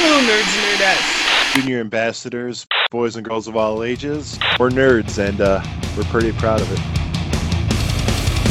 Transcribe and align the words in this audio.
Hello, 0.00 0.20
nerds 0.20 0.54
and 0.54 0.80
nerdettes. 0.80 1.54
Junior 1.54 1.80
ambassadors, 1.80 2.68
boys 2.92 3.16
and 3.16 3.24
girls 3.24 3.48
of 3.48 3.56
all 3.56 3.82
ages. 3.82 4.38
We're 4.56 4.70
nerds, 4.70 5.18
and 5.18 5.40
uh, 5.40 5.60
we're 5.96 6.04
pretty 6.04 6.30
proud 6.30 6.60
of 6.60 6.70
it. 6.70 6.78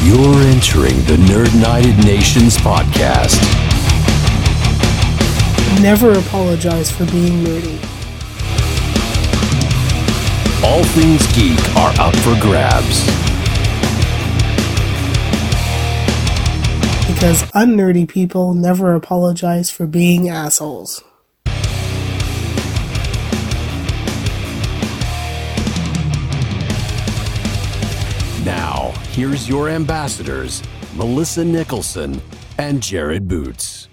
You're 0.04 0.42
entering 0.42 0.96
the 1.06 1.16
Nerd 1.26 1.54
United 1.54 2.04
Nations 2.04 2.58
podcast. 2.58 3.40
Never 5.80 6.12
apologize 6.18 6.90
for 6.90 7.06
being 7.06 7.42
nerdy. 7.42 7.82
All 10.62 10.84
things 10.84 11.26
geek 11.32 11.58
are 11.76 11.94
up 11.98 12.14
for 12.16 12.38
grabs. 12.42 13.06
Because 17.10 17.50
unnerdy 17.54 18.04
people 18.04 18.52
never 18.52 18.94
apologize 18.94 19.70
for 19.70 19.86
being 19.86 20.28
assholes. 20.28 21.02
Here's 29.18 29.48
your 29.48 29.68
ambassadors, 29.68 30.62
Melissa 30.94 31.44
Nicholson 31.44 32.22
and 32.56 32.80
Jared 32.80 33.26
Boots. 33.26 33.88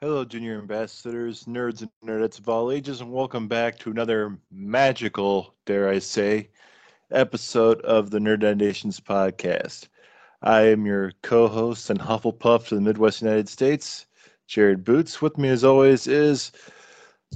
Hello, 0.00 0.24
junior 0.24 0.60
ambassadors, 0.60 1.42
nerds 1.46 1.80
and 1.80 1.90
nerdettes 2.06 2.38
of 2.38 2.48
all 2.48 2.70
ages, 2.70 3.00
and 3.00 3.12
welcome 3.12 3.48
back 3.48 3.80
to 3.80 3.90
another 3.90 4.38
magical, 4.52 5.56
dare 5.66 5.88
I 5.88 5.98
say, 5.98 6.50
episode 7.10 7.80
of 7.80 8.10
the 8.10 8.20
Nerd 8.20 8.56
Nations 8.56 9.00
podcast. 9.00 9.88
I 10.42 10.60
am 10.68 10.86
your 10.86 11.10
co-host 11.22 11.90
and 11.90 11.98
Hufflepuff 11.98 12.68
to 12.68 12.76
the 12.76 12.80
Midwest 12.80 13.22
United 13.22 13.48
States, 13.48 14.06
Jared 14.46 14.84
Boots. 14.84 15.20
With 15.20 15.36
me, 15.36 15.48
as 15.48 15.64
always, 15.64 16.06
is 16.06 16.52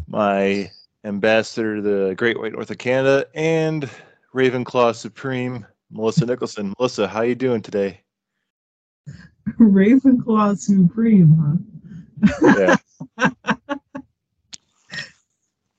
my 0.06 0.70
ambassador 1.04 1.76
to 1.76 1.82
the 1.82 2.14
Great 2.16 2.38
White 2.38 2.52
North 2.52 2.70
of 2.70 2.78
Canada 2.78 3.26
and 3.34 3.88
Ravenclaw 4.34 4.94
Supreme, 4.94 5.66
Melissa 5.90 6.26
Nicholson. 6.26 6.72
Melissa, 6.78 7.08
how 7.08 7.22
you 7.22 7.34
doing 7.34 7.62
today? 7.62 8.00
Ravenclaw 9.58 10.56
Supreme, 10.58 11.60
huh? 12.22 12.54
Yeah. 12.56 12.76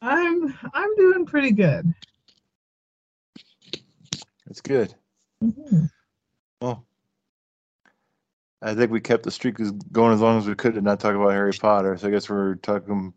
I'm 0.01 0.53
I'm 0.73 0.95
doing 0.97 1.25
pretty 1.25 1.51
good. 1.51 1.93
That's 4.45 4.59
good. 4.59 4.93
Mhm. 5.41 5.89
Well, 6.59 6.85
I 8.61 8.75
think 8.75 8.91
we 8.91 8.99
kept 8.99 9.23
the 9.23 9.31
streak 9.31 9.57
going 9.91 10.13
as 10.13 10.19
long 10.19 10.37
as 10.37 10.47
we 10.47 10.55
could 10.55 10.73
to 10.75 10.81
not 10.81 10.99
talk 10.99 11.15
about 11.15 11.31
Harry 11.31 11.53
Potter. 11.53 11.97
So 11.97 12.07
I 12.07 12.11
guess 12.11 12.29
we're 12.29 12.55
talking 12.55 13.13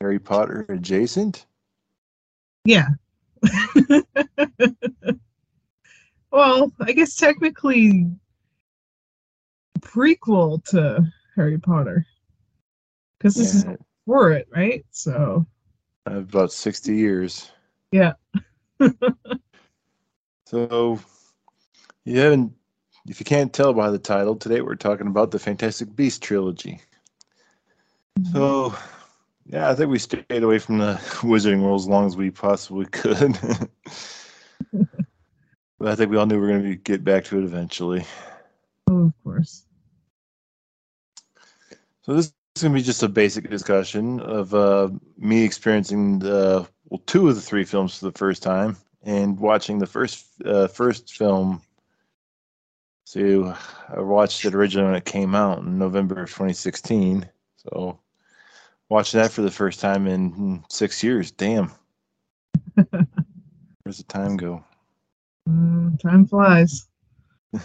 Harry 0.00 0.18
Potter 0.18 0.66
adjacent. 0.68 1.46
Yeah. 2.64 2.88
well, 6.30 6.72
I 6.80 6.92
guess 6.92 7.16
technically 7.16 8.10
prequel 9.80 10.64
to 10.66 11.06
Harry 11.36 11.58
Potter. 11.58 12.06
Because 13.18 13.34
this 13.34 13.54
is 13.54 13.64
for 14.04 14.32
it, 14.32 14.48
right? 14.54 14.84
So 14.90 15.46
uh, 16.10 16.16
about 16.16 16.52
sixty 16.52 16.96
years. 16.96 17.50
Yeah. 17.92 18.12
so 20.46 21.00
you 22.04 22.20
haven't, 22.20 22.52
if 23.08 23.20
you 23.20 23.24
can't 23.24 23.52
tell 23.52 23.72
by 23.72 23.90
the 23.90 23.98
title, 23.98 24.36
today 24.36 24.60
we're 24.60 24.76
talking 24.76 25.06
about 25.06 25.30
the 25.30 25.38
Fantastic 25.38 25.94
Beast 25.94 26.22
trilogy. 26.22 26.80
Mm-hmm. 28.18 28.32
So, 28.32 28.74
yeah, 29.48 29.70
I 29.70 29.74
think 29.74 29.90
we 29.90 29.98
stayed 29.98 30.42
away 30.42 30.58
from 30.58 30.78
the 30.78 30.94
Wizarding 31.22 31.62
World 31.62 31.80
as 31.80 31.88
long 31.88 32.06
as 32.06 32.16
we 32.16 32.30
possibly 32.30 32.86
could. 32.86 33.38
but 35.78 35.88
I 35.88 35.94
think 35.94 36.10
we 36.10 36.16
all 36.16 36.26
knew 36.26 36.34
we 36.36 36.40
were 36.40 36.48
going 36.48 36.62
to 36.64 36.76
get 36.76 37.04
back 37.04 37.24
to 37.26 37.38
it 37.38 37.44
eventually. 37.44 38.04
oh, 38.88 39.06
of 39.06 39.12
course. 39.22 39.64
So 42.02 42.14
this 42.14 42.32
is 42.56 42.62
going 42.62 42.72
to 42.72 42.78
be 42.78 42.84
just 42.84 43.02
a 43.02 43.08
basic 43.08 43.50
discussion 43.50 44.20
of 44.20 44.54
uh, 44.54 44.90
me 45.18 45.44
experiencing 45.44 46.18
the 46.18 46.68
well, 46.88 47.02
two 47.06 47.28
of 47.28 47.34
the 47.34 47.40
three 47.40 47.64
films 47.64 47.98
for 47.98 48.06
the 48.06 48.18
first 48.18 48.42
time 48.42 48.76
and 49.02 49.38
watching 49.38 49.78
the 49.78 49.86
first 49.86 50.26
uh, 50.44 50.68
first 50.68 51.14
film. 51.14 51.62
So 53.04 53.56
I 53.88 54.00
watched 54.00 54.44
it 54.44 54.54
originally 54.54 54.86
when 54.88 54.96
it 54.96 55.04
came 55.04 55.34
out 55.34 55.58
in 55.58 55.78
November 55.78 56.22
of 56.22 56.28
2016. 56.28 57.28
So 57.56 58.00
watching 58.88 59.20
that 59.20 59.32
for 59.32 59.42
the 59.42 59.50
first 59.50 59.80
time 59.80 60.06
in 60.06 60.30
hmm, 60.30 60.56
six 60.68 61.02
years. 61.02 61.30
Damn. 61.30 61.70
Where's 62.74 63.98
the 63.98 64.04
time 64.08 64.36
go? 64.36 64.64
Mm, 65.48 66.00
time 66.00 66.26
flies. 66.26 66.88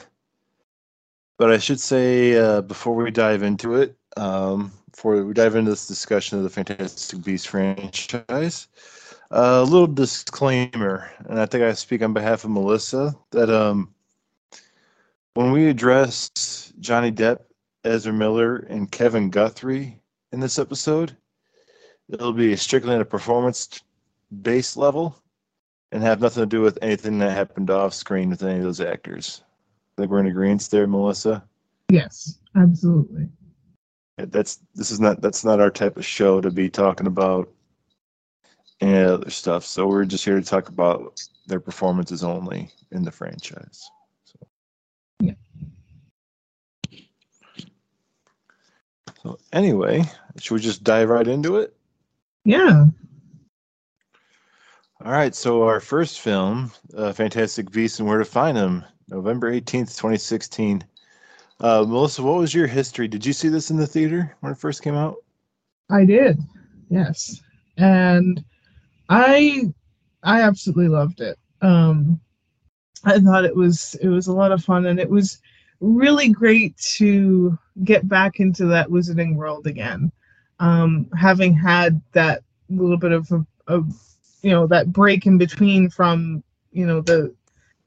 But 1.38 1.52
I 1.52 1.58
should 1.58 1.80
say 1.80 2.38
uh, 2.38 2.62
before 2.62 2.94
we 2.94 3.10
dive 3.10 3.42
into 3.42 3.74
it, 3.74 3.98
um, 4.16 4.72
before 4.92 5.24
we 5.24 5.34
dive 5.34 5.56
into 5.56 5.72
this 5.72 5.88
discussion 5.88 6.38
of 6.38 6.44
the 6.44 6.52
Fantastic 6.52 7.24
Beasts 7.24 7.48
franchise, 7.48 8.68
a 9.32 9.64
little 9.64 9.88
disclaimer, 9.88 11.10
and 11.26 11.40
I 11.40 11.48
think 11.48 11.64
I 11.64 11.74
speak 11.74 12.04
on 12.04 12.14
behalf 12.14 12.44
of 12.44 12.52
Melissa 12.52 13.16
that 13.32 13.50
um, 13.50 13.92
when 15.34 15.52
we 15.52 15.68
address 15.68 16.72
Johnny 16.80 17.12
Depp, 17.12 17.40
Ezra 17.84 18.14
Miller, 18.14 18.58
and 18.58 18.92
Kevin 18.92 19.32
Guthrie 19.32 20.01
in 20.32 20.40
this 20.40 20.60
episode, 20.60 21.16
it'll 22.10 22.34
be 22.34 22.56
strictly 22.56 22.94
on 22.94 23.02
a 23.02 23.06
performance-based 23.06 24.78
level 24.78 25.16
and 25.92 26.02
have 26.02 26.22
nothing 26.22 26.42
to 26.42 26.48
do 26.48 26.62
with 26.62 26.80
anything 26.82 27.20
that 27.20 27.32
happened 27.32 27.70
off 27.70 27.94
screen 27.94 28.30
with 28.30 28.44
any 28.44 28.58
of 28.58 28.64
those 28.64 28.82
actors. 28.82 29.44
I 29.98 30.02
think 30.02 30.12
we're 30.12 30.20
in 30.20 30.28
agreement 30.28 30.68
there, 30.72 30.88
Melissa. 30.88 31.44
Yes, 31.90 32.40
absolutely. 32.56 33.28
That's 34.18 34.60
this 34.76 34.92
is 34.92 35.00
not 35.00 35.22
that's 35.22 35.44
not 35.44 35.60
our 35.60 35.72
type 35.72 35.98
of 35.98 36.06
show 36.06 36.42
to 36.42 36.52
be 36.52 36.70
talking 36.70 37.08
about 37.08 37.50
any 38.80 39.04
other 39.04 39.30
stuff. 39.30 39.66
So 39.66 39.88
we're 39.88 40.06
just 40.06 40.24
here 40.24 40.40
to 40.40 40.46
talk 40.46 40.70
about 40.70 41.22
their 41.48 41.60
performances 41.60 42.24
only 42.24 42.70
in 42.92 43.04
the 43.04 43.12
franchise. 43.12 43.90
So. 44.26 44.48
Yeah. 45.20 45.34
So 49.22 49.38
anyway, 49.54 50.04
should 50.40 50.56
we 50.56 50.62
just 50.62 50.84
dive 50.84 51.10
right 51.10 51.28
into 51.28 51.58
it? 51.58 51.76
Yeah. 52.44 52.86
All 55.04 55.12
right. 55.12 55.36
So 55.36 55.64
our 55.64 55.80
first 55.80 56.22
film, 56.22 56.72
uh, 56.96 57.14
Fantastic 57.14 57.72
Beasts 57.72 58.00
and 58.00 58.08
Where 58.08 58.18
to 58.18 58.26
Find 58.26 58.58
Them, 58.58 58.84
November 59.10 59.52
eighteenth, 59.52 59.96
twenty 59.98 60.18
sixteen. 60.18 60.84
Uh, 61.60 61.86
Melissa, 61.88 62.24
what 62.24 62.40
was 62.40 62.54
your 62.54 62.66
history? 62.66 63.08
Did 63.08 63.24
you 63.26 63.34
see 63.34 63.48
this 63.48 63.70
in 63.70 63.78
the 63.78 63.86
theater 63.86 64.36
when 64.40 64.52
it 64.52 64.58
first 64.58 64.82
came 64.82 64.96
out? 64.96 65.18
I 65.92 66.06
did. 66.06 66.40
Yes. 66.90 67.42
And 67.78 68.44
I 69.10 69.72
I 70.24 70.42
absolutely 70.42 70.88
loved 70.88 71.22
it. 71.22 71.38
Um 71.62 72.20
I 73.04 73.20
thought 73.20 73.46
it 73.46 73.56
was 73.56 73.96
it 74.02 74.08
was 74.08 74.28
a 74.28 74.34
lot 74.34 74.52
of 74.52 74.64
fun 74.64 74.88
and 74.88 75.00
it 75.00 75.10
was 75.10 75.40
really 75.82 76.30
great 76.30 76.78
to 76.78 77.58
get 77.84 78.08
back 78.08 78.40
into 78.40 78.66
that 78.68 78.88
wizarding 78.88 79.36
world 79.36 79.68
again. 79.68 80.12
Um 80.60 81.08
having 81.18 81.54
had 81.54 82.02
that 82.14 82.44
little 82.70 82.98
bit 82.98 83.12
of 83.12 83.30
a 83.68 83.82
you 84.42 84.52
know 84.52 84.68
that 84.68 84.94
break 84.94 85.26
in 85.26 85.38
between 85.38 85.90
from 85.90 86.44
you 86.72 86.86
know 86.86 87.02
the 87.02 87.34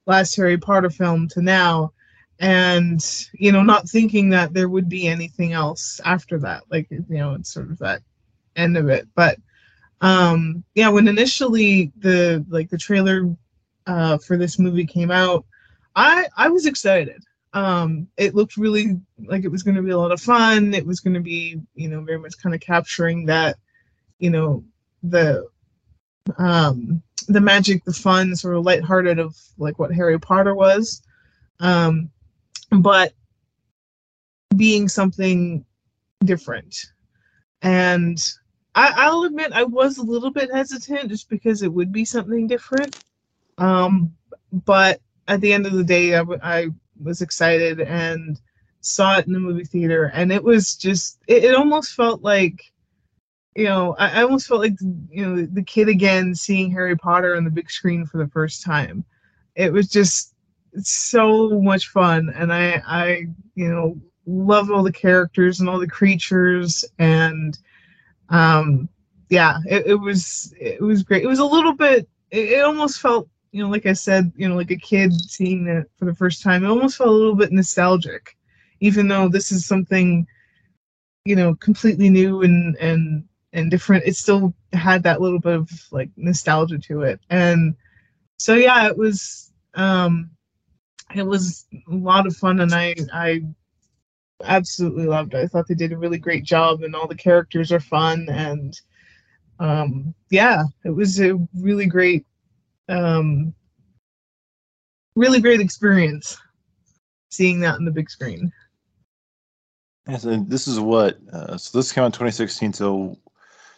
last 0.07 0.37
Harry 0.37 0.59
Potter 0.59 0.91
film 0.91 1.29
to 1.29 1.41
now 1.41 1.93
and 2.41 3.29
you 3.35 3.53
know 3.53 3.63
not 3.63 3.89
thinking 3.89 4.29
that 4.31 4.53
there 4.53 4.69
would 4.69 4.89
be 4.89 5.07
anything 5.07 5.53
else 5.53 6.01
after 6.05 6.39
that 6.39 6.63
like 6.71 6.89
you 6.91 7.05
know 7.09 7.35
it's 7.35 7.53
sort 7.53 7.71
of 7.71 7.79
that 7.79 8.03
end 8.57 8.77
of 8.77 8.89
it 8.89 9.07
but 9.15 9.39
um 10.01 10.65
yeah 10.75 10.89
when 10.89 11.07
initially 11.07 11.93
the 11.99 12.45
like 12.49 12.69
the 12.71 12.79
trailer 12.79 13.35
uh 13.87 14.19
for 14.19 14.37
this 14.37 14.59
movie 14.59 14.87
came 14.87 15.11
out 15.13 15.45
i 15.95 16.27
i 16.37 16.49
was 16.49 16.67
excited 16.67 17.23
um 17.55 18.07
it 18.17 18.35
looked 18.35 18.57
really 18.57 19.01
like 19.27 19.45
it 19.45 19.51
was 19.51 19.63
going 19.63 19.77
to 19.77 19.83
be 19.83 19.91
a 19.91 19.99
lot 19.99 20.13
of 20.13 20.21
fun 20.21 20.75
it 20.75 20.87
was 20.87 21.01
going 21.01 21.15
to 21.15 21.21
be 21.21 21.61
you 21.75 21.89
know 21.89 22.03
very 22.03 22.19
much 22.19 22.37
kind 22.43 22.55
of 22.55 22.61
capturing 22.61 23.27
that 23.27 23.57
you 24.19 24.31
know 24.31 24.65
the 25.03 25.47
um 26.39 27.03
the 27.29 27.41
magic 27.41 27.85
the 27.85 27.93
fun 27.93 28.35
sort 28.35 28.57
of 28.57 28.65
lighthearted 28.65 29.19
of 29.19 29.37
like 29.59 29.79
what 29.79 29.93
harry 29.93 30.19
potter 30.19 30.55
was 30.55 31.03
um 31.61 32.11
but 32.71 33.13
being 34.57 34.89
something 34.89 35.65
different. 36.25 36.77
And 37.63 38.19
I, 38.75 38.93
I'll 38.97 39.23
admit 39.25 39.53
I 39.53 39.65
was 39.65 39.99
a 39.99 40.03
little 40.03 40.31
bit 40.31 40.53
hesitant 40.53 41.09
just 41.09 41.29
because 41.29 41.63
it 41.63 41.73
would 41.73 41.93
be 41.93 42.05
something 42.05 42.47
different. 42.47 43.01
Um, 43.59 44.15
but 44.53 45.01
at 45.29 45.41
the 45.41 45.53
end 45.53 45.67
of 45.67 45.73
the 45.73 45.85
day, 45.85 46.17
I 46.17 46.69
was 47.03 47.23
excited 47.23 47.81
and 47.81 48.41
saw 48.81 49.19
it 49.19 49.27
in 49.27 49.33
the 49.33 49.41
movie 49.41 49.65
theater, 49.65 50.11
and 50.15 50.33
it 50.33 50.43
was 50.43 50.77
just 50.77 51.19
it, 51.27 51.45
it 51.45 51.55
almost 51.55 51.95
felt 51.95 52.23
like 52.23 52.73
you 53.55 53.65
know 53.65 53.95
I, 53.99 54.21
I 54.21 54.23
almost 54.23 54.47
felt 54.47 54.61
like 54.61 54.75
you 54.81 55.25
know 55.25 55.47
the 55.47 55.63
kid 55.63 55.89
again 55.89 56.35
seeing 56.35 56.71
Harry 56.71 56.97
Potter 56.97 57.37
on 57.37 57.45
the 57.45 57.51
big 57.51 57.71
screen 57.71 58.05
for 58.07 58.19
the 58.19 58.31
first 58.31 58.63
time. 58.63 59.05
It 59.55 59.73
was 59.73 59.89
just 59.89 60.35
so 60.83 61.61
much 61.61 61.89
fun, 61.89 62.33
and 62.35 62.53
I 62.53 62.83
I 62.87 63.27
you 63.55 63.69
know 63.69 64.01
loved 64.27 64.71
all 64.71 64.83
the 64.83 64.93
characters 64.93 65.61
and 65.61 65.69
all 65.69 65.79
the 65.79 65.87
creatures. 65.87 66.85
And 66.99 67.59
um 68.31 68.89
yeah 69.29 69.59
it, 69.67 69.87
it 69.87 69.95
was 69.95 70.55
it 70.59 70.81
was 70.81 71.03
great. 71.03 71.23
It 71.23 71.29
was 71.29 71.39
a 71.39 71.45
little 71.45 71.75
bit 71.75 72.09
it, 72.31 72.53
it 72.53 72.65
almost 72.65 73.01
felt 73.01 73.29
you 73.55 73.63
know 73.63 73.71
like 73.71 73.87
i 73.87 73.93
said 73.93 74.33
you 74.37 74.49
know 74.49 74.57
like 74.57 74.71
a 74.71 74.77
kid 74.77 75.13
seeing 75.13 75.67
it 75.67 75.89
for 75.97 76.07
the 76.07 76.15
first 76.15 76.43
time 76.43 76.65
it 76.65 76.69
almost 76.69 76.99
felt 76.99 77.09
a 77.09 77.13
little 77.13 77.37
bit 77.37 77.53
nostalgic 77.53 78.37
even 78.81 79.07
though 79.07 79.29
this 79.29 79.53
is 79.53 79.65
something 79.65 80.27
you 81.25 81.37
know 81.37 81.55
completely 81.55 82.11
new 82.11 82.43
and 82.43 82.77
and 82.77 83.25
and 83.53 83.71
different 83.71 84.05
it 84.05 84.17
still 84.17 84.53
had 84.73 85.03
that 85.03 85.21
little 85.21 85.39
bit 85.39 85.55
of 85.55 85.71
like 85.93 86.11
nostalgia 86.17 86.79
to 86.79 87.03
it 87.03 87.21
and 87.31 87.77
so 88.39 88.55
yeah 88.55 88.89
it 88.89 88.97
was 88.97 89.53
um 89.75 90.31
it 91.15 91.25
was 91.25 91.67
a 91.91 91.95
lot 91.95 92.27
of 92.27 92.37
fun 92.37 92.61
and 92.61 92.75
i 92.75 92.95
i 93.13 93.41
absolutely 94.43 95.07
loved 95.07 95.35
it. 95.35 95.39
I 95.39 95.47
thought 95.47 95.69
they 95.69 95.75
did 95.75 95.93
a 95.93 95.99
really 95.99 96.19
great 96.19 96.45
job, 96.45 96.83
and 96.83 96.95
all 96.95 97.07
the 97.07 97.15
characters 97.15 97.73
are 97.73 97.81
fun. 97.81 98.27
And 98.29 98.79
um, 99.59 100.15
yeah, 100.31 100.65
it 100.85 100.91
was 100.91 101.21
a 101.21 101.39
really 101.55 101.87
great, 101.87 102.27
um, 102.89 103.55
really 105.17 105.41
great 105.41 105.61
experience 105.61 106.37
seeing 107.31 107.61
that 107.61 107.75
on 107.77 107.85
the 107.85 107.91
big 107.91 108.11
screen. 108.11 108.53
Yes, 110.09 110.25
and 110.25 110.49
this 110.51 110.69
is 110.69 110.79
what. 110.79 111.19
Uh, 111.33 111.57
so 111.57 111.79
this 111.79 111.93
came 111.93 112.03
out 112.03 112.07
in 112.07 112.13
2016. 112.13 112.75
So 112.75 113.19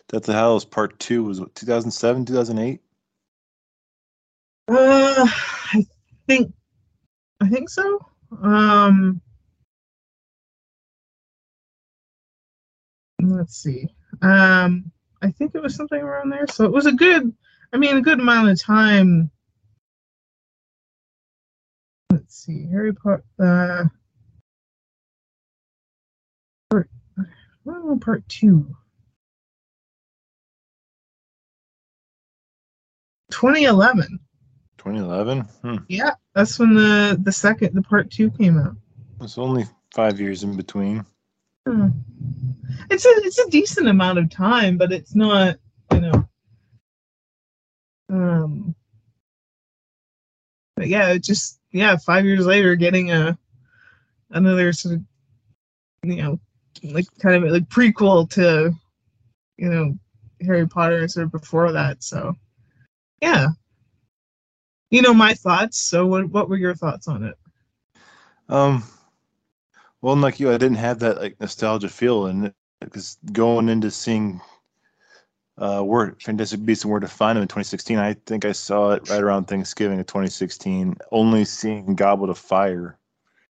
Deathly 0.08 0.34
Hallows 0.34 0.64
Part 0.64 0.98
Two 0.98 1.24
was 1.24 1.40
what, 1.40 1.54
2007, 1.54 2.24
2008. 2.26 2.80
Uh, 4.68 5.26
I 5.26 5.86
think, 6.26 6.52
I 7.40 7.48
think 7.48 7.68
so. 7.70 8.04
Um, 8.42 9.20
let's 13.22 13.56
see. 13.56 13.88
Um, 14.22 14.90
I 15.22 15.30
think 15.30 15.54
it 15.54 15.62
was 15.62 15.76
something 15.76 16.00
around 16.00 16.30
there. 16.30 16.46
So 16.48 16.64
it 16.64 16.72
was 16.72 16.86
a 16.86 16.92
good, 16.92 17.32
I 17.76 17.78
mean, 17.78 17.98
a 17.98 18.00
good 18.00 18.20
amount 18.20 18.48
of 18.48 18.58
time. 18.58 19.30
Let's 22.10 22.34
see, 22.34 22.66
Harry 22.70 22.94
Potter. 22.94 23.22
Uh, 23.38 23.84
part, 26.70 26.88
well, 27.64 27.98
part 28.00 28.26
two. 28.30 28.74
2011. 33.30 34.20
2011. 34.78 35.40
Hmm. 35.40 35.76
Yeah, 35.88 36.12
that's 36.34 36.58
when 36.58 36.72
the 36.72 37.20
the 37.22 37.30
second, 37.30 37.74
the 37.74 37.82
part 37.82 38.10
two 38.10 38.30
came 38.30 38.56
out. 38.56 38.76
It's 39.20 39.36
only 39.36 39.66
five 39.94 40.18
years 40.18 40.44
in 40.44 40.56
between. 40.56 41.04
Hmm. 41.68 41.88
It's 42.88 43.04
a 43.04 43.10
it's 43.16 43.38
a 43.38 43.50
decent 43.50 43.88
amount 43.88 44.18
of 44.18 44.30
time, 44.30 44.78
but 44.78 44.92
it's 44.92 45.14
not. 45.14 45.58
Um. 48.08 48.74
But 50.76 50.88
yeah, 50.88 51.16
just 51.16 51.58
yeah, 51.72 51.96
five 51.96 52.24
years 52.24 52.46
later, 52.46 52.76
getting 52.76 53.10
a 53.10 53.38
another 54.30 54.72
sort 54.72 54.96
of, 54.96 55.02
you 56.02 56.16
know, 56.16 56.40
like 56.82 57.06
kind 57.18 57.44
of 57.44 57.50
like 57.50 57.68
prequel 57.68 58.28
to, 58.30 58.72
you 59.56 59.68
know, 59.68 59.98
Harry 60.42 60.66
Potter 60.66 61.08
sort 61.08 61.26
of 61.26 61.32
before 61.32 61.72
that. 61.72 62.02
So, 62.02 62.34
yeah. 63.22 63.48
You 64.90 65.02
know 65.02 65.14
my 65.14 65.34
thoughts. 65.34 65.78
So, 65.78 66.06
what 66.06 66.28
what 66.30 66.48
were 66.48 66.56
your 66.56 66.74
thoughts 66.74 67.08
on 67.08 67.24
it? 67.24 67.36
Um, 68.48 68.84
well, 70.00 70.16
like 70.16 70.38
you, 70.38 70.50
I 70.50 70.58
didn't 70.58 70.76
have 70.76 71.00
that 71.00 71.20
like 71.20 71.40
nostalgia 71.40 71.88
feel, 71.88 72.26
and 72.26 72.52
because 72.80 73.18
going 73.32 73.68
into 73.68 73.90
seeing 73.90 74.40
uh, 75.58 75.82
Word 75.84 76.20
Fantastic 76.22 76.64
Beasts 76.64 76.84
and 76.84 76.90
Where 76.90 77.00
to 77.00 77.08
Find 77.08 77.36
Them 77.36 77.42
in 77.42 77.48
2016, 77.48 77.98
I 77.98 78.14
think 78.26 78.44
I 78.44 78.52
saw 78.52 78.90
it 78.92 79.08
right 79.08 79.22
around 79.22 79.44
Thanksgiving 79.46 79.98
of 80.00 80.06
2016. 80.06 80.96
Only 81.12 81.44
seeing 81.44 81.94
Goblet 81.94 82.30
of 82.30 82.38
Fire, 82.38 82.98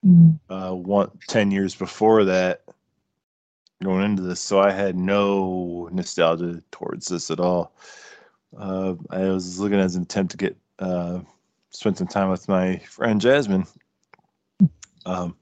Mm. 0.04 0.38
uh, 0.50 0.74
one 0.74 1.10
ten 1.28 1.50
years 1.50 1.74
before 1.74 2.24
that, 2.24 2.60
going 3.82 4.04
into 4.04 4.20
this, 4.20 4.38
so 4.38 4.60
I 4.60 4.70
had 4.70 4.96
no 4.96 5.88
nostalgia 5.92 6.62
towards 6.70 7.08
this 7.08 7.30
at 7.30 7.40
all. 7.40 7.74
Uh, 8.54 8.96
I 9.08 9.20
was 9.30 9.58
looking 9.58 9.78
as 9.80 9.96
an 9.96 10.02
attempt 10.02 10.32
to 10.32 10.36
get 10.36 10.58
uh, 10.78 11.20
spend 11.70 11.96
some 11.96 12.06
time 12.06 12.28
with 12.28 12.48
my 12.50 12.76
friend 12.80 13.18
Jasmine. 13.18 13.66
Um, 15.06 15.36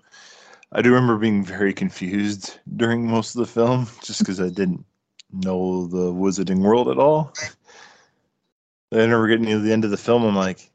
I 0.70 0.80
do 0.80 0.90
remember 0.94 1.18
being 1.18 1.44
very 1.44 1.74
confused 1.74 2.58
during 2.76 3.04
most 3.06 3.34
of 3.34 3.40
the 3.40 3.52
film, 3.52 3.88
just 4.02 4.20
because 4.20 4.40
I 4.40 4.48
didn't 4.48 4.84
know 5.32 5.86
the 5.86 6.12
Wizarding 6.12 6.60
World 6.60 6.88
at 6.88 6.98
all. 6.98 7.32
I 8.92 8.96
remember 8.96 9.28
getting 9.28 9.46
to 9.46 9.58
the 9.58 9.72
end 9.72 9.84
of 9.84 9.90
the 9.90 9.96
film. 9.96 10.24
I'm 10.24 10.36
like, 10.36 10.70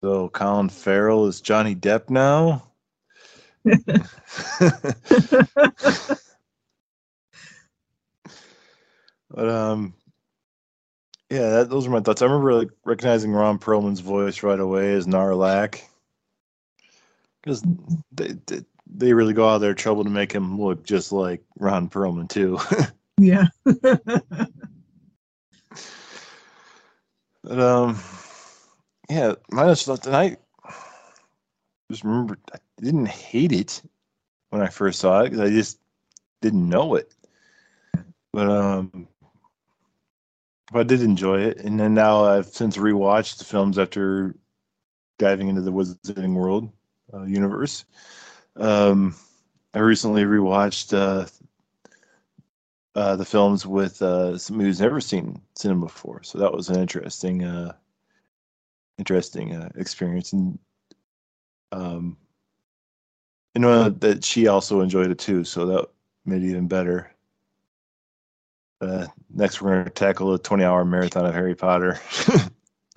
so 0.00 0.28
Colin 0.28 0.68
Farrell 0.68 1.26
is 1.26 1.40
Johnny 1.40 1.74
Depp 1.74 2.10
now. 2.10 2.62
but 3.64 3.78
um, 9.34 9.94
yeah, 11.28 11.50
that, 11.50 11.70
those 11.70 11.86
are 11.86 11.90
my 11.90 12.00
thoughts. 12.00 12.22
I 12.22 12.26
remember 12.26 12.54
like 12.54 12.70
recognizing 12.84 13.32
Ron 13.32 13.58
Perlman's 13.58 14.00
voice 14.00 14.42
right 14.44 14.60
away 14.60 14.94
as 14.94 15.06
Gnarlak 15.06 15.80
because 17.42 17.62
they, 18.12 18.34
they 18.46 18.60
they 18.94 19.12
really 19.12 19.34
go 19.34 19.48
out 19.48 19.56
of 19.56 19.60
their 19.60 19.74
trouble 19.74 20.04
to 20.04 20.10
make 20.10 20.32
him 20.32 20.60
look 20.60 20.84
just 20.84 21.10
like 21.10 21.42
Ron 21.58 21.88
Perlman 21.88 22.28
too. 22.28 22.58
yeah. 23.18 23.46
but 23.64 24.50
um, 27.44 27.98
yeah, 29.08 29.34
minus 29.50 29.84
tonight. 29.84 30.38
Just 31.90 32.04
remember, 32.04 32.38
I 32.52 32.58
didn't 32.80 33.06
hate 33.08 33.52
it 33.52 33.82
when 34.50 34.60
I 34.60 34.68
first 34.68 34.98
saw 35.00 35.20
it 35.20 35.30
because 35.30 35.40
I 35.40 35.50
just 35.50 35.78
didn't 36.42 36.68
know 36.68 36.96
it. 36.96 37.14
But 38.32 38.48
um, 38.50 39.08
but 40.72 40.80
I 40.80 40.82
did 40.82 41.02
enjoy 41.02 41.40
it, 41.40 41.58
and 41.58 41.78
then 41.78 41.94
now 41.94 42.24
I've 42.24 42.46
since 42.46 42.76
rewatched 42.76 43.38
the 43.38 43.44
films 43.44 43.78
after 43.78 44.34
diving 45.18 45.48
into 45.48 45.62
the 45.62 45.72
Wizarding 45.72 46.34
World 46.34 46.70
uh, 47.14 47.22
universe. 47.22 47.84
Um, 48.56 49.14
I 49.74 49.78
recently 49.78 50.24
rewatched 50.24 50.96
uh, 50.96 51.26
uh, 52.96 53.14
the 53.16 53.24
films 53.24 53.66
with 53.66 54.02
uh, 54.02 54.36
somebody 54.36 54.66
who's 54.68 54.80
never 54.80 55.00
seen 55.00 55.40
cinema 55.54 55.86
before, 55.86 56.22
so 56.24 56.38
that 56.38 56.52
was 56.52 56.68
an 56.68 56.80
interesting, 56.80 57.44
uh, 57.44 57.72
interesting 58.98 59.54
uh, 59.54 59.68
experience, 59.76 60.32
and 60.32 60.58
um, 61.72 62.16
I 63.54 63.60
know 63.60 63.88
that 63.88 64.24
she 64.24 64.48
also 64.48 64.80
enjoyed 64.80 65.10
it 65.10 65.18
too, 65.18 65.44
so 65.44 65.66
that 65.66 65.88
made 66.24 66.42
it 66.42 66.50
even 66.50 66.68
better. 66.68 67.12
Uh, 68.80 69.06
next, 69.30 69.62
we're 69.62 69.72
going 69.72 69.84
to 69.84 69.90
tackle 69.90 70.34
a 70.34 70.38
20-hour 70.38 70.84
marathon 70.84 71.26
of 71.26 71.34
Harry 71.34 71.54
Potter. 71.54 72.00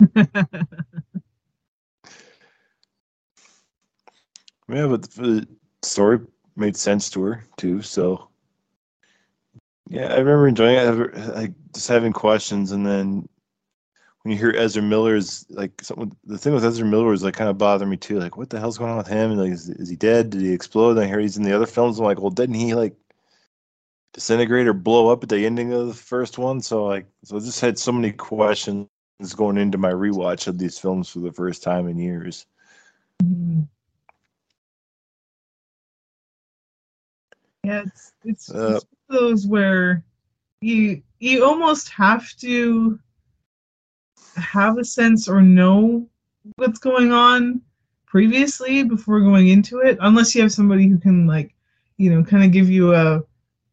Yeah, 4.70 4.86
but 4.86 5.10
the 5.10 5.48
story 5.82 6.20
made 6.56 6.76
sense 6.76 7.10
to 7.10 7.22
her 7.22 7.44
too. 7.56 7.82
So, 7.82 8.29
yeah, 9.90 10.06
I 10.06 10.18
remember 10.18 10.46
enjoying 10.46 10.76
it. 10.76 11.34
Like 11.34 11.52
just 11.74 11.88
having 11.88 12.12
questions, 12.12 12.70
and 12.70 12.86
then 12.86 13.28
when 14.22 14.32
you 14.32 14.38
hear 14.38 14.54
Ezra 14.56 14.82
Miller's 14.82 15.44
like 15.50 15.82
something, 15.82 16.16
the 16.24 16.38
thing 16.38 16.54
with 16.54 16.64
Ezra 16.64 16.86
Miller 16.86 17.06
was 17.06 17.24
like 17.24 17.34
kind 17.34 17.50
of 17.50 17.58
bothering 17.58 17.90
me 17.90 17.96
too. 17.96 18.20
Like, 18.20 18.36
what 18.36 18.50
the 18.50 18.60
hell's 18.60 18.78
going 18.78 18.92
on 18.92 18.98
with 18.98 19.08
him? 19.08 19.32
And 19.32 19.40
like, 19.40 19.50
is, 19.50 19.68
is 19.68 19.88
he 19.88 19.96
dead? 19.96 20.30
Did 20.30 20.42
he 20.42 20.52
explode? 20.52 20.92
And 20.92 21.00
I 21.00 21.06
hear 21.08 21.18
he's 21.18 21.36
in 21.36 21.42
the 21.42 21.52
other 21.52 21.66
films. 21.66 21.98
I'm 21.98 22.04
like, 22.04 22.20
well, 22.20 22.30
didn't 22.30 22.54
he 22.54 22.72
like 22.74 22.94
disintegrate 24.12 24.68
or 24.68 24.74
blow 24.74 25.08
up 25.08 25.24
at 25.24 25.28
the 25.28 25.44
ending 25.44 25.72
of 25.72 25.88
the 25.88 25.94
first 25.94 26.38
one? 26.38 26.60
So 26.60 26.86
like, 26.86 27.06
so 27.24 27.36
I 27.36 27.40
just 27.40 27.60
had 27.60 27.76
so 27.76 27.90
many 27.90 28.12
questions 28.12 28.88
going 29.34 29.58
into 29.58 29.76
my 29.76 29.90
rewatch 29.90 30.46
of 30.46 30.56
these 30.56 30.78
films 30.78 31.08
for 31.08 31.18
the 31.18 31.32
first 31.32 31.64
time 31.64 31.88
in 31.88 31.98
years. 31.98 32.46
Mm. 33.24 33.66
Yeah, 37.64 37.82
it's 37.86 38.12
it's, 38.24 38.50
Uh, 38.50 38.76
it's 38.76 38.86
one 39.08 39.18
of 39.18 39.20
those 39.20 39.46
where 39.46 40.02
you 40.60 41.02
you 41.18 41.44
almost 41.44 41.88
have 41.90 42.34
to 42.36 42.98
have 44.36 44.78
a 44.78 44.84
sense 44.84 45.28
or 45.28 45.42
know 45.42 46.08
what's 46.56 46.78
going 46.78 47.12
on 47.12 47.60
previously 48.06 48.82
before 48.82 49.20
going 49.20 49.48
into 49.48 49.80
it, 49.80 49.98
unless 50.00 50.34
you 50.34 50.42
have 50.42 50.52
somebody 50.52 50.88
who 50.88 50.98
can 50.98 51.26
like, 51.26 51.54
you 51.98 52.10
know, 52.10 52.24
kind 52.24 52.44
of 52.44 52.50
give 52.50 52.70
you 52.70 52.94
a 52.94 53.22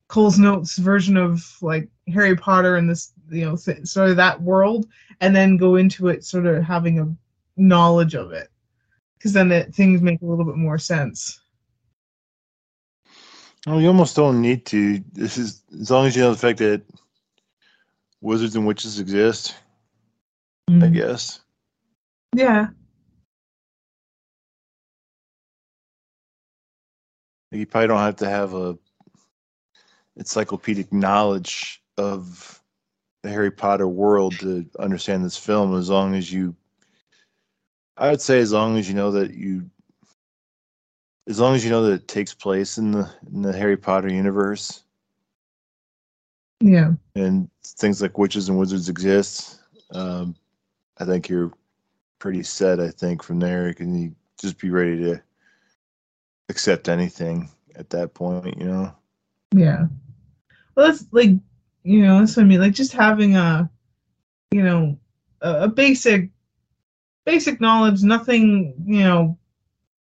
Cole's 0.10 0.38
Notes 0.38 0.78
version 0.78 1.18
of 1.18 1.44
like 1.62 1.90
Harry 2.08 2.36
Potter 2.36 2.76
and 2.76 2.90
this, 2.90 3.14
you 3.30 3.46
know, 3.46 3.56
th- 3.56 3.86
sort 3.86 4.10
of 4.10 4.18
that 4.18 4.42
world, 4.42 4.88
and 5.22 5.36
then 5.36 5.58
go 5.58 5.76
into 5.76 6.10
it 6.10 6.24
sort 6.24 6.46
of 6.46 6.64
having 6.64 7.00
a 7.00 7.16
knowledge 7.56 8.16
of 8.16 8.32
it, 8.32 8.50
because 9.18 9.34
then 9.34 9.52
it, 9.52 9.74
things 9.74 10.02
make 10.02 10.22
a 10.22 10.26
little 10.26 10.46
bit 10.46 10.56
more 10.56 10.78
sense. 10.78 11.42
Well, 13.68 13.82
you 13.82 13.90
almost 13.90 14.16
don't 14.16 14.42
need 14.42 14.66
to. 14.68 15.04
This 15.12 15.38
is 15.38 15.62
as 15.82 15.92
long 15.92 16.08
as 16.08 16.16
you 16.16 16.24
know 16.24 16.32
the 16.32 16.38
fact 16.38 16.60
that 16.60 16.84
wizards 18.22 18.56
and 18.56 18.66
witches 18.66 18.98
exist. 19.00 19.56
I 20.70 20.74
Mm. 20.74 20.94
guess. 20.94 21.42
Yeah, 22.34 22.70
You 27.52 27.66
probably 27.66 27.88
don't 27.88 28.00
have 28.00 28.16
to 28.18 28.30
have 28.30 28.54
a 28.54 28.78
encyclopedic 30.16 30.94
knowledge 30.94 31.82
of 31.98 32.62
the 33.24 33.30
Harry 33.30 33.52
Potter 33.52 33.88
world 33.88 34.40
to 34.40 34.70
understand 34.80 35.26
this 35.26 35.38
film. 35.38 35.76
As 35.78 35.90
long 35.90 36.16
as 36.16 36.32
you, 36.32 36.56
I 37.98 38.12
would 38.12 38.22
say, 38.22 38.40
as 38.40 38.52
long 38.54 38.78
as 38.78 38.88
you 38.88 38.96
know 38.96 39.12
that 39.12 39.34
you, 39.34 39.70
as 41.28 41.40
long 41.40 41.56
as 41.56 41.64
you 41.64 41.70
know 41.70 41.84
that 41.84 41.94
it 41.94 42.08
takes 42.08 42.34
place 42.34 42.78
in 42.78 42.92
the 42.92 43.10
in 43.34 43.42
the 43.42 43.54
Harry 43.54 43.78
Potter 43.78 44.12
universe 44.12 44.84
yeah, 46.60 46.94
and 47.16 47.50
things 47.64 48.02
like 48.02 48.18
witches 48.18 48.50
and 48.50 48.58
wizards 48.58 48.90
exist, 48.90 49.62
um, 49.92 50.36
I 50.98 51.06
think 51.06 51.30
you're 51.30 51.52
pretty 52.20 52.44
set. 52.44 52.80
I 52.80 52.90
think 52.90 53.22
from 53.22 53.40
there, 53.40 53.74
can 53.74 53.94
you 53.94 54.08
can 54.08 54.16
just 54.40 54.58
be 54.58 54.70
ready 54.70 54.98
to 55.04 55.22
accept 56.50 56.90
anything 56.90 57.50
at 57.76 57.90
that 57.92 58.14
point. 58.14 58.58
You 58.58 58.66
know. 58.66 58.96
yeah. 59.54 59.86
Well, 60.76 60.88
that's 60.88 61.06
like, 61.12 61.32
you 61.84 62.02
know, 62.02 62.20
that's 62.20 62.36
what 62.36 62.44
I 62.44 62.48
mean. 62.48 62.60
Like 62.60 62.74
just 62.74 62.94
having 62.94 63.36
a, 63.36 63.70
you 64.52 64.64
know, 64.64 64.98
a, 65.42 65.64
a 65.64 65.68
basic, 65.68 66.30
basic 67.26 67.62
knowledge. 67.62 68.02
Nothing, 68.02 68.74
you 68.86 69.04
know, 69.04 69.38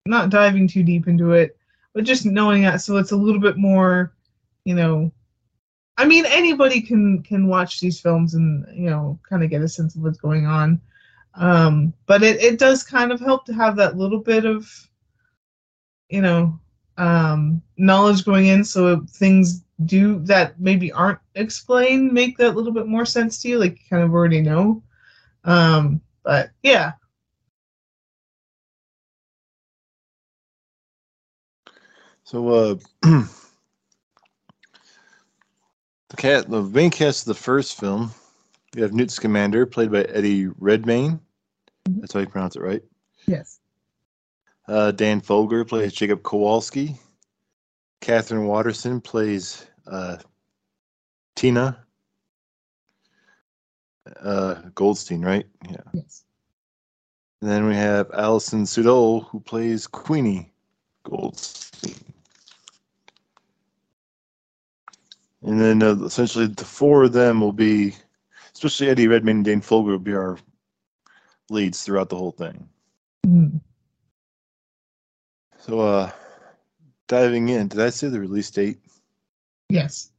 not 0.10 0.30
diving 0.30 0.68
too 0.68 0.84
deep 0.84 1.08
into 1.08 1.32
it, 1.32 1.58
but 1.94 2.04
just 2.04 2.26
knowing 2.26 2.64
that. 2.64 2.82
So 2.82 2.98
it's 2.98 3.12
a 3.12 3.18
little 3.18 3.40
bit 3.40 3.58
more, 3.58 4.14
you 4.66 4.76
know. 4.76 5.12
I 5.98 6.06
mean, 6.06 6.26
anybody 6.26 6.82
can 6.82 7.24
can 7.24 7.48
watch 7.48 7.80
these 7.80 8.00
films 8.00 8.34
and 8.34 8.66
you 8.74 8.90
know 8.90 9.20
kind 9.28 9.44
of 9.44 9.50
get 9.50 9.62
a 9.62 9.68
sense 9.68 9.96
of 9.96 10.02
what's 10.02 10.20
going 10.20 10.46
on. 10.46 10.82
Um, 11.36 11.94
but 12.06 12.24
it, 12.24 12.42
it 12.42 12.60
does 12.60 12.84
kind 12.84 13.12
of 13.12 13.20
help 13.20 13.46
to 13.46 13.54
have 13.54 13.76
that 13.78 13.98
little 13.98 14.20
bit 14.20 14.46
of 14.46 14.68
you 16.10 16.22
know 16.22 16.60
um, 16.98 17.62
knowledge 17.78 18.26
going 18.26 18.48
in 18.48 18.64
so 18.64 19.06
things 19.10 19.64
do 19.86 20.20
that 20.26 20.60
maybe 20.60 20.92
aren't 20.92 21.20
explained 21.36 22.12
make 22.12 22.38
that 22.38 22.56
little 22.56 22.74
bit 22.74 22.88
more 22.88 23.06
sense 23.06 23.42
to 23.42 23.48
you 23.48 23.58
like 23.58 23.80
you 23.80 23.86
kind 23.90 24.04
of 24.04 24.12
already 24.12 24.42
know 24.42 24.84
um, 25.46 26.02
but 26.24 26.50
yeah 26.64 26.92
So, 32.30 32.48
uh, 32.50 32.76
the 33.02 33.28
cat, 36.16 36.48
the 36.48 36.62
main 36.62 36.92
cast 36.92 37.24
of 37.24 37.30
the 37.30 37.42
first 37.42 37.80
film, 37.80 38.12
we 38.76 38.84
have 38.84 38.94
Newt 38.94 39.10
Scamander, 39.10 39.66
played 39.66 39.92
by 39.92 40.04
Eddie 40.04 40.46
Redmayne. 40.60 41.20
That's 41.88 42.14
how 42.14 42.20
you 42.20 42.28
pronounce 42.28 42.56
it, 42.56 42.62
right? 42.62 42.84
yes 43.26 43.62
Uh, 44.68 44.92
Dan 44.92 45.22
Fogler 45.22 45.68
plays 45.68 45.92
Jacob 45.92 46.22
Kowalski. 46.22 46.98
Katherine 48.00 48.46
Waterston 48.46 49.02
plays 49.02 49.66
uh, 49.88 50.18
Tina 51.36 51.84
uh, 54.22 54.54
Goldstein, 54.76 55.24
right? 55.24 55.48
Yeah. 55.68 55.78
yes 55.94 56.26
And 57.42 57.50
then 57.50 57.66
we 57.66 57.74
have 57.74 58.12
Alison 58.14 58.66
Sudol, 58.66 59.28
who 59.30 59.40
plays 59.40 59.88
Queenie 59.88 60.54
Goldstein. 61.02 62.09
And 65.42 65.60
then 65.60 65.82
uh, 65.82 65.96
essentially 66.04 66.48
the 66.48 66.66
four 66.66 67.04
of 67.04 67.14
them 67.14 67.40
will 67.40 67.54
be, 67.54 67.96
especially 68.54 68.90
Eddie 68.90 69.08
Redmayne 69.08 69.38
and 69.38 69.46
Dane 69.46 69.62
Fogler, 69.62 69.92
will 69.92 70.00
be 70.00 70.14
our 70.14 70.38
leads 71.50 71.84
throughout 71.84 72.10
the 72.10 72.18
whole 72.18 72.32
thing. 72.32 72.68
Mhm. 73.26 73.62
So, 75.58 75.80
uh, 75.80 76.12
diving 77.08 77.50
in, 77.50 77.68
did 77.68 77.80
I 77.80 77.90
say 77.90 78.08
the 78.08 78.20
release 78.20 78.50
date? 78.52 78.80
yes 79.70 80.12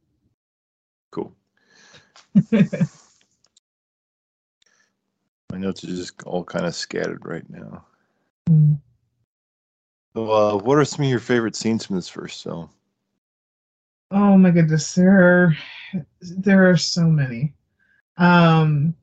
Cool. 1.11 1.35
My 5.51 5.59
notes 5.59 5.83
are 5.83 5.89
just 5.89 6.23
all 6.23 6.45
kind 6.45 6.67
of 6.67 6.75
scattered 6.75 7.27
right 7.27 7.49
now. 7.51 7.85
Mm. 8.49 8.81
So, 10.15 10.31
uh, 10.31 10.57
what 10.57 10.79
are 10.79 10.85
some 10.85 11.05
of 11.05 11.11
your 11.11 11.19
favorite 11.19 11.57
scenes 11.57 11.85
from 11.85 11.97
this 11.97 12.09
first 12.09 12.45
film? 12.45 12.71
Oh 14.11 14.37
my 14.37 14.51
goodness 14.51 14.95
there 14.95 15.21
are 15.21 15.57
there 16.21 16.69
are 16.69 16.77
so 16.77 17.03
many. 17.07 17.55
Um 18.17 18.95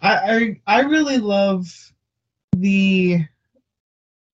i 0.00 0.60
i, 0.66 0.78
I 0.78 0.80
really 0.80 1.18
love 1.18 1.66
the 2.56 3.24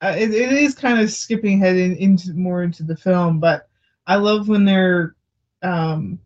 uh, 0.00 0.14
it, 0.16 0.32
it 0.32 0.52
is 0.52 0.74
kind 0.74 1.00
of 1.00 1.10
skipping 1.10 1.62
ahead 1.62 1.76
in, 1.76 1.96
into 1.96 2.32
more 2.34 2.62
into 2.62 2.82
the 2.82 2.96
film 2.96 3.38
but 3.40 3.68
i 4.06 4.16
love 4.16 4.48
when 4.48 4.64
they're 4.64 5.14
um 5.62 6.18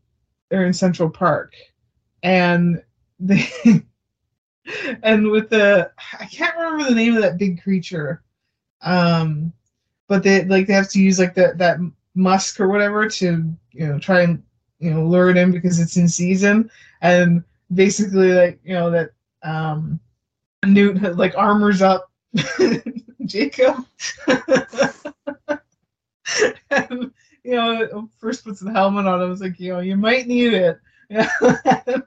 they're 0.49 0.67
in 0.67 0.73
central 0.73 1.11
park 1.11 1.55
and 2.23 2.83
they 3.19 3.45
and 5.03 5.31
with 5.31 5.49
the 5.51 5.91
i 6.21 6.27
can't 6.27 6.57
remember 6.57 6.85
the 6.85 6.95
name 6.95 7.17
of 7.17 7.23
that 7.23 7.39
big 7.39 7.63
creature 7.63 8.23
um 8.83 9.53
but 10.07 10.23
they 10.23 10.45
like 10.45 10.67
they 10.67 10.75
have 10.75 10.91
to 10.91 11.01
use 11.01 11.19
like 11.19 11.35
that 11.35 11.59
that 11.59 11.79
musk 12.14 12.61
or 12.61 12.69
whatever 12.69 13.09
to 13.09 13.52
you 13.73 13.87
know 13.87 13.99
try 13.99 14.23
and 14.23 14.42
you 14.78 14.90
know 14.90 15.04
lure 15.07 15.31
it 15.31 15.37
in 15.37 15.50
because 15.52 15.78
it's 15.81 15.97
in 15.97 16.09
season. 16.09 16.71
And 17.00 17.42
basically 17.75 18.33
like 18.33 18.61
you 18.64 18.75
know 18.75 18.90
that 18.90 19.11
um 19.42 20.00
newt 20.66 21.00
like 21.16 21.35
armors 21.37 21.83
up. 21.83 22.11
Jacob. 23.26 23.76
And 26.71 27.12
you 27.45 27.52
know 27.57 28.09
first 28.19 28.45
puts 28.45 28.61
the 28.61 28.71
helmet 28.73 29.07
on. 29.07 29.21
I 29.21 29.25
was 29.25 29.40
like 29.40 29.59
you 29.61 29.73
know 29.73 29.81
you 29.81 29.97
might 29.97 30.26
need 30.26 30.54
it. 30.54 30.78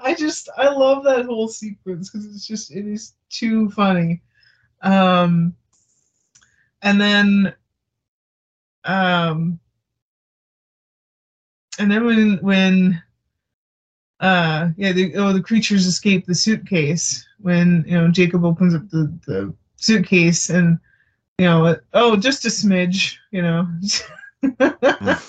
I 0.00 0.14
just 0.14 0.48
i 0.56 0.68
love 0.68 1.04
that 1.04 1.26
whole 1.26 1.48
sequence 1.48 2.10
because 2.10 2.26
it's 2.26 2.46
just 2.46 2.70
it 2.72 2.86
is 2.86 3.14
too 3.28 3.70
funny. 3.70 4.22
Um 4.82 5.54
and 6.82 7.00
then 7.00 7.54
um 8.84 9.58
and 11.78 11.90
then 11.90 12.04
when 12.04 12.38
when 12.38 13.02
uh 14.20 14.68
yeah 14.76 14.92
the 14.92 15.14
oh 15.16 15.32
the 15.32 15.42
creatures 15.42 15.86
escape 15.86 16.26
the 16.26 16.34
suitcase 16.34 17.26
when 17.38 17.84
you 17.86 17.94
know 17.96 18.08
jacob 18.08 18.44
opens 18.44 18.74
up 18.74 18.88
the 18.90 19.12
the 19.26 19.54
suitcase 19.76 20.50
and 20.50 20.78
you 21.38 21.46
know 21.46 21.76
oh 21.94 22.16
just 22.16 22.44
a 22.44 22.48
smidge 22.48 23.16
you 23.30 23.42
know. 23.42 23.68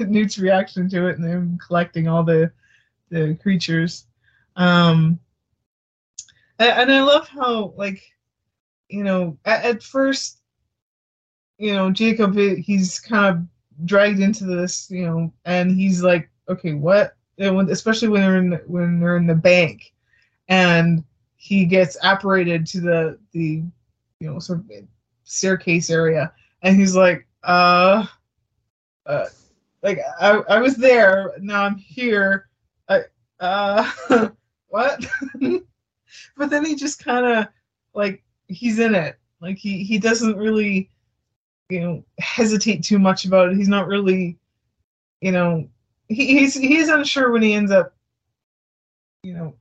Newt's 0.00 0.38
reaction 0.38 0.88
to 0.90 1.06
it 1.06 1.16
and 1.16 1.24
then 1.24 1.58
collecting 1.66 2.06
all 2.06 2.22
the 2.22 2.52
the 3.10 3.36
creatures. 3.42 4.06
Um 4.56 5.18
and 6.58 6.92
i 6.92 7.02
love 7.02 7.26
how 7.26 7.72
like 7.76 8.02
you 8.88 9.02
know 9.02 9.38
at, 9.46 9.64
at 9.64 9.82
first 9.82 10.39
you 11.60 11.74
know 11.74 11.90
jacob 11.90 12.34
he's 12.36 12.98
kind 12.98 13.26
of 13.26 13.86
dragged 13.86 14.20
into 14.20 14.44
this 14.44 14.90
you 14.90 15.06
know 15.06 15.32
and 15.44 15.70
he's 15.70 16.02
like 16.02 16.30
okay 16.50 16.72
what? 16.72 17.14
When, 17.36 17.70
especially 17.70 18.08
when 18.08 18.20
they're 18.20 18.36
in 18.36 18.50
the, 18.50 18.62
when 18.66 19.00
they're 19.00 19.16
in 19.16 19.26
the 19.26 19.34
bank 19.34 19.94
and 20.48 21.02
he 21.36 21.64
gets 21.64 21.96
apparated 22.02 22.66
to 22.66 22.80
the 22.80 23.18
the 23.32 23.62
you 24.18 24.30
know 24.30 24.38
sort 24.38 24.58
of 24.58 24.70
staircase 25.24 25.88
area 25.88 26.32
and 26.62 26.76
he's 26.76 26.94
like 26.94 27.26
uh 27.44 28.04
uh 29.06 29.26
like 29.82 30.00
i 30.20 30.32
i 30.50 30.58
was 30.58 30.76
there 30.76 31.32
now 31.38 31.62
i'm 31.62 31.76
here. 31.76 32.48
I 32.88 33.02
uh 33.38 33.90
what? 34.68 35.06
But 36.36 36.50
then 36.50 36.64
he 36.64 36.74
just 36.74 37.04
kind 37.04 37.24
of 37.24 37.46
like 37.94 38.24
he's 38.48 38.80
in 38.80 38.96
it. 38.96 39.16
Like 39.40 39.56
he 39.56 39.84
he 39.84 39.96
doesn't 39.96 40.36
really 40.36 40.90
you 41.70 41.80
know 41.80 42.04
hesitate 42.18 42.82
too 42.82 42.98
much 42.98 43.24
about 43.24 43.50
it 43.50 43.56
he's 43.56 43.68
not 43.68 43.86
really 43.86 44.38
you 45.20 45.32
know 45.32 45.68
he, 46.08 46.38
he's 46.38 46.54
he's 46.54 46.88
unsure 46.88 47.30
when 47.30 47.42
he 47.42 47.54
ends 47.54 47.70
up 47.70 47.94
you 49.22 49.34
know 49.34 49.54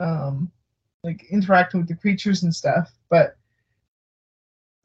um 0.00 0.50
like 1.04 1.24
interacting 1.30 1.80
with 1.80 1.88
the 1.88 1.94
creatures 1.94 2.42
and 2.42 2.54
stuff, 2.54 2.92
but 3.08 3.36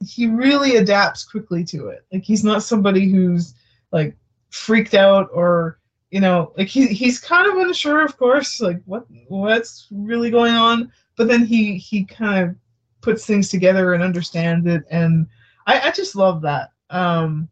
he 0.04 0.26
really 0.26 0.76
adapts 0.76 1.24
quickly 1.24 1.64
to 1.64 1.88
it. 1.88 2.04
Like 2.12 2.24
he's 2.24 2.44
not 2.44 2.62
somebody 2.62 3.10
who's 3.10 3.54
like 3.92 4.16
freaked 4.50 4.94
out 4.94 5.28
or 5.32 5.78
you 6.10 6.20
know 6.20 6.52
like 6.56 6.68
he 6.68 6.86
he's 6.86 7.18
kind 7.18 7.46
of 7.46 7.66
unsure 7.66 8.04
of 8.04 8.16
course 8.16 8.60
like 8.60 8.80
what 8.84 9.04
what's 9.26 9.88
really 9.90 10.30
going 10.30 10.54
on 10.54 10.92
but 11.16 11.26
then 11.26 11.44
he 11.44 11.76
he 11.76 12.04
kind 12.04 12.48
of 12.48 12.56
puts 13.00 13.26
things 13.26 13.48
together 13.48 13.94
and 13.94 14.02
understands 14.02 14.64
it 14.66 14.84
and 14.90 15.26
I, 15.66 15.80
I 15.88 15.90
just 15.90 16.16
love 16.16 16.42
that. 16.42 16.70
Um 16.90 17.48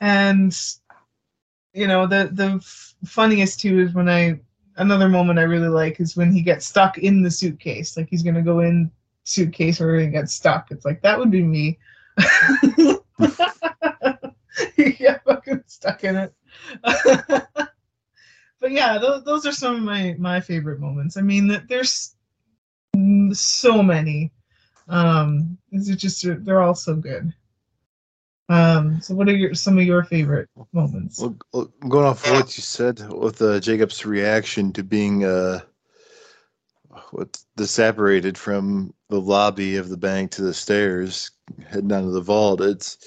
and 0.00 0.56
you 1.72 1.86
know 1.86 2.06
the 2.06 2.30
the 2.32 2.54
f- 2.56 2.94
funniest 3.04 3.60
too 3.60 3.80
is 3.80 3.94
when 3.94 4.08
I 4.08 4.40
another 4.76 5.08
moment 5.08 5.38
I 5.38 5.42
really 5.42 5.68
like 5.68 6.00
is 6.00 6.16
when 6.16 6.32
he 6.32 6.42
gets 6.42 6.66
stuck 6.66 6.98
in 6.98 7.22
the 7.22 7.30
suitcase. 7.30 7.96
Like 7.96 8.08
he's 8.08 8.22
gonna 8.22 8.42
go 8.42 8.60
in 8.60 8.90
suitcase 9.24 9.80
or 9.80 9.98
he 9.98 10.06
gets 10.08 10.34
stuck. 10.34 10.70
It's 10.70 10.84
like 10.84 11.02
that 11.02 11.18
would 11.18 11.30
be 11.30 11.42
me. 11.42 11.78
Yeah 14.76 15.18
fucking 15.24 15.62
stuck 15.66 16.04
in 16.04 16.16
it. 16.16 16.34
But 18.60 18.72
yeah 18.72 18.98
those, 18.98 19.22
those 19.24 19.46
are 19.46 19.52
some 19.52 19.76
of 19.76 19.82
my 19.82 20.16
my 20.18 20.40
favorite 20.40 20.80
moments. 20.80 21.16
I 21.16 21.20
mean 21.20 21.48
th- 21.48 21.62
there's 21.68 22.16
so 23.32 23.82
many 23.82 24.32
um 24.88 25.58
is 25.72 25.88
it 25.88 25.96
just 25.96 26.24
they're 26.44 26.62
all 26.62 26.74
so 26.74 26.94
good. 26.94 27.32
Um 28.48 29.00
so 29.00 29.14
what 29.14 29.28
are 29.28 29.36
your 29.36 29.54
some 29.54 29.78
of 29.78 29.84
your 29.84 30.04
favorite 30.04 30.48
moments? 30.72 31.20
Well, 31.20 31.70
going 31.88 32.06
off 32.06 32.26
of 32.26 32.32
what 32.32 32.56
you 32.56 32.62
said 32.62 33.12
with 33.12 33.42
uh, 33.42 33.60
Jacob's 33.60 34.04
reaction 34.06 34.72
to 34.72 34.82
being 34.82 35.24
uh, 35.24 35.60
what 37.10 37.38
the 37.56 37.66
separated 37.66 38.36
from 38.38 38.94
the 39.08 39.20
lobby 39.20 39.76
of 39.76 39.88
the 39.88 39.96
bank 39.96 40.30
to 40.32 40.42
the 40.42 40.54
stairs, 40.54 41.30
heading 41.68 41.88
down 41.88 42.04
to 42.04 42.10
the 42.10 42.20
vault, 42.20 42.60
it's 42.60 42.98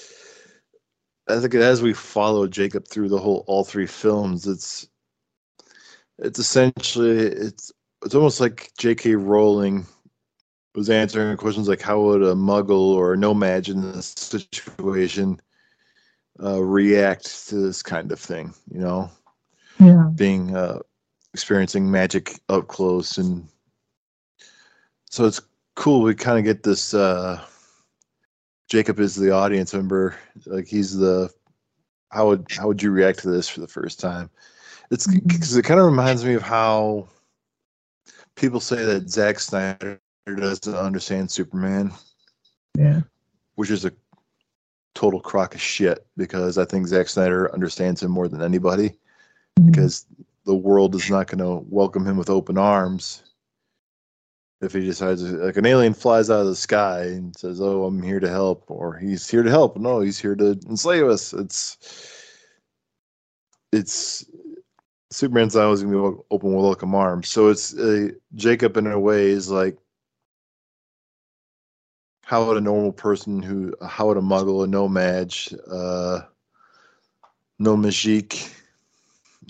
I 1.27 1.39
think 1.39 1.55
as 1.55 1.81
we 1.81 1.93
follow 1.93 2.47
Jacob 2.47 2.87
through 2.87 3.09
the 3.09 3.19
whole 3.19 3.43
all 3.47 3.63
three 3.63 3.87
films, 3.87 4.47
it's 4.47 4.87
it's 6.17 6.39
essentially 6.39 7.17
it's 7.17 7.71
it's 8.03 8.15
almost 8.15 8.39
like 8.39 8.71
J.K. 8.77 9.15
Rowling 9.15 9.85
was 10.75 10.89
answering 10.89 11.35
questions 11.37 11.67
like 11.67 11.81
how 11.81 12.01
would 12.01 12.21
a 12.21 12.33
muggle 12.33 12.93
or 12.93 13.13
a 13.13 13.17
No-Maj 13.17 13.69
in 13.69 13.81
this 13.91 14.07
situation 14.17 15.39
uh, 16.41 16.61
react 16.61 17.47
to 17.49 17.55
this 17.55 17.83
kind 17.83 18.11
of 18.11 18.19
thing, 18.19 18.53
you 18.71 18.79
know, 18.79 19.09
yeah. 19.79 20.09
Being 20.13 20.55
uh, 20.55 20.79
experiencing 21.33 21.89
magic 21.89 22.39
up 22.49 22.67
close 22.67 23.17
and 23.17 23.47
so 25.09 25.25
it's 25.25 25.41
cool 25.75 26.01
we 26.01 26.13
kind 26.13 26.37
of 26.37 26.43
get 26.43 26.63
this 26.63 26.93
uh 26.93 27.41
jacob 28.69 28.99
is 28.99 29.15
the 29.15 29.31
audience 29.31 29.73
member 29.73 30.13
like 30.45 30.67
he's 30.67 30.97
the 30.97 31.31
how 32.11 32.27
would 32.27 32.45
how 32.51 32.67
would 32.67 32.83
you 32.83 32.91
react 32.91 33.19
to 33.19 33.29
this 33.29 33.47
for 33.47 33.61
the 33.61 33.67
first 33.67 33.99
time? 33.99 34.29
It's 34.91 35.07
because 35.07 35.55
it 35.55 35.63
kind 35.63 35.79
of 35.79 35.85
reminds 35.85 36.25
me 36.25 36.33
of 36.33 36.41
how 36.41 37.07
people 38.35 38.59
say 38.59 38.83
that 38.83 39.09
Zack 39.09 39.39
Snyder 39.39 39.99
doesn't 40.35 40.75
understand 40.75 41.31
Superman, 41.31 41.91
yeah. 42.77 43.01
Which 43.55 43.69
is 43.69 43.85
a 43.85 43.91
total 44.93 45.19
crock 45.19 45.55
of 45.55 45.61
shit 45.61 46.05
because 46.17 46.57
I 46.57 46.65
think 46.65 46.87
Zack 46.87 47.07
Snyder 47.07 47.53
understands 47.53 48.03
him 48.03 48.11
more 48.11 48.27
than 48.27 48.41
anybody 48.41 48.93
because 49.65 50.05
the 50.45 50.55
world 50.55 50.95
is 50.95 51.09
not 51.09 51.27
going 51.27 51.39
to 51.39 51.65
welcome 51.69 52.05
him 52.05 52.17
with 52.17 52.29
open 52.29 52.57
arms 52.57 53.23
if 54.61 54.73
he 54.73 54.81
decides 54.81 55.23
like 55.23 55.57
an 55.57 55.65
alien 55.65 55.93
flies 55.93 56.29
out 56.29 56.41
of 56.41 56.47
the 56.47 56.55
sky 56.55 57.01
and 57.01 57.35
says 57.35 57.59
oh 57.59 57.85
i'm 57.85 58.01
here 58.01 58.19
to 58.19 58.29
help 58.29 58.63
or 58.67 58.95
he's 58.95 59.29
here 59.29 59.43
to 59.43 59.49
help. 59.49 59.77
No 59.77 60.01
he's 60.01 60.19
here 60.19 60.35
to 60.35 60.59
enslave 60.69 61.07
us. 61.07 61.33
It's 61.33 62.27
it's 63.71 64.25
superman's 65.09 65.55
not 65.55 65.65
always 65.65 65.81
going 65.81 65.93
to 65.93 66.11
be 66.11 66.23
open 66.31 66.53
with 66.53 66.63
welcome 66.63 66.95
arms. 66.95 67.27
So 67.29 67.49
it's 67.49 67.75
uh, 67.77 68.09
jacob 68.35 68.77
in 68.77 68.87
a 68.87 68.99
way 68.99 69.27
is 69.27 69.49
like 69.49 69.77
how 72.31 72.45
would 72.45 72.55
a 72.55 72.61
normal 72.61 72.93
person 72.93 73.43
who 73.43 73.75
how 73.85 74.07
would 74.07 74.15
a 74.15 74.21
muggle 74.21 74.63
a 74.63 74.67
No-Maj 74.67 75.53
uh 75.69 76.21
no 77.59 77.75
magique 77.75 78.55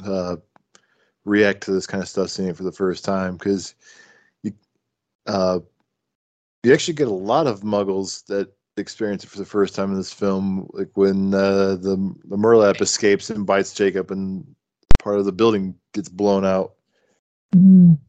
uh 0.04 0.38
react 1.24 1.62
to 1.62 1.72
this 1.74 1.86
kind 1.86 2.02
of 2.02 2.10
stuff 2.10 2.30
seeing 2.30 2.50
it 2.50 2.58
for 2.58 2.64
the 2.64 2.72
first 2.72 3.06
time 3.06 3.38
because 3.38 3.76
you 4.42 4.52
uh 5.28 5.60
you 6.64 6.74
actually 6.74 6.96
get 6.96 7.08
a 7.08 7.12
lot 7.12 7.46
of 7.46 7.62
muggles 7.62 8.26
that 8.26 8.52
experience 8.78 9.24
it 9.24 9.30
for 9.30 9.38
the 9.38 9.46
first 9.46 9.76
time 9.76 9.92
in 9.92 9.98
this 9.98 10.12
film 10.12 10.68
like 10.74 10.90
when 10.96 11.36
uh, 11.36 11.76
the 11.76 12.16
the 12.26 12.36
Murtlap 12.36 12.82
escapes 12.82 13.30
and 13.30 13.46
bites 13.46 13.76
Jacob 13.76 14.10
and 14.10 14.44
part 14.98 15.20
of 15.20 15.26
the 15.26 15.32
building 15.32 15.76
gets 15.94 16.10
blown 16.10 16.46
out 16.46 16.74
Mhm. 17.54 18.00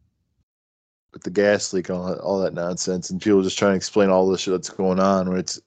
With 1.13 1.23
the 1.23 1.29
gas 1.29 1.73
leak 1.73 1.89
and 1.89 1.97
all 1.97 2.07
that, 2.07 2.19
all 2.19 2.39
that 2.41 2.53
nonsense 2.53 3.09
and 3.09 3.21
people 3.21 3.41
just 3.41 3.57
trying 3.57 3.73
to 3.73 3.77
explain 3.77 4.09
all 4.09 4.27
this 4.27 4.41
shit 4.41 4.53
that's 4.53 4.69
going 4.69 4.99
on 4.99 5.29
when 5.29 5.39
it's 5.39 5.61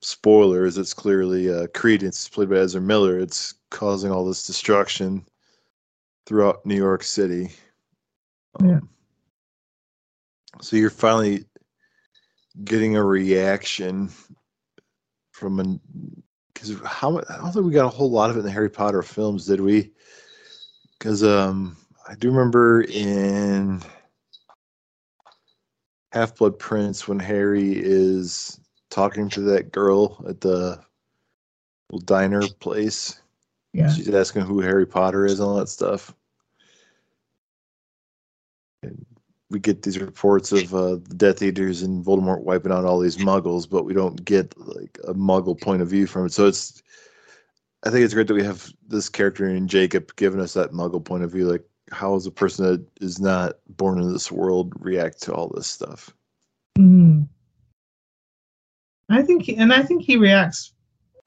spoilers 0.00 0.78
it's 0.78 0.94
clearly 0.94 1.52
uh, 1.52 1.66
Credence 1.68 2.28
played 2.28 2.48
by 2.48 2.56
Ezra 2.56 2.80
Miller 2.80 3.18
it's 3.18 3.54
causing 3.70 4.10
all 4.10 4.24
this 4.24 4.46
destruction 4.46 5.24
throughout 6.26 6.64
New 6.64 6.76
York 6.76 7.02
City 7.02 7.50
Yeah. 8.62 8.76
Um, 8.76 8.88
so 10.60 10.76
you're 10.76 10.90
finally 10.90 11.44
getting 12.64 12.96
a 12.96 13.04
reaction 13.04 14.10
from 15.30 15.60
an 15.60 15.80
because 16.52 16.80
how 16.84 17.18
I 17.18 17.36
don't 17.36 17.52
think 17.52 17.66
we 17.66 17.72
got 17.72 17.86
a 17.86 17.96
whole 17.96 18.10
lot 18.10 18.30
of 18.30 18.36
it 18.36 18.40
in 18.40 18.44
the 18.44 18.50
Harry 18.50 18.70
Potter 18.70 19.02
films, 19.02 19.46
did 19.46 19.60
we? 19.60 19.92
Because 20.98 21.22
um, 21.22 21.76
I 22.08 22.16
do 22.16 22.30
remember 22.30 22.82
in 22.82 23.80
Half 26.12 26.36
Blood 26.36 26.58
Prince 26.58 27.06
when 27.06 27.18
Harry 27.18 27.72
is 27.74 28.60
talking 28.90 29.28
to 29.30 29.40
that 29.42 29.72
girl 29.72 30.24
at 30.28 30.40
the 30.40 30.80
little 31.90 32.04
diner 32.04 32.42
place. 32.60 33.20
yeah 33.72 33.92
She's 33.92 34.08
asking 34.08 34.42
who 34.42 34.60
Harry 34.60 34.86
Potter 34.86 35.26
is 35.26 35.40
and 35.40 35.48
all 35.48 35.56
that 35.56 35.68
stuff. 35.68 36.14
And 38.82 39.04
we 39.50 39.58
get 39.58 39.82
these 39.82 39.98
reports 39.98 40.52
of 40.52 40.74
uh, 40.74 40.96
the 40.96 41.14
Death 41.16 41.42
Eaters 41.42 41.82
and 41.82 42.04
Voldemort 42.04 42.42
wiping 42.42 42.72
out 42.72 42.84
all 42.84 43.00
these 43.00 43.16
Muggles, 43.18 43.68
but 43.68 43.84
we 43.84 43.94
don't 43.94 44.24
get 44.24 44.56
like 44.58 44.98
a 45.06 45.14
Muggle 45.14 45.60
point 45.60 45.82
of 45.82 45.88
view 45.88 46.06
from 46.06 46.26
it. 46.26 46.32
So 46.32 46.46
it's, 46.46 46.82
I 47.84 47.90
think 47.90 48.04
it's 48.04 48.14
great 48.14 48.26
that 48.28 48.34
we 48.34 48.44
have 48.44 48.70
this 48.86 49.08
character 49.08 49.48
in 49.48 49.68
Jacob 49.68 50.14
giving 50.16 50.40
us 50.40 50.54
that 50.54 50.72
Muggle 50.72 51.04
point 51.04 51.22
of 51.22 51.30
view. 51.30 51.50
Like, 51.50 51.64
how 51.92 52.14
does 52.14 52.26
a 52.26 52.30
person 52.30 52.66
that 52.66 52.86
is 53.00 53.20
not 53.20 53.56
born 53.68 54.00
in 54.00 54.12
this 54.12 54.30
world 54.30 54.72
react 54.78 55.22
to 55.22 55.34
all 55.34 55.48
this 55.48 55.66
stuff? 55.66 56.14
Mhm. 56.78 57.28
I 59.08 59.22
think, 59.22 59.44
he, 59.44 59.56
and 59.56 59.72
I 59.72 59.82
think 59.82 60.02
he 60.02 60.16
reacts, 60.16 60.74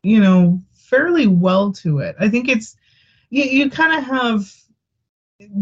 you 0.03 0.19
know, 0.19 0.61
fairly 0.73 1.27
well 1.27 1.71
to 1.73 1.99
it. 1.99 2.15
I 2.19 2.29
think 2.29 2.47
it's 2.47 2.75
you. 3.29 3.43
You 3.43 3.69
kind 3.69 3.97
of 3.97 4.03
have 4.03 4.53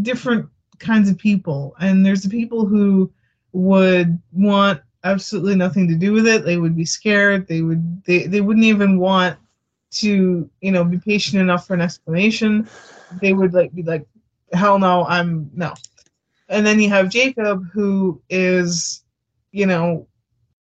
different 0.02 0.50
kinds 0.80 1.10
of 1.10 1.18
people, 1.18 1.76
and 1.80 2.06
there's 2.06 2.24
the 2.24 2.30
people 2.30 2.66
who 2.66 3.12
would 3.54 4.20
want 4.34 4.82
absolutely 5.06 5.56
nothing 5.56 5.88
to 5.88 5.96
do 5.96 6.12
with 6.12 6.28
it. 6.28 6.44
They 6.44 6.58
would 6.58 6.76
be 6.76 6.86
scared. 6.86 7.48
They 7.48 7.62
would. 7.62 8.04
They 8.04 8.28
they 8.28 8.42
wouldn't 8.42 8.66
even 8.66 9.00
want 9.00 9.38
to, 9.92 10.50
you 10.62 10.72
know, 10.72 10.84
be 10.84 10.98
patient 10.98 11.42
enough 11.42 11.66
for 11.68 11.74
an 11.74 11.82
explanation. 11.82 12.68
They 13.22 13.34
would 13.34 13.54
like 13.54 13.74
be 13.74 13.84
like, 13.84 14.06
hell 14.54 14.80
no, 14.80 15.06
I'm 15.06 15.50
no. 15.54 15.74
And 16.50 16.66
then 16.66 16.80
you 16.80 16.90
have 16.90 17.10
Jacob, 17.10 17.70
who 17.72 18.22
is, 18.30 19.04
you 19.52 19.66
know, 19.66 20.08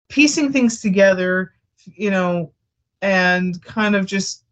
piecing 0.09 0.51
things 0.51 0.81
together, 0.81 1.53
you 1.85 2.11
know, 2.11 2.53
and 3.01 3.61
kind 3.63 3.95
of 3.95 4.05
just 4.05 4.43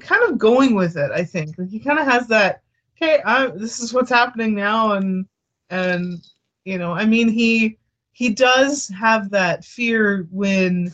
kind 0.00 0.24
of 0.24 0.38
going 0.38 0.74
with 0.74 0.96
it. 0.96 1.10
I 1.12 1.24
think 1.24 1.56
like 1.58 1.68
he 1.68 1.78
kind 1.78 1.98
of 1.98 2.06
has 2.06 2.26
that. 2.28 2.62
Okay, 2.96 3.22
I, 3.24 3.46
this 3.46 3.80
is 3.80 3.94
what's 3.94 4.10
happening 4.10 4.54
now, 4.54 4.92
and 4.92 5.26
and 5.70 6.18
you 6.64 6.78
know, 6.78 6.92
I 6.92 7.06
mean, 7.06 7.28
he 7.28 7.78
he 8.12 8.28
does 8.28 8.88
have 8.88 9.30
that 9.30 9.64
fear 9.64 10.28
when, 10.30 10.92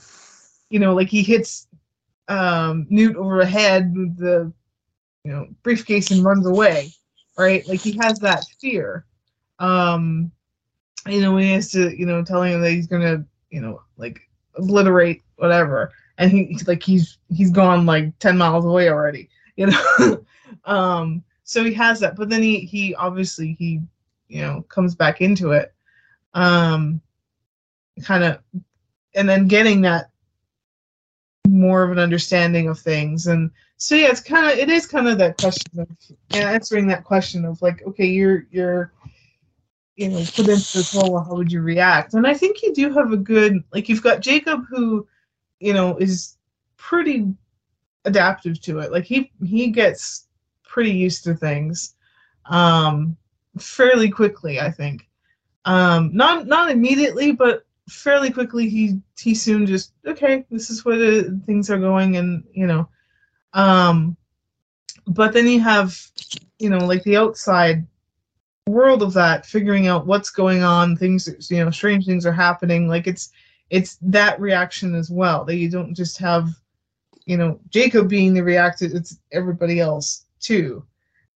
you 0.70 0.78
know, 0.78 0.94
like 0.94 1.08
he 1.08 1.22
hits 1.22 1.66
um, 2.28 2.86
Newt 2.88 3.16
over 3.16 3.38
the 3.38 3.46
head 3.46 3.92
with 3.96 4.16
the, 4.16 4.52
you 5.24 5.32
know, 5.32 5.48
briefcase 5.64 6.12
and 6.12 6.24
runs 6.24 6.46
away, 6.46 6.92
right? 7.38 7.66
Like 7.68 7.80
he 7.80 7.98
has 8.02 8.18
that 8.20 8.44
fear. 8.60 9.04
Um, 9.58 10.30
you 11.08 11.20
know, 11.20 11.34
when 11.34 11.42
he 11.44 11.52
has 11.52 11.70
to, 11.72 11.96
you 11.98 12.06
know, 12.06 12.22
telling 12.24 12.52
him 12.52 12.60
that 12.62 12.70
he's 12.72 12.86
gonna, 12.86 13.24
you 13.50 13.60
know, 13.60 13.82
like 13.96 14.20
obliterate 14.56 15.22
whatever, 15.36 15.92
and 16.18 16.30
he 16.30 16.58
like 16.66 16.82
he's 16.82 17.18
he's 17.28 17.50
gone 17.50 17.86
like 17.86 18.16
ten 18.18 18.36
miles 18.38 18.64
away 18.64 18.88
already, 18.88 19.28
you 19.56 19.66
know. 19.66 20.24
um, 20.64 21.22
so 21.44 21.64
he 21.64 21.72
has 21.74 22.00
that, 22.00 22.16
but 22.16 22.28
then 22.28 22.42
he 22.42 22.60
he 22.60 22.94
obviously 22.96 23.52
he, 23.58 23.80
you 24.28 24.42
know, 24.42 24.62
comes 24.68 24.94
back 24.94 25.20
into 25.20 25.52
it. 25.52 25.74
um, 26.34 27.00
kind 28.02 28.24
of, 28.24 28.38
and 29.14 29.28
then 29.28 29.48
getting 29.48 29.80
that 29.82 30.10
more 31.46 31.82
of 31.82 31.90
an 31.90 31.98
understanding 31.98 32.68
of 32.68 32.78
things. 32.78 33.26
And 33.26 33.50
so 33.76 33.94
yeah, 33.94 34.08
it's 34.08 34.20
kind 34.20 34.46
of 34.46 34.58
it 34.58 34.70
is 34.70 34.86
kind 34.86 35.08
of 35.08 35.18
that 35.18 35.38
question 35.38 35.80
of 35.80 35.88
answering 36.30 36.86
that 36.88 37.04
question 37.04 37.44
of 37.44 37.60
like, 37.62 37.82
okay, 37.86 38.06
you're 38.06 38.46
you're 38.50 38.92
you 39.96 40.08
know 40.08 40.18
put 40.18 40.48
into 40.48 40.48
this 40.48 40.94
role, 40.94 41.18
how 41.18 41.34
would 41.34 41.52
you 41.52 41.60
react? 41.60 42.14
And 42.14 42.26
I 42.26 42.34
think 42.34 42.62
you 42.62 42.74
do 42.74 42.92
have 42.92 43.12
a 43.12 43.16
good 43.16 43.62
like 43.72 43.88
you've 43.88 44.02
got 44.02 44.20
Jacob 44.20 44.64
who 44.68 45.06
you 45.60 45.72
know 45.72 45.96
is 45.98 46.36
pretty 46.76 47.34
adaptive 48.04 48.60
to 48.62 48.78
it. 48.78 48.92
Like 48.92 49.04
he 49.04 49.30
he 49.44 49.68
gets 49.68 50.26
pretty 50.62 50.92
used 50.92 51.24
to 51.24 51.34
things 51.34 51.94
um 52.46 53.16
fairly 53.58 54.10
quickly, 54.10 54.60
I 54.60 54.70
think. 54.70 55.06
Um 55.64 56.10
not 56.14 56.46
not 56.46 56.70
immediately, 56.70 57.32
but 57.32 57.65
fairly 57.88 58.30
quickly 58.30 58.68
he 58.68 59.00
he 59.18 59.34
soon 59.34 59.66
just 59.66 59.92
okay 60.06 60.44
this 60.50 60.70
is 60.70 60.84
where 60.84 60.98
the 60.98 61.40
things 61.46 61.70
are 61.70 61.78
going 61.78 62.16
and 62.16 62.42
you 62.52 62.66
know 62.66 62.88
um 63.52 64.16
but 65.06 65.32
then 65.32 65.46
you 65.46 65.60
have 65.60 65.96
you 66.58 66.68
know 66.68 66.78
like 66.78 67.02
the 67.04 67.16
outside 67.16 67.86
world 68.66 69.02
of 69.02 69.12
that 69.12 69.46
figuring 69.46 69.86
out 69.86 70.06
what's 70.06 70.30
going 70.30 70.64
on 70.64 70.96
things 70.96 71.28
you 71.50 71.64
know 71.64 71.70
strange 71.70 72.04
things 72.04 72.26
are 72.26 72.32
happening 72.32 72.88
like 72.88 73.06
it's 73.06 73.30
it's 73.70 73.98
that 74.02 74.40
reaction 74.40 74.94
as 74.94 75.10
well 75.10 75.44
that 75.44 75.56
you 75.56 75.70
don't 75.70 75.94
just 75.94 76.18
have 76.18 76.48
you 77.26 77.36
know 77.36 77.60
jacob 77.68 78.08
being 78.08 78.34
the 78.34 78.42
reactor 78.42 78.86
it's 78.86 79.18
everybody 79.32 79.80
else 79.80 80.26
too. 80.40 80.84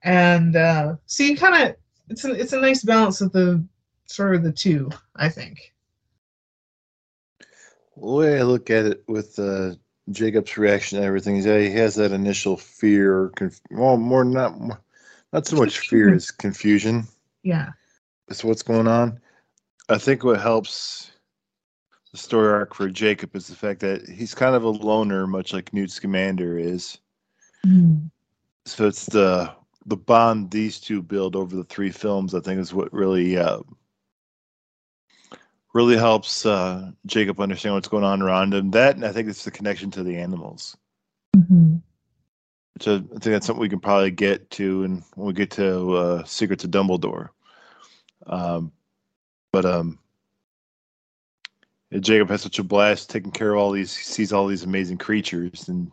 And 0.02 0.56
uh 0.56 0.96
so 1.06 1.22
you 1.22 1.36
kind 1.36 1.68
of 1.70 1.76
it's 2.08 2.24
a 2.24 2.32
it's 2.32 2.52
a 2.52 2.60
nice 2.60 2.82
balance 2.82 3.20
of 3.20 3.32
the 3.32 3.64
sort 4.06 4.34
of 4.34 4.42
the 4.42 4.52
two 4.52 4.90
i 5.16 5.28
think 5.28 5.72
The 8.00 8.06
way 8.06 8.38
I 8.38 8.42
look 8.42 8.70
at 8.70 8.86
it 8.86 9.04
with 9.08 9.38
uh, 9.38 9.74
Jacob's 10.10 10.56
reaction 10.56 10.98
and 10.98 11.06
everything 11.06 11.36
is 11.36 11.44
that 11.44 11.60
he 11.60 11.70
has 11.72 11.94
that 11.96 12.12
initial 12.12 12.56
fear, 12.56 13.30
conf- 13.36 13.60
well, 13.70 13.96
more 13.96 14.24
not 14.24 14.58
more, 14.58 14.80
not 15.32 15.46
so 15.46 15.56
much 15.56 15.78
fear 15.78 16.14
as 16.14 16.30
confusion 16.30 17.06
yeah 17.42 17.70
to 18.30 18.46
what's 18.46 18.62
going 18.62 18.88
on. 18.88 19.20
I 19.88 19.98
think 19.98 20.24
what 20.24 20.40
helps 20.40 21.10
the 22.12 22.18
story 22.18 22.52
arc 22.52 22.74
for 22.74 22.88
Jacob 22.88 23.36
is 23.36 23.46
the 23.46 23.56
fact 23.56 23.80
that 23.80 24.08
he's 24.08 24.34
kind 24.34 24.54
of 24.54 24.64
a 24.64 24.68
loner, 24.68 25.26
much 25.26 25.52
like 25.52 25.72
Newt 25.72 25.90
Scamander 25.90 26.58
is. 26.58 26.98
So 28.66 28.86
it's 28.86 29.06
the 29.06 29.52
the 29.86 29.96
bond 29.96 30.50
these 30.50 30.80
two 30.80 31.02
build 31.02 31.36
over 31.36 31.54
the 31.54 31.64
three 31.64 31.90
films. 31.90 32.34
I 32.34 32.40
think 32.40 32.60
is 32.60 32.72
what 32.72 32.92
really 32.92 33.36
uh, 33.36 33.60
really 35.72 35.96
helps 35.96 36.44
uh, 36.44 36.90
Jacob 37.06 37.40
understand 37.40 37.74
what's 37.74 37.88
going 37.88 38.04
on 38.04 38.22
around 38.22 38.54
him. 38.54 38.70
That 38.70 38.96
and 38.96 39.04
I 39.04 39.12
think 39.12 39.28
it's 39.28 39.44
the 39.44 39.50
connection 39.50 39.90
to 39.92 40.02
the 40.02 40.16
animals. 40.16 40.76
mm-hmm. 41.36 41.76
Which 42.74 42.88
I, 42.88 42.94
I 42.94 42.98
think 42.98 43.22
that's 43.22 43.46
something 43.46 43.60
we 43.60 43.68
can 43.68 43.80
probably 43.80 44.10
get 44.10 44.50
to, 44.50 44.84
and 44.84 45.02
when 45.14 45.28
we 45.28 45.32
get 45.32 45.50
to 45.52 45.96
uh, 45.96 46.24
Secrets 46.24 46.64
of 46.64 46.70
Dumbledore. 46.70 47.28
Um, 48.26 48.72
but 49.52 49.64
um, 49.64 49.98
Jacob 51.98 52.30
has 52.30 52.42
such 52.42 52.58
a 52.58 52.64
blast 52.64 53.10
taking 53.10 53.32
care 53.32 53.52
of 53.52 53.58
all 53.58 53.72
these. 53.72 53.96
He 53.96 54.04
sees 54.04 54.32
all 54.32 54.46
these 54.46 54.64
amazing 54.64 54.98
creatures, 54.98 55.68
and 55.68 55.90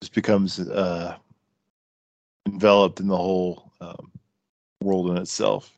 just 0.00 0.14
becomes 0.14 0.60
uh, 0.60 1.16
enveloped 2.46 3.00
in 3.00 3.08
the 3.08 3.16
whole 3.16 3.72
um, 3.80 4.12
world 4.80 5.10
in 5.10 5.16
itself. 5.16 5.76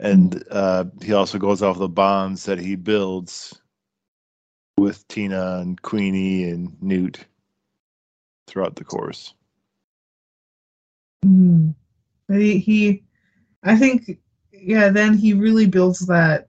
And 0.00 0.42
uh, 0.50 0.84
he 1.02 1.12
also 1.12 1.38
goes 1.38 1.62
off 1.62 1.78
the 1.78 1.88
bonds 1.88 2.44
that 2.44 2.58
he 2.58 2.76
builds 2.76 3.60
with 4.76 5.06
Tina 5.08 5.58
and 5.58 5.80
Queenie 5.80 6.44
and 6.44 6.80
Newt 6.80 7.24
throughout 8.46 8.76
the 8.76 8.84
course. 8.84 9.34
Mm. 11.24 11.74
He, 12.28 12.58
he, 12.58 13.02
I 13.64 13.76
think, 13.76 14.18
yeah. 14.52 14.88
Then 14.90 15.14
he 15.14 15.32
really 15.32 15.66
builds 15.66 16.06
that, 16.06 16.48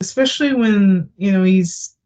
especially 0.00 0.52
when 0.52 1.08
you 1.16 1.32
know 1.32 1.44
he's 1.44 1.96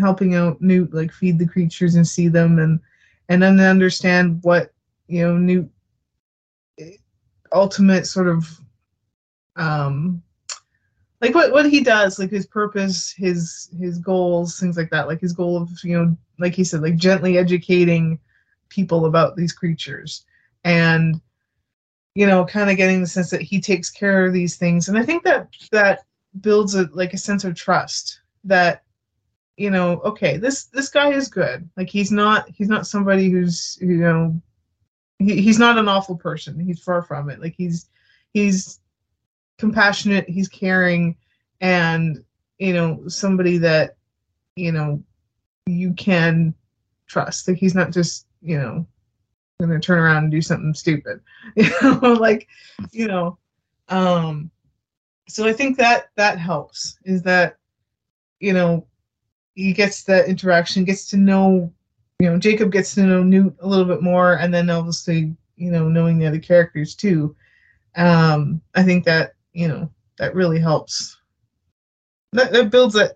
helping 0.00 0.34
out 0.34 0.60
Newt, 0.60 0.92
like 0.92 1.12
feed 1.12 1.38
the 1.38 1.46
creatures 1.46 1.94
and 1.94 2.06
see 2.06 2.28
them, 2.28 2.58
and 2.58 2.80
and 3.28 3.42
then 3.42 3.60
understand 3.60 4.40
what 4.42 4.72
you 5.06 5.22
know 5.24 5.36
Newt 5.36 5.70
ultimate 7.52 8.06
sort 8.06 8.28
of 8.28 8.60
um 9.56 10.22
like 11.20 11.34
what 11.34 11.52
what 11.52 11.68
he 11.68 11.80
does 11.80 12.18
like 12.18 12.30
his 12.30 12.46
purpose 12.46 13.12
his 13.16 13.70
his 13.78 13.98
goals 13.98 14.60
things 14.60 14.76
like 14.76 14.90
that 14.90 15.08
like 15.08 15.20
his 15.20 15.32
goal 15.32 15.56
of 15.56 15.70
you 15.82 15.96
know 15.96 16.16
like 16.38 16.54
he 16.54 16.64
said 16.64 16.82
like 16.82 16.96
gently 16.96 17.38
educating 17.38 18.18
people 18.68 19.06
about 19.06 19.36
these 19.36 19.52
creatures. 19.52 20.24
And 20.64 21.20
you 22.14 22.26
know 22.26 22.46
kind 22.46 22.70
of 22.70 22.78
getting 22.78 23.02
the 23.02 23.06
sense 23.06 23.30
that 23.30 23.42
he 23.42 23.60
takes 23.60 23.90
care 23.90 24.26
of 24.26 24.32
these 24.32 24.56
things. 24.56 24.88
And 24.88 24.98
i 24.98 25.02
think 25.02 25.22
that 25.24 25.48
that 25.70 26.00
builds 26.40 26.74
a 26.74 26.88
like 26.92 27.12
a 27.12 27.18
sense 27.18 27.44
of 27.44 27.54
trust 27.54 28.20
that 28.44 28.82
you 29.56 29.70
know 29.70 30.00
okay 30.00 30.36
this 30.36 30.64
this 30.66 30.88
guy 30.88 31.12
is 31.12 31.28
good. 31.28 31.68
Like 31.76 31.88
he's 31.88 32.10
not 32.10 32.48
he's 32.48 32.68
not 32.68 32.86
somebody 32.86 33.30
who's 33.30 33.78
you 33.80 33.98
know 33.98 34.40
he, 35.18 35.40
he's 35.40 35.58
not 35.58 35.78
an 35.78 35.88
awful 35.88 36.16
person. 36.16 36.58
He's 36.58 36.82
far 36.82 37.02
from 37.02 37.30
it. 37.30 37.40
Like 37.40 37.54
he's 37.56 37.88
he's 38.32 38.80
compassionate 39.58 40.28
he's 40.28 40.48
caring 40.48 41.16
and 41.60 42.22
you 42.58 42.72
know 42.72 43.06
somebody 43.08 43.58
that 43.58 43.96
you 44.56 44.72
know 44.72 45.02
you 45.66 45.92
can 45.94 46.54
trust. 47.06 47.48
Like 47.48 47.58
he's 47.58 47.74
not 47.74 47.92
just 47.92 48.26
you 48.42 48.58
know 48.58 48.86
gonna 49.60 49.80
turn 49.80 49.98
around 49.98 50.24
and 50.24 50.30
do 50.32 50.42
something 50.42 50.74
stupid. 50.74 51.20
You 51.56 51.70
know 51.82 52.12
like 52.12 52.48
you 52.92 53.06
know 53.06 53.38
um 53.88 54.50
so 55.28 55.46
i 55.46 55.52
think 55.52 55.76
that 55.76 56.08
that 56.16 56.38
helps 56.38 56.98
is 57.04 57.22
that 57.22 57.56
you 58.40 58.52
know 58.52 58.84
he 59.54 59.72
gets 59.72 60.02
that 60.04 60.28
interaction 60.28 60.84
gets 60.84 61.08
to 61.08 61.16
know 61.16 61.72
you 62.18 62.28
know 62.28 62.36
jacob 62.36 62.72
gets 62.72 62.94
to 62.94 63.04
know 63.04 63.22
newt 63.22 63.54
a 63.60 63.66
little 63.66 63.84
bit 63.84 64.02
more 64.02 64.34
and 64.34 64.52
then 64.52 64.68
obviously 64.70 65.36
you 65.54 65.70
know 65.70 65.88
knowing 65.88 66.18
the 66.18 66.26
other 66.26 66.40
characters 66.40 66.96
too. 66.96 67.34
Um 67.94 68.60
i 68.74 68.82
think 68.82 69.04
that 69.04 69.35
you 69.56 69.66
know 69.66 69.90
that 70.18 70.34
really 70.34 70.60
helps 70.60 71.16
that, 72.32 72.52
that 72.52 72.70
builds 72.70 72.94
that 72.94 73.12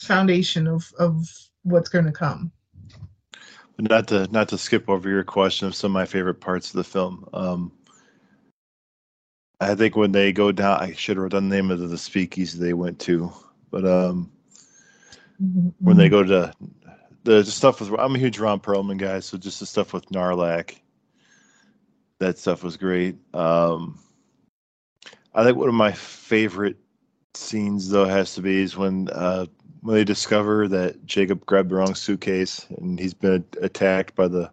foundation 0.00 0.66
of 0.66 0.92
of 0.98 1.24
what's 1.62 1.88
going 1.88 2.04
to 2.04 2.12
come 2.12 2.50
But 3.76 3.88
not 3.88 4.08
to 4.08 4.26
not 4.32 4.48
to 4.48 4.58
skip 4.58 4.88
over 4.88 5.08
your 5.08 5.22
question 5.22 5.68
of 5.68 5.74
some 5.74 5.92
of 5.92 5.94
my 5.94 6.04
favorite 6.04 6.40
parts 6.40 6.68
of 6.70 6.76
the 6.76 6.84
film. 6.84 7.28
Um, 7.32 7.72
I 9.60 9.74
think 9.74 9.96
when 9.96 10.12
they 10.12 10.32
go 10.32 10.50
down, 10.52 10.80
I 10.80 10.92
should 10.94 11.16
have 11.16 11.30
down 11.30 11.48
the 11.48 11.56
name 11.56 11.70
of 11.70 11.78
the 11.78 11.98
speakeasy 11.98 12.58
they 12.58 12.74
went 12.74 12.98
to, 13.00 13.32
but 13.70 13.84
um, 13.86 14.32
when 15.78 15.96
they 15.96 16.08
go 16.08 16.22
to 16.22 16.28
the, 17.24 17.42
the 17.44 17.44
stuff 17.44 17.80
with 17.80 17.92
I'm 17.98 18.14
a 18.14 18.18
huge 18.18 18.38
Ron 18.38 18.60
Perlman 18.60 18.98
guy, 18.98 19.20
so 19.20 19.36
just 19.38 19.60
the 19.60 19.66
stuff 19.66 19.92
with 19.92 20.10
Gnarlak, 20.10 20.76
that 22.18 22.38
stuff 22.38 22.62
was 22.64 22.76
great. 22.76 23.16
Um, 23.34 23.98
I 25.38 25.44
think 25.44 25.56
one 25.56 25.68
of 25.68 25.74
my 25.74 25.92
favorite 25.92 26.76
scenes 27.34 27.90
though 27.90 28.06
has 28.06 28.34
to 28.34 28.42
be 28.42 28.60
is 28.60 28.76
when 28.76 29.08
uh, 29.10 29.46
when 29.82 29.94
they 29.94 30.02
discover 30.02 30.66
that 30.66 31.06
Jacob 31.06 31.46
grabbed 31.46 31.70
the 31.70 31.76
wrong 31.76 31.94
suitcase 31.94 32.66
and 32.76 32.98
he's 32.98 33.14
been 33.14 33.44
attacked 33.62 34.16
by 34.16 34.26
the 34.26 34.50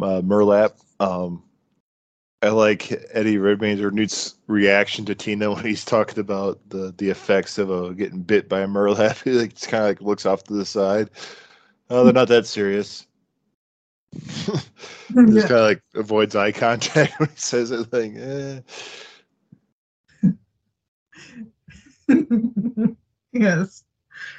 uh, 0.00 0.22
Murtlap. 0.22 0.80
Um, 1.00 1.42
I 2.40 2.50
like 2.50 2.92
Eddie 3.10 3.38
Redmayne's 3.38 3.80
or 3.80 3.90
Newt's 3.90 4.36
reaction 4.46 5.04
to 5.06 5.14
Tina 5.16 5.50
when 5.52 5.64
he's 5.64 5.84
talking 5.84 6.20
about 6.20 6.60
the 6.68 6.94
the 6.96 7.10
effects 7.10 7.58
of 7.58 7.68
uh, 7.72 7.88
getting 7.88 8.22
bit 8.22 8.48
by 8.48 8.60
a 8.60 8.68
Murtlap. 8.68 9.20
He 9.24 9.32
like 9.32 9.54
just 9.54 9.68
kind 9.68 9.82
of 9.82 9.88
like 9.88 10.00
looks 10.00 10.24
off 10.24 10.44
to 10.44 10.54
the 10.54 10.64
side. 10.64 11.10
Oh, 11.90 12.04
they're 12.04 12.12
not 12.12 12.28
that 12.28 12.46
serious. 12.46 13.08
just 14.14 14.70
kind 15.14 15.50
of 15.50 15.50
like 15.50 15.82
avoids 15.96 16.36
eye 16.36 16.52
contact 16.52 17.18
when 17.18 17.28
he 17.28 17.36
says 17.36 17.72
it. 17.72 17.92
Like, 17.92 18.12
eh. 18.14 18.60
yes. 23.32 23.84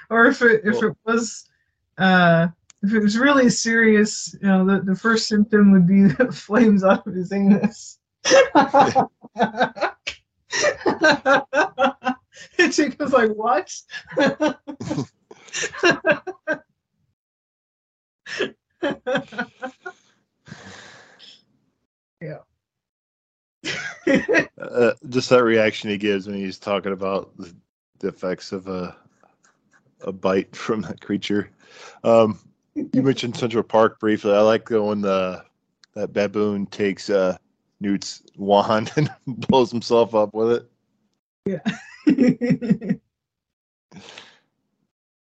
Or 0.10 0.28
if 0.28 0.42
it 0.42 0.62
if 0.64 0.82
it 0.82 0.96
was 1.06 1.50
uh 1.98 2.48
if 2.84 2.94
it 2.94 3.00
was 3.00 3.18
really 3.18 3.50
serious 3.50 4.36
you 4.42 4.48
know 4.48 4.66
the, 4.66 4.82
the 4.82 4.96
first 4.96 5.28
symptom 5.28 5.72
would 5.72 5.88
be 5.88 6.04
that 6.08 6.34
flames 6.34 6.84
out 6.84 7.06
of 7.08 7.14
his 7.14 7.32
anus. 7.32 8.00
And 12.58 12.74
she 12.74 12.90
goes 12.90 13.12
like 13.12 13.32
what? 13.32 13.70
Yeah 22.22 22.40
uh, 24.62 24.92
just 25.10 25.30
that 25.30 25.44
reaction 25.44 25.90
he 25.90 25.98
gives 25.98 26.28
when 26.28 26.36
he's 26.38 26.58
talking 26.58 26.92
about 26.92 27.36
the, 27.38 27.54
effects 28.04 28.52
of 28.52 28.68
a 28.68 28.96
a 30.02 30.12
bite 30.12 30.56
from 30.56 30.82
that 30.82 31.02
creature. 31.02 31.50
Um, 32.04 32.38
you 32.76 33.02
mentioned 33.02 33.36
Central 33.36 33.64
Park 33.64 34.00
briefly. 34.00 34.34
I 34.34 34.42
like 34.42 34.70
when 34.70 35.02
the 35.02 35.44
that 35.96 36.14
baboon 36.14 36.68
takes 36.68 37.10
uh, 37.10 37.38
Newt's 37.80 38.22
wand 38.38 38.92
and 38.98 39.10
blows 39.26 39.72
himself 39.72 40.14
up 40.14 40.34
with 40.34 40.52
it. 40.52 40.70
Yeah. 41.46 41.62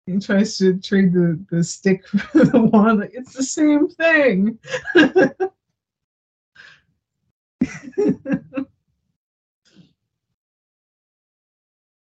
he 0.06 0.18
tries 0.18 0.58
to 0.58 0.78
trade 0.78 1.12
the, 1.12 1.42
the 1.50 1.64
stick 1.64 2.06
for 2.06 2.44
the 2.44 2.60
wand. 2.60 3.08
It's 3.12 3.34
the 3.34 3.42
same 3.42 3.88
thing. 3.88 4.58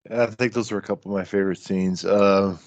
I 0.10 0.26
think 0.28 0.54
those 0.54 0.72
were 0.72 0.78
a 0.78 0.82
couple 0.82 1.12
of 1.12 1.18
my 1.18 1.26
favorite 1.26 1.58
scenes. 1.58 2.06
Uh, 2.06 2.58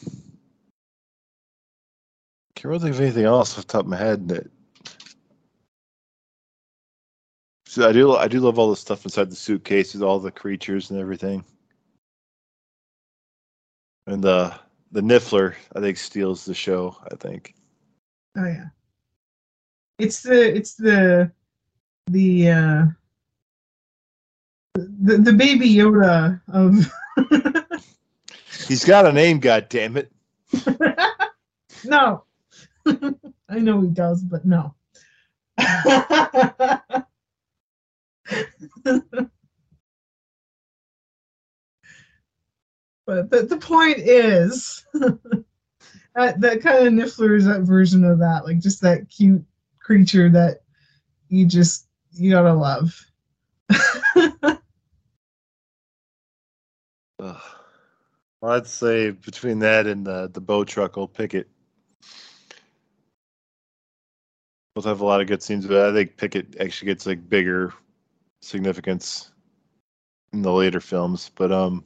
can't 2.55 2.67
really 2.67 2.81
think 2.81 2.95
of 2.95 3.01
anything 3.01 3.25
else 3.25 3.57
off 3.57 3.67
the 3.67 3.73
top 3.73 3.85
of 3.85 3.89
my 3.89 3.97
head 3.97 4.29
that. 4.29 4.51
So 7.67 7.89
I 7.89 7.93
do 7.93 8.17
I 8.17 8.29
do 8.29 8.41
love 8.41 8.59
all 8.59 8.69
the 8.69 8.77
stuff 8.77 9.05
inside 9.05 9.31
the 9.31 9.37
suitcases, 9.37 10.03
all 10.03 10.19
the 10.19 10.31
creatures 10.31 10.91
and 10.91 11.01
everything. 11.01 11.45
And 14.07 14.23
the 14.23 14.55
the 14.93 15.01
Niffler, 15.01 15.55
I 15.75 15.81
think, 15.81 15.97
steals 15.97 16.45
the 16.45 16.55
show. 16.55 16.97
I 17.11 17.15
think. 17.15 17.55
Oh 18.37 18.45
yeah. 18.45 18.67
It's 19.99 20.23
the 20.23 20.55
it's 20.55 20.75
the 20.75 21.31
the 22.09 22.51
uh 22.51 22.87
the 24.75 25.19
the 25.19 25.33
baby 25.33 25.73
Yoda 25.73 26.41
of 26.49 26.93
He's 28.69 28.85
got 28.85 29.07
a 29.07 29.13
name, 29.13 29.41
God 29.41 29.69
damn 29.69 29.97
it! 29.97 30.13
no. 31.85 32.25
I 33.49 33.59
know 33.59 33.81
he 33.81 33.89
does, 33.89 34.23
but 34.23 34.45
no. 34.45 34.75
but 35.57 37.05
the, 43.07 43.43
the 43.49 43.59
point 43.61 43.99
is 43.99 44.85
that, 46.15 46.41
that 46.41 46.63
kind 46.63 46.87
of 46.87 46.93
Niffler 46.93 47.37
is 47.37 47.47
that 47.47 47.63
version 47.63 48.05
of 48.05 48.19
that, 48.21 48.45
like 48.45 48.59
just 48.61 48.81
that 48.83 49.09
cute 49.11 49.45
creature 49.81 50.31
that 50.31 50.63
you 51.29 51.47
just 51.47 51.87
you 52.13 52.31
gotta 52.31 52.53
love. 52.53 53.05
Ugh. 57.21 57.41
Well, 58.41 58.53
I'd 58.53 58.67
say 58.67 59.11
between 59.11 59.59
that 59.61 59.87
and 59.87 60.07
the 60.07 60.31
the 60.33 60.41
bow 60.41 60.65
truck, 60.65 60.97
old 60.97 61.13
Pickett. 61.13 61.49
Both 64.75 64.85
have 64.85 65.01
a 65.01 65.05
lot 65.05 65.21
of 65.21 65.27
good 65.27 65.43
scenes, 65.43 65.67
but 65.67 65.91
I 65.91 65.93
think 65.93 66.17
Pickett 66.17 66.57
actually 66.61 66.87
gets 66.87 67.07
like 67.07 67.29
bigger 67.29 67.75
significance 68.41 69.33
in 70.33 70.43
the 70.43 70.53
later 70.53 70.81
films. 70.81 71.31
But 71.35 71.53
um, 71.53 71.85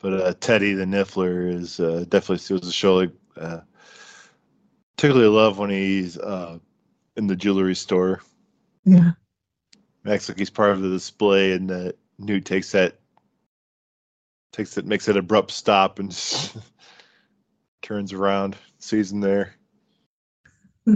but 0.00 0.12
uh, 0.12 0.34
Teddy 0.40 0.74
the 0.74 0.84
Niffler 0.84 1.54
is 1.54 1.80
uh, 1.80 2.04
definitely 2.08 2.38
steals 2.38 2.62
the 2.62 2.72
show. 2.72 2.96
Like, 2.96 3.12
uh, 3.38 3.60
particularly 4.96 5.28
love 5.28 5.58
when 5.58 5.70
he's 5.70 6.18
uh, 6.18 6.58
in 7.16 7.26
the 7.26 7.36
jewelry 7.36 7.74
store. 7.74 8.20
Yeah. 8.84 9.12
Acts 10.06 10.28
like 10.28 10.38
he's 10.38 10.50
part 10.50 10.70
of 10.70 10.82
the 10.82 10.90
display, 10.90 11.52
and 11.52 11.70
uh, 11.70 11.92
Newt 12.20 12.44
takes 12.44 12.72
that 12.72 12.98
takes 14.52 14.76
it, 14.76 14.84
makes 14.86 15.08
it 15.08 15.16
abrupt 15.16 15.50
stop, 15.50 15.98
and 15.98 16.10
turns 17.82 18.12
around, 18.12 18.56
sees 18.78 19.10
him 19.10 19.20
there. 19.20 19.54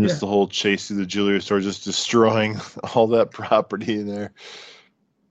Just 0.00 0.20
the 0.20 0.26
whole 0.26 0.48
chase 0.48 0.88
through 0.88 0.96
the 0.96 1.06
jewelry 1.06 1.40
store, 1.40 1.60
just 1.60 1.84
destroying 1.84 2.60
all 2.94 3.06
that 3.06 3.30
property 3.30 4.00
in 4.00 4.08
there. 4.08 4.32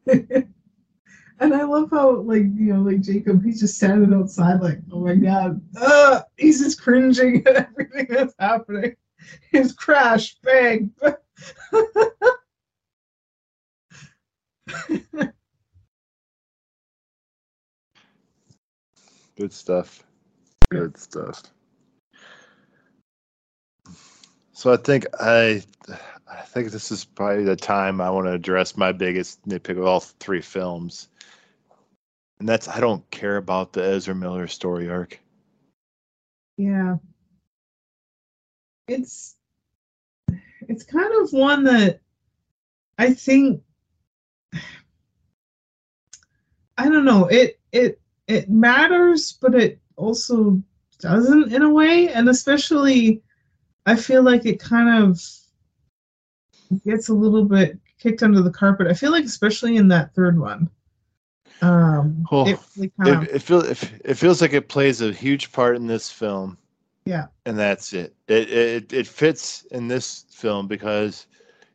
and 0.07 1.53
I 1.53 1.63
love 1.63 1.89
how, 1.91 2.11
like, 2.21 2.43
you 2.43 2.73
know, 2.73 2.81
like 2.81 3.01
Jacob, 3.01 3.43
he's 3.43 3.59
just 3.59 3.75
standing 3.75 4.13
outside, 4.13 4.61
like, 4.61 4.79
oh 4.93 5.01
my 5.01 5.15
god, 5.15 5.61
uh, 5.75 6.21
he's 6.37 6.61
just 6.61 6.81
cringing 6.81 7.45
at 7.45 7.57
everything 7.57 8.07
that's 8.09 8.33
happening. 8.39 8.95
His 9.51 9.73
crash, 9.73 10.35
bang. 10.35 10.93
Good 19.36 19.54
stuff. 19.54 20.04
Good 20.69 20.97
stuff. 20.97 21.43
So 24.54 24.71
I 24.73 24.78
think 24.78 25.06
I, 25.19 25.63
I 26.32 26.41
think 26.41 26.71
this 26.71 26.91
is 26.91 27.04
probably 27.06 27.43
the 27.43 27.56
time 27.56 27.99
I 28.02 28.10
want 28.12 28.28
to 28.28 28.34
address 28.34 28.78
my 28.78 28.91
biggest 28.91 29.45
nitpick 29.47 29.78
of 29.78 29.86
all 29.86 29.99
three 29.99 30.41
films, 30.41 31.10
and 32.39 32.47
that's 32.47 32.67
I 32.67 32.80
don't 32.80 33.10
care 33.12 33.38
about 33.38 33.73
the 33.73 33.84
Ezra 33.84 34.15
Miller 34.15 34.47
story 34.47 34.89
arc. 34.89 35.19
yeah. 36.58 36.97
It's 38.88 39.36
it's 40.67 40.84
kind 40.84 41.12
of 41.21 41.34
one 41.34 41.63
that 41.65 42.02
I 42.97 43.13
think 43.13 43.63
I 46.83 46.89
don't 46.89 47.05
know, 47.05 47.27
it 47.27 47.59
it 47.71 48.01
it 48.27 48.49
matters, 48.49 49.37
but 49.41 49.55
it 49.55 49.79
also 49.95 50.61
doesn't 50.99 51.53
in 51.53 51.61
a 51.61 51.69
way, 51.69 52.09
and 52.09 52.27
especially 52.27 53.21
I 53.85 53.95
feel 53.95 54.21
like 54.21 54.45
it 54.45 54.59
kind 54.59 55.03
of 55.03 55.21
gets 56.83 57.07
a 57.07 57.13
little 57.13 57.45
bit 57.45 57.79
kicked 57.99 58.21
under 58.21 58.41
the 58.41 58.51
carpet. 58.51 58.87
I 58.87 58.93
feel 58.93 59.11
like 59.11 59.23
especially 59.23 59.77
in 59.77 59.87
that 59.87 60.13
third 60.13 60.37
one. 60.37 60.69
Um 61.61 62.25
Oh, 62.29 62.45
it 62.47 62.59
really 62.75 62.91
It, 62.99 63.35
it 63.35 63.41
feels 63.41 63.63
it, 63.63 63.91
it 64.03 64.15
feels 64.15 64.41
like 64.41 64.51
it 64.51 64.67
plays 64.67 64.99
a 64.99 65.13
huge 65.13 65.53
part 65.53 65.77
in 65.77 65.87
this 65.87 66.11
film. 66.11 66.57
Yeah. 67.05 67.27
and 67.45 67.57
that's 67.57 67.93
it. 67.93 68.13
It 68.27 68.49
it 68.49 68.93
it 68.93 69.07
fits 69.07 69.63
in 69.71 69.87
this 69.87 70.25
film 70.31 70.67
because 70.67 71.27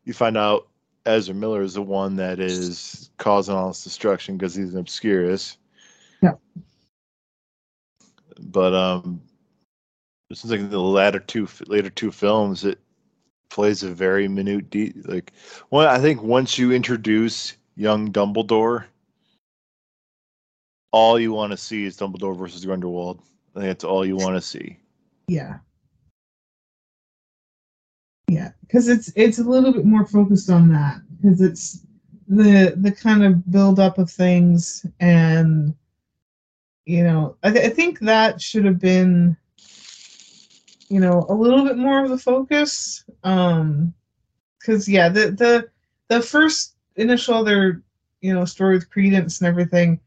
you 0.05 0.13
find 0.13 0.37
out 0.37 0.68
Ezra 1.09 1.35
Miller 1.35 1.63
is 1.63 1.75
the 1.75 1.83
one 1.83 2.17
that 2.17 2.39
is 2.39 3.11
causing 3.17 3.55
all 3.55 3.69
this 3.69 3.83
destruction 3.83 4.37
because 4.37 4.55
he's 4.55 4.75
an 4.75 4.81
obscurus. 4.81 5.57
Yeah. 6.23 6.35
But 8.39 8.75
um, 8.75 9.23
it 10.31 10.37
seems 10.37 10.53
like 10.53 10.71
the 10.71 10.79
latter 10.79 11.19
two 11.19 11.49
later 11.67 11.91
two 11.91 12.13
films 12.13 12.65
it 12.65 12.79
plays 13.51 13.83
a 13.83 13.91
very 13.91 14.29
minute 14.29 14.71
de- 14.71 14.93
like 15.05 15.33
one. 15.71 15.87
I 15.87 15.99
think 15.99 16.23
once 16.23 16.59
you 16.59 16.73
introduce 16.73 17.57
young 17.75 18.13
Dumbledore, 18.13 18.85
all 20.93 21.19
you 21.19 21.33
want 21.33 21.53
to 21.53 21.57
see 21.57 21.85
is 21.85 21.97
Dumbledore 21.97 22.37
versus 22.37 22.65
Grindelwald. 22.65 23.23
I 23.57 23.61
think 23.61 23.71
that's 23.71 23.85
all 23.85 24.05
you 24.05 24.17
want 24.17 24.37
to 24.37 24.43
see. 24.43 24.79
Yeah. 25.27 25.59
Yeah, 28.29 28.51
because 28.61 28.89
it's 28.89 29.11
it's 29.17 29.39
a 29.39 29.43
little 29.45 29.73
bit 29.73 29.87
more 29.87 30.07
focused 30.07 30.51
on 30.51 30.69
that 30.69 31.01
because 31.17 31.41
it's 31.41 31.81
the 32.29 32.75
the 32.77 32.93
kind 32.93 33.25
of 33.25 33.51
build 33.51 33.81
up 33.81 33.97
of 33.97 34.11
things 34.11 34.85
and 35.01 35.75
you 36.85 37.03
know 37.03 37.37
I, 37.43 37.51
th- 37.51 37.65
I 37.65 37.71
think 37.71 38.01
that 38.01 38.41
should 38.41 38.67
have 38.67 38.79
been 38.79 39.35
you 40.91 41.01
know 41.01 41.25
a 41.31 41.35
little 41.35 41.65
bit 41.65 41.79
more 41.79 42.05
of 42.05 42.11
the 42.11 42.19
focus 42.19 43.03
um 43.25 43.95
because 44.59 44.87
yeah 44.87 45.09
the 45.09 45.31
the 45.31 45.69
the 46.09 46.21
first 46.21 46.77
initial 46.97 47.35
other 47.35 47.83
you 48.21 48.35
know 48.35 48.45
story 48.45 48.75
with 48.75 48.91
credence 48.91 49.41
and 49.41 49.49
everything 49.49 50.01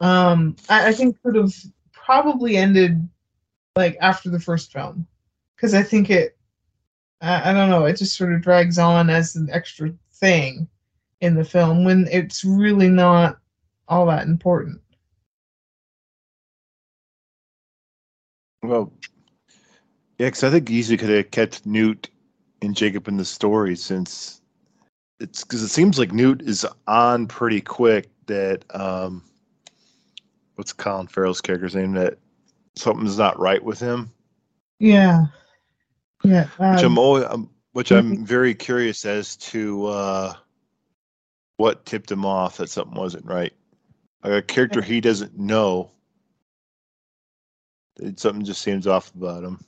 um 0.00 0.54
I, 0.68 0.88
I 0.88 0.92
think 0.92 1.20
could 1.22 1.34
have 1.34 1.52
probably 1.92 2.56
ended 2.56 3.08
like 3.76 3.96
after 4.00 4.30
the 4.30 4.40
first 4.40 4.72
film 4.72 5.08
because 5.56 5.74
I 5.74 5.82
think 5.82 6.10
it 6.10 6.33
I, 7.24 7.50
I 7.50 7.52
don't 7.52 7.70
know 7.70 7.86
it 7.86 7.96
just 7.96 8.16
sort 8.16 8.32
of 8.32 8.42
drags 8.42 8.78
on 8.78 9.08
as 9.08 9.34
an 9.34 9.48
extra 9.50 9.92
thing 10.12 10.68
in 11.20 11.34
the 11.34 11.44
film 11.44 11.84
when 11.84 12.06
it's 12.10 12.44
really 12.44 12.88
not 12.88 13.38
all 13.88 14.06
that 14.06 14.26
important. 14.26 14.80
Well, 18.62 18.92
yeah, 20.18 20.28
because 20.28 20.44
I 20.44 20.50
think 20.50 20.70
easily 20.70 20.96
could 20.96 21.10
have 21.10 21.30
kept 21.30 21.66
Newt 21.66 22.08
and 22.62 22.76
Jacob 22.76 23.08
in 23.08 23.16
the 23.16 23.24
story 23.24 23.76
since 23.76 24.40
it's 25.18 25.44
because 25.44 25.62
it 25.62 25.68
seems 25.68 25.98
like 25.98 26.12
Newt 26.12 26.42
is 26.42 26.66
on 26.86 27.26
pretty 27.26 27.60
quick. 27.60 28.10
That 28.26 28.64
um, 28.74 29.22
what's 30.54 30.72
Colin 30.72 31.06
Farrell's 31.06 31.42
character's 31.42 31.74
name? 31.74 31.92
That 31.92 32.18
something's 32.74 33.18
not 33.18 33.38
right 33.38 33.62
with 33.62 33.78
him. 33.78 34.10
Yeah, 34.78 35.26
yeah. 36.24 36.44
Which 36.44 36.82
I'm 36.82 36.92
um, 36.92 36.98
always, 36.98 37.24
um, 37.24 37.50
which 37.72 37.92
I'm 37.92 38.24
very 38.24 38.54
curious 38.54 39.04
as 39.04 39.36
to 39.36 39.86
uh, 39.86 40.34
what 41.56 41.84
tipped 41.84 42.10
him 42.10 42.24
off 42.24 42.56
that 42.56 42.70
something 42.70 42.96
wasn't 42.96 43.26
right. 43.26 43.52
Like 44.22 44.32
a 44.32 44.42
character 44.42 44.80
he 44.80 45.00
doesn't 45.00 45.38
know. 45.38 45.90
Something 48.16 48.44
just 48.44 48.62
seems 48.62 48.86
off 48.86 49.14
about 49.14 49.44
him. 49.44 49.64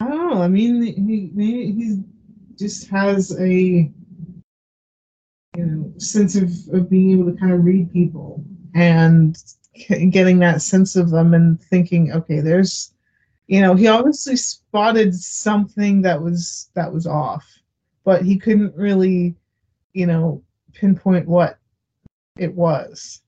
I 0.00 0.08
don't 0.08 0.30
know. 0.30 0.42
I 0.42 0.48
mean, 0.48 0.82
he 0.82 1.30
maybe 1.34 1.72
he 1.72 2.02
just 2.56 2.88
has 2.88 3.38
a 3.38 3.48
you 3.50 3.92
know 5.56 5.92
sense 5.98 6.34
of, 6.34 6.50
of 6.72 6.90
being 6.90 7.12
able 7.12 7.30
to 7.30 7.38
kind 7.38 7.52
of 7.52 7.64
read 7.64 7.92
people 7.92 8.44
and 8.74 9.36
getting 9.88 10.38
that 10.38 10.62
sense 10.62 10.96
of 10.96 11.10
them 11.10 11.34
and 11.34 11.62
thinking, 11.62 12.12
okay, 12.12 12.40
there's 12.40 12.92
you 13.46 13.60
know 13.60 13.74
he 13.74 13.86
obviously 13.88 14.36
spotted 14.36 15.14
something 15.14 16.02
that 16.02 16.20
was 16.20 16.70
that 16.74 16.92
was 16.92 17.06
off, 17.06 17.46
but 18.04 18.22
he 18.22 18.38
couldn't 18.38 18.74
really 18.76 19.34
you 19.92 20.06
know 20.06 20.42
pinpoint 20.72 21.26
what 21.26 21.58
it 22.36 22.54
was. 22.54 23.22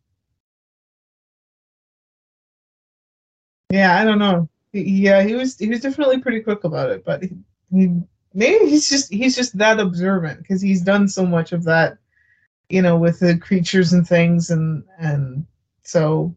Yeah, 3.70 3.98
I 4.00 4.04
don't 4.04 4.18
know. 4.18 4.48
Yeah, 4.72 5.22
he 5.22 5.34
was 5.34 5.58
he 5.58 5.68
was 5.68 5.80
definitely 5.80 6.20
pretty 6.20 6.40
quick 6.40 6.64
about 6.64 6.90
it, 6.90 7.04
but 7.04 7.22
he, 7.22 7.30
he 7.70 8.00
maybe 8.34 8.66
he's 8.66 8.88
just 8.88 9.12
he's 9.12 9.36
just 9.36 9.56
that 9.58 9.80
observant 9.80 10.40
because 10.40 10.60
he's 10.62 10.82
done 10.82 11.08
so 11.08 11.26
much 11.26 11.52
of 11.52 11.64
that, 11.64 11.98
you 12.68 12.82
know, 12.82 12.96
with 12.96 13.20
the 13.20 13.36
creatures 13.38 13.92
and 13.92 14.06
things, 14.06 14.50
and 14.50 14.84
and 14.98 15.46
so 15.82 16.34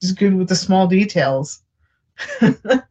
he's 0.00 0.12
good 0.12 0.34
with 0.34 0.48
the 0.48 0.56
small 0.56 0.86
details. 0.86 1.62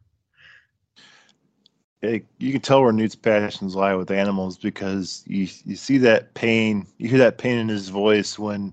It, 2.00 2.24
you 2.38 2.52
can 2.52 2.60
tell 2.60 2.82
where 2.82 2.92
Newt's 2.92 3.16
passions 3.16 3.74
lie 3.74 3.94
with 3.94 4.10
animals 4.10 4.56
because 4.56 5.24
you 5.26 5.48
you 5.64 5.74
see 5.74 5.98
that 5.98 6.32
pain, 6.34 6.86
you 6.98 7.08
hear 7.08 7.18
that 7.18 7.38
pain 7.38 7.58
in 7.58 7.68
his 7.68 7.88
voice 7.88 8.38
when 8.38 8.72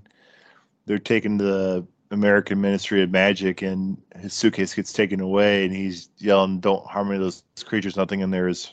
they're 0.85 0.99
taking 0.99 1.37
the 1.37 1.85
American 2.11 2.61
Ministry 2.61 3.01
of 3.01 3.09
Magic 3.09 3.63
and 3.63 3.97
his 4.15 4.33
suitcase 4.33 4.75
gets 4.75 4.93
taken 4.93 5.21
away 5.21 5.65
and 5.65 5.75
he's 5.75 6.09
yelling, 6.19 6.59
"Don't 6.59 6.85
harm 6.85 7.07
any 7.07 7.17
of 7.17 7.23
those 7.23 7.43
creatures. 7.65 7.97
Nothing 7.97 8.19
in 8.19 8.29
there 8.29 8.47
is 8.47 8.71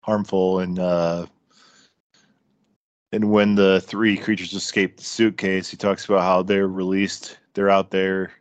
harmful." 0.00 0.58
And 0.58 0.78
uh, 0.80 1.26
and 3.12 3.30
when 3.30 3.54
the 3.54 3.80
three 3.82 4.16
creatures 4.16 4.52
escape 4.52 4.96
the 4.96 5.04
suitcase, 5.04 5.68
he 5.70 5.76
talks 5.76 6.06
about 6.06 6.22
how 6.22 6.42
they're 6.42 6.68
released. 6.68 7.38
They're 7.54 7.70
out 7.70 7.90
there 7.90 8.32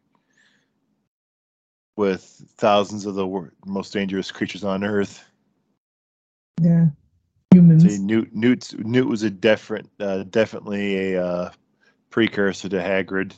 with 2.00 2.42
thousands 2.56 3.06
of 3.06 3.16
the 3.16 3.28
wor- 3.28 3.52
most 3.66 3.92
dangerous 3.92 4.32
creatures 4.32 4.64
on 4.64 4.86
Earth. 4.86 5.22
Yeah, 6.62 6.86
humans. 7.54 7.84
See, 7.84 8.02
Newt, 8.02 8.34
Newt, 8.34 8.74
Newt 8.86 9.06
was 9.06 9.24
a 9.24 9.30
different, 9.30 9.90
uh, 10.00 10.24
definitely 10.30 11.14
a 11.14 11.22
uh, 11.26 11.52
precursor 12.10 12.70
to 12.70 12.78
Hagrid. 12.78 13.34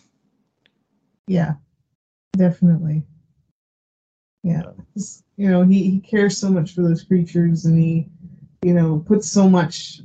Yeah, 1.26 1.56
definitely. 2.38 3.02
Yeah, 4.44 4.62
It's- 4.96 5.24
you 5.38 5.50
know, 5.50 5.64
he, 5.64 5.90
he 5.90 6.00
cares 6.00 6.38
so 6.38 6.52
much 6.52 6.76
for 6.76 6.84
those 6.84 7.02
creatures 7.04 7.66
and 7.66 7.80
he, 7.80 8.08
you 8.62 8.76
know, 8.76 9.00
puts 9.00 9.28
so 9.28 9.50
much 9.50 10.02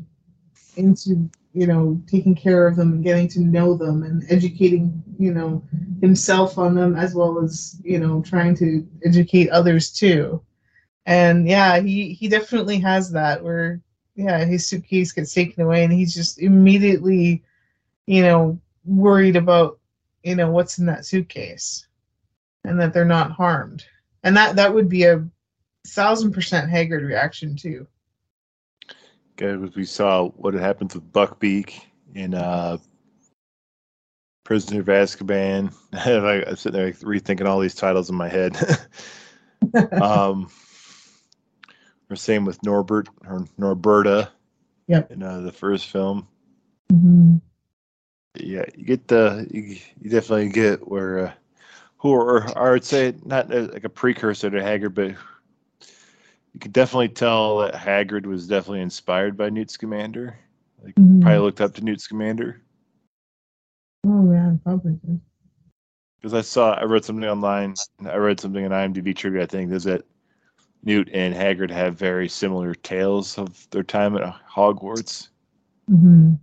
into, 0.77 1.29
you 1.57 1.67
know, 1.67 2.01
taking 2.07 2.35
care 2.35 2.67
of 2.67 2.77
them 2.77 2.93
and 2.93 3.05
getting 3.05 3.27
to 3.29 3.41
know 3.41 3.75
them 3.75 4.03
and 4.03 4.25
educating, 4.31 5.03
you 5.19 5.33
know, 5.33 5.63
himself 6.01 6.59
on 6.59 6.75
them 6.75 6.97
as 6.97 7.15
well 7.15 7.39
as, 7.43 7.81
you 7.83 7.99
know, 7.99 8.21
trying 8.23 8.55
to 8.57 8.87
educate 9.05 9.49
others 9.49 9.91
too. 9.91 10.43
And 11.07 11.49
yeah, 11.49 11.81
he, 11.81 12.13
he 12.13 12.29
definitely 12.29 12.79
has 12.81 13.11
that 13.13 13.43
where, 13.43 13.81
yeah, 14.15 14.45
his 14.45 14.67
suitcase 14.67 15.13
gets 15.13 15.33
taken 15.33 15.63
away 15.63 15.85
and 15.85 15.93
he's 15.93 16.15
just 16.15 16.41
immediately, 16.41 17.43
you 18.07 18.23
know, 18.23 18.61
worried 18.85 19.37
about 19.37 19.79
you 20.27 20.35
know 20.35 20.51
what's 20.51 20.79
in 20.79 20.87
that 20.87 21.07
suitcase 21.07 21.87
and 22.65 22.81
that 22.81 22.93
they're 22.93 23.05
not 23.05 23.31
harmed 23.31 23.85
and 24.25 24.37
that 24.37 24.57
that 24.57 24.75
would 24.75 24.89
be 24.89 25.05
a 25.05 25.25
thousand 25.87 26.33
percent 26.33 26.71
Hagrid 26.71 27.07
reaction 27.07 27.57
too 27.57 27.87
Guys, 29.37 29.75
we 29.77 29.85
saw 29.85 30.29
what 30.29 30.55
had 30.55 30.63
happened 30.63 30.95
with 30.95 31.13
Buckbeak 31.13 31.81
in 32.15 32.33
uh, 32.33 32.79
Prisoner 34.45 34.81
of 34.81 34.87
Azkaban. 34.87 35.75
I, 35.93 36.49
I'm 36.49 36.57
sitting 36.57 36.81
there 36.81 36.91
rethinking 36.93 37.47
all 37.47 37.61
these 37.61 37.75
titles 37.75 38.09
in 38.09 38.17
my 38.17 38.29
head. 38.29 38.57
um, 40.01 40.51
or 42.09 42.17
same 42.17 42.47
with 42.47 42.63
Norbert 42.63 43.09
or 43.27 43.45
Norberta. 43.59 44.29
Yep. 44.89 45.11
In 45.11 45.23
uh, 45.23 45.41
the 45.41 45.53
first 45.53 45.91
film. 45.91 46.27
Mhm. 46.93 47.41
yeah, 48.37 48.65
you 48.77 48.85
get 48.85 49.09
the 49.09 49.47
you, 49.51 49.77
you 50.01 50.09
definitely 50.09 50.49
get 50.51 50.87
where 50.87 51.27
uh, 51.27 51.33
who 51.99 52.11
or, 52.11 52.45
or 52.45 52.59
I 52.59 52.71
would 52.71 52.85
say 52.85 53.13
not 53.25 53.53
uh, 53.53 53.69
like 53.73 53.83
a 53.85 53.89
precursor 53.89 54.49
to 54.49 54.59
Hagrid, 54.59 54.95
but 54.95 55.17
you 56.57 56.61
could 56.61 56.73
definitely 56.73 57.11
tell 57.11 57.59
that 57.59 57.75
Hagrid 57.75 58.25
was 58.25 58.49
definitely 58.49 58.81
inspired 58.81 59.37
by 59.37 59.51
Newt 59.51 59.71
Scamander. 59.71 60.39
Like 60.83 60.95
Mhm. 60.95 61.21
probably 61.21 61.41
looked 61.41 61.61
up 61.61 61.75
to 61.75 61.85
Newt 61.85 62.01
Scamander 62.01 62.63
oh 64.07 64.33
yeah 64.33 64.55
probably 64.65 64.99
because 66.17 66.33
I 66.33 66.41
saw 66.41 66.73
I 66.73 66.85
read 66.85 67.05
something 67.05 67.29
online. 67.29 67.75
I 68.07 68.17
read 68.17 68.41
something 68.41 68.65
in 68.65 68.73
IMDb 68.73 69.15
trivia. 69.15 69.43
I 69.43 69.47
think 69.47 69.71
is 69.71 69.85
that 69.85 70.07
Newt 70.83 71.11
and 71.13 71.35
Hagrid 71.35 71.71
have 71.71 71.99
very 71.99 72.27
similar 72.27 72.75
tales 72.75 73.37
of 73.37 73.69
their 73.69 73.83
time 73.83 74.17
at 74.17 74.23
Hogwarts. 74.49 75.29
Mhm. 75.91 76.39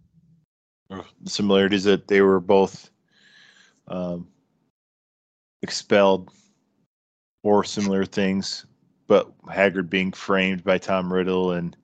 or 0.90 1.04
the 1.22 1.30
similarities 1.30 1.86
that 1.86 2.08
they 2.08 2.22
were 2.22 2.40
both 2.40 2.92
um, 3.88 4.28
expelled 5.64 6.32
or 7.42 7.64
similar 7.64 8.06
things, 8.06 8.68
but 9.14 9.46
Hagrid 9.46 9.92
being 9.92 10.12
framed 10.12 10.64
by 10.64 10.80
Tom 10.80 11.14
Riddle 11.14 11.52
and 11.52 11.78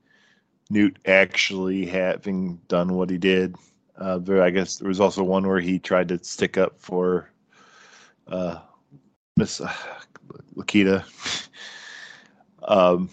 Newt 0.72 0.98
actually 1.06 1.86
having 1.86 2.56
done 2.68 2.96
what 2.96 3.12
he 3.12 3.20
did. 3.20 3.56
Uh, 4.00 4.18
there, 4.18 4.42
I 4.42 4.50
guess 4.50 4.78
there 4.78 4.88
was 4.88 5.00
also 5.00 5.24
one 5.24 5.48
where 5.48 5.60
he 5.60 5.78
tried 5.78 6.08
to 6.08 6.24
stick 6.24 6.58
up 6.58 6.80
for 6.80 7.30
uh, 8.30 8.62
Miss 9.38 9.62
uh, 9.62 9.72
Lakita. 10.56 11.06
um, 12.64 13.12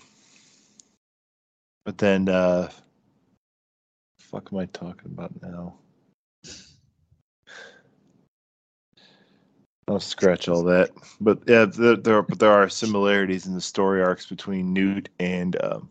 but 1.85 1.98
then, 1.98 2.31
uh, 2.31 2.70
fuck 4.18 4.48
am 4.50 4.61
I 4.61 4.64
talking 4.64 5.12
about 5.12 5.42
now? 5.42 5.74
I'll 9.88 10.01
scratch 10.01 10.49
all 10.49 10.64
that. 10.64 10.90
But 11.20 11.40
yeah, 11.46 11.64
there, 11.64 11.96
there, 11.96 12.16
are, 12.16 12.22
but 12.22 12.38
there 12.38 12.51
are 12.51 12.68
similarities 12.68 13.46
in 13.46 13.55
the 13.55 13.61
story 13.61 14.03
arcs 14.03 14.27
between 14.27 14.72
Newt 14.72 15.09
and 15.20 15.57
um, 15.62 15.88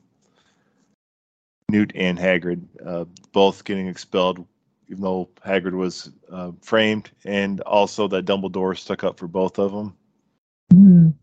Newt 1.69 1.93
and 1.95 2.17
Hagrid, 2.19 2.65
uh, 2.85 3.05
both 3.31 3.63
getting 3.63 3.87
expelled, 3.87 4.45
even 4.89 5.01
though 5.01 5.29
Hagrid 5.45 5.73
was 5.73 6.11
uh, 6.29 6.51
framed, 6.61 7.09
and 7.23 7.61
also 7.61 8.07
that 8.09 8.25
Dumbledore 8.25 8.77
stuck 8.77 9.03
up 9.03 9.17
for 9.17 9.27
both 9.27 9.59
of 9.59 9.71
them 9.71 9.95
Mhm. 10.73 11.13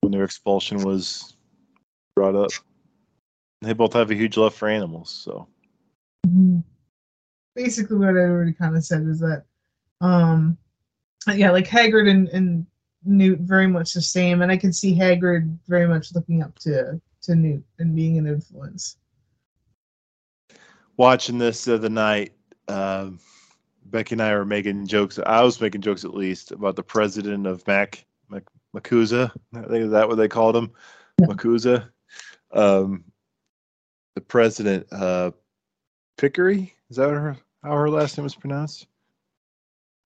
when 0.00 0.12
their 0.12 0.24
expulsion 0.24 0.78
was 0.78 1.36
brought 2.16 2.34
up. 2.34 2.50
They 3.62 3.72
both 3.72 3.92
have 3.92 4.10
a 4.10 4.14
huge 4.14 4.36
love 4.36 4.54
for 4.54 4.68
animals, 4.68 5.10
so 5.10 5.46
Mhm. 6.26 6.64
basically 7.54 7.96
what 7.96 8.08
I 8.16 8.26
already 8.26 8.52
kind 8.52 8.76
of 8.76 8.84
said 8.84 9.02
is 9.06 9.20
that 9.20 9.44
um 10.00 10.58
yeah 11.34 11.50
like 11.50 11.66
Hagrid 11.66 12.08
and, 12.08 12.28
and 12.28 12.66
Newt 13.04 13.40
very 13.40 13.66
much 13.66 13.92
the 13.92 14.02
same 14.02 14.42
and 14.42 14.50
I 14.50 14.56
can 14.56 14.72
see 14.72 14.94
Hagrid 14.94 15.56
very 15.68 15.86
much 15.86 16.14
looking 16.14 16.42
up 16.42 16.58
to 16.60 17.00
to 17.22 17.34
Newt 17.34 17.64
and 17.78 17.94
being 17.94 18.18
an 18.18 18.26
influence 18.26 18.96
watching 20.96 21.38
this 21.38 21.64
the 21.64 21.74
other 21.74 21.88
night, 21.88 22.32
um, 22.68 23.18
Becky 23.86 24.14
and 24.14 24.22
I 24.22 24.34
were 24.34 24.44
making 24.44 24.86
jokes. 24.86 25.18
I 25.24 25.42
was 25.42 25.60
making 25.60 25.80
jokes 25.82 26.04
at 26.04 26.14
least 26.14 26.52
about 26.52 26.76
the 26.76 26.82
president 26.82 27.46
of 27.46 27.66
Mac, 27.66 28.04
Mac 28.28 28.44
MACUSA. 28.74 29.30
I 29.54 29.62
think 29.62 29.84
is 29.84 29.90
that 29.90 30.08
what 30.08 30.16
they 30.16 30.28
called 30.28 30.56
him, 30.56 30.72
Yeah. 31.20 31.28
MACUSA. 31.28 31.88
Um, 32.52 33.04
the 34.14 34.20
president, 34.20 34.86
uh, 34.92 35.32
Picquery. 36.16 36.72
Is 36.90 36.96
that 36.96 37.10
her, 37.10 37.36
how 37.62 37.72
her 37.72 37.90
last 37.90 38.16
name 38.16 38.24
was 38.24 38.34
pronounced? 38.34 38.86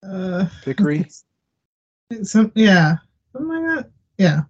Uh 0.02 0.46
Picquery. 0.64 1.06
some 2.22 2.50
yeah 2.54 2.96
something 3.32 3.48
like 3.48 3.76
that 3.76 3.90
yeah 4.18 4.40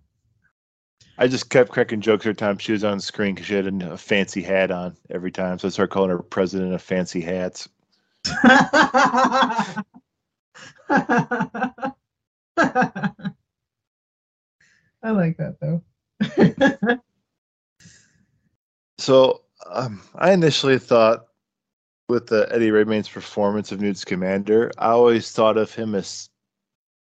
I 1.18 1.28
just 1.28 1.50
kept 1.50 1.70
cracking 1.70 2.00
jokes 2.00 2.24
every 2.24 2.34
time 2.34 2.56
she 2.56 2.72
was 2.72 2.82
on 2.82 2.98
screen 2.98 3.34
because 3.34 3.46
she 3.46 3.54
had 3.54 3.66
a, 3.66 3.92
a 3.92 3.98
fancy 3.98 4.40
hat 4.40 4.70
on 4.70 4.96
every 5.10 5.30
time. 5.30 5.58
So 5.58 5.68
I 5.68 5.70
started 5.70 5.92
calling 5.92 6.08
her 6.08 6.22
president 6.22 6.72
of 6.72 6.80
fancy 6.80 7.20
hats. 7.20 7.68
I 8.42 9.82
like 15.02 15.36
that 15.36 15.58
though. 15.60 15.82
So 18.98 19.42
um, 19.70 20.02
I 20.14 20.32
initially 20.32 20.78
thought 20.78 21.26
with 22.10 22.26
the 22.26 22.48
Eddie 22.50 22.72
Redmayne's 22.72 23.08
performance 23.08 23.70
of 23.70 23.80
Newt 23.80 23.96
Scamander, 23.96 24.72
I 24.76 24.88
always 24.88 25.30
thought 25.30 25.56
of 25.56 25.72
him 25.72 25.94
as 25.94 26.28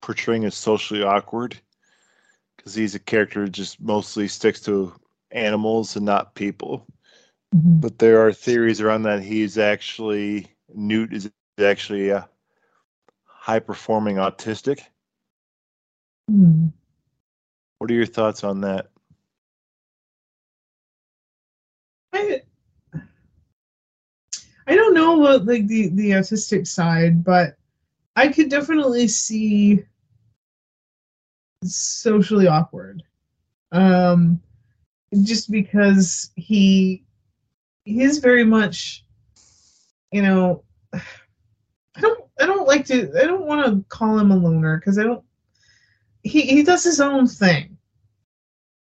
portraying 0.01 0.45
as 0.45 0.55
socially 0.55 1.01
awkward 1.03 1.60
because 2.55 2.76
he's 2.76 2.95
a 2.95 2.99
character 2.99 3.41
who 3.41 3.49
just 3.49 3.82
mostly 3.82 4.28
sticks 4.28 4.62
to 4.62 4.93
animals 5.32 5.95
and 5.95 6.05
not 6.05 6.36
people. 6.36 6.86
Mhm. 7.55 7.82
But 7.82 7.97
there 7.97 8.26
are 8.26 8.32
theories 8.32 8.82
around 8.82 9.03
that 9.03 9.24
he's 9.24 9.57
actually 9.57 10.55
Newt 10.74 11.12
is 11.12 11.32
actually 11.57 12.10
a 12.10 12.30
high 13.26 13.60
performing 13.60 14.18
autistic. 14.18 14.82
Hmm. 16.30 16.68
What 17.80 17.89
are 17.89 17.95
your 17.95 18.05
thoughts 18.05 18.43
on 18.43 18.62
that? 18.62 18.91
I 22.14 22.43
I 24.70 24.76
don't 24.76 24.94
know 24.94 25.20
about 25.24 25.48
like 25.48 25.66
the 25.68 25.90
the 25.90 26.12
autistic 26.12 26.68
side, 26.68 27.24
but 27.24 27.56
I 28.16 28.28
could 28.28 28.50
definitely 28.50 29.08
see 29.08 29.84
socially 31.64 32.48
awkward. 32.48 33.02
Um 33.72 34.40
just 35.24 35.50
because 35.52 36.32
he 36.36 37.04
he 37.86 38.04
is 38.04 38.20
very 38.20 38.44
much 38.44 39.06
you 40.12 40.22
know 40.22 40.64
I 40.94 42.02
don't 42.02 42.24
I 42.40 42.46
don't 42.46 42.68
like 42.68 42.86
to 42.86 43.12
I 43.20 43.26
don't 43.26 43.48
want 43.48 43.66
to 43.66 43.84
call 43.90 44.20
him 44.20 44.30
a 44.30 44.36
loner 44.38 44.78
because 44.78 45.00
I 45.00 45.04
don't 45.04 45.24
he 46.22 46.42
he 46.42 46.62
does 46.62 46.84
his 46.84 47.02
own 47.02 47.26
thing. 47.26 47.76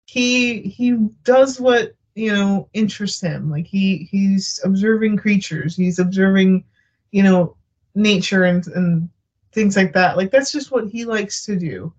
He 0.04 0.60
he 0.60 0.92
does 1.24 1.58
what 1.58 1.94
you 2.18 2.32
know 2.32 2.68
interests 2.72 3.20
him. 3.20 3.48
Like 3.48 3.66
he 3.66 4.08
he's 4.10 4.60
observing 4.64 5.18
creatures. 5.18 5.76
He's 5.76 6.00
observing 6.00 6.64
you 7.12 7.22
know 7.22 7.56
nature 7.94 8.44
and 8.44 8.66
and 8.68 9.08
things 9.52 9.76
like 9.76 9.92
that. 9.92 10.16
Like 10.16 10.32
that's 10.32 10.50
just 10.50 10.72
what 10.72 10.88
he 10.88 11.04
likes 11.04 11.44
to 11.46 11.56
do. 11.56 11.92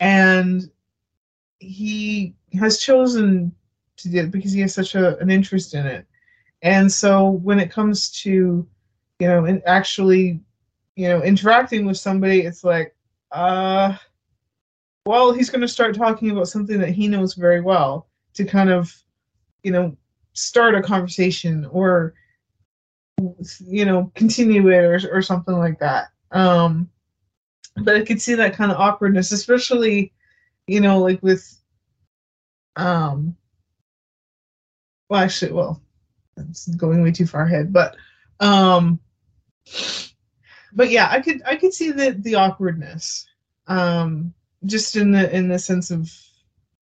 And 0.00 0.70
he 1.58 2.34
has 2.58 2.78
chosen 2.78 3.54
to 3.98 4.08
do 4.08 4.18
it 4.18 4.30
because 4.30 4.52
he 4.52 4.60
has 4.62 4.74
such 4.74 4.94
a, 4.94 5.18
an 5.18 5.30
interest 5.30 5.74
in 5.74 5.86
it. 5.86 6.06
And 6.62 6.90
so 6.90 7.30
when 7.30 7.60
it 7.60 7.70
comes 7.70 8.10
to 8.22 8.66
you 9.18 9.28
know 9.28 9.44
and 9.44 9.62
actually 9.66 10.40
you 10.94 11.08
know 11.08 11.22
interacting 11.22 11.84
with 11.84 11.98
somebody 11.98 12.40
it's 12.40 12.64
like 12.64 12.94
uh 13.32 13.96
well 15.06 15.32
he's 15.32 15.48
going 15.48 15.60
to 15.62 15.68
start 15.68 15.94
talking 15.94 16.30
about 16.30 16.48
something 16.48 16.78
that 16.78 16.90
he 16.90 17.08
knows 17.08 17.34
very 17.34 17.60
well 17.60 18.08
to 18.34 18.44
kind 18.44 18.68
of 18.68 18.94
you 19.66 19.72
know 19.72 19.96
start 20.32 20.76
a 20.76 20.82
conversation 20.82 21.66
or 21.72 22.14
you 23.66 23.84
know 23.84 24.12
continue 24.14 24.68
it 24.68 24.76
or, 24.76 25.18
or 25.18 25.22
something 25.22 25.58
like 25.58 25.80
that. 25.80 26.10
Um 26.30 26.88
but 27.76 27.96
i 27.96 28.02
could 28.02 28.20
see 28.20 28.34
that 28.34 28.54
kind 28.54 28.72
of 28.72 28.78
awkwardness 28.78 29.32
especially 29.32 30.12
you 30.66 30.80
know 30.80 30.98
like 30.98 31.22
with 31.22 31.60
um 32.76 33.36
well 35.08 35.20
actually 35.20 35.52
well 35.52 35.82
it's 36.36 36.68
going 36.68 37.02
way 37.02 37.12
too 37.12 37.26
far 37.26 37.42
ahead 37.42 37.72
but 37.72 37.96
um 38.40 38.98
but 40.72 40.90
yeah 40.90 41.08
i 41.10 41.20
could 41.20 41.42
i 41.44 41.56
could 41.56 41.72
see 41.72 41.90
the 41.90 42.12
the 42.20 42.34
awkwardness 42.34 43.26
um 43.66 44.32
just 44.64 44.96
in 44.96 45.10
the 45.10 45.34
in 45.34 45.48
the 45.48 45.58
sense 45.58 45.90
of 45.90 46.10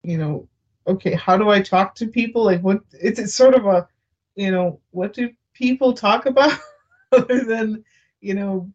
you 0.02 0.18
know 0.18 0.48
okay, 0.88 1.14
how 1.14 1.36
do 1.36 1.50
I 1.50 1.60
talk 1.60 1.94
to 1.96 2.06
people? 2.06 2.44
Like, 2.44 2.60
what? 2.62 2.80
It's, 2.92 3.18
it's 3.18 3.34
sort 3.34 3.54
of 3.54 3.66
a, 3.66 3.86
you 4.34 4.50
know, 4.50 4.80
what 4.90 5.12
do 5.12 5.30
people 5.52 5.92
talk 5.92 6.26
about 6.26 6.58
other 7.12 7.44
than, 7.44 7.84
you 8.20 8.34
know, 8.34 8.70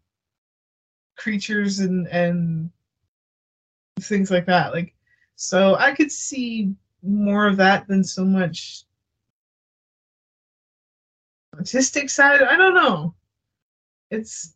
creatures 1.18 1.80
and 1.80 2.07
and 2.07 2.70
things 3.99 4.32
like 4.32 4.45
that. 4.45 4.74
Like, 4.74 4.93
so 5.36 5.76
I 5.76 5.93
could 5.93 6.11
see 6.11 6.74
more 7.01 7.47
of 7.47 7.57
that 7.57 7.88
than 7.88 8.03
so 8.03 8.24
much 8.24 8.86
autistic 11.55 12.09
side. 12.09 12.41
I 12.41 12.55
don't 12.55 12.74
know. 12.74 13.14
It's 14.09 14.55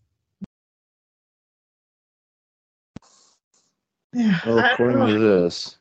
yeah. 4.14 4.40
Well, 4.46 4.60
according 4.60 5.06
to 5.08 5.20
this, 5.20 5.77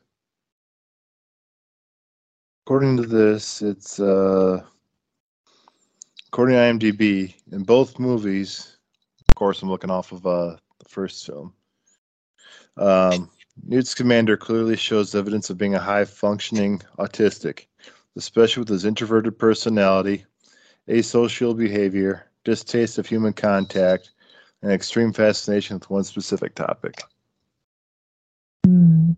according 2.67 2.97
to 2.97 3.03
this, 3.03 3.61
it's 3.61 3.97
uh, 3.97 4.61
according 6.27 6.53
to 6.53 6.91
IMDb, 6.91 7.33
in 7.53 7.63
both 7.63 7.97
movies, 7.97 8.75
of 9.25 9.35
course, 9.35 9.61
I'm 9.61 9.69
looking 9.69 9.89
off 9.89 10.11
of 10.11 10.27
uh, 10.27 10.57
the 10.77 10.89
first 10.89 11.25
film. 11.25 11.53
Um, 12.75 13.29
Newt 13.65 13.87
Scamander 13.87 14.35
clearly 14.35 14.75
shows 14.75 15.15
evidence 15.15 15.49
of 15.49 15.57
being 15.57 15.75
a 15.75 15.79
high 15.79 16.03
functioning 16.03 16.81
autistic, 16.99 17.67
especially 18.17 18.59
with 18.59 18.69
his 18.69 18.83
introverted 18.83 19.39
personality, 19.39 20.25
asocial 20.89 21.57
behavior, 21.57 22.29
distaste 22.43 22.97
of 22.97 23.07
human 23.07 23.31
contact, 23.31 24.11
and 24.61 24.73
extreme 24.73 25.13
fascination 25.13 25.77
with 25.77 25.89
one 25.89 26.03
specific 26.03 26.53
topic. 26.53 27.01
Hmm. 28.65 29.13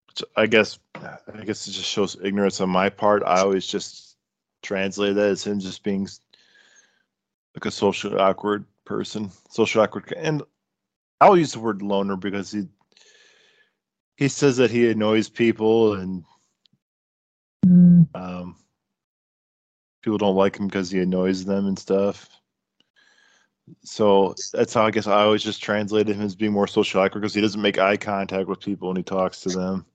I 0.35 0.45
guess 0.45 0.79
I 0.95 1.43
guess 1.45 1.67
it 1.67 1.71
just 1.71 1.89
shows 1.89 2.17
ignorance 2.21 2.61
on 2.61 2.69
my 2.69 2.89
part. 2.89 3.23
I 3.25 3.41
always 3.41 3.65
just 3.65 4.17
translate 4.61 5.15
that 5.15 5.29
as 5.29 5.45
him 5.45 5.59
just 5.59 5.83
being 5.83 6.07
like 7.55 7.65
a 7.65 7.71
social 7.71 8.19
awkward 8.19 8.65
person, 8.85 9.31
social 9.49 9.81
awkward, 9.81 10.13
and 10.15 10.43
I'll 11.19 11.37
use 11.37 11.53
the 11.53 11.59
word 11.59 11.81
loner 11.81 12.15
because 12.15 12.51
he 12.51 12.67
he 14.17 14.27
says 14.27 14.57
that 14.57 14.71
he 14.71 14.89
annoys 14.89 15.29
people 15.29 15.93
and 15.93 16.23
Hmm. 17.63 18.03
um, 18.15 18.55
people 20.01 20.17
don't 20.17 20.35
like 20.35 20.57
him 20.57 20.67
because 20.67 20.89
he 20.89 20.99
annoys 20.99 21.45
them 21.45 21.67
and 21.67 21.77
stuff. 21.77 22.27
So 23.83 24.33
that's 24.51 24.73
how 24.73 24.85
I 24.85 24.91
guess 24.91 25.07
I 25.07 25.21
always 25.21 25.43
just 25.43 25.61
translated 25.61 26.15
him 26.15 26.23
as 26.23 26.35
being 26.35 26.51
more 26.51 26.67
social 26.67 27.01
awkward 27.01 27.21
because 27.21 27.35
he 27.35 27.41
doesn't 27.41 27.61
make 27.61 27.77
eye 27.77 27.97
contact 27.97 28.47
with 28.47 28.59
people 28.59 28.87
when 28.87 28.97
he 28.97 29.03
talks 29.03 29.41
to 29.41 29.49
them. 29.49 29.85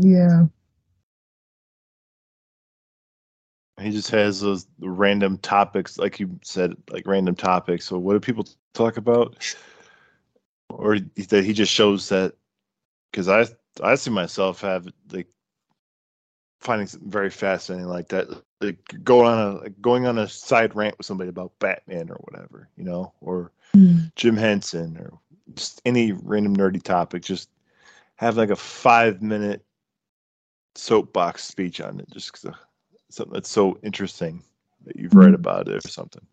Yeah. 0.00 0.46
He 3.80 3.90
just 3.90 4.10
has 4.10 4.40
those 4.40 4.66
random 4.80 5.38
topics, 5.38 5.98
like 5.98 6.18
you 6.18 6.38
said, 6.42 6.74
like 6.90 7.06
random 7.06 7.34
topics. 7.34 7.84
So 7.84 7.98
what 7.98 8.14
do 8.14 8.20
people 8.20 8.46
talk 8.74 8.96
about? 8.96 9.36
Or 10.70 10.98
that 10.98 11.44
he 11.44 11.52
just 11.52 11.72
shows 11.72 12.08
that 12.08 12.34
because 13.10 13.28
I 13.28 13.46
I 13.82 13.94
see 13.94 14.10
myself 14.10 14.60
have 14.62 14.88
like 15.12 15.28
finding 16.60 16.86
something 16.86 17.10
very 17.10 17.30
fascinating 17.30 17.88
like 17.88 18.08
that, 18.08 18.28
like 18.60 18.78
going 19.04 19.26
on 19.28 19.38
a 19.38 19.52
like 19.60 19.80
going 19.80 20.06
on 20.06 20.18
a 20.18 20.28
side 20.28 20.74
rant 20.74 20.96
with 20.98 21.06
somebody 21.06 21.28
about 21.28 21.58
Batman 21.58 22.10
or 22.10 22.16
whatever, 22.16 22.68
you 22.76 22.84
know, 22.84 23.12
or 23.20 23.52
Hmm. 23.74 23.98
Jim 24.16 24.36
Henson 24.36 24.96
or 24.96 25.12
just 25.54 25.82
any 25.84 26.12
random 26.12 26.56
nerdy 26.56 26.82
topic. 26.82 27.22
Just 27.22 27.50
have 28.16 28.36
like 28.36 28.50
a 28.50 28.56
five 28.56 29.22
minute 29.22 29.64
soapbox 30.76 31.44
speech 31.44 31.80
on 31.80 31.98
it, 32.00 32.10
just 32.10 32.32
'cause 32.32 32.44
of 32.44 32.54
something 33.10 33.32
that's 33.34 33.50
so 33.50 33.78
interesting 33.82 34.42
that 34.84 34.96
you've 34.96 35.14
read 35.14 35.30
Mhm. 35.30 35.34
about 35.36 35.68
it 35.68 35.84
or 35.84 35.88
something. 35.88 36.24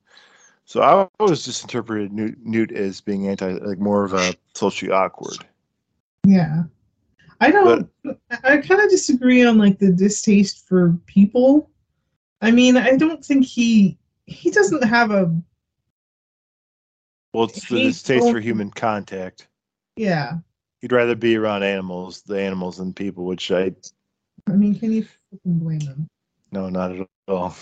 So 0.65 0.81
I 0.81 1.07
always 1.19 1.43
just 1.43 1.63
interpreted 1.63 2.13
Newt, 2.13 2.37
Newt 2.43 2.71
as 2.71 3.01
being 3.01 3.27
anti, 3.27 3.51
like 3.53 3.79
more 3.79 4.03
of 4.03 4.13
a 4.13 4.35
socially 4.53 4.91
awkward. 4.91 5.45
Yeah. 6.25 6.63
I 7.41 7.51
don't 7.51 7.89
I 8.43 8.57
kind 8.57 8.81
of 8.81 8.89
disagree 8.89 9.43
on 9.43 9.57
like 9.57 9.77
the 9.79 9.91
distaste 9.91 10.67
for 10.67 10.97
people. 11.05 11.69
I 12.41 12.51
mean, 12.51 12.77
I 12.77 12.95
don't 12.95 13.23
think 13.23 13.45
he 13.45 13.97
he 14.25 14.51
doesn't 14.51 14.83
have 14.83 15.11
a 15.11 15.35
Well, 17.33 17.45
it's 17.45 17.67
the 17.67 17.81
distaste 17.81 18.29
for 18.29 18.39
human 18.39 18.69
contact. 18.69 19.47
yeah. 19.97 20.39
He'd 20.79 20.91
rather 20.91 21.15
be 21.15 21.35
around 21.35 21.63
animals, 21.63 22.21
the 22.21 22.39
animals, 22.39 22.77
than 22.77 22.93
people, 22.93 23.25
which 23.25 23.51
I 23.51 23.73
I 24.47 24.53
mean, 24.53 24.77
can 24.77 24.91
you 24.91 25.05
fucking 25.31 25.59
blame 25.59 25.81
him? 25.81 26.09
no, 26.51 26.69
not 26.69 26.91
at 26.91 27.07
all. 27.27 27.55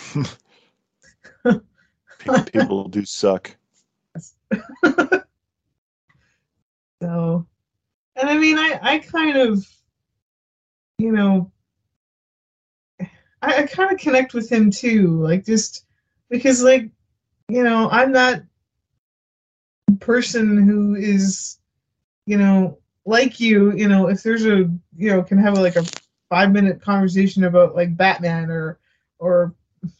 Pe- 1.44 2.44
people 2.52 2.88
do 2.88 3.06
suck. 3.06 3.56
So, 7.02 7.48
and 8.16 8.30
I 8.30 8.38
mean, 8.38 8.60
I 8.60 8.80
I 8.80 9.00
kind 9.00 9.36
of, 9.36 9.68
you 11.00 11.12
know, 11.12 11.52
I, 13.00 13.08
I 13.42 13.64
kind 13.64 13.92
of 13.92 14.00
connect 14.00 14.36
with 14.36 14.52
him 14.52 14.70
too, 14.70 15.20
like 15.20 15.44
just 15.44 15.86
because, 16.30 16.64
like, 16.64 16.90
you 17.50 17.64
know, 17.64 17.90
I'm 17.90 18.12
that 18.12 18.44
person 20.00 20.62
who 20.62 20.94
is, 20.94 21.58
you 22.28 22.38
know, 22.38 22.78
like 23.06 23.40
you, 23.40 23.72
you 23.74 23.88
know, 23.88 24.08
if 24.08 24.22
there's 24.22 24.46
a, 24.46 24.70
you 24.96 25.10
know, 25.10 25.24
can 25.24 25.40
have 25.40 25.58
like 25.58 25.76
a 25.76 25.84
five 26.32 26.54
minute 26.54 26.82
conversation 26.82 27.44
about 27.44 27.76
like 27.76 27.98
Batman 27.98 28.50
or 28.50 28.80
or 29.20 29.54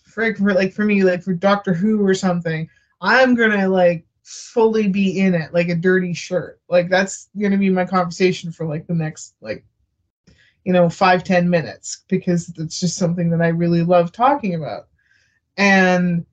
for, 0.06 0.34
for 0.34 0.54
like 0.54 0.72
for 0.72 0.86
me 0.86 1.04
like 1.04 1.22
for 1.22 1.34
Doctor 1.34 1.74
Who 1.74 2.04
or 2.08 2.14
something, 2.14 2.70
I'm 3.02 3.36
gonna 3.36 3.68
like 3.68 4.06
fully 4.24 4.88
be 4.88 5.20
in 5.20 5.36
it 5.36 5.54
like 5.54 5.68
a 5.68 5.76
dirty 5.76 6.14
shirt. 6.14 6.62
Like 6.70 6.90
that's 6.90 7.28
gonna 7.40 7.58
be 7.58 7.70
my 7.70 7.86
conversation 7.86 8.50
for 8.50 8.66
like 8.66 8.88
the 8.88 8.94
next 8.94 9.36
like 9.42 9.66
you 10.64 10.72
know 10.72 10.90
five 10.90 11.26
ten 11.26 11.50
minutes 11.50 12.04
because 12.08 12.54
it's 12.58 12.80
just 12.80 12.96
something 12.96 13.30
that 13.32 13.42
I 13.42 13.50
really 13.50 13.84
love 13.84 14.14
talking 14.14 14.56
about. 14.56 14.88
And 15.58 16.26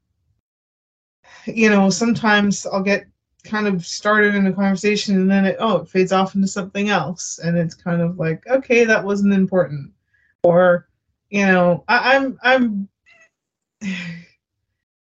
you 1.44 1.70
know 1.70 1.90
sometimes 1.90 2.66
I'll 2.66 2.84
get 2.84 3.06
kind 3.48 3.66
of 3.66 3.84
started 3.86 4.34
in 4.34 4.46
a 4.46 4.52
conversation 4.52 5.16
and 5.16 5.30
then 5.30 5.44
it 5.44 5.56
oh 5.58 5.78
it 5.78 5.88
fades 5.88 6.12
off 6.12 6.34
into 6.34 6.48
something 6.48 6.88
else. 6.90 7.38
And 7.38 7.56
it's 7.56 7.74
kind 7.74 8.00
of 8.02 8.18
like 8.18 8.46
okay 8.46 8.84
that 8.84 9.04
wasn't 9.04 9.34
important. 9.34 9.92
Or 10.42 10.88
you 11.30 11.46
know 11.46 11.84
I, 11.88 12.16
I'm 12.16 12.38
I'm 12.42 12.88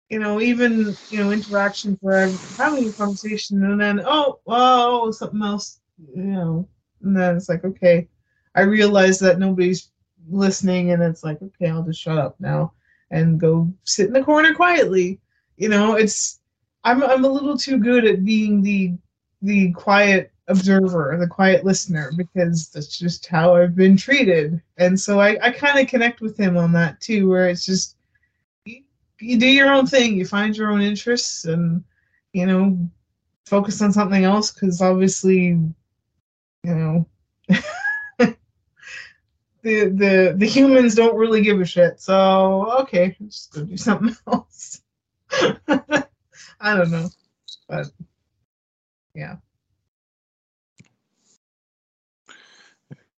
you 0.09 0.19
know 0.19 0.39
even 0.41 0.95
you 1.09 1.23
know 1.23 1.31
interactions 1.31 1.97
where 2.01 2.29
having 2.57 2.89
a 2.89 2.93
conversation 2.93 3.63
and 3.63 3.79
then 3.79 4.01
oh 4.05 4.39
oh 4.47 5.11
something 5.11 5.41
else 5.41 5.79
you 6.15 6.23
know 6.23 6.67
and 7.01 7.15
then 7.15 7.35
it's 7.35 7.49
like 7.49 7.63
okay 7.63 8.07
I 8.55 8.61
realize 8.61 9.19
that 9.19 9.39
nobody's 9.39 9.91
listening 10.29 10.91
and 10.91 11.03
it's 11.03 11.23
like 11.23 11.41
okay 11.41 11.69
I'll 11.69 11.83
just 11.83 12.01
shut 12.01 12.17
up 12.17 12.35
now 12.39 12.73
and 13.11 13.39
go 13.39 13.71
sit 13.83 14.07
in 14.07 14.13
the 14.13 14.23
corner 14.23 14.53
quietly. 14.53 15.19
You 15.57 15.69
know 15.69 15.95
it's 15.95 16.39
I'm 16.85 17.03
I'm 17.03 17.25
a 17.25 17.29
little 17.29 17.57
too 17.57 17.77
good 17.79 18.05
at 18.05 18.23
being 18.23 18.61
the 18.61 18.93
the 19.41 19.71
quiet 19.73 20.31
observer, 20.47 21.17
the 21.19 21.27
quiet 21.27 21.65
listener, 21.65 22.11
because 22.15 22.69
that's 22.69 22.97
just 22.97 23.25
how 23.25 23.55
I've 23.55 23.75
been 23.75 23.97
treated. 23.97 24.61
And 24.77 24.99
so 24.99 25.19
I, 25.19 25.37
I 25.41 25.51
kind 25.51 25.79
of 25.79 25.87
connect 25.87 26.21
with 26.21 26.37
him 26.37 26.55
on 26.57 26.71
that 26.73 27.01
too, 27.01 27.27
where 27.27 27.49
it's 27.49 27.65
just 27.65 27.97
you, 28.65 28.83
you 29.19 29.37
do 29.37 29.47
your 29.47 29.71
own 29.71 29.87
thing, 29.87 30.15
you 30.15 30.25
find 30.25 30.55
your 30.55 30.71
own 30.71 30.81
interests, 30.81 31.45
and 31.45 31.83
you 32.33 32.45
know, 32.45 32.77
focus 33.45 33.81
on 33.81 33.91
something 33.91 34.23
else 34.23 34.51
because 34.51 34.81
obviously, 34.81 35.45
you 35.47 35.73
know. 36.63 37.07
the, 38.19 38.35
the 39.63 40.35
the 40.37 40.45
humans 40.45 40.93
don't 40.93 41.17
really 41.17 41.41
give 41.41 41.59
a 41.59 41.65
shit. 41.65 41.99
So 41.99 42.79
okay, 42.81 43.17
just 43.25 43.53
go 43.53 43.63
do 43.63 43.75
something 43.75 44.15
else. 44.31 44.81
I 46.65 46.75
don't 46.75 46.89
know, 46.89 47.09
but 47.69 47.85
yeah. 49.13 49.35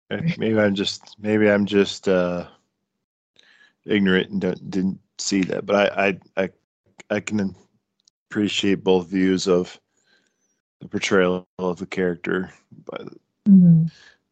Maybe 0.10 0.60
I'm 0.60 0.76
just 0.76 1.16
maybe 1.18 1.50
I'm 1.50 1.66
just 1.66 2.10
uh, 2.10 2.48
ignorant 3.86 4.32
and 4.32 4.42
don't, 4.42 4.70
didn't 4.70 5.00
see 5.18 5.44
that, 5.44 5.66
but 5.66 5.98
I, 5.98 6.08
I 6.08 6.44
I 6.44 6.50
I 7.10 7.20
can 7.22 7.56
appreciate 8.30 8.84
both 8.84 9.08
views 9.08 9.48
of 9.48 9.80
the 10.82 10.90
portrayal 10.90 11.48
of 11.58 11.80
the 11.80 11.86
character, 11.86 12.52
but 12.84 13.08
mm-hmm. 13.48 13.86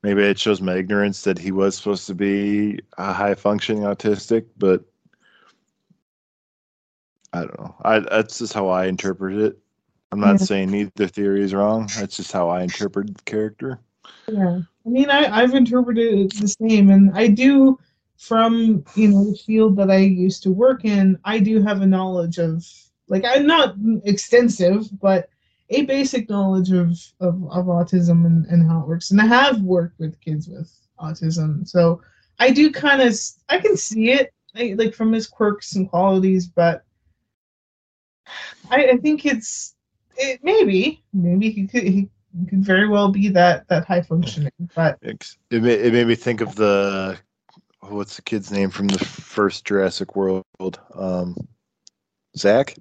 maybe 0.03 0.23
it 0.23 0.37
shows 0.37 0.59
my 0.61 0.75
ignorance 0.75 1.23
that 1.23 1.39
he 1.39 1.53
was 1.53 1.77
supposed 1.77 2.05
to 2.07 2.15
be 2.15 2.81
a 2.97 3.13
high 3.13 3.35
functioning 3.35 3.83
autistic, 3.83 4.45
but 4.57 4.83
I 7.35 7.39
don't 7.41 7.59
know. 7.59 7.75
I 7.83 7.99
that's 7.99 8.39
just 8.39 8.53
how 8.53 8.69
I 8.69 8.85
interpret 8.85 9.37
it. 9.37 9.59
I'm 10.11 10.19
not 10.19 10.39
Yeah. 10.39 10.45
saying 10.45 10.73
either 10.73 11.07
theory 11.07 11.43
is 11.43 11.53
wrong. 11.53 11.89
That's 11.97 12.15
just 12.15 12.31
how 12.31 12.47
I 12.49 12.63
interpret 12.63 13.15
the 13.15 13.23
character. 13.23 13.79
Yeah, 14.31 14.59
I 14.85 14.89
mean, 14.89 15.09
I, 15.09 15.41
I've 15.41 15.53
interpreted 15.53 16.13
it 16.13 16.33
the 16.39 16.47
same, 16.47 16.89
and 16.89 17.11
I 17.13 17.27
do, 17.27 17.77
from 18.17 18.83
you 18.95 19.09
know 19.09 19.31
the 19.31 19.37
field 19.37 19.75
that 19.77 19.91
I 19.91 19.97
used 19.97 20.43
to 20.43 20.51
work 20.51 20.85
in, 20.85 21.19
I 21.25 21.39
do 21.39 21.61
have 21.61 21.81
a 21.81 21.85
knowledge 21.85 22.37
of, 22.37 22.65
like, 23.07 23.25
I'm 23.25 23.45
not 23.45 23.75
extensive, 24.03 24.87
but 24.99 25.29
a 25.69 25.81
basic 25.83 26.29
knowledge 26.29 26.71
of 26.71 26.91
of, 27.19 27.43
of 27.51 27.65
autism 27.65 28.25
and, 28.25 28.45
and 28.45 28.65
how 28.69 28.81
it 28.81 28.87
works, 28.87 29.11
and 29.11 29.19
I 29.21 29.25
have 29.25 29.61
worked 29.61 29.99
with 29.99 30.19
kids 30.21 30.47
with 30.47 30.71
autism, 30.99 31.67
so 31.67 32.01
I 32.39 32.51
do 32.51 32.71
kind 32.71 33.01
of, 33.01 33.13
I 33.49 33.59
can 33.59 33.75
see 33.75 34.11
it, 34.11 34.33
I, 34.55 34.75
like 34.77 34.93
from 34.93 35.11
his 35.11 35.27
quirks 35.27 35.75
and 35.75 35.89
qualities, 35.89 36.47
but 36.47 36.83
I, 38.69 38.91
I 38.91 38.97
think 38.97 39.25
it's, 39.25 39.75
it 40.17 40.39
maybe, 40.43 41.03
maybe 41.13 41.49
he 41.51 41.67
could 41.67 41.83
he 41.83 42.09
could 42.49 42.63
very 42.63 42.87
well 42.87 43.09
be 43.09 43.29
that 43.29 43.67
that 43.69 43.85
high 43.85 44.01
functioning, 44.01 44.51
but 44.75 44.97
It, 45.01 45.25
it, 45.51 45.61
ma- 45.61 45.69
it 45.69 45.93
made 45.93 46.07
me 46.07 46.15
think 46.15 46.41
of 46.41 46.55
the 46.55 47.17
what's 47.81 48.15
the 48.15 48.21
kid's 48.21 48.51
name 48.51 48.69
from 48.69 48.87
the 48.87 48.99
first 48.99 49.65
Jurassic 49.65 50.15
World? 50.15 50.43
Um, 50.93 51.35
Zach. 52.37 52.75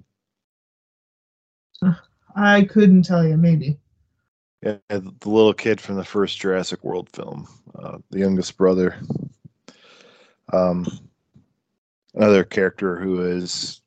I 2.35 2.63
couldn't 2.65 3.03
tell 3.03 3.25
you. 3.25 3.37
Maybe. 3.37 3.77
Yeah, 4.61 4.77
the 4.89 5.29
little 5.29 5.53
kid 5.53 5.79
from 5.79 5.95
the 5.95 6.03
first 6.03 6.39
Jurassic 6.39 6.83
World 6.83 7.09
film, 7.11 7.47
uh, 7.77 7.99
the 8.09 8.19
youngest 8.19 8.57
brother. 8.57 8.95
Um, 10.51 10.87
another 12.13 12.43
character 12.43 12.97
who 12.99 13.19
has 13.19 13.81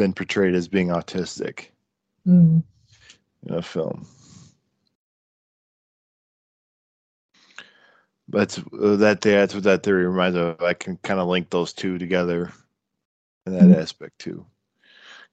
been 0.00 0.14
portrayed 0.14 0.54
as 0.54 0.66
being 0.66 0.88
autistic 0.88 1.66
Mm. 2.26 2.62
in 3.46 3.54
a 3.54 3.60
film. 3.60 4.06
But 8.26 8.58
uh, 8.82 8.96
that 8.96 9.20
that's 9.20 9.52
what 9.54 9.64
that 9.64 9.82
theory 9.82 10.06
reminds 10.06 10.36
me 10.36 10.42
of. 10.42 10.62
I 10.62 10.72
can 10.72 10.96
kind 10.98 11.20
of 11.20 11.28
link 11.28 11.50
those 11.50 11.74
two 11.74 11.98
together 11.98 12.50
in 13.44 13.52
that 13.52 13.68
Mhm. 13.68 13.74
aspect 13.82 14.18
too, 14.18 14.46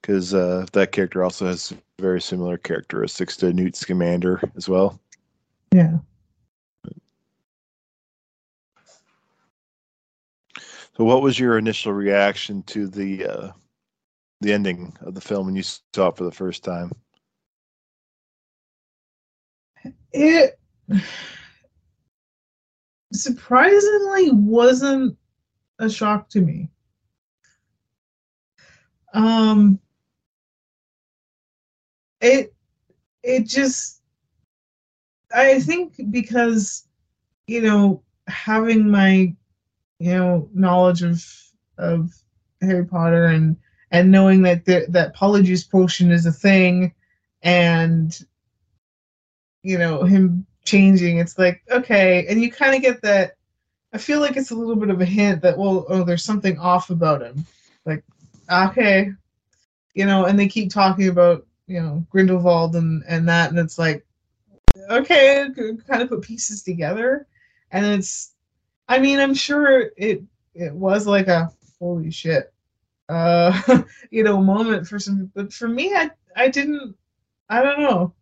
because 0.02 0.34
uh, 0.34 0.66
that 0.74 0.92
character 0.92 1.24
also 1.24 1.46
has 1.46 1.74
very 1.98 2.20
similar 2.20 2.58
characteristics 2.58 3.38
to 3.38 3.54
Newt 3.54 3.78
Scamander 3.78 4.42
as 4.58 4.68
well. 4.68 5.00
Yeah. 5.72 6.00
So, 10.98 11.06
what 11.06 11.22
was 11.22 11.40
your 11.40 11.58
initial 11.58 11.94
reaction 11.94 12.64
to 12.64 12.88
the 12.88 13.26
uh, 13.28 13.52
the 14.42 14.54
ending 14.54 14.96
of 15.02 15.16
the 15.16 15.22
film 15.22 15.46
when 15.48 15.56
you 15.56 15.64
saw 15.64 16.10
it 16.10 16.18
for 16.18 16.24
the 16.24 16.32
first 16.32 16.64
time? 16.64 16.92
It 20.12 20.60
surprisingly 23.14 24.32
wasn't 24.32 25.18
a 25.80 25.90
shock 25.90 26.30
to 26.30 26.42
me. 26.42 26.70
Um. 29.14 29.80
It 32.20 32.54
it 33.24 33.46
just 33.46 34.02
I 35.34 35.60
think 35.60 36.00
because 36.12 36.88
you 37.48 37.62
know 37.62 38.02
having 38.28 38.90
my 38.90 39.36
you 40.00 40.12
know 40.12 40.50
knowledge 40.54 41.04
of 41.04 41.24
of 41.78 42.12
Harry 42.62 42.86
Potter 42.86 43.26
and 43.26 43.56
and 43.92 44.12
knowing 44.12 44.42
that 44.44 44.66
the, 44.66 44.86
that 44.90 45.16
polyjuice 45.16 45.70
potion 45.70 46.12
is 46.12 46.26
a 46.26 46.32
thing 46.32 46.94
and 47.42 48.26
you 49.64 49.78
know 49.78 50.04
him 50.04 50.46
changing 50.64 51.18
it's 51.18 51.38
like 51.38 51.62
okay 51.72 52.26
and 52.28 52.42
you 52.42 52.52
kind 52.52 52.76
of 52.76 52.82
get 52.82 53.02
that 53.02 53.34
I 53.94 53.98
feel 53.98 54.20
like 54.20 54.36
it's 54.36 54.52
a 54.52 54.56
little 54.56 54.76
bit 54.76 54.90
of 54.90 55.02
a 55.02 55.06
hint 55.06 55.42
that 55.42 55.58
well 55.58 55.86
oh 55.90 56.04
there's 56.04 56.24
something 56.24 56.60
off 56.60 56.90
about 56.90 57.22
him. 57.22 57.46
Like 57.86 58.04
okay 58.52 59.12
you 59.94 60.06
know 60.06 60.26
and 60.26 60.38
they 60.38 60.48
keep 60.48 60.72
talking 60.72 61.08
about 61.08 61.46
you 61.68 61.82
know 61.82 62.06
Grindelwald 62.10 62.76
and 62.76 63.04
and 63.08 63.28
that 63.30 63.50
and 63.50 63.60
it's 63.60 63.80
like 63.80 64.06
okay 64.90 65.48
kind 65.88 66.02
of 66.02 66.10
put 66.10 66.22
pieces 66.22 66.64
together. 66.64 67.28
And 67.72 67.86
it's 67.86 68.34
I 68.90 69.00
mean 69.00 69.20
I'm 69.20 69.34
sure 69.34 69.92
it 69.96 70.24
it 70.54 70.74
was 70.74 71.08
like 71.08 71.28
a 71.28 71.52
holy 71.80 72.12
shit 72.12 72.54
uh 73.10 73.82
you 74.12 74.24
know 74.24 74.42
moment 74.42 74.88
for 74.88 75.00
some 75.00 75.32
but 75.36 75.52
for 75.54 75.68
me 75.68 75.94
I 75.94 76.10
I 76.36 76.50
didn't 76.50 76.96
I 77.50 77.64
don't 77.64 77.80
know. 77.80 78.14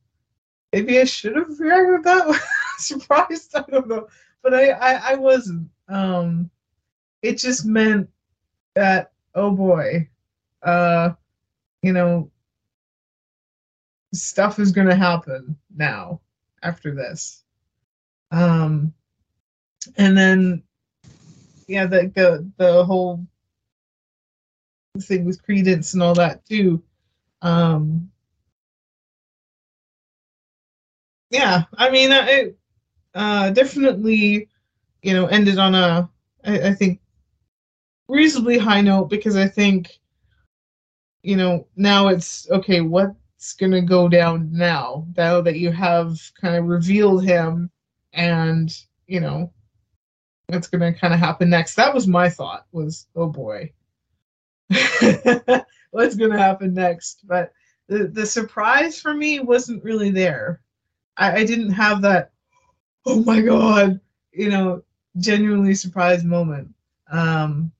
Maybe 0.71 0.99
I 0.99 1.05
should 1.05 1.35
have 1.35 1.59
reacted 1.59 2.03
that 2.03 2.41
surprised. 2.77 3.55
I 3.55 3.63
don't 3.69 3.87
know. 3.87 4.07
But 4.43 4.53
I, 4.53 4.69
I 4.71 5.11
I 5.11 5.15
wasn't. 5.15 5.69
Um 5.87 6.49
it 7.21 7.37
just 7.37 7.65
meant 7.65 8.09
that 8.75 9.11
oh 9.35 9.51
boy 9.51 10.07
uh 10.63 11.11
you 11.81 11.93
know 11.93 12.29
stuff 14.13 14.59
is 14.59 14.71
to 14.87 14.95
happen 14.95 15.57
now 15.75 16.21
after 16.63 16.93
this. 16.93 17.43
Um 18.31 18.93
and 19.97 20.17
then 20.17 20.63
yeah 21.67 21.85
the 21.85 22.11
the 22.15 22.51
the 22.57 22.83
whole 22.85 23.25
thing 25.01 25.25
with 25.25 25.43
credence 25.43 25.93
and 25.93 26.03
all 26.03 26.13
that 26.15 26.45
too 26.45 26.81
um 27.41 28.09
yeah 31.31 31.63
i 31.75 31.89
mean 31.89 32.11
it 32.11 32.57
uh 33.15 33.49
definitely 33.51 34.49
you 35.01 35.13
know 35.13 35.27
ended 35.27 35.59
on 35.59 35.75
a 35.75 36.09
i, 36.45 36.69
I 36.69 36.73
think 36.73 36.99
reasonably 38.07 38.57
high 38.57 38.81
note 38.81 39.05
because 39.09 39.35
I 39.35 39.47
think, 39.47 39.99
you 41.23 41.35
know, 41.35 41.67
now 41.75 42.07
it's 42.09 42.49
okay. 42.51 42.81
What's 42.81 43.53
gonna 43.53 43.81
go 43.81 44.07
down 44.07 44.51
now? 44.51 45.07
Now 45.17 45.41
that 45.41 45.57
you 45.57 45.71
have 45.71 46.19
kind 46.39 46.55
of 46.55 46.65
revealed 46.65 47.25
him, 47.25 47.69
and 48.13 48.71
you 49.07 49.19
know, 49.19 49.51
what's 50.47 50.67
gonna 50.67 50.93
kind 50.93 51.13
of 51.13 51.19
happen 51.19 51.49
next? 51.49 51.75
That 51.75 51.93
was 51.93 52.07
my 52.07 52.29
thought. 52.29 52.67
Was 52.71 53.07
oh 53.15 53.27
boy, 53.27 53.71
what's 55.91 56.15
gonna 56.15 56.37
happen 56.37 56.73
next? 56.73 57.27
But 57.27 57.51
the 57.87 58.07
the 58.07 58.25
surprise 58.25 58.99
for 58.99 59.13
me 59.13 59.39
wasn't 59.39 59.83
really 59.83 60.09
there. 60.09 60.61
I, 61.17 61.37
I 61.37 61.45
didn't 61.45 61.71
have 61.71 62.01
that. 62.01 62.31
Oh 63.05 63.21
my 63.23 63.41
god, 63.41 63.99
you 64.31 64.49
know, 64.49 64.83
genuinely 65.17 65.75
surprised 65.75 66.25
moment. 66.25 66.73
Um, 67.11 67.71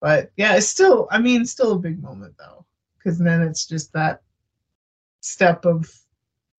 but 0.00 0.30
yeah, 0.36 0.56
it's 0.56 0.68
still, 0.68 1.08
I 1.10 1.18
mean, 1.18 1.44
still 1.44 1.72
a 1.72 1.78
big 1.78 2.02
moment 2.02 2.34
though, 2.38 2.64
because 2.98 3.18
then 3.18 3.42
it's 3.42 3.66
just 3.66 3.92
that 3.92 4.22
step 5.20 5.66
of, 5.66 5.90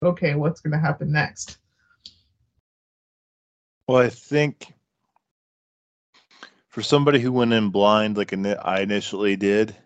okay, 0.02 0.34
what's 0.34 0.60
going 0.60 0.72
to 0.72 0.78
happen 0.78 1.10
next? 1.10 1.58
Well, 3.88 3.98
I 3.98 4.10
think 4.10 4.74
for 6.80 6.84
somebody 6.84 7.20
who 7.20 7.30
went 7.30 7.52
in 7.52 7.68
blind, 7.68 8.16
like 8.16 8.32
I 8.32 8.80
initially 8.80 9.36
did, 9.36 9.76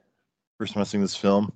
first 0.59 0.75
time 0.75 0.85
this 1.01 1.17
film, 1.17 1.53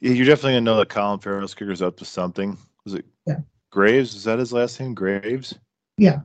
you're 0.00 0.24
definitely 0.24 0.52
gonna 0.52 0.62
know 0.62 0.78
that 0.78 0.88
Colin 0.88 1.20
Farrell's 1.20 1.52
character's 1.52 1.82
up 1.82 1.98
to 1.98 2.06
something. 2.06 2.56
Was 2.84 2.94
it 2.94 3.04
yeah. 3.26 3.40
Graves? 3.68 4.14
Is 4.14 4.24
that 4.24 4.38
his 4.38 4.50
last 4.50 4.80
name? 4.80 4.94
Graves? 4.94 5.58
Yeah. 5.98 6.20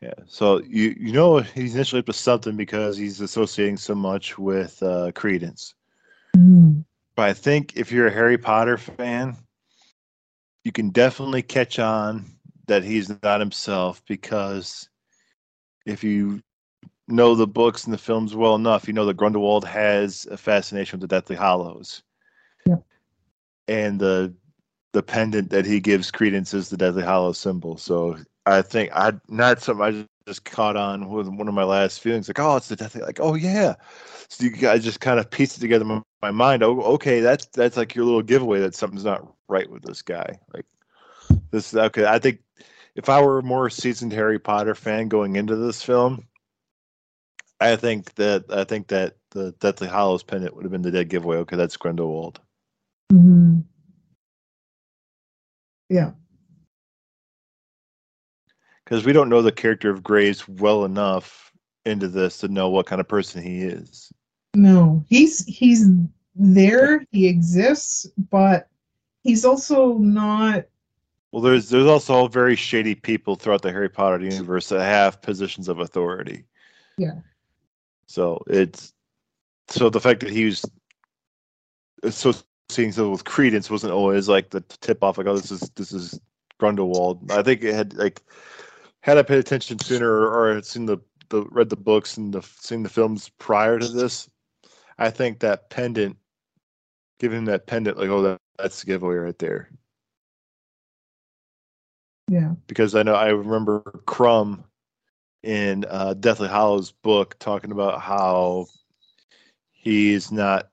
Yeah. 0.00 0.14
So 0.28 0.62
you 0.62 0.94
you 0.96 1.12
know 1.12 1.38
he's 1.40 1.74
initially 1.74 1.98
up 1.98 2.06
to 2.06 2.12
something 2.12 2.56
because 2.56 2.96
he's 2.96 3.20
associating 3.20 3.76
so 3.76 3.96
much 3.96 4.38
with 4.38 4.80
uh, 4.80 5.10
Credence. 5.16 5.74
Mm. 6.36 6.84
But 7.16 7.28
I 7.28 7.32
think 7.32 7.76
if 7.76 7.90
you're 7.90 8.06
a 8.06 8.14
Harry 8.14 8.38
Potter 8.38 8.78
fan, 8.78 9.36
you 10.62 10.70
can 10.70 10.90
definitely 10.90 11.42
catch 11.42 11.80
on 11.80 12.24
that 12.68 12.84
he's 12.84 13.10
not 13.24 13.40
himself 13.40 14.00
because 14.06 14.88
if 15.86 16.04
you 16.04 16.40
know 17.08 17.34
the 17.34 17.46
books 17.46 17.84
and 17.84 17.92
the 17.92 17.98
films 17.98 18.34
well 18.34 18.54
enough, 18.54 18.86
you 18.86 18.94
know 18.94 19.06
that 19.06 19.16
Grindelwald 19.16 19.64
has 19.64 20.26
a 20.30 20.36
fascination 20.36 20.98
with 20.98 21.08
the 21.08 21.14
Deathly 21.14 21.36
Hallows. 21.36 22.02
Yeah. 22.66 22.76
And 23.68 24.00
the 24.00 24.34
the 24.92 25.02
pendant 25.02 25.50
that 25.50 25.66
he 25.66 25.80
gives 25.80 26.10
Credence 26.10 26.54
is 26.54 26.68
the 26.68 26.76
Deathly 26.76 27.02
Hallows 27.02 27.38
symbol. 27.38 27.76
So 27.76 28.16
I 28.46 28.62
think 28.62 28.90
I 28.94 29.12
not 29.28 29.60
something 29.60 29.84
I 29.84 30.06
just 30.26 30.44
caught 30.44 30.76
on 30.76 31.10
with 31.10 31.28
one 31.28 31.48
of 31.48 31.54
my 31.54 31.64
last 31.64 32.00
feelings 32.00 32.28
like 32.28 32.38
oh 32.38 32.56
it's 32.56 32.68
the 32.68 32.76
death 32.76 32.96
like 32.96 33.20
oh 33.20 33.34
yeah 33.34 33.74
so 34.28 34.42
you 34.42 34.50
guys 34.50 34.82
just 34.82 35.00
kind 35.00 35.20
of 35.20 35.28
piece 35.28 35.54
it 35.56 35.60
together 35.60 35.82
in 35.82 35.88
my, 35.88 36.02
my 36.22 36.30
mind 36.30 36.62
oh 36.62 36.80
okay 36.80 37.20
that's 37.20 37.44
that's 37.46 37.76
like 37.76 37.94
your 37.94 38.06
little 38.06 38.22
giveaway 38.22 38.58
that 38.58 38.74
something's 38.74 39.04
not 39.04 39.30
right 39.48 39.70
with 39.70 39.82
this 39.82 40.00
guy 40.00 40.38
like 40.54 40.64
this 41.50 41.74
okay 41.74 42.06
I 42.06 42.18
think 42.18 42.40
if 42.94 43.08
I 43.08 43.20
were 43.20 43.38
a 43.38 43.42
more 43.42 43.68
seasoned 43.68 44.12
Harry 44.12 44.38
Potter 44.38 44.74
fan 44.74 45.08
going 45.08 45.36
into 45.36 45.56
this 45.56 45.82
film 45.82 46.26
I 47.72 47.76
think 47.76 48.14
that 48.14 48.44
I 48.50 48.64
think 48.64 48.88
that 48.88 49.16
the 49.30 49.52
Deathly 49.60 49.88
Hallows 49.88 50.22
pendant 50.22 50.54
would 50.54 50.64
have 50.64 50.72
been 50.72 50.82
the 50.82 50.90
dead 50.90 51.08
giveaway 51.08 51.38
okay 51.38 51.56
that's 51.56 51.76
Grindelwald 51.76 52.40
mm-hmm. 53.12 53.60
yeah 55.88 56.12
because 58.84 59.04
we 59.04 59.12
don't 59.12 59.28
know 59.28 59.42
the 59.42 59.52
character 59.52 59.90
of 59.90 60.02
Graves 60.02 60.46
well 60.46 60.84
enough 60.84 61.52
into 61.86 62.08
this 62.08 62.38
to 62.38 62.48
know 62.48 62.68
what 62.68 62.86
kind 62.86 63.00
of 63.00 63.08
person 63.08 63.42
he 63.42 63.62
is. 63.62 64.12
No, 64.54 65.04
he's 65.08 65.44
he's 65.46 65.88
there, 66.34 67.04
he 67.10 67.26
exists, 67.26 68.06
but 68.30 68.68
he's 69.22 69.44
also 69.44 69.98
not. 69.98 70.66
Well, 71.32 71.42
there's 71.42 71.68
there's 71.68 71.86
also 71.86 72.28
very 72.28 72.56
shady 72.56 72.94
people 72.94 73.36
throughout 73.36 73.62
the 73.62 73.72
Harry 73.72 73.88
Potter 73.88 74.24
universe 74.24 74.68
that 74.68 74.84
have 74.84 75.20
positions 75.22 75.68
of 75.68 75.80
authority. 75.80 76.44
Yeah. 76.96 77.14
So 78.06 78.42
it's 78.46 78.92
so 79.68 79.90
the 79.90 80.00
fact 80.00 80.20
that 80.20 80.30
he 80.30 80.44
was 80.44 80.64
associating 82.02 82.92
so 82.92 83.10
with 83.10 83.24
Credence 83.24 83.70
wasn't 83.70 83.92
always 83.92 84.28
like 84.28 84.50
the 84.50 84.60
tip 84.60 85.02
off 85.02 85.18
like 85.18 85.26
oh 85.26 85.36
this 85.36 85.50
is 85.50 85.70
this 85.74 85.92
is 85.92 86.20
Grindelwald. 86.58 87.30
I 87.32 87.42
think 87.42 87.62
it 87.62 87.74
had 87.74 87.94
like 87.94 88.22
had 89.04 89.18
I 89.18 89.22
paid 89.22 89.38
attention 89.38 89.78
sooner 89.78 90.10
or, 90.10 90.54
had 90.54 90.64
seen 90.64 90.86
the, 90.86 90.96
the 91.28 91.42
read 91.50 91.68
the 91.68 91.76
books 91.76 92.16
and 92.16 92.32
the 92.32 92.42
seen 92.42 92.82
the 92.82 92.88
films 92.88 93.28
prior 93.38 93.78
to 93.78 93.86
this, 93.88 94.30
I 94.98 95.10
think 95.10 95.40
that 95.40 95.68
pendant, 95.68 96.16
giving 97.20 97.44
that 97.44 97.66
pendant, 97.66 97.98
like 97.98 98.08
oh 98.08 98.22
that, 98.22 98.40
that's 98.58 98.80
the 98.80 98.86
giveaway 98.86 99.16
right 99.16 99.38
there. 99.38 99.70
Yeah. 102.28 102.54
Because 102.66 102.94
I 102.94 103.02
know 103.02 103.14
I 103.14 103.28
remember 103.28 103.82
Krum 104.06 104.64
in 105.44 105.84
uh, 105.88 106.14
Deathly 106.14 106.48
Hallows 106.48 106.92
book 106.92 107.36
talking 107.38 107.70
about 107.70 108.00
how 108.00 108.66
he's 109.70 110.32
not 110.32 110.70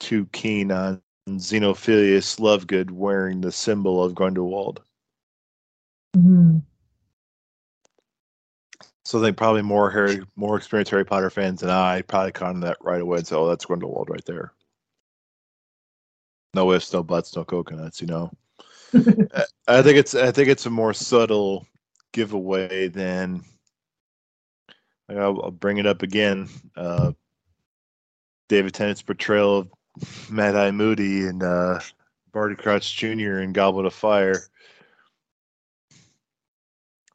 too 0.00 0.26
keen 0.32 0.72
on 0.72 1.00
Xenophilius 1.28 2.38
Lovegood 2.40 2.90
wearing 2.90 3.40
the 3.40 3.52
symbol 3.52 4.02
of 4.02 4.14
Grindelwald. 4.14 4.82
Mm-hmm. 6.16 6.58
So 9.04 9.20
I 9.20 9.22
think 9.22 9.36
probably 9.36 9.62
more 9.62 9.90
Harry, 9.90 10.22
more 10.36 10.56
experienced 10.56 10.90
Harry 10.90 11.04
Potter 11.04 11.28
fans 11.28 11.60
than 11.60 11.70
I 11.70 12.02
probably 12.02 12.32
caught 12.32 12.50
on 12.54 12.60
that 12.60 12.78
right 12.80 13.02
away 13.02 13.18
and 13.18 13.26
said, 13.26 13.36
"Oh, 13.36 13.48
that's 13.48 13.66
Grindelwald 13.66 14.08
right 14.08 14.24
there." 14.24 14.54
No 16.54 16.72
ifs, 16.72 16.92
no 16.92 17.02
buts, 17.02 17.36
no 17.36 17.44
coconuts. 17.44 18.00
You 18.00 18.06
know, 18.06 18.30
I 19.68 19.82
think 19.82 19.98
it's 19.98 20.14
I 20.14 20.30
think 20.30 20.48
it's 20.48 20.64
a 20.64 20.70
more 20.70 20.94
subtle 20.94 21.66
giveaway 22.12 22.88
than. 22.88 23.44
I'll, 25.08 25.42
I'll 25.42 25.50
bring 25.50 25.78
it 25.78 25.86
up 25.86 26.02
again. 26.02 26.48
Uh, 26.76 27.12
David 28.48 28.74
Tennant's 28.74 29.02
portrayal 29.02 29.58
of 29.58 30.30
Mad 30.30 30.56
Eye 30.56 30.70
Moody 30.70 31.26
and 31.26 31.42
uh, 31.42 31.80
Barty 32.32 32.56
Crouch 32.56 32.96
Jr. 32.96 33.38
in 33.38 33.52
Goblet 33.52 33.86
of 33.86 33.94
Fire 33.94 34.42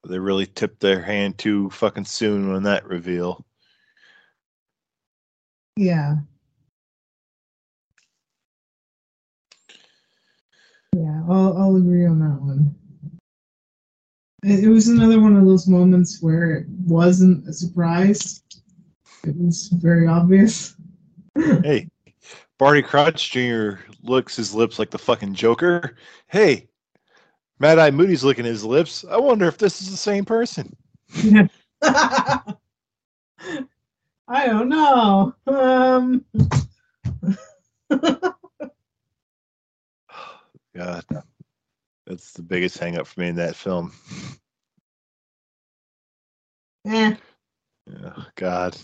they 0.08 0.20
really 0.20 0.46
tipped 0.46 0.80
their 0.80 1.02
hand 1.02 1.38
too 1.38 1.70
fucking 1.70 2.06
soon 2.06 2.54
on 2.54 2.64
that 2.64 2.86
reveal. 2.86 3.46
Yeah. 5.76 6.18
Yeah, 10.96 11.24
I'll 11.30 11.58
I'll 11.58 11.76
agree 11.76 12.06
on 12.06 12.20
that 12.20 12.42
one. 12.42 12.76
It, 14.44 14.70
was 14.70 14.88
another 14.88 15.20
one 15.20 15.36
of 15.36 15.46
those 15.46 15.68
moments 15.68 16.22
where 16.22 16.52
it 16.52 16.68
wasn't 16.86 17.48
a 17.48 17.54
surprise. 17.54 18.44
It 19.26 19.36
was 19.36 19.68
very 19.68 20.08
obvious. 20.08 20.76
hey, 21.36 21.90
Barty 22.58 22.82
Crouch 22.82 23.32
Jr. 23.32 23.72
looks 24.02 24.38
his 24.38 24.54
lips 24.54 24.80
like 24.80 24.92
the 24.92 24.98
fucking 24.98 25.34
Joker. 25.34 25.98
Hey, 26.28 26.70
Mad 27.60 27.80
Eye 27.80 27.92
Moody's 27.92 28.24
licking 28.24 28.46
his 28.46 28.64
lips. 28.64 29.04
I 29.10 29.18
wonder 29.18 29.46
if 29.48 29.58
this 29.58 29.82
is 29.82 29.92
the 29.92 29.98
same 29.98 30.24
person. 30.24 30.74
I 31.82 32.54
don't 34.46 34.70
know. 34.70 35.36
Um... 35.48 36.24
God, 40.76 41.04
that's 42.10 42.34
the 42.34 42.41
biggest 42.41 42.80
hangup 42.80 43.05
for 43.05 43.22
me 43.22 43.30
in 43.30 43.36
that 43.36 43.55
film. 43.55 43.93
Yeah. 46.86 47.18
Oh, 48.03 48.26
God. 48.36 48.76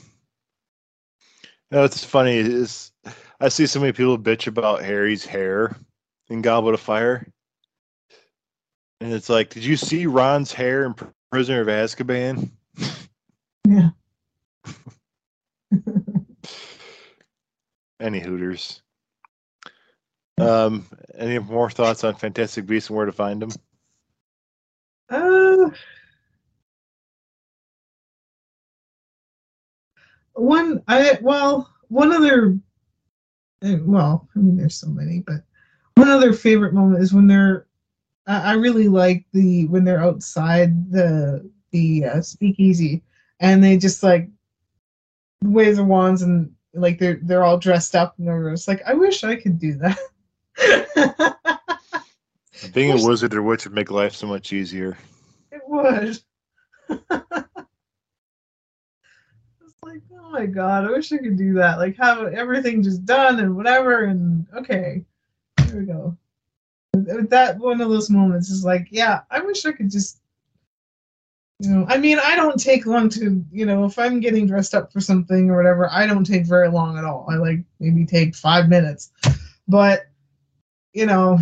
You 1.72 1.78
know, 1.78 1.86
it's 1.86 2.04
funny 2.04 2.38
is 2.38 2.92
I 3.40 3.48
see 3.48 3.66
so 3.66 3.80
many 3.80 3.94
people 3.94 4.20
bitch 4.20 4.48
about 4.48 4.84
Harry's 4.84 5.26
hair 5.26 5.78
in 6.30 6.42
Goblet 6.42 6.74
of 6.74 6.82
Fire. 6.82 7.26
And 9.00 9.14
it's 9.14 9.30
like, 9.30 9.50
did 9.50 9.64
you 9.64 9.78
see 9.78 10.08
Ron's 10.08 10.52
hair 10.52 10.84
in 10.86 10.94
Prisoner 11.32 11.62
of 11.62 11.68
Azkaban? 11.68 12.52
Yeah. 13.66 13.92
any 18.02 18.20
Hooters. 18.20 18.82
Um, 20.38 20.86
any 21.18 21.40
more 21.40 21.70
thoughts 21.70 22.04
on 22.04 22.16
Fantastic 22.16 22.66
Beasts 22.66 22.90
and 22.90 22.98
where 22.98 23.06
to 23.06 23.12
find 23.12 23.42
them? 23.42 23.52
Uh, 25.10 25.70
one, 30.34 30.84
I 30.88 31.18
well, 31.22 31.70
one 31.88 32.12
other. 32.12 32.58
Eh, 33.64 33.78
well, 33.82 34.28
I 34.36 34.40
mean, 34.40 34.58
there's 34.58 34.76
so 34.76 34.88
many, 34.88 35.20
but 35.20 35.44
one 35.96 36.10
other 36.10 36.34
favorite 36.34 36.74
moment 36.74 37.02
is 37.02 37.14
when 37.14 37.28
they're 37.28 37.68
I 38.28 38.54
really 38.54 38.88
like 38.88 39.26
the 39.34 39.68
when 39.68 39.84
they're 39.84 40.04
outside 40.04 40.92
the 40.92 41.50
the 41.72 42.06
uh, 42.06 42.22
speakeasy 42.22 43.04
and 43.40 43.64
they 43.64 43.78
just 43.78 44.02
like 44.02 44.30
wave 45.44 45.78
of 45.78 45.86
wands 45.86 46.24
and 46.24 46.52
like 46.74 46.98
they're 46.98 47.20
they're 47.22 47.44
all 47.44 47.58
dressed 47.60 47.96
up 47.96 48.16
and 48.18 48.28
they're 48.28 48.50
just 48.52 48.68
like, 48.68 48.82
I 48.86 48.94
wish 48.94 49.24
I 49.24 49.36
could 49.36 49.60
do 49.60 49.74
that. 49.76 49.98
Being 52.74 52.92
a 52.92 53.06
wizard 53.06 53.34
or 53.34 53.44
witch 53.44 53.66
would 53.66 53.74
make 53.74 53.92
life 53.92 54.16
so 54.16 54.28
much 54.28 54.54
easier. 54.54 54.98
It 55.52 55.62
would. 55.68 56.18
it's 56.90 57.04
like, 59.84 60.02
oh 60.14 60.32
my 60.32 60.46
god, 60.46 60.86
I 60.86 60.92
wish 60.92 61.12
I 61.12 61.18
could 61.18 61.38
do 61.38 61.56
that. 61.56 61.78
Like 61.78 61.98
have 61.98 62.34
everything 62.34 62.84
just 62.84 63.06
done 63.06 63.40
and 63.40 63.56
whatever 63.56 64.06
and 64.06 64.46
okay. 64.56 65.04
There 65.58 65.78
we 65.78 65.86
go. 65.86 66.18
That 66.94 67.60
one 67.60 67.82
of 67.82 67.90
those 67.90 68.10
moments 68.10 68.50
is 68.50 68.64
like, 68.64 68.88
yeah, 68.90 69.22
I 69.30 69.42
wish 69.42 69.66
I 69.66 69.74
could 69.74 69.92
just 69.92 70.22
you 71.60 71.70
know, 71.70 71.86
I 71.88 71.98
mean, 71.98 72.20
I 72.20 72.36
don't 72.36 72.60
take 72.60 72.86
long 72.86 73.08
to, 73.10 73.44
you 73.52 73.66
know, 73.66 73.86
if 73.86 73.98
I'm 73.98 74.20
getting 74.20 74.46
dressed 74.46 74.76
up 74.76 74.92
for 74.92 75.00
something 75.00 75.50
or 75.50 75.56
whatever, 75.56 75.90
I 75.90 76.06
don't 76.06 76.26
take 76.26 76.46
very 76.46 76.68
long 76.68 76.98
at 76.98 77.06
all. 77.06 77.26
I 77.30 77.36
like 77.36 77.60
maybe 77.80 78.06
take 78.06 78.36
five 78.36 78.68
minutes. 78.68 79.12
But, 79.68 80.08
you 80.96 81.06
know, 81.06 81.38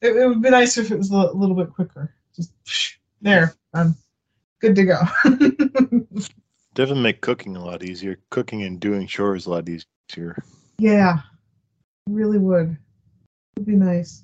it, 0.00 0.16
it 0.16 0.26
would 0.26 0.42
be 0.42 0.50
nicer 0.50 0.80
if 0.80 0.90
it 0.90 0.98
was 0.98 1.10
a 1.10 1.16
little 1.16 1.54
bit 1.54 1.72
quicker. 1.72 2.12
Just 2.34 2.52
there, 3.20 3.54
I'm 3.74 3.94
good 4.60 4.74
to 4.76 4.84
go. 4.84 5.00
Definitely 6.74 7.02
make 7.02 7.20
cooking 7.20 7.54
a 7.56 7.64
lot 7.64 7.84
easier. 7.84 8.18
Cooking 8.30 8.62
and 8.62 8.80
doing 8.80 9.06
chores 9.06 9.46
a 9.46 9.50
lot 9.50 9.68
easier. 9.68 10.42
Yeah, 10.78 11.18
really 12.08 12.38
would. 12.38 12.78
Would 13.56 13.66
be 13.66 13.74
nice. 13.76 14.22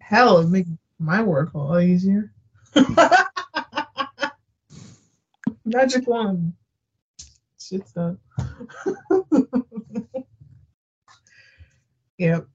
Hell, 0.00 0.38
it'd 0.38 0.50
make 0.50 0.66
my 0.98 1.22
work 1.22 1.54
a 1.54 1.58
lot 1.58 1.82
easier. 1.82 2.32
Magic 5.64 6.06
wand. 6.06 6.52
Shit's 7.58 7.92
done. 7.92 8.18
yep. 12.20 12.46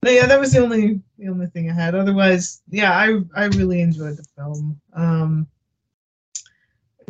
But 0.00 0.12
yeah, 0.12 0.26
that 0.26 0.40
was 0.40 0.52
the 0.52 0.60
only 0.60 1.00
the 1.18 1.28
only 1.28 1.46
thing 1.48 1.70
I 1.70 1.74
had. 1.74 1.94
Otherwise, 1.94 2.62
yeah, 2.70 2.92
I 2.92 3.20
I 3.34 3.46
really 3.46 3.80
enjoyed 3.80 4.16
the 4.16 4.24
film. 4.36 4.80
Um, 4.94 5.46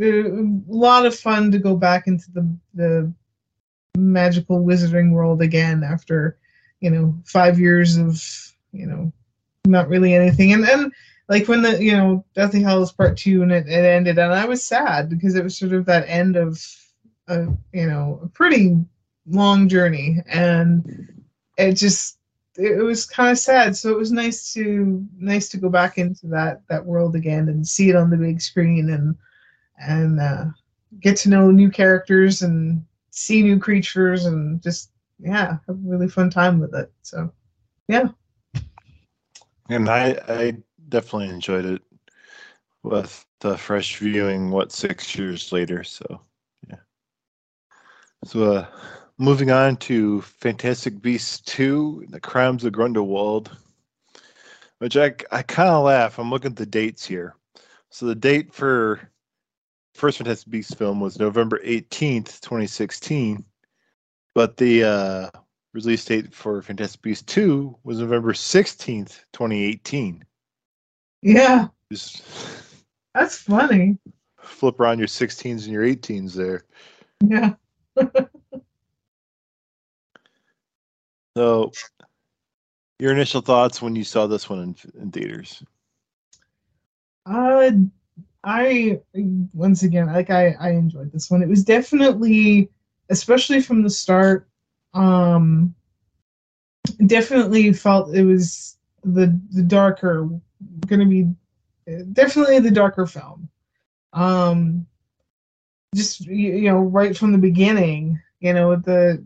a 0.00 0.32
lot 0.66 1.04
of 1.06 1.18
fun 1.18 1.50
to 1.52 1.58
go 1.58 1.76
back 1.76 2.06
into 2.06 2.30
the 2.32 2.56
the 2.74 3.12
magical 3.96 4.64
wizarding 4.64 5.12
world 5.12 5.42
again 5.42 5.82
after 5.84 6.38
you 6.80 6.90
know 6.90 7.14
five 7.24 7.58
years 7.58 7.96
of 7.96 8.22
you 8.72 8.86
know 8.86 9.12
not 9.66 9.88
really 9.88 10.14
anything 10.14 10.52
and 10.52 10.64
and 10.64 10.92
like 11.28 11.46
when 11.46 11.62
the 11.62 11.82
you 11.82 11.92
know 11.92 12.24
Deathly 12.34 12.62
Hallows 12.62 12.92
Part 12.92 13.18
Two 13.18 13.42
and 13.42 13.52
it, 13.52 13.68
it 13.68 13.84
ended, 13.84 14.18
and 14.18 14.32
I 14.32 14.46
was 14.46 14.66
sad 14.66 15.10
because 15.10 15.34
it 15.34 15.44
was 15.44 15.58
sort 15.58 15.72
of 15.72 15.84
that 15.84 16.08
end 16.08 16.36
of 16.36 16.64
a 17.26 17.48
you 17.72 17.86
know 17.86 18.20
a 18.22 18.28
pretty 18.28 18.78
long 19.26 19.68
journey, 19.68 20.22
and 20.26 21.22
it 21.58 21.72
just 21.74 22.18
it, 22.56 22.82
was 22.82 23.04
kind 23.04 23.30
of 23.30 23.38
sad. 23.38 23.76
So 23.76 23.90
it 23.90 23.98
was 23.98 24.12
nice 24.12 24.52
to 24.54 25.06
nice 25.18 25.48
to 25.50 25.58
go 25.58 25.68
back 25.68 25.98
into 25.98 26.26
that 26.28 26.62
that 26.68 26.84
world 26.84 27.14
again 27.14 27.48
and 27.48 27.66
see 27.66 27.90
it 27.90 27.96
on 27.96 28.10
the 28.10 28.16
big 28.16 28.40
screen 28.40 28.90
and 28.90 29.16
and 29.78 30.20
uh, 30.20 30.44
get 31.00 31.16
to 31.18 31.28
know 31.28 31.50
new 31.50 31.70
characters 31.70 32.42
and 32.42 32.84
see 33.10 33.42
new 33.42 33.58
creatures 33.58 34.26
and 34.26 34.62
just 34.62 34.92
yeah 35.18 35.58
have 35.66 35.76
a 35.76 35.82
really 35.84 36.08
fun 36.08 36.30
time 36.30 36.58
with 36.58 36.74
it. 36.74 36.90
So 37.02 37.32
yeah. 37.88 38.08
And 39.68 39.88
I 39.88 40.18
I 40.28 40.56
definitely 40.88 41.28
enjoyed 41.28 41.64
it 41.64 41.82
with 42.82 43.24
the 43.40 43.58
fresh 43.58 43.96
viewing. 43.96 44.50
What 44.50 44.72
six 44.72 45.16
years 45.16 45.52
later? 45.52 45.84
So 45.84 46.22
yeah. 46.68 46.76
So 48.24 48.52
uh, 48.52 48.66
moving 49.18 49.50
on 49.50 49.76
to 49.76 50.22
Fantastic 50.22 51.00
Beasts 51.02 51.40
two: 51.40 52.04
The 52.08 52.20
Crimes 52.20 52.64
of 52.64 52.72
Grindelwald, 52.72 53.50
which 54.78 54.96
I 54.96 55.14
I 55.30 55.42
kind 55.42 55.68
of 55.68 55.84
laugh. 55.84 56.18
I'm 56.18 56.30
looking 56.30 56.52
at 56.52 56.56
the 56.56 56.66
dates 56.66 57.04
here. 57.04 57.34
So 57.90 58.06
the 58.06 58.14
date 58.14 58.52
for 58.52 59.00
first 59.94 60.18
Fantastic 60.18 60.50
Beasts 60.50 60.74
film 60.74 61.00
was 61.00 61.18
November 61.18 61.58
18th, 61.64 62.40
2016, 62.40 63.44
but 64.34 64.56
the 64.56 64.84
uh, 64.84 65.30
release 65.74 66.04
date 66.04 66.32
for 66.32 66.62
Fantastic 66.62 67.02
Beasts 67.02 67.24
2 67.24 67.78
was 67.82 67.98
November 67.98 68.32
16th, 68.32 69.24
2018. 69.32 70.24
Yeah. 71.22 71.68
Just 71.90 72.22
That's 73.14 73.36
funny. 73.36 73.98
flip 74.40 74.78
around 74.78 74.98
your 74.98 75.08
16s 75.08 75.64
and 75.64 75.72
your 75.72 75.84
18s 75.84 76.34
there. 76.34 76.64
Yeah. 77.20 77.54
So, 81.36 81.72
your 82.98 83.12
initial 83.12 83.40
thoughts 83.40 83.80
when 83.80 83.94
you 83.94 84.04
saw 84.04 84.26
this 84.26 84.48
one 84.50 84.60
in, 84.60 85.00
in 85.00 85.10
theaters? 85.10 85.62
Uh, 87.26 87.70
I 88.44 89.00
once 89.52 89.82
again, 89.82 90.06
like 90.06 90.30
I, 90.30 90.56
I 90.58 90.70
enjoyed 90.70 91.12
this 91.12 91.30
one. 91.30 91.42
It 91.42 91.48
was 91.48 91.64
definitely, 91.64 92.70
especially 93.10 93.60
from 93.60 93.82
the 93.82 93.90
start, 93.90 94.48
um, 94.94 95.74
definitely 97.06 97.72
felt 97.72 98.14
it 98.14 98.24
was 98.24 98.78
the 99.04 99.38
the 99.50 99.62
darker 99.62 100.28
going 100.86 101.00
to 101.00 101.06
be 101.06 101.28
definitely 102.12 102.58
the 102.58 102.70
darker 102.70 103.06
film. 103.06 103.48
Um, 104.12 104.86
just 105.94 106.20
you 106.26 106.62
know, 106.62 106.78
right 106.78 107.16
from 107.16 107.32
the 107.32 107.38
beginning, 107.38 108.20
you 108.40 108.52
know, 108.52 108.70
with 108.70 108.84
the 108.84 109.24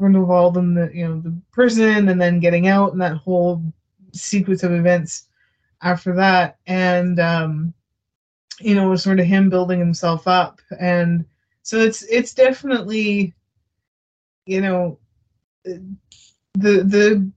Grindelwald 0.00 0.56
and 0.56 0.76
the 0.76 0.90
you 0.92 1.06
know 1.06 1.20
the 1.20 1.38
prison, 1.52 2.08
and 2.08 2.20
then 2.20 2.40
getting 2.40 2.66
out, 2.66 2.92
and 2.92 3.00
that 3.00 3.18
whole 3.18 3.62
sequence 4.12 4.62
of 4.62 4.72
events 4.72 5.28
after 5.82 6.14
that, 6.16 6.58
and 6.66 7.20
um, 7.20 7.74
you 8.60 8.74
know, 8.74 8.88
was 8.88 9.02
sort 9.02 9.20
of 9.20 9.26
him 9.26 9.50
building 9.50 9.78
himself 9.78 10.26
up, 10.26 10.60
and 10.80 11.24
so 11.62 11.78
it's 11.78 12.02
it's 12.04 12.34
definitely, 12.34 13.34
you 14.46 14.62
know, 14.62 14.98
the 15.64 15.84
the 16.54 17.30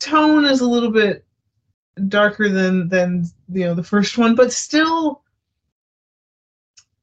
tone 0.00 0.44
is 0.44 0.60
a 0.60 0.68
little 0.68 0.90
bit 0.90 1.24
darker 2.08 2.48
than 2.48 2.88
than 2.88 3.24
you 3.48 3.64
know 3.64 3.74
the 3.74 3.82
first 3.82 4.18
one, 4.18 4.34
but 4.34 4.52
still 4.52 5.22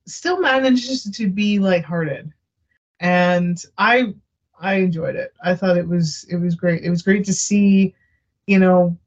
still 0.05 0.39
manages 0.39 1.03
to 1.03 1.29
be 1.29 1.57
lighthearted. 1.57 2.31
And 2.99 3.61
I 3.77 4.13
I 4.59 4.75
enjoyed 4.75 5.15
it. 5.15 5.33
I 5.43 5.55
thought 5.55 5.77
it 5.77 5.87
was 5.87 6.25
it 6.29 6.37
was 6.37 6.55
great. 6.55 6.83
It 6.83 6.89
was 6.89 7.01
great 7.01 7.25
to 7.25 7.33
see, 7.33 7.93
you 8.47 8.59
know, 8.59 8.97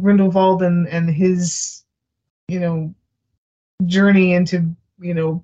Grindelwald 0.00 0.62
and 0.62 0.88
and 0.88 1.10
his, 1.10 1.84
you 2.48 2.60
know, 2.60 2.94
journey 3.86 4.34
into 4.34 4.74
you 4.98 5.14
know 5.14 5.42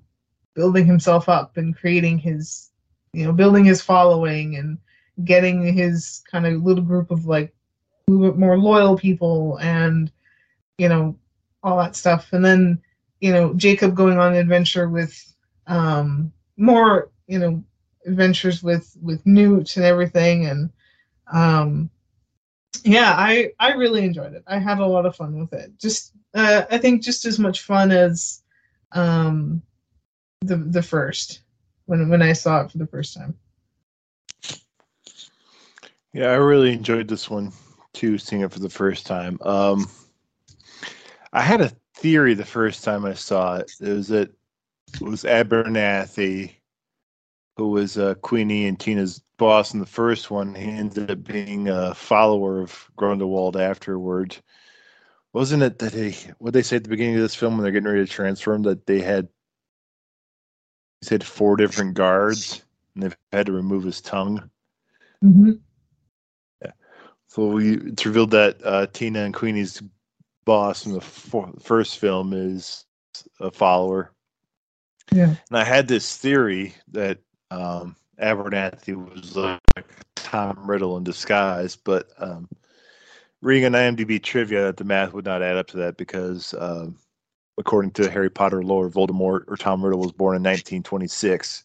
building 0.53 0.85
himself 0.85 1.29
up 1.29 1.57
and 1.57 1.75
creating 1.75 2.17
his 2.17 2.71
you 3.13 3.25
know 3.25 3.31
building 3.31 3.65
his 3.65 3.81
following 3.81 4.57
and 4.57 4.77
getting 5.23 5.73
his 5.73 6.23
kind 6.29 6.45
of 6.45 6.63
little 6.63 6.83
group 6.83 7.11
of 7.11 7.25
like 7.25 7.53
a 8.07 8.11
little 8.11 8.29
bit 8.29 8.37
more 8.37 8.57
loyal 8.57 8.97
people 8.97 9.57
and 9.61 10.11
you 10.77 10.89
know 10.89 11.17
all 11.63 11.77
that 11.77 11.95
stuff 11.95 12.33
and 12.33 12.43
then 12.43 12.81
you 13.21 13.31
know 13.31 13.53
jacob 13.53 13.95
going 13.95 14.17
on 14.17 14.33
an 14.33 14.39
adventure 14.39 14.89
with 14.89 15.33
um 15.67 16.31
more 16.57 17.09
you 17.27 17.39
know 17.39 17.63
adventures 18.05 18.63
with 18.63 18.95
with 19.01 19.25
newt 19.25 19.75
and 19.77 19.85
everything 19.85 20.45
and 20.45 20.69
um 21.33 21.89
yeah 22.83 23.15
i 23.17 23.51
i 23.59 23.71
really 23.73 24.03
enjoyed 24.03 24.33
it 24.33 24.43
i 24.47 24.59
had 24.59 24.79
a 24.79 24.85
lot 24.85 25.05
of 25.05 25.15
fun 25.15 25.39
with 25.39 25.53
it 25.53 25.71
just 25.79 26.13
uh, 26.33 26.63
i 26.69 26.77
think 26.77 27.01
just 27.01 27.25
as 27.25 27.39
much 27.39 27.61
fun 27.61 27.91
as 27.91 28.43
um 28.91 29.61
the 30.41 30.57
the 30.57 30.83
first 30.83 31.41
when 31.85 32.09
when 32.09 32.21
i 32.21 32.33
saw 32.33 32.61
it 32.61 32.71
for 32.71 32.77
the 32.77 32.87
first 32.87 33.15
time 33.15 33.35
yeah 36.13 36.27
i 36.27 36.35
really 36.35 36.73
enjoyed 36.73 37.07
this 37.07 37.29
one 37.29 37.51
too, 37.95 38.17
seeing 38.19 38.43
it 38.43 38.51
for 38.51 38.59
the 38.59 38.69
first 38.69 39.07
time. 39.07 39.39
Um, 39.41 39.89
I 41.33 41.41
had 41.41 41.61
a 41.61 41.71
theory 41.95 42.35
the 42.35 42.45
first 42.45 42.83
time 42.83 43.05
I 43.05 43.13
saw 43.13 43.55
it. 43.55 43.71
It 43.81 43.89
was 43.89 44.09
that 44.09 44.31
it 44.93 45.01
was 45.01 45.23
Abernathy, 45.23 46.51
who 47.57 47.69
was 47.69 47.97
uh, 47.97 48.15
Queenie 48.15 48.67
and 48.67 48.79
Tina's 48.79 49.21
boss 49.37 49.73
in 49.73 49.79
the 49.79 49.85
first 49.85 50.29
one. 50.31 50.55
He 50.55 50.69
ended 50.69 51.11
up 51.11 51.23
being 51.23 51.69
a 51.69 51.93
follower 51.93 52.61
of 52.61 52.89
Grindelwald 52.95 53.57
afterward. 53.57 54.37
Wasn't 55.33 55.63
it 55.63 55.79
that 55.79 55.93
they 55.93 56.15
what 56.39 56.53
they 56.53 56.61
say 56.61 56.77
at 56.77 56.83
the 56.83 56.89
beginning 56.89 57.15
of 57.15 57.21
this 57.21 57.35
film 57.35 57.55
when 57.55 57.63
they're 57.63 57.71
getting 57.71 57.87
ready 57.87 58.05
to 58.05 58.11
transfer 58.11 58.53
him 58.53 58.63
that 58.63 58.85
they 58.85 59.01
had 59.01 59.27
he 61.01 61.07
said 61.07 61.23
four 61.23 61.57
different 61.57 61.93
guards 61.93 62.63
and 62.93 63.03
they've 63.03 63.17
had 63.31 63.45
to 63.47 63.51
remove 63.51 63.83
his 63.83 64.01
tongue? 64.01 64.49
Mm-hmm. 65.23 65.51
Yeah. 66.63 66.71
So 67.27 67.47
we 67.47 67.77
it's 67.77 68.05
revealed 68.05 68.31
that 68.31 68.61
uh, 68.63 68.87
Tina 68.87 69.23
and 69.23 69.33
Queenie's 69.33 69.81
boss 70.45 70.85
in 70.85 70.93
the 70.93 71.01
for, 71.01 71.51
first 71.61 71.99
film 71.99 72.31
is 72.31 72.85
a 73.39 73.51
follower, 73.51 74.13
Yeah. 75.11 75.35
And 75.49 75.57
I 75.57 75.63
had 75.63 75.87
this 75.87 76.17
theory 76.17 76.75
that 76.91 77.19
um, 77.55 77.95
Abernathy 78.21 78.95
was 78.95 79.35
like 79.35 79.61
Tom 80.15 80.69
Riddle 80.69 80.97
in 80.97 81.03
disguise, 81.03 81.75
but 81.75 82.09
um, 82.17 82.47
reading 83.41 83.65
an 83.65 83.73
IMDb 83.73 84.21
trivia, 84.21 84.73
the 84.73 84.83
math 84.83 85.13
would 85.13 85.25
not 85.25 85.41
add 85.41 85.57
up 85.57 85.67
to 85.67 85.77
that 85.77 85.97
because, 85.97 86.53
um, 86.57 86.97
according 87.57 87.91
to 87.91 88.09
Harry 88.09 88.29
Potter 88.29 88.63
lore, 88.63 88.89
Voldemort 88.89 89.45
or 89.47 89.55
Tom 89.57 89.83
Riddle 89.83 90.01
was 90.01 90.11
born 90.11 90.35
in 90.35 90.43
1926. 90.43 91.63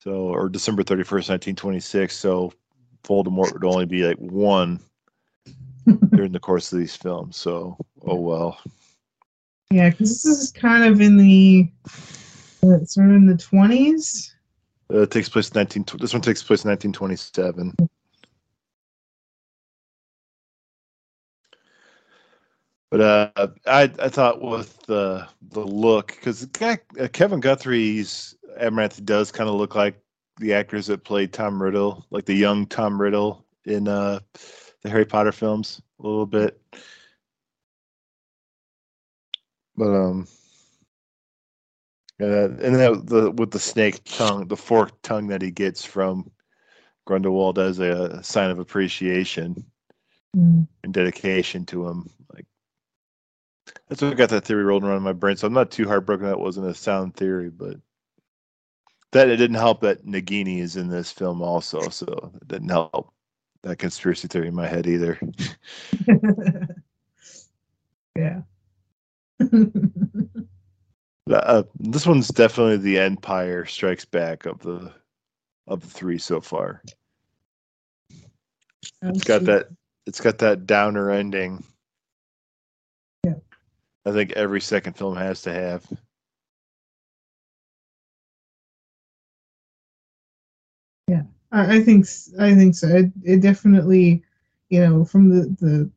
So, 0.00 0.10
or 0.10 0.48
December 0.48 0.82
31st, 0.82 1.30
1926. 1.30 2.16
So, 2.16 2.52
Voldemort 3.04 3.52
would 3.52 3.64
only 3.64 3.86
be 3.86 4.02
like 4.02 4.18
one 4.18 4.80
during 6.10 6.32
the 6.32 6.40
course 6.40 6.72
of 6.72 6.78
these 6.78 6.96
films. 6.96 7.36
So, 7.36 7.76
oh 8.04 8.16
well. 8.16 8.58
Yeah, 9.70 9.88
because 9.88 10.22
this 10.22 10.24
is 10.24 10.50
kind 10.50 10.84
of 10.84 11.00
in 11.00 11.16
the 11.16 11.70
sort 12.84 13.08
of 13.08 13.14
in 13.14 13.26
the 13.26 13.36
twenties. 13.36 14.31
Uh, 14.92 15.06
takes 15.06 15.28
place 15.28 15.48
in 15.48 15.58
19. 15.58 15.86
This 15.98 16.12
one 16.12 16.20
takes 16.20 16.42
place 16.42 16.64
in 16.64 16.70
1927. 16.70 17.74
But 22.90 23.00
uh, 23.00 23.48
I 23.66 23.82
I 23.84 24.08
thought 24.10 24.42
with 24.42 24.76
the 24.82 25.26
the 25.50 25.60
look 25.60 26.08
because 26.08 26.46
uh, 26.60 26.76
Kevin 27.10 27.40
Guthrie's 27.40 28.36
Amaranth 28.58 29.02
does 29.06 29.32
kind 29.32 29.48
of 29.48 29.56
look 29.56 29.74
like 29.74 29.98
the 30.38 30.52
actors 30.52 30.88
that 30.88 31.04
played 31.04 31.32
Tom 31.32 31.62
Riddle, 31.62 32.04
like 32.10 32.26
the 32.26 32.34
young 32.34 32.66
Tom 32.66 33.00
Riddle 33.00 33.46
in 33.64 33.88
uh, 33.88 34.18
the 34.82 34.90
Harry 34.90 35.06
Potter 35.06 35.32
films 35.32 35.80
a 36.00 36.02
little 36.02 36.26
bit. 36.26 36.60
But 39.74 39.88
um, 39.88 40.26
yeah, 42.18 42.44
and 42.44 42.74
then 42.74 43.04
the 43.06 43.30
with 43.30 43.50
the 43.50 43.58
snake 43.58 44.00
tongue, 44.04 44.48
the 44.48 44.56
forked 44.56 45.02
tongue 45.02 45.28
that 45.28 45.42
he 45.42 45.50
gets 45.50 45.84
from 45.84 46.30
Grindelwald 47.06 47.58
as 47.58 47.78
a 47.78 48.22
sign 48.22 48.50
of 48.50 48.58
appreciation 48.58 49.64
Mm. 50.36 50.66
and 50.82 50.94
dedication 50.94 51.66
to 51.66 51.86
him, 51.86 52.08
like 52.32 52.46
that's 53.88 54.00
what 54.00 54.16
got 54.16 54.30
that 54.30 54.44
theory 54.46 54.64
rolling 54.64 54.84
around 54.84 54.96
in 54.96 55.02
my 55.02 55.12
brain. 55.12 55.36
So 55.36 55.46
I'm 55.46 55.52
not 55.52 55.70
too 55.70 55.86
heartbroken 55.86 56.26
that 56.26 56.40
wasn't 56.40 56.68
a 56.68 56.74
sound 56.74 57.14
theory, 57.14 57.50
but 57.50 57.76
that 59.12 59.28
it 59.28 59.36
didn't 59.36 59.56
help 59.56 59.82
that 59.82 60.06
Nagini 60.06 60.60
is 60.60 60.76
in 60.76 60.88
this 60.88 61.12
film 61.12 61.42
also, 61.42 61.90
so 61.90 62.32
it 62.40 62.48
didn't 62.48 62.70
help 62.70 63.12
that 63.62 63.78
conspiracy 63.78 64.26
theory 64.26 64.48
in 64.48 64.54
my 64.54 64.66
head 64.66 64.86
either. 64.86 65.20
yeah. 68.16 68.40
Uh, 71.30 71.62
this 71.78 72.06
one's 72.06 72.28
definitely 72.28 72.78
the 72.78 72.98
Empire 72.98 73.64
Strikes 73.64 74.04
Back 74.04 74.46
of 74.46 74.58
the 74.60 74.92
of 75.68 75.80
the 75.80 75.88
three 75.88 76.18
so 76.18 76.40
far. 76.40 76.82
It's 79.02 79.24
got 79.24 79.44
that. 79.44 79.68
It's 80.06 80.20
got 80.20 80.38
that 80.38 80.66
downer 80.66 81.10
ending. 81.10 81.62
Yeah. 83.24 83.34
I 84.04 84.10
think 84.10 84.32
every 84.32 84.60
second 84.60 84.94
film 84.94 85.16
has 85.16 85.42
to 85.42 85.52
have. 85.52 85.86
I, 91.52 91.76
I 91.76 91.80
think 91.82 92.04
s- 92.04 92.32
I 92.38 92.54
think 92.54 92.74
so. 92.74 92.88
It, 92.88 93.12
it 93.22 93.40
definitely, 93.40 94.24
you 94.70 94.80
know, 94.80 95.04
from 95.04 95.28
the 95.28 95.42
the, 95.60 95.90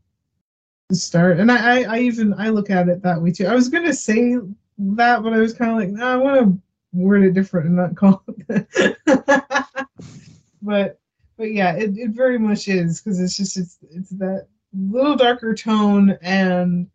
the 0.90 0.96
start, 0.96 1.40
and 1.40 1.52
I, 1.52 1.80
I 1.82 1.96
I 1.96 2.00
even 2.02 2.34
I 2.34 2.50
look 2.50 2.70
at 2.70 2.90
it 2.90 3.02
that 3.02 3.22
way 3.22 3.32
too. 3.32 3.48
I 3.48 3.56
was 3.56 3.70
gonna 3.70 3.94
say 3.94 4.38
that, 4.78 5.24
but 5.24 5.34
I 5.34 5.38
was 5.38 5.54
kind 5.54 5.72
of 5.72 5.78
like, 5.78 5.90
no, 5.90 6.08
I 6.08 6.18
want 6.18 6.40
to 6.42 6.62
word 6.94 7.24
it 7.24 7.34
different 7.34 7.68
and 7.68 7.76
not 7.76 7.96
call 7.96 8.24
it. 8.28 8.48
that. 8.48 9.88
but 10.62 11.00
but 11.38 11.52
yeah, 11.52 11.76
it, 11.76 11.98
it 11.98 12.12
very 12.12 12.40
much 12.40 12.68
is 12.68 13.02
because 13.02 13.20
it's 13.20 13.38
just 13.38 13.58
it's 13.58 13.78
it's 13.92 14.10
that 14.12 14.48
little 14.74 15.16
darker 15.16 15.54
tone 15.54 16.18
and 16.22 16.88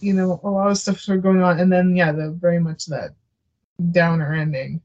you 0.00 0.12
know 0.12 0.40
a 0.44 0.50
lot 0.50 0.70
of 0.70 0.78
stuff 0.78 1.00
sort 1.00 1.18
of 1.18 1.24
going 1.24 1.42
on, 1.42 1.60
and 1.60 1.72
then 1.72 1.96
yeah, 1.96 2.12
the 2.12 2.30
very 2.30 2.58
much 2.58 2.86
that 2.86 3.10
downer 3.90 4.32
ending. 4.32 4.80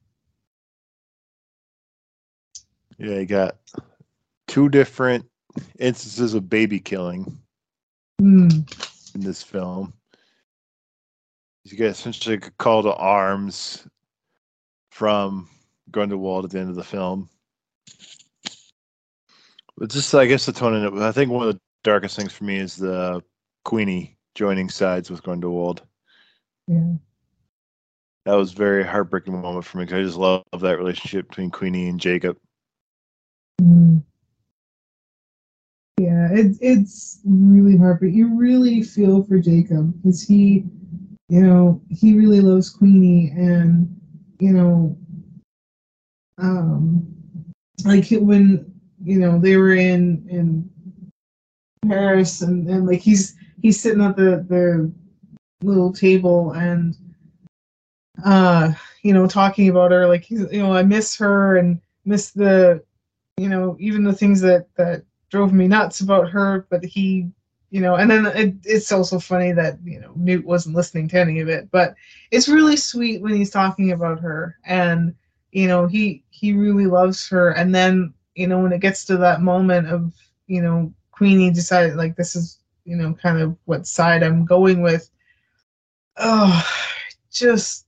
Yeah, 2.98 3.20
you 3.20 3.26
got 3.26 3.58
two 4.48 4.68
different 4.70 5.26
instances 5.80 6.34
of 6.34 6.50
baby 6.50 6.80
killing 6.80 7.40
Mm, 8.22 9.16
in 9.16 9.22
this 9.22 9.42
film. 9.42 9.94
You 11.72 11.78
get 11.78 11.92
essentially 11.92 12.36
a 12.36 12.40
call 12.40 12.84
to 12.84 12.94
arms 12.94 13.88
from 14.92 15.48
Grindelwald 15.92 16.46
at 16.46 16.52
the 16.52 16.60
end 16.60 16.70
of 16.70 16.76
the 16.76 16.84
film. 16.84 17.30
But 19.78 19.90
just, 19.90 20.14
I 20.14 20.26
guess, 20.26 20.46
the 20.46 20.52
tone 20.52 20.74
in 20.76 20.84
it. 20.84 21.02
I 21.02 21.12
think 21.12 21.32
one 21.32 21.48
of 21.48 21.54
the 21.54 21.62
darkest 21.84 22.16
things 22.16 22.34
for 22.34 22.44
me 22.44 22.58
is 22.58 22.76
the 22.76 23.24
Queenie 23.66 24.18
joining 24.36 24.70
sides 24.70 25.10
with 25.10 25.24
Grindelwald. 25.24 25.84
yeah. 26.68 26.94
That 28.26 28.36
was 28.36 28.52
a 28.54 28.56
very 28.56 28.84
heartbreaking 28.84 29.40
moment 29.40 29.66
for 29.66 29.78
me 29.78 29.86
because 29.86 30.00
I 30.00 30.04
just 30.04 30.18
love 30.18 30.44
that 30.60 30.78
relationship 30.78 31.30
between 31.30 31.50
Queenie 31.50 31.88
and 31.88 32.00
Jacob. 32.00 32.38
Mm. 33.62 34.04
Yeah, 36.00 36.30
it, 36.32 36.58
it's 36.62 37.22
really 37.26 37.78
hard, 37.78 38.00
but 38.00 38.12
you 38.12 38.38
really 38.38 38.84
feel 38.84 39.24
for 39.24 39.40
Jacob 39.40 39.94
because 40.02 40.22
he, 40.22 40.66
you 41.30 41.42
know, 41.42 41.82
he 41.90 42.18
really 42.18 42.42
loves 42.42 42.70
Queenie, 42.70 43.30
and 43.30 43.96
you 44.40 44.52
know, 44.52 44.98
um, 46.40 47.06
like 47.86 48.08
when 48.10 48.74
you 49.04 49.20
know 49.20 49.40
they 49.40 49.56
were 49.56 49.74
in 49.74 50.26
in 50.28 50.70
Paris, 51.88 52.42
and 52.42 52.68
and 52.68 52.88
like 52.88 53.00
he's 53.00 53.36
he's 53.62 53.80
sitting 53.80 54.04
at 54.04 54.16
the 54.16 54.44
the 54.50 54.92
little 55.62 55.92
table 55.92 56.52
and 56.54 56.96
uh 58.24 58.72
you 59.04 59.14
know 59.14 59.28
talking 59.28 59.70
about 59.70 59.92
her 59.92 60.08
like 60.08 60.30
you 60.30 60.48
know 60.54 60.74
I 60.74 60.84
miss 60.84 61.18
her 61.18 61.58
and 61.58 61.82
miss 62.06 62.32
the 62.32 62.82
you 63.38 63.50
know 63.50 63.76
even 63.80 64.04
the 64.04 64.14
things 64.14 64.40
that 64.42 64.68
that 64.76 65.04
drove 65.30 65.54
me 65.54 65.68
nuts 65.68 66.00
about 66.00 66.30
her 66.30 66.66
but 66.70 66.84
he 66.84 67.30
you 67.72 67.82
know 67.82 67.96
and 67.96 68.10
then 68.10 68.26
it, 68.28 68.56
it's 68.64 68.92
also 68.92 69.20
funny 69.20 69.52
that 69.52 69.78
you 69.84 70.00
know 70.00 70.12
newt 70.16 70.46
wasn't 70.46 70.76
listening 70.76 71.08
to 71.08 71.20
any 71.20 71.40
of 71.40 71.50
it 71.50 71.70
but 71.72 71.96
it's 72.32 72.50
really 72.50 72.76
sweet 72.76 73.22
when 73.22 73.36
he's 73.36 73.52
talking 73.52 73.92
about 73.92 74.20
her 74.20 74.58
and 74.66 75.14
you 75.52 75.68
know 75.68 75.88
he 75.88 76.24
he 76.30 76.54
really 76.54 76.86
loves 76.86 77.28
her. 77.30 77.52
And 77.52 77.74
then 77.74 78.14
you 78.36 78.48
know 78.48 78.60
when 78.60 78.72
it 78.72 78.82
gets 78.82 79.06
to 79.06 79.18
that 79.18 79.42
moment 79.42 79.88
of 79.88 80.14
you 80.48 80.62
know 80.62 80.94
queenie 81.12 81.52
decided 81.52 81.96
like 81.96 82.16
this 82.16 82.36
is 82.36 82.60
you 82.86 82.96
know 82.96 83.14
kind 83.14 83.40
of 83.40 83.56
what 83.66 83.86
side 83.86 84.24
i'm 84.24 84.46
going 84.46 84.82
with 84.82 85.10
oh 86.18 86.66
just 87.32 87.86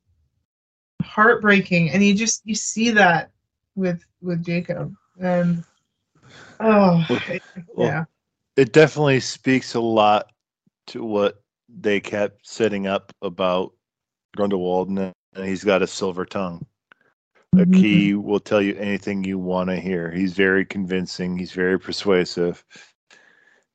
heartbreaking. 1.02 1.90
And 1.92 2.04
you 2.04 2.14
just 2.14 2.42
you 2.46 2.56
see 2.56 2.92
that 2.92 3.32
with 3.76 4.04
with 4.22 4.44
jacob. 4.44 4.96
And 5.20 5.64
oh 6.60 7.06
Well, 7.76 7.88
yeah 7.88 8.06
it 8.62 8.74
definitely 8.74 9.20
speaks 9.20 9.74
a 9.74 9.80
lot 9.80 10.32
to 10.86 11.04
what 11.04 11.42
they 11.68 12.00
kept 12.00 12.48
setting 12.48 12.86
up 12.86 13.12
about 13.24 13.74
Grindelwald, 14.38 14.90
and 14.90 15.00
and 15.34 15.46
he's 15.46 15.64
got 15.64 15.82
a 15.82 15.88
silver 15.88 16.26
tongue. 16.26 16.64
Like 17.54 17.70
Mhm. 17.70 17.76
he 17.76 18.14
will 18.14 18.40
tell 18.40 18.62
you 18.62 18.76
anything 18.76 19.24
you 19.24 19.40
want 19.40 19.72
to 19.72 19.78
hear. 19.78 20.12
He's 20.12 20.34
very 20.34 20.64
convincing. 20.64 21.40
He's 21.40 21.54
very 21.54 21.80
persuasive 21.80 22.64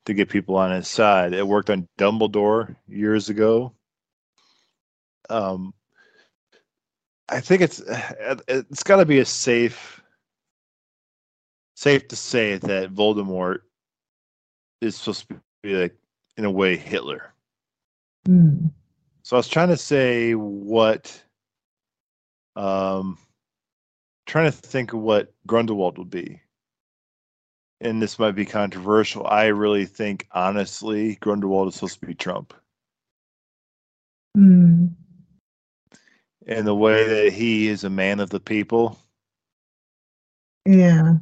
to 0.05 0.13
get 0.13 0.29
people 0.29 0.55
on 0.55 0.71
his 0.71 0.87
side. 0.87 1.33
It 1.33 1.45
worked 1.45 1.69
on 1.69 1.89
Dumbledore 1.97 2.73
years 2.87 3.27
ago. 3.27 3.73
Um, 5.29 5.73
I 7.27 7.41
think 7.41 7.61
it's 7.61 7.81
it's 8.47 8.83
got 8.83 8.97
to 8.97 9.05
be 9.05 9.19
a 9.19 9.25
safe 9.25 10.01
safe 11.75 12.07
to 12.07 12.15
say 12.15 12.57
that 12.59 12.93
Voldemort 12.95 13.66
is 14.81 14.95
supposed 14.95 15.27
to 15.29 15.41
be 15.63 15.75
like 15.75 15.95
in 16.37 16.45
a 16.45 16.51
way 16.51 16.77
Hitler. 16.77 17.33
Mm. 18.27 18.71
So 19.23 19.35
I 19.35 19.39
was 19.39 19.47
trying 19.47 19.69
to 19.69 19.77
say 19.77 20.35
what 20.35 21.21
um 22.55 23.17
trying 24.25 24.51
to 24.51 24.57
think 24.57 24.93
of 24.93 24.99
what 24.99 25.33
Grindelwald 25.45 25.97
would 25.97 26.09
be. 26.09 26.41
And 27.79 28.01
this 28.01 28.17
might 28.17 28.31
be 28.31 28.45
controversial. 28.45 29.25
I 29.27 29.47
really 29.47 29.85
think 29.85 30.27
honestly 30.31 31.15
Grindelwald 31.15 31.69
is 31.69 31.75
supposed 31.75 31.99
to 31.99 32.05
be 32.07 32.15
Trump. 32.15 32.53
Mm. 34.37 34.93
And 36.47 36.67
the 36.67 36.75
way 36.75 37.07
that 37.07 37.33
he 37.33 37.67
is 37.67 37.83
a 37.83 37.89
man 37.89 38.19
of 38.19 38.29
the 38.29 38.39
people, 38.39 38.97
yeah 40.65 41.15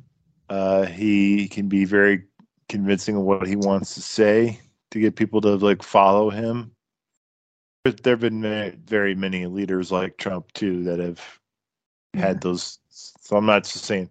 uh 0.50 0.86
he 0.86 1.48
can 1.48 1.68
be 1.68 1.86
very 1.86 2.24
convincing 2.70 3.16
of 3.16 3.24
what 3.24 3.48
he 3.48 3.56
wants 3.56 3.94
to 3.96 4.02
say 4.02 4.60
to 4.92 5.00
get 5.00 5.16
people 5.16 5.42
to 5.42 5.56
like 5.56 5.84
follow 5.84 6.30
him. 6.30 6.72
But 7.84 8.04
there 8.04 8.14
have 8.14 8.22
been 8.22 8.82
very 8.86 9.14
many 9.14 9.46
leaders 9.46 9.92
like 9.92 10.18
Trump 10.18 10.52
too 10.54 10.84
that 10.86 11.00
have 11.00 11.22
had 12.16 12.42
those. 12.42 12.80
So 12.90 13.38
I'm 13.38 13.46
not 13.46 13.64
just 13.64 13.86
saying. 13.86 14.10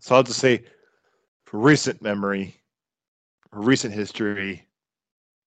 So 0.00 0.14
I'll 0.14 0.22
just 0.22 0.40
say, 0.40 0.64
for 1.44 1.58
recent 1.58 2.00
memory, 2.00 2.56
for 3.50 3.60
recent 3.60 3.92
history, 3.92 4.66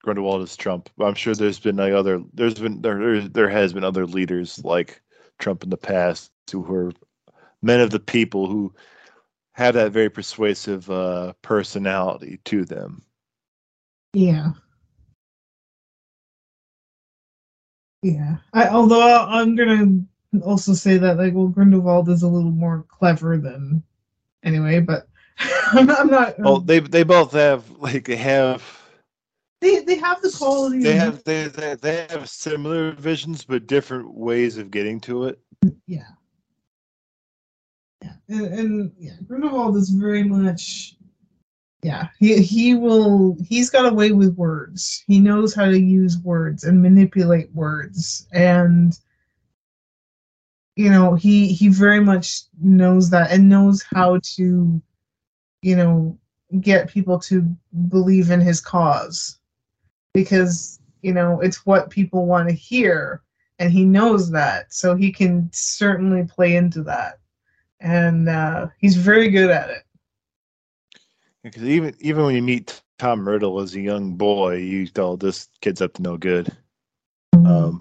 Grindelwald 0.04 0.44
is 0.44 0.56
Trump. 0.56 0.90
But 0.98 1.06
I'm 1.06 1.16
sure 1.16 1.34
there's 1.34 1.60
been 1.60 1.78
like 1.78 1.94
other. 1.94 2.22
There's 2.34 2.56
been 2.56 2.82
there 2.82 2.98
there, 3.00 3.22
there 3.28 3.50
has 3.50 3.74
been 3.74 3.84
other 3.84 4.06
leaders 4.06 4.64
like 4.64 5.02
Trump 5.40 5.64
in 5.64 5.70
the 5.70 5.78
past 5.78 6.32
who 6.52 6.62
were 6.62 6.92
men 7.62 7.80
of 7.80 7.90
the 7.90 8.00
people 8.00 8.48
who 8.48 8.74
have 9.58 9.74
that 9.74 9.92
very 9.92 10.10
persuasive 10.10 10.90
uh, 10.92 11.34
personality 11.42 12.40
to 12.46 12.64
them. 12.64 13.02
Yeah. 14.14 14.52
Yeah. 18.04 18.38
I, 18.54 18.68
although 18.68 19.26
I'm 19.26 19.56
gonna 19.56 20.04
also 20.46 20.74
say 20.74 20.98
that 21.00 21.18
like 21.18 21.34
well 21.34 21.48
Grindelwald 21.48 22.08
is 22.10 22.22
a 22.22 22.28
little 22.28 22.52
more 22.52 22.86
clever 22.88 23.40
than 23.40 23.82
anyway, 24.44 24.80
but 24.80 25.08
I'm 25.72 25.88
not. 25.88 26.00
I'm 26.02 26.08
not 26.10 26.38
Well, 26.38 26.60
they 26.60 26.80
they 26.80 27.04
both 27.04 27.32
have 27.32 27.68
like 27.80 28.06
they 28.06 28.16
have 28.16 28.64
they 29.60 29.80
they 29.80 29.96
have 29.96 30.22
the 30.22 30.32
quality. 30.38 30.84
they 30.84 30.96
have 30.96 31.24
they, 31.24 31.48
they 31.48 31.74
they 31.74 32.06
have 32.12 32.30
similar 32.30 32.92
visions 32.92 33.44
but 33.44 33.66
different 33.66 34.14
ways 34.14 34.60
of 34.60 34.70
getting 34.70 35.00
to 35.02 35.26
it. 35.26 35.40
yeah. 35.88 36.10
And 38.30 38.92
yeah, 38.98 39.14
Grindelwald 39.26 39.78
is 39.78 39.90
very 39.90 40.24
much. 40.24 40.96
Yeah, 41.84 42.10
he 42.20 42.42
he 42.42 42.76
will. 42.76 43.38
He's 43.48 43.70
got 43.70 43.92
a 43.92 43.94
way 43.94 44.12
with 44.12 44.36
words. 44.36 45.04
He 45.08 45.20
knows 45.20 45.54
how 45.54 45.66
to 45.66 45.80
use 45.80 46.18
words 46.18 46.64
and 46.64 46.82
manipulate 46.82 47.54
words, 47.54 48.28
and 48.32 48.98
you 50.76 50.90
know 50.90 51.16
he 51.16 51.54
he 51.54 51.70
very 51.70 52.02
much 52.02 52.42
knows 52.60 53.10
that 53.12 53.32
and 53.32 53.48
knows 53.48 53.84
how 53.84 54.20
to, 54.36 54.82
you 55.62 55.76
know, 55.76 56.18
get 56.60 56.90
people 56.90 57.20
to 57.20 57.44
believe 57.88 58.32
in 58.32 58.42
his 58.42 58.60
cause, 58.60 59.40
because 60.14 60.80
you 61.02 61.14
know 61.14 61.40
it's 61.40 61.66
what 61.66 61.90
people 61.90 62.26
want 62.26 62.50
to 62.50 62.56
hear, 62.56 63.22
and 63.60 63.72
he 63.72 63.86
knows 63.86 64.32
that, 64.32 64.74
so 64.74 64.96
he 64.96 65.12
can 65.12 65.50
certainly 65.54 66.24
play 66.26 66.56
into 66.58 66.84
that 66.84 67.20
and 67.80 68.30
uh, 68.30 68.68
he's 68.80 68.96
very 68.96 69.30
good 69.30 69.50
at 69.50 69.70
it. 69.70 69.84
Because 71.44 71.64
even 71.64 71.96
even 72.00 72.26
when 72.26 72.36
you 72.36 72.42
meet 72.42 72.82
Tom 73.00 73.28
Riddle 73.28 73.60
as 73.62 73.76
a 73.76 73.82
young 73.82 74.16
boy, 74.16 74.56
you 74.56 74.88
tell 74.88 75.18
this 75.18 75.48
kid's 75.62 75.82
up 75.82 75.94
to 75.94 76.02
no 76.02 76.18
good. 76.18 76.56
Um, 77.34 77.80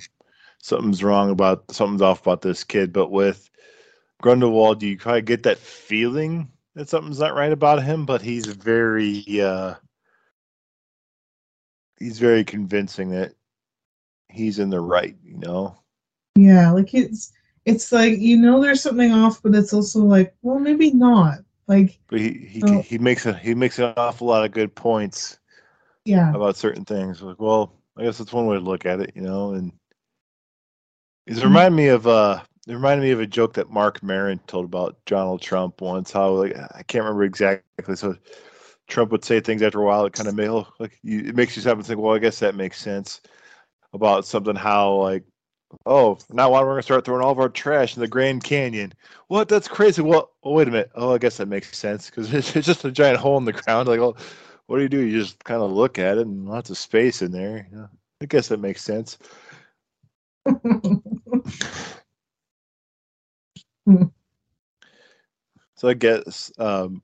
something's 0.62 1.02
wrong 1.02 1.30
about 1.30 1.64
something's 1.70 2.02
off 2.02 2.20
about 2.20 2.42
this 2.42 2.62
kid. 2.62 2.92
But 2.92 3.10
with 3.10 3.50
Grindelwald, 4.22 4.82
you 4.82 4.98
kind 4.98 5.18
of 5.18 5.24
get 5.24 5.42
that 5.44 5.58
feeling 5.58 6.50
that 6.74 6.88
something's 6.88 7.18
not 7.18 7.34
right 7.34 7.52
about 7.52 7.82
him. 7.82 8.06
But 8.06 8.22
he's 8.22 8.46
very 8.46 9.24
uh, 9.40 9.74
he's 11.98 12.18
very 12.18 12.44
convincing 12.44 13.10
that 13.10 13.32
he's 14.28 14.58
in 14.58 14.70
the 14.70 14.80
right. 14.80 15.16
You 15.24 15.38
know. 15.38 15.76
yeah, 16.36 16.70
like 16.70 16.94
it's 16.94 17.32
it's 17.66 17.92
like 17.92 18.18
you 18.20 18.38
know 18.38 18.62
there's 18.62 18.82
something 18.82 19.12
off, 19.12 19.42
but 19.42 19.54
it's 19.56 19.74
also 19.74 20.00
like 20.00 20.34
well 20.42 20.58
maybe 20.60 20.92
not. 20.92 21.40
Like 21.68 22.00
But 22.08 22.20
he 22.20 22.32
he, 22.32 22.80
he 22.80 22.98
makes 22.98 23.26
a 23.26 23.34
he 23.34 23.54
makes 23.54 23.78
an 23.78 23.94
awful 23.96 24.26
lot 24.28 24.44
of 24.44 24.52
good 24.52 24.74
points 24.74 25.38
yeah, 26.04 26.32
about 26.34 26.56
certain 26.56 26.84
things. 26.84 27.22
Like, 27.22 27.40
well, 27.40 27.72
I 27.96 28.04
guess 28.04 28.18
that's 28.18 28.32
one 28.32 28.46
way 28.46 28.56
to 28.56 28.62
look 28.62 28.86
at 28.86 29.00
it, 29.00 29.12
you 29.16 29.22
know. 29.22 29.54
And 29.54 29.72
it's 31.26 31.42
Mhm. 31.42 31.42
remind 31.42 31.74
me 31.76 31.88
of 31.88 32.06
uh, 32.06 32.42
it 32.66 32.72
reminded 32.74 33.02
me 33.04 33.10
of 33.12 33.20
a 33.20 33.26
joke 33.26 33.54
that 33.54 33.70
Marc 33.70 34.02
Maron 34.02 34.38
told 34.46 34.64
about 34.66 34.96
Donald 35.06 35.42
Trump 35.42 35.80
once. 35.80 36.12
How 36.12 36.30
like 36.30 36.56
I 36.56 36.82
can't 36.84 37.04
remember 37.04 37.24
exactly. 37.24 37.96
So 37.96 38.16
Trump 38.88 39.12
would 39.12 39.24
say 39.24 39.40
things 39.40 39.62
after 39.62 39.80
a 39.80 39.84
while. 39.86 40.06
It 40.06 40.12
kind 40.14 40.28
of 40.28 40.34
made 40.34 40.50
like 40.78 40.98
you, 41.02 41.20
it 41.20 41.36
makes 41.36 41.56
you 41.56 41.62
stop 41.62 41.76
and 41.78 41.86
think. 41.86 42.00
Well, 42.00 42.14
I 42.14 42.18
guess 42.18 42.38
that 42.40 42.54
makes 42.54 42.80
sense 42.80 43.20
about 43.94 44.26
something. 44.26 44.56
How 44.56 44.94
like. 44.96 45.24
Oh, 45.84 46.18
now 46.30 46.50
why 46.50 46.60
we're 46.60 46.72
gonna 46.72 46.82
start 46.82 47.04
throwing 47.04 47.24
all 47.24 47.32
of 47.32 47.38
our 47.38 47.48
trash 47.48 47.96
in 47.96 48.00
the 48.00 48.08
Grand 48.08 48.44
Canyon? 48.44 48.92
What? 49.28 49.48
That's 49.48 49.68
crazy. 49.68 50.02
Well, 50.02 50.30
oh, 50.42 50.52
wait 50.52 50.68
a 50.68 50.70
minute. 50.70 50.90
Oh, 50.94 51.14
I 51.14 51.18
guess 51.18 51.36
that 51.38 51.48
makes 51.48 51.76
sense 51.76 52.08
because 52.08 52.32
it's, 52.34 52.52
just 52.52 52.84
a 52.84 52.92
giant 52.92 53.18
hole 53.18 53.38
in 53.38 53.44
the 53.44 53.52
ground. 53.52 53.88
Like, 53.88 54.00
well, 54.00 54.16
what 54.66 54.76
do 54.76 54.82
you 54.82 54.88
do? 54.88 55.00
You 55.00 55.20
just 55.20 55.42
kind 55.44 55.62
of 55.62 55.70
look 55.70 55.98
at 55.98 56.18
it 56.18 56.26
and 56.26 56.48
lots 56.48 56.70
of 56.70 56.78
space 56.78 57.22
in 57.22 57.32
there. 57.32 57.68
Yeah, 57.72 57.86
I 58.20 58.26
guess 58.26 58.48
that 58.48 58.60
makes 58.60 58.82
sense. 58.82 59.18
So 65.76 65.88
I 65.88 65.94
guess 65.94 66.50
um, 66.58 67.02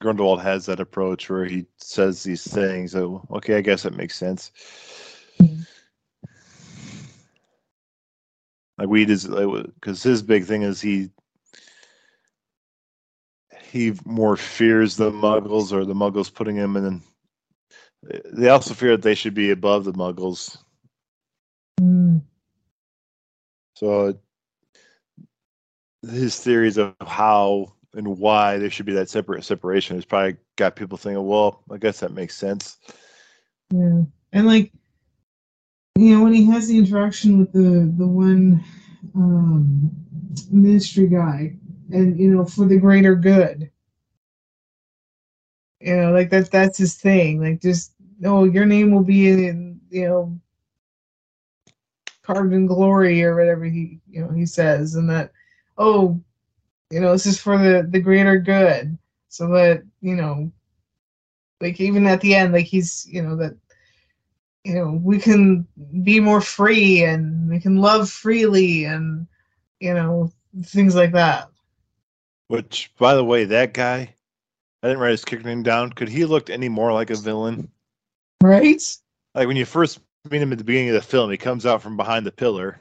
Grindelwald 0.00 0.40
has 0.40 0.66
that 0.66 0.80
approach 0.80 1.28
where 1.28 1.44
he 1.44 1.66
says 1.76 2.22
these 2.22 2.42
things. 2.42 2.92
So 2.92 3.26
okay, 3.30 3.56
I 3.56 3.60
guess 3.60 3.82
that 3.82 3.94
makes 3.94 4.16
sense. 4.16 4.50
Mhm. 5.38 5.66
Like 8.78 8.88
weed 8.88 9.10
is 9.10 9.26
because 9.26 10.02
his 10.02 10.22
big 10.22 10.44
thing 10.44 10.62
is 10.62 10.80
he 10.80 11.10
he 13.70 13.94
more 14.04 14.36
fears 14.36 14.96
the 14.96 15.10
Muggles 15.10 15.72
or 15.72 15.84
the 15.84 15.94
Muggles 15.94 16.32
putting 16.32 16.56
him 16.56 16.76
in. 16.76 17.02
They 18.32 18.48
also 18.48 18.74
fear 18.74 18.92
that 18.92 19.02
they 19.02 19.14
should 19.14 19.34
be 19.34 19.50
above 19.50 19.84
the 19.84 19.92
Muggles. 19.92 20.58
Mm, 21.80 22.22
So 23.76 24.18
his 26.02 26.38
theories 26.38 26.78
of 26.78 26.94
how 27.00 27.72
and 27.94 28.18
why 28.18 28.58
there 28.58 28.70
should 28.70 28.86
be 28.86 28.92
that 28.94 29.08
separate 29.08 29.44
separation 29.44 29.96
has 29.96 30.04
probably 30.04 30.36
got 30.56 30.76
people 30.76 30.98
thinking, 30.98 31.26
well, 31.26 31.62
I 31.70 31.78
guess 31.78 32.00
that 32.00 32.12
makes 32.12 32.36
sense. 32.36 32.78
yeah, 33.70 34.02
and 34.32 34.46
like 34.46 34.72
you 35.96 36.16
know 36.16 36.24
when 36.24 36.34
he 36.34 36.46
has 36.46 36.68
the 36.68 36.78
interaction 36.78 37.38
with 37.38 37.52
the 37.52 37.92
the 37.98 38.06
one 38.06 38.64
um, 39.14 39.90
ministry 40.50 41.06
guy, 41.08 41.56
and 41.92 42.18
you 42.18 42.30
know 42.30 42.44
for 42.44 42.66
the 42.66 42.78
greater 42.78 43.14
good. 43.16 43.70
You 45.80 45.96
know, 45.96 46.12
like 46.12 46.30
that's 46.30 46.48
that's 46.48 46.78
his 46.78 46.96
thing. 46.96 47.40
Like 47.40 47.60
just 47.60 47.92
oh, 48.24 48.44
your 48.44 48.66
name 48.66 48.92
will 48.92 49.04
be 49.04 49.28
in 49.28 49.80
you 49.90 50.08
know 50.08 50.40
carved 52.22 52.52
in 52.52 52.66
glory 52.66 53.22
or 53.24 53.36
whatever 53.36 53.64
he 53.64 54.00
you 54.08 54.20
know 54.22 54.30
he 54.32 54.46
says, 54.46 54.94
and 54.96 55.08
that 55.10 55.32
oh, 55.78 56.20
you 56.90 57.00
know 57.00 57.12
this 57.12 57.26
is 57.26 57.40
for 57.40 57.58
the 57.58 57.86
the 57.90 58.00
greater 58.00 58.38
good, 58.38 58.98
so 59.28 59.48
that 59.48 59.82
you 60.00 60.16
know, 60.16 60.52
like 61.60 61.80
even 61.80 62.06
at 62.06 62.20
the 62.20 62.34
end, 62.34 62.52
like 62.52 62.66
he's 62.66 63.06
you 63.10 63.22
know 63.22 63.36
that 63.36 63.56
you 64.66 64.74
know 64.74 65.00
we 65.00 65.20
can 65.20 65.64
be 66.02 66.18
more 66.18 66.40
free 66.40 67.04
and 67.04 67.48
we 67.48 67.60
can 67.60 67.76
love 67.76 68.10
freely 68.10 68.84
and 68.84 69.28
you 69.78 69.94
know 69.94 70.32
things 70.64 70.96
like 70.96 71.12
that. 71.12 71.48
Which, 72.48 72.92
by 72.98 73.14
the 73.14 73.24
way, 73.24 73.44
that 73.44 73.74
guy, 73.74 74.14
I 74.82 74.86
didn't 74.86 75.00
write 75.00 75.12
his 75.12 75.24
character 75.24 75.48
name 75.48 75.62
down. 75.62 75.92
Could 75.92 76.08
he 76.08 76.24
looked 76.24 76.50
any 76.50 76.68
more 76.68 76.92
like 76.92 77.10
a 77.10 77.16
villain? 77.16 77.70
Right? 78.42 78.82
Like 79.36 79.46
when 79.46 79.56
you 79.56 79.64
first 79.64 80.00
meet 80.28 80.42
him 80.42 80.50
at 80.52 80.58
the 80.58 80.64
beginning 80.64 80.88
of 80.88 80.94
the 80.94 81.02
film, 81.02 81.30
he 81.30 81.36
comes 81.36 81.64
out 81.64 81.80
from 81.80 81.96
behind 81.96 82.26
the 82.26 82.32
pillar. 82.32 82.80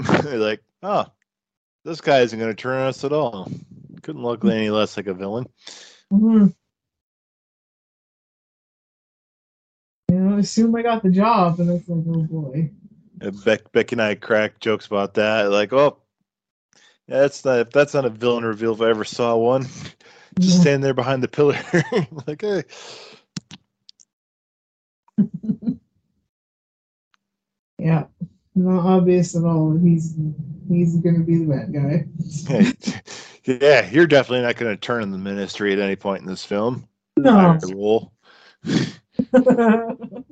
Like, 0.24 0.62
oh, 0.82 1.06
this 1.84 2.00
guy 2.00 2.20
isn't 2.20 2.38
going 2.38 2.50
to 2.50 2.60
turn 2.60 2.80
on 2.80 2.88
us 2.88 3.04
at 3.04 3.12
all. 3.12 3.50
Couldn't 4.02 4.22
look 4.22 4.42
any 4.44 4.70
less 4.70 4.96
like 4.96 5.08
a 5.08 5.14
villain. 5.14 5.46
hmm 6.10 6.46
You 10.10 10.16
know, 10.18 10.38
assume 10.38 10.74
I 10.74 10.82
got 10.82 11.04
the 11.04 11.10
job, 11.10 11.60
and 11.60 11.70
it's 11.70 11.88
like, 11.88 12.04
oh 12.08 12.22
boy. 12.22 12.70
Beck, 13.44 13.70
Becky 13.70 13.94
and 13.94 14.02
I 14.02 14.16
crack 14.16 14.58
jokes 14.58 14.86
about 14.86 15.14
that. 15.14 15.50
Like, 15.52 15.72
oh, 15.72 15.98
yeah, 17.06 17.20
that's 17.20 17.44
not 17.44 17.60
if 17.60 17.70
that's 17.70 17.94
not 17.94 18.04
a 18.04 18.10
villain 18.10 18.44
reveal 18.44 18.72
if 18.74 18.80
I 18.80 18.90
ever 18.90 19.04
saw 19.04 19.36
one. 19.36 19.62
Just 20.40 20.56
Yeah. 20.56 20.60
standing 20.62 20.80
there 20.80 20.94
behind 20.94 21.22
the 21.22 21.28
pillar, 21.28 21.58
like, 22.26 22.40
hey, 22.40 22.64
Yeah, 27.78 28.06
not 28.56 28.84
obvious 28.84 29.36
at 29.36 29.44
all. 29.44 29.78
He's 29.78 30.16
he's 30.68 30.96
gonna 30.96 31.20
be 31.20 31.38
the 31.38 31.46
bad 31.46 31.72
guy. 31.72 32.06
yeah, 33.44 33.88
you're 33.90 34.06
definitely 34.06 34.42
not 34.44 34.56
going 34.56 34.74
to 34.74 34.80
turn 34.80 35.02
in 35.02 35.10
the 35.12 35.18
ministry 35.18 35.72
at 35.72 35.78
any 35.78 35.96
point 35.96 36.20
in 36.20 36.26
this 36.26 36.44
film. 36.44 36.88
No. 37.16 38.10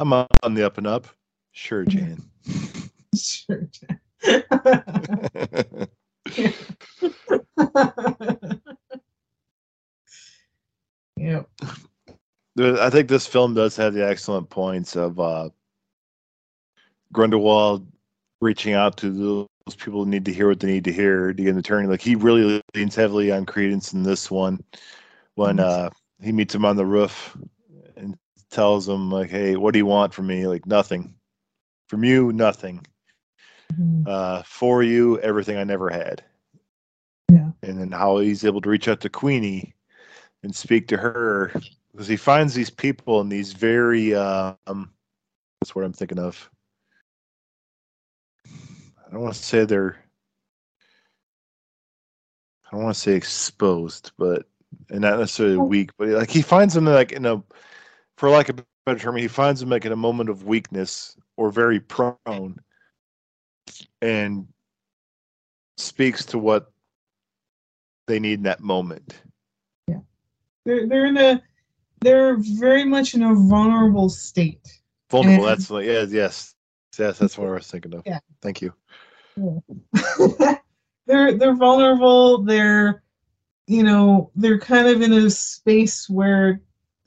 I'm 0.00 0.12
on 0.12 0.54
the 0.54 0.66
up 0.66 0.78
and 0.78 0.86
up. 0.86 1.08
Sure, 1.52 1.84
Jan. 1.86 2.22
sure. 3.16 3.68
yep. 11.16 11.48
There- 12.56 12.80
I 12.80 12.90
think 12.90 13.08
this 13.08 13.26
film 13.26 13.54
does 13.54 13.76
have 13.76 13.94
the 13.94 14.06
excellent 14.06 14.50
points 14.50 14.96
of 14.96 15.20
uh, 15.20 15.50
Grindelwald 17.12 17.86
reaching 18.40 18.74
out 18.74 18.96
to 18.98 19.10
those 19.10 19.76
people 19.76 20.04
who 20.04 20.10
need 20.10 20.24
to 20.26 20.32
hear 20.32 20.48
what 20.48 20.60
they 20.60 20.68
need 20.68 20.84
to 20.84 20.92
hear 20.92 21.32
to 21.32 21.42
get 21.42 21.50
an 21.52 21.58
attorney. 21.58 21.88
Like 21.88 22.02
he 22.02 22.16
really 22.16 22.62
leans 22.74 22.94
heavily 22.96 23.32
on 23.32 23.46
Credence 23.46 23.92
in 23.94 24.02
this 24.04 24.30
one 24.30 24.62
when 25.34 25.60
uh, 25.60 25.90
he 26.20 26.32
meets 26.32 26.54
him 26.54 26.64
on 26.64 26.76
the 26.76 26.86
roof 26.86 27.36
and 27.96 28.16
tells 28.50 28.88
him 28.88 29.10
like, 29.10 29.30
"Hey, 29.30 29.56
what 29.56 29.72
do 29.72 29.78
you 29.78 29.86
want 29.86 30.14
from 30.14 30.26
me? 30.26 30.46
Like 30.46 30.66
nothing. 30.66 31.14
From 31.88 32.04
you, 32.04 32.32
nothing. 32.32 32.86
Mhm. 33.72 34.06
Uh, 34.06 34.42
for 34.44 34.82
you, 34.82 35.18
everything 35.20 35.56
I 35.56 35.64
never 35.64 35.90
had." 35.90 36.24
Yeah. 37.30 37.50
And 37.62 37.80
then 37.80 37.90
how 37.90 38.18
he's 38.18 38.44
able 38.44 38.60
to 38.60 38.68
reach 38.70 38.88
out 38.88 39.00
to 39.00 39.08
Queenie 39.08 39.74
and 40.42 40.54
speak 40.54 40.88
to 40.88 40.96
her 40.96 41.52
because 41.92 42.06
he 42.06 42.16
finds 42.16 42.54
these 42.54 42.70
people 42.70 43.20
in 43.20 43.28
these 43.28 43.52
very 43.52 44.14
um 44.14 44.90
that's 45.60 45.74
what 45.74 45.84
I'm 45.84 45.92
thinking 45.92 46.18
of. 46.18 46.50
I 48.46 49.10
don't 49.10 49.22
want 49.22 49.34
to 49.34 49.42
say 49.42 49.64
they're 49.64 49.96
I 52.66 52.76
don't 52.76 52.84
want 52.84 52.94
to 52.94 53.00
say 53.00 53.12
exposed, 53.14 54.12
but 54.18 54.46
and 54.90 55.00
not 55.00 55.18
necessarily 55.18 55.56
weak, 55.56 55.90
but 55.98 56.08
like 56.08 56.30
he 56.30 56.42
finds 56.42 56.74
them 56.74 56.86
like 56.86 57.12
in 57.12 57.26
a 57.26 57.42
for 58.16 58.30
lack 58.30 58.48
of 58.48 58.58
a 58.58 58.64
better 58.86 58.98
term, 58.98 59.16
he 59.16 59.28
finds 59.28 59.60
them 59.60 59.70
like 59.70 59.84
in 59.84 59.92
a 59.92 59.96
moment 59.96 60.30
of 60.30 60.44
weakness 60.44 61.16
or 61.36 61.50
very 61.50 61.80
prone 61.80 62.58
and 64.02 64.46
speaks 65.76 66.24
to 66.26 66.38
what 66.38 66.70
they 68.06 68.18
need 68.18 68.34
in 68.34 68.42
that 68.44 68.60
moment. 68.60 69.22
Yeah, 69.88 69.98
they're 70.64 70.86
they're 70.86 71.06
in 71.06 71.16
a 71.16 71.42
they're 72.00 72.36
very 72.38 72.84
much 72.84 73.14
in 73.14 73.22
a 73.22 73.34
vulnerable 73.34 74.08
state. 74.08 74.60
Vulnerable, 75.10 75.46
And- 75.48 75.58
that's 75.58 75.70
like 75.70 75.86
yeah, 75.86 76.02
yes. 76.02 76.54
Yes, 76.98 77.18
that's 77.18 77.36
what 77.36 77.48
I 77.48 77.52
was 77.52 77.66
thinking 77.66 77.94
of. 77.94 78.02
Yeah. 78.06 78.20
Thank 78.40 78.62
you. 78.62 78.72
they're 81.06 81.34
they're 81.34 81.56
vulnerable. 81.56 82.42
They're 82.44 83.02
you 83.66 83.82
know 83.82 84.30
they're 84.36 84.58
kind 84.58 84.88
of 84.88 85.02
in 85.02 85.12
a 85.12 85.30
space 85.30 86.08
where 86.08 86.60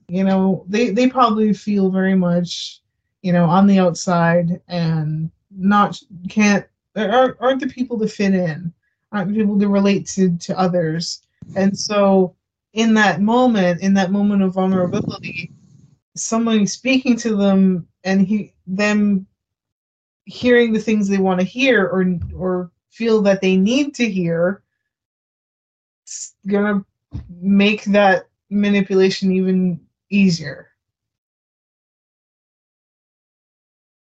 you 0.08 0.24
know 0.24 0.66
they 0.68 0.90
they 0.90 1.08
probably 1.08 1.54
feel 1.54 1.90
very 1.90 2.16
much 2.16 2.82
you 3.22 3.32
know 3.32 3.46
on 3.46 3.68
the 3.68 3.80
outside 3.80 4.62
and 4.68 5.30
not 5.52 6.00
can't 6.30 6.66
aren't, 6.96 7.38
aren't 7.40 7.60
the 7.60 7.68
people 7.68 8.00
to 8.00 8.08
fit 8.08 8.34
in 8.34 8.74
aren't 9.12 9.34
people 9.34 9.60
to 9.60 9.68
relate 9.68 10.06
to 10.06 10.38
to 10.38 10.58
others. 10.58 11.22
And 11.56 11.78
so 11.78 12.36
in 12.74 12.94
that 12.96 13.22
moment 13.22 13.82
in 13.82 13.94
that 13.94 14.12
moment 14.12 14.44
of 14.44 14.54
vulnerability 14.54 15.52
someone 16.16 16.66
speaking 16.68 17.16
to 17.16 17.36
them 17.36 17.88
and 18.04 18.22
he 18.28 18.54
them 18.66 19.26
hearing 20.26 20.74
the 20.74 20.80
things 20.80 21.08
they 21.08 21.18
want 21.18 21.40
to 21.40 21.46
hear 21.46 21.86
or 21.86 22.20
or 22.36 22.72
feel 22.90 23.22
that 23.22 23.42
they 23.42 23.56
need 23.56 23.94
to 23.96 24.10
hear 24.10 24.62
it's 26.08 26.36
gonna 26.48 26.86
make 27.30 27.84
that 27.86 28.28
manipulation 28.50 29.32
even 29.34 29.82
easier. 30.10 30.72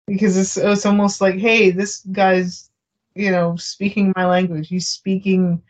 Because 0.07 0.36
it's 0.36 0.57
it's 0.57 0.86
almost 0.86 1.20
like 1.20 1.36
hey 1.36 1.70
this 1.70 2.01
guy's 2.12 2.70
you 3.14 3.30
know 3.30 3.57
speaking 3.57 4.12
my 4.16 4.26
language. 4.26 4.68
He's 4.68 4.88
speaking 4.88 5.62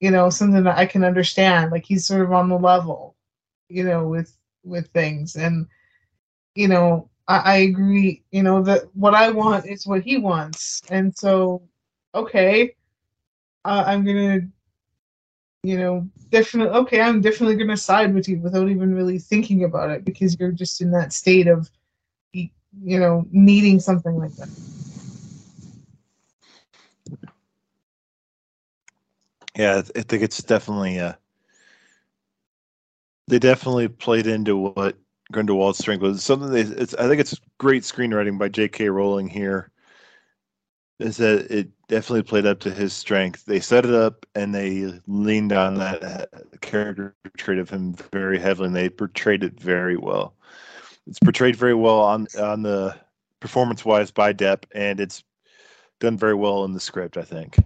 you 0.00 0.10
know 0.10 0.30
something 0.30 0.64
that 0.64 0.78
I 0.78 0.86
can 0.86 1.04
understand. 1.04 1.72
Like 1.72 1.84
he's 1.86 2.06
sort 2.06 2.22
of 2.22 2.32
on 2.32 2.48
the 2.48 2.58
level 2.58 3.16
you 3.68 3.84
know 3.84 4.08
with 4.08 4.36
with 4.64 4.88
things. 4.88 5.36
And 5.36 5.66
you 6.54 6.68
know 6.68 7.10
I, 7.28 7.38
I 7.38 7.56
agree 7.58 8.24
you 8.32 8.42
know 8.42 8.62
that 8.64 8.82
what 8.94 9.14
I 9.14 9.30
want 9.30 9.66
is 9.66 9.86
what 9.86 10.02
he 10.02 10.18
wants. 10.18 10.82
And 10.90 11.16
so 11.16 11.62
okay 12.14 12.74
uh, 13.64 13.84
I'm 13.86 14.04
gonna 14.04 14.40
you 15.62 15.78
know 15.78 16.08
definitely 16.30 16.72
okay 16.78 17.00
I'm 17.00 17.20
definitely 17.20 17.56
gonna 17.56 17.76
side 17.76 18.14
with 18.14 18.28
you 18.28 18.38
without 18.38 18.68
even 18.68 18.94
really 18.94 19.18
thinking 19.18 19.64
about 19.64 19.90
it 19.90 20.04
because 20.04 20.38
you're 20.38 20.52
just 20.52 20.80
in 20.80 20.90
that 20.92 21.12
state 21.12 21.48
of 21.48 21.70
you 22.32 22.50
know 22.72 23.26
needing 23.30 23.80
something 23.80 24.16
like 24.16 24.34
that 24.36 24.48
Yeah, 29.56 29.78
I 29.96 30.02
think 30.02 30.22
it's 30.22 30.42
definitely 30.42 31.00
uh 31.00 31.14
they 33.28 33.38
definitely 33.38 33.88
played 33.88 34.26
into 34.26 34.56
what 34.56 34.96
Grindelwald's 35.32 35.78
strength 35.78 36.02
was. 36.02 36.22
Something 36.22 36.50
they, 36.50 36.60
it's 36.60 36.94
I 36.94 37.08
think 37.08 37.20
it's 37.20 37.40
great 37.58 37.82
screenwriting 37.82 38.38
by 38.38 38.48
J.K. 38.48 38.88
Rowling 38.88 39.28
here. 39.28 39.70
Is 40.98 41.18
that 41.18 41.50
it 41.50 41.68
definitely 41.88 42.22
played 42.22 42.46
up 42.46 42.58
to 42.60 42.70
his 42.70 42.94
strength. 42.94 43.44
They 43.44 43.60
set 43.60 43.84
it 43.84 43.94
up 43.94 44.24
and 44.34 44.54
they 44.54 44.98
leaned 45.06 45.52
on 45.52 45.74
that 45.74 46.30
character 46.62 47.14
trait 47.36 47.58
of 47.58 47.68
him 47.68 47.94
very 48.12 48.38
heavily, 48.38 48.68
and 48.68 48.76
they 48.76 48.88
portrayed 48.88 49.44
it 49.44 49.60
very 49.60 49.96
well. 49.98 50.34
It's 51.06 51.18
portrayed 51.18 51.56
very 51.56 51.74
well 51.74 52.00
on 52.00 52.26
on 52.40 52.62
the 52.62 52.96
performance 53.40 53.84
wise 53.84 54.10
by 54.10 54.32
Depp, 54.32 54.64
and 54.74 54.98
it's 54.98 55.22
done 56.00 56.16
very 56.16 56.34
well 56.34 56.64
in 56.64 56.72
the 56.72 56.80
script. 56.80 57.16
I 57.18 57.22
think. 57.22 57.56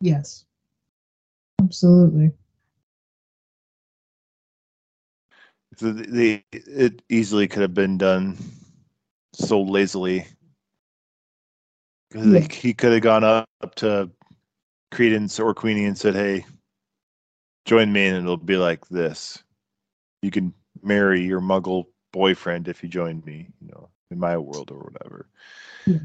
yes 0.00 0.44
absolutely 1.62 2.30
So 5.76 5.92
the, 5.92 6.06
the 6.06 6.44
it 6.52 7.02
easily 7.08 7.48
could 7.48 7.62
have 7.62 7.74
been 7.74 7.98
done 7.98 8.38
so 9.34 9.60
lazily. 9.60 10.26
'Cause 12.12 12.24
Yeah. 12.26 12.40
like, 12.40 12.52
he 12.52 12.72
could 12.74 12.92
have 12.92 13.02
gone 13.02 13.24
up, 13.24 13.48
up 13.62 13.74
to 13.76 14.10
Credence 14.92 15.40
or 15.40 15.54
Queenie 15.54 15.84
and 15.86 15.98
said, 15.98 16.14
"Hey, 16.14 16.46
join 17.64 17.92
me, 17.92 18.06
and 18.06 18.16
it'll 18.18 18.36
be 18.36 18.56
like 18.56 18.86
this. 18.88 19.42
You 20.22 20.30
can 20.30 20.54
marry 20.82 21.22
your 21.22 21.40
Muggle 21.40 21.86
boyfriend 22.12 22.68
if 22.68 22.82
you 22.82 22.88
join 22.88 23.22
me. 23.26 23.48
You 23.60 23.68
know, 23.68 23.90
in 24.10 24.18
my 24.20 24.36
world 24.38 24.70
or 24.70 24.78
whatever." 24.78 25.28
Yeah. 25.86 25.98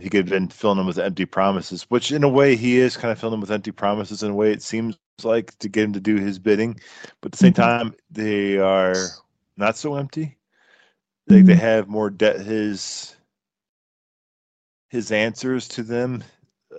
He 0.00 0.10
could 0.10 0.26
have 0.26 0.30
been 0.30 0.48
filling 0.48 0.78
them 0.78 0.86
with 0.88 0.98
empty 0.98 1.24
promises, 1.24 1.84
which 1.84 2.10
in 2.10 2.24
a 2.24 2.28
way 2.28 2.56
he 2.56 2.78
is 2.78 2.96
kind 2.96 3.12
of 3.12 3.18
filling 3.18 3.32
them 3.34 3.40
with 3.40 3.52
empty 3.52 3.70
promises. 3.70 4.22
In 4.24 4.32
a 4.32 4.34
way, 4.34 4.52
it 4.52 4.62
seems 4.62 4.98
like 5.22 5.56
to 5.60 5.68
get 5.68 5.84
him 5.84 5.92
to 5.92 6.00
do 6.00 6.16
his 6.16 6.38
bidding, 6.40 6.74
but 7.20 7.28
at 7.28 7.32
the 7.32 7.38
same 7.38 7.52
Mhm. 7.52 7.56
time, 7.56 7.94
they 8.10 8.58
are 8.58 9.12
not 9.56 9.76
so 9.76 9.94
empty. 9.96 10.36
They 11.28 11.42
they 11.42 11.54
Mhm. 11.54 11.60
have 11.60 11.88
more 11.88 12.10
debt 12.10 12.40
his 12.40 13.16
his 14.94 15.10
answers 15.10 15.66
to 15.66 15.82
them 15.82 16.22
uh, 16.72 16.78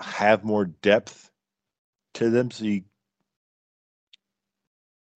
have 0.00 0.44
more 0.44 0.66
depth 0.66 1.28
to 2.14 2.30
them. 2.30 2.52
So 2.52 2.64
you, 2.64 2.84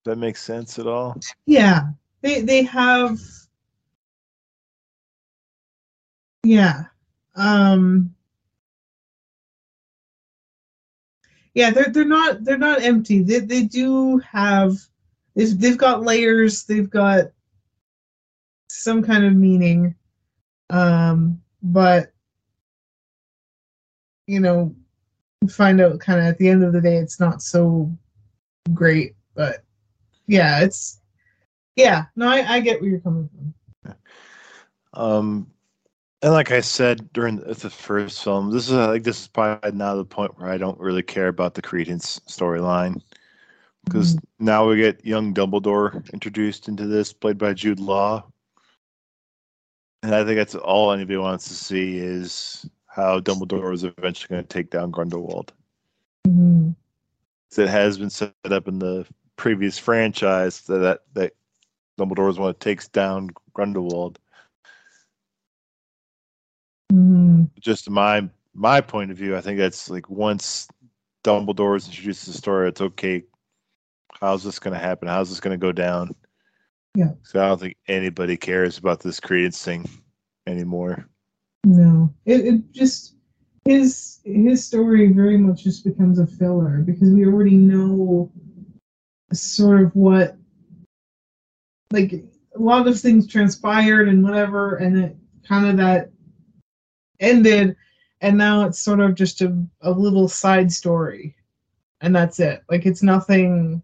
that 0.04 0.18
makes 0.18 0.42
sense 0.42 0.80
at 0.80 0.88
all? 0.88 1.16
Yeah, 1.46 1.90
they 2.20 2.40
they 2.40 2.64
have. 2.64 3.20
Yeah, 6.42 6.86
um, 7.36 8.12
yeah. 11.54 11.70
They're 11.70 11.90
they're 11.90 12.04
not 12.04 12.42
they're 12.42 12.58
not 12.58 12.82
empty. 12.82 13.22
They 13.22 13.38
they 13.38 13.62
do 13.62 14.18
have. 14.18 14.74
They've, 15.36 15.58
they've 15.60 15.78
got 15.78 16.02
layers. 16.02 16.64
They've 16.64 16.90
got 16.90 17.26
some 18.68 19.00
kind 19.04 19.24
of 19.24 19.32
meaning, 19.32 19.94
um, 20.70 21.40
but 21.62 22.11
you 24.26 24.40
know, 24.40 24.74
find 25.50 25.80
out 25.80 26.00
kind 26.00 26.20
of 26.20 26.26
at 26.26 26.38
the 26.38 26.48
end 26.48 26.62
of 26.62 26.72
the 26.72 26.80
day, 26.80 26.96
it's 26.96 27.20
not 27.20 27.42
so 27.42 27.90
great. 28.72 29.14
But 29.34 29.64
yeah, 30.26 30.60
it's 30.60 31.00
yeah. 31.76 32.04
No, 32.16 32.28
I, 32.28 32.54
I 32.54 32.60
get 32.60 32.80
where 32.80 32.90
you're 32.90 33.00
coming 33.00 33.28
from. 33.28 33.94
Um, 34.94 35.50
and 36.22 36.32
like 36.32 36.50
I 36.52 36.60
said 36.60 37.12
during 37.12 37.36
the 37.36 37.54
the 37.54 37.70
first 37.70 38.22
film, 38.22 38.50
this 38.50 38.68
is 38.68 38.74
uh, 38.74 38.88
like 38.88 39.02
this 39.02 39.22
is 39.22 39.28
probably 39.28 39.72
now 39.72 39.96
the 39.96 40.04
point 40.04 40.38
where 40.38 40.50
I 40.50 40.58
don't 40.58 40.78
really 40.78 41.02
care 41.02 41.28
about 41.28 41.54
the 41.54 41.62
Credence 41.62 42.20
storyline 42.28 43.00
because 43.84 44.16
now 44.38 44.68
we 44.68 44.76
get 44.76 45.04
young 45.04 45.34
Dumbledore 45.34 46.12
introduced 46.12 46.68
into 46.68 46.86
this, 46.86 47.12
played 47.12 47.38
by 47.38 47.52
Jude 47.52 47.80
Law, 47.80 48.24
and 50.02 50.14
I 50.14 50.24
think 50.24 50.36
that's 50.36 50.54
all 50.54 50.92
anybody 50.92 51.16
wants 51.16 51.48
to 51.48 51.54
see 51.54 51.98
is 51.98 52.68
how 52.92 53.18
Dumbledore 53.20 53.72
is 53.72 53.84
eventually 53.84 54.28
going 54.28 54.44
to 54.44 54.48
take 54.48 54.70
down 54.70 54.90
Grindelwald. 54.90 55.52
Mhm. 56.26 56.76
It 57.56 57.68
has 57.68 57.96
been 57.96 58.10
set 58.10 58.34
up 58.44 58.68
in 58.68 58.78
the 58.78 59.06
previous 59.36 59.78
franchise 59.78 60.60
that 60.62 60.78
that, 60.78 61.00
that 61.14 61.32
Dumbledore 61.98 62.28
is 62.28 62.38
one 62.38 62.48
that 62.48 62.60
takes 62.60 62.88
down 62.88 63.30
Grindelwald. 63.54 64.18
Mhm. 66.92 67.48
just 67.58 67.88
my 67.88 68.28
my 68.52 68.82
point 68.82 69.10
of 69.10 69.16
view, 69.16 69.34
I 69.34 69.40
think 69.40 69.58
that's 69.58 69.88
like 69.88 70.10
once 70.10 70.68
Dumbledore 71.24 71.76
is 71.76 71.86
introduced 71.86 72.24
to 72.24 72.32
the 72.32 72.36
story, 72.36 72.68
it's 72.68 72.82
okay. 72.82 73.24
How's 74.20 74.44
this 74.44 74.58
going 74.58 74.74
to 74.74 74.78
happen? 74.78 75.08
How's 75.08 75.30
this 75.30 75.40
going 75.40 75.58
to 75.58 75.66
go 75.66 75.72
down? 75.72 76.14
Yeah. 76.94 77.12
So 77.22 77.42
I 77.42 77.48
don't 77.48 77.58
think 77.58 77.76
anybody 77.88 78.36
cares 78.36 78.76
about 78.76 79.00
this 79.00 79.20
credence 79.20 79.64
thing 79.64 79.88
anymore. 80.46 81.08
No, 81.64 82.12
it, 82.24 82.46
it 82.46 82.72
just 82.72 83.14
his 83.64 84.20
his 84.24 84.64
story 84.64 85.12
very 85.12 85.38
much 85.38 85.62
just 85.62 85.84
becomes 85.84 86.18
a 86.18 86.26
filler 86.26 86.78
because 86.78 87.10
we 87.10 87.24
already 87.24 87.56
know 87.56 88.30
sort 89.32 89.82
of 89.82 89.94
what 89.94 90.36
like 91.92 92.12
a 92.12 92.58
lot 92.58 92.88
of 92.88 93.00
things 93.00 93.26
transpired 93.26 94.08
and 94.08 94.22
whatever, 94.22 94.76
and 94.76 94.98
it 94.98 95.16
kind 95.46 95.66
of 95.68 95.76
that 95.76 96.10
ended, 97.20 97.76
and 98.20 98.36
now 98.36 98.66
it's 98.66 98.78
sort 98.80 99.00
of 99.00 99.14
just 99.14 99.40
a, 99.42 99.56
a 99.82 99.90
little 99.90 100.28
side 100.28 100.72
story, 100.72 101.36
and 102.00 102.14
that's 102.14 102.40
it. 102.40 102.64
Like 102.68 102.86
it's 102.86 103.02
nothing, 103.02 103.82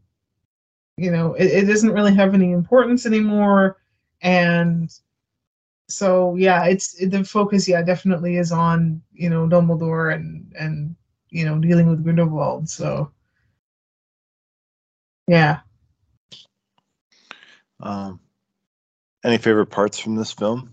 you 0.97 1.11
know, 1.13 1.35
it, 1.35 1.47
it 1.47 1.65
doesn't 1.67 1.93
really 1.93 2.15
have 2.15 2.35
any 2.35 2.53
importance 2.53 3.07
anymore, 3.07 3.77
and 4.23 4.91
so 5.89 6.35
yeah, 6.37 6.65
it's 6.67 6.95
the 6.95 7.25
focus. 7.25 7.69
Yeah, 7.69 7.83
definitely 7.83 8.37
is 8.37 8.53
on 8.53 9.03
you 9.13 9.31
know 9.31 9.47
Dumbledore 9.47 10.15
and 10.15 10.53
and 10.59 10.95
you 11.31 11.45
know 11.45 11.59
dealing 11.59 11.89
with 11.89 12.05
Grindelwald. 12.05 12.69
So 12.69 13.11
yeah, 15.27 15.61
Um, 17.81 18.21
any 19.25 19.39
favorite 19.39 19.67
parts 19.67 19.99
from 19.99 20.17
this 20.17 20.33
film? 20.33 20.71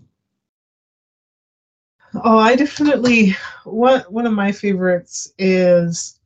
Oh, 2.24 2.38
I 2.38 2.56
definitely 2.56 3.36
one 3.64 4.00
one 4.08 4.26
of 4.26 4.32
my 4.32 4.52
favorites 4.52 5.32
is 5.38 6.18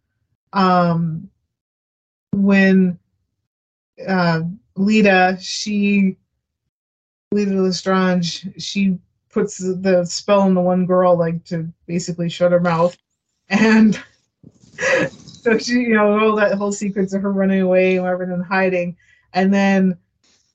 um 0.52 1.28
when 2.32 2.98
uh 4.06 4.40
Leta 4.76 5.36
she 5.40 6.16
Leta 7.32 7.52
Lestrange 7.52 8.48
she 8.60 8.98
puts 9.30 9.58
the 9.58 10.04
spell 10.04 10.40
on 10.40 10.54
the 10.54 10.60
one 10.60 10.84
girl 10.84 11.16
like 11.16 11.44
to 11.44 11.72
basically 11.86 12.28
shut 12.28 12.50
her 12.50 12.58
mouth. 12.60 12.96
And 13.48 14.02
so 15.14 15.56
she 15.58 15.74
you 15.74 15.94
know 15.94 16.18
all 16.18 16.36
that 16.36 16.54
whole 16.54 16.72
sequence 16.72 17.12
of 17.12 17.22
her 17.22 17.32
running 17.32 17.60
away 17.60 17.98
and 17.98 18.06
and 18.32 18.44
hiding. 18.44 18.96
And 19.32 19.54
then 19.54 19.96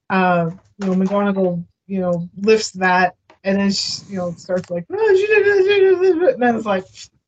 uh 0.09 0.51
you 0.79 0.87
know 0.87 0.93
McGonagall 0.93 1.65
you 1.87 2.01
know 2.01 2.29
lifts 2.37 2.71
that 2.71 3.15
and 3.45 3.59
then 3.59 3.71
she, 3.71 4.03
you 4.09 4.17
know 4.17 4.31
starts 4.33 4.69
like 4.69 4.85
oh, 4.91 5.15
she 5.15 5.27
did 5.27 5.45
this, 5.45 5.67
she 5.67 5.79
did 5.79 5.99
this," 5.99 6.33
and 6.33 6.43
then 6.43 6.55
it's 6.57 6.65
like 6.65 6.85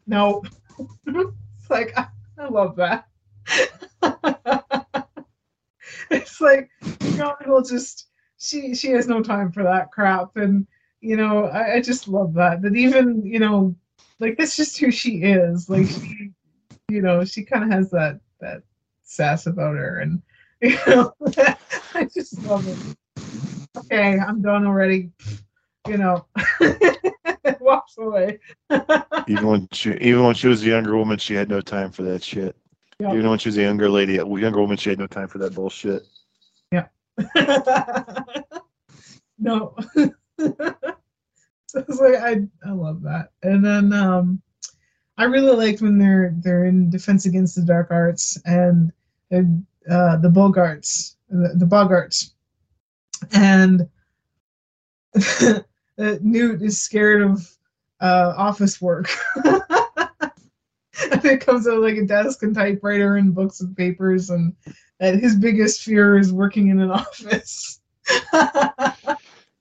no 0.07 0.43
it's 1.07 1.69
like 1.69 1.97
I, 1.97 2.07
I 2.37 2.47
love 2.49 2.75
that. 2.75 3.05
It's 6.09 6.39
like 6.39 6.69
McGonagall 6.81 7.67
just 7.69 8.07
she 8.37 8.75
she 8.75 8.89
has 8.89 9.07
no 9.07 9.21
time 9.21 9.51
for 9.51 9.63
that 9.63 9.91
crap 9.91 10.35
and 10.35 10.67
you 11.01 11.17
know 11.17 11.45
I, 11.45 11.75
I 11.75 11.81
just 11.81 12.07
love 12.07 12.33
that 12.35 12.61
that 12.61 12.75
even 12.75 13.25
you 13.25 13.39
know 13.39 13.75
like 14.19 14.37
that's 14.37 14.55
just 14.55 14.77
who 14.77 14.91
she 14.91 15.17
is 15.17 15.69
like 15.69 15.87
she 15.87 16.31
you 16.89 17.01
know 17.01 17.23
she 17.25 17.43
kind 17.43 17.63
of 17.63 17.71
has 17.71 17.89
that 17.91 18.19
that 18.39 18.63
sass 19.03 19.47
about 19.47 19.75
her 19.75 19.99
and 19.99 20.21
you 20.61 20.77
know 20.87 21.13
I 21.93 22.05
just 22.13 22.41
love 22.43 22.67
it 22.67 22.77
okay 23.77 24.17
I'm 24.19 24.41
done 24.41 24.65
already 24.65 25.11
you 25.87 25.97
know 25.97 26.25
walks 27.59 27.97
away 27.97 28.39
Even 29.27 29.47
when 29.47 29.67
she, 29.73 29.91
even 29.95 30.23
when 30.23 30.35
she 30.35 30.47
was 30.47 30.63
a 30.63 30.67
younger 30.67 30.95
woman, 30.97 31.17
she 31.17 31.33
had 31.33 31.49
no 31.49 31.59
time 31.59 31.91
for 31.91 32.03
that 32.03 32.23
shit. 32.23 32.55
Yep. 32.99 33.13
Even 33.13 33.29
when 33.29 33.39
she 33.39 33.49
was 33.49 33.57
a 33.57 33.61
younger 33.61 33.89
lady, 33.89 34.17
a 34.17 34.25
younger 34.25 34.61
woman, 34.61 34.77
she 34.77 34.89
had 34.89 34.99
no 34.99 35.07
time 35.07 35.27
for 35.27 35.37
that 35.39 35.53
bullshit. 35.53 36.07
no. 39.39 39.75
so 39.95 40.13
it's 40.39 41.99
like 41.99 42.15
I 42.15 42.43
I 42.65 42.71
love 42.71 43.01
that. 43.03 43.31
And 43.43 43.63
then 43.65 43.93
um 43.93 44.41
I 45.17 45.23
really 45.25 45.55
liked 45.55 45.81
when 45.81 45.97
they're 45.97 46.33
they're 46.37 46.65
in 46.65 46.89
Defense 46.89 47.25
Against 47.25 47.55
the 47.55 47.63
Dark 47.63 47.89
Arts 47.91 48.37
and 48.45 48.91
and, 49.31 49.65
uh 49.89 50.17
the 50.17 50.29
Boggarts 50.29 51.15
the, 51.29 51.53
the 51.55 51.65
Boggarts. 51.65 52.31
And 53.33 53.89
uh, 55.97 56.17
Newt 56.21 56.61
is 56.61 56.79
scared 56.79 57.21
of 57.21 57.47
uh 57.99 58.33
office 58.37 58.79
work. 58.79 59.09
and 61.11 61.23
it 61.25 61.41
comes 61.41 61.67
out 61.67 61.79
like 61.81 61.97
a 61.97 62.05
desk 62.05 62.43
and 62.43 62.55
typewriter 62.55 63.17
and 63.17 63.35
books 63.35 63.59
and 63.61 63.75
papers 63.75 64.29
and 64.29 64.55
and 64.99 65.21
his 65.21 65.35
biggest 65.35 65.83
fear 65.83 66.17
is 66.17 66.33
working 66.33 66.69
in 66.69 66.79
an 66.79 66.91
office. 66.91 67.81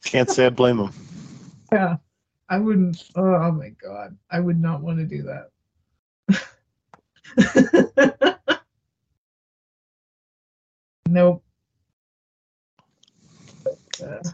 Can't 0.05 0.31
say 0.31 0.47
I 0.47 0.51
blame 0.51 0.79
him. 0.79 0.93
yeah, 1.73 1.97
I 2.49 2.59
wouldn't. 2.59 3.11
Oh, 3.17 3.51
my 3.53 3.71
god, 3.71 4.17
I 4.31 4.41
would 4.41 4.61
not 4.61 4.81
want 4.83 4.99
to 4.99 5.05
do 5.05 5.23
that. 5.25 5.51
nope. 11.09 11.43
But, 13.99 14.03
uh, 14.03 14.31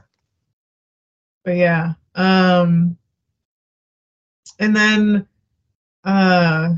but 1.45 1.57
yeah, 1.57 1.95
um, 2.15 2.97
and 4.59 4.77
then, 4.77 5.27
uh, 6.05 6.75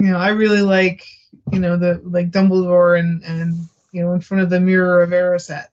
you 0.00 0.10
know, 0.10 0.18
I 0.18 0.28
really 0.28 0.62
like 0.62 1.06
you 1.52 1.58
know 1.58 1.76
the 1.76 2.00
like 2.04 2.30
Dumbledore 2.30 2.98
and 2.98 3.22
and 3.24 3.68
you 3.92 4.02
know 4.02 4.12
in 4.12 4.20
front 4.20 4.42
of 4.42 4.50
the 4.50 4.60
mirror 4.60 5.02
of 5.02 5.10
Erised 5.10 5.68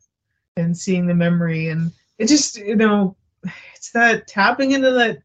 and 0.55 0.77
seeing 0.77 1.07
the 1.07 1.13
memory. 1.13 1.69
And 1.69 1.91
it 2.17 2.27
just 2.27 2.57
you 2.57 2.75
know 2.75 3.15
it's 3.75 3.91
that 3.91 4.27
tapping 4.27 4.71
into 4.71 4.91
that 4.91 5.19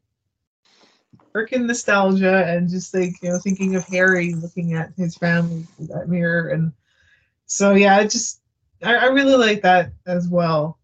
freaking 1.35 1.67
nostalgia 1.67 2.45
and 2.47 2.69
just 2.69 2.95
like 2.95 3.15
you 3.23 3.31
know 3.31 3.39
thinking 3.39 3.77
of 3.77 3.85
Harry 3.87 4.35
looking 4.35 4.75
at 4.75 4.93
his 4.97 5.17
family 5.17 5.65
through 5.77 5.87
that 5.89 6.09
mirror. 6.09 6.49
And 6.49 6.73
so 7.47 7.75
yeah 7.75 8.01
it 8.01 8.11
just 8.11 8.41
I, 8.83 8.95
I 8.95 9.05
really 9.07 9.37
like 9.37 9.63
that 9.63 9.93
as 10.07 10.29
well. 10.29 10.79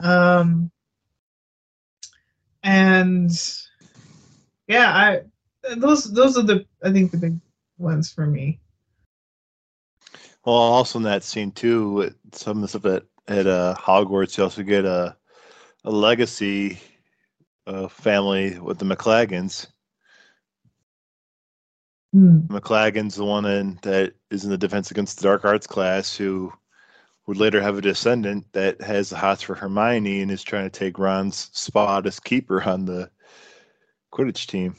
Um 0.00 0.70
and 2.62 3.30
yeah 4.68 4.92
I 4.92 5.20
those 5.76 6.12
those 6.12 6.36
are 6.36 6.42
the 6.42 6.64
I 6.82 6.92
think 6.92 7.10
the 7.10 7.16
big 7.16 7.40
ones 7.78 8.12
for 8.12 8.26
me 8.26 8.60
Well, 10.44 10.54
also 10.54 10.98
in 10.98 11.02
that 11.04 11.24
scene 11.24 11.50
too, 11.50 12.12
some 12.32 12.58
of 12.58 12.62
the 12.62 12.68
stuff 12.68 13.02
at 13.28 13.46
uh, 13.46 13.74
Hogwarts, 13.78 14.36
you 14.38 14.44
also 14.44 14.62
get 14.62 14.84
a 14.84 15.16
a 15.84 15.90
legacy 15.90 16.80
uh, 17.66 17.88
family 17.88 18.58
with 18.58 18.78
the 18.78 18.84
McLaggens. 18.84 19.66
Hmm. 22.12 22.40
McLaggen's 22.46 23.16
the 23.16 23.24
one 23.24 23.44
in, 23.44 23.78
that 23.82 24.14
is 24.30 24.44
in 24.44 24.50
the 24.50 24.58
Defense 24.58 24.90
Against 24.90 25.18
the 25.18 25.24
Dark 25.24 25.44
Arts 25.44 25.66
class 25.66 26.16
who 26.16 26.52
would 27.26 27.36
later 27.36 27.60
have 27.60 27.78
a 27.78 27.82
descendant 27.82 28.46
that 28.52 28.80
has 28.80 29.10
the 29.10 29.16
hots 29.16 29.42
for 29.42 29.54
Hermione 29.54 30.22
and 30.22 30.30
is 30.30 30.42
trying 30.42 30.64
to 30.64 30.78
take 30.78 30.98
Ron's 30.98 31.50
spot 31.52 32.06
as 32.06 32.20
keeper 32.20 32.62
on 32.62 32.84
the 32.84 33.10
Quidditch 34.12 34.46
team 34.46 34.76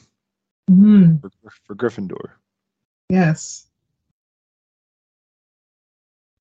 Mhm. 0.70 1.20
for, 1.20 1.30
for 1.64 1.74
Gryffindor. 1.74 2.32
Yes 3.08 3.68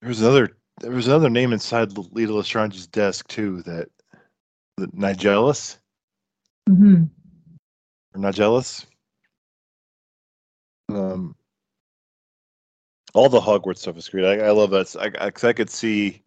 There 0.01 0.09
was 0.09 0.21
another 0.21 0.57
there 0.79 0.91
was 0.91 1.07
another 1.07 1.29
name 1.29 1.53
inside 1.53 1.97
Leta 1.97 2.33
Lestrange's 2.33 2.87
desk 2.87 3.27
too 3.27 3.63
that 3.63 3.89
the 4.77 4.87
Nigellus 4.87 5.79
hmm 6.67 7.03
or 8.13 8.21
Nigellus. 8.21 8.85
Um, 10.89 11.35
all 13.13 13.29
the 13.29 13.39
Hogwarts 13.39 13.79
stuff 13.79 13.97
is 13.97 14.09
great. 14.09 14.25
I, 14.25 14.47
I 14.47 14.51
love 14.51 14.69
that. 14.71 14.95
I, 14.95 15.25
I, 15.25 15.27
I 15.27 15.53
could 15.53 15.69
see 15.69 16.23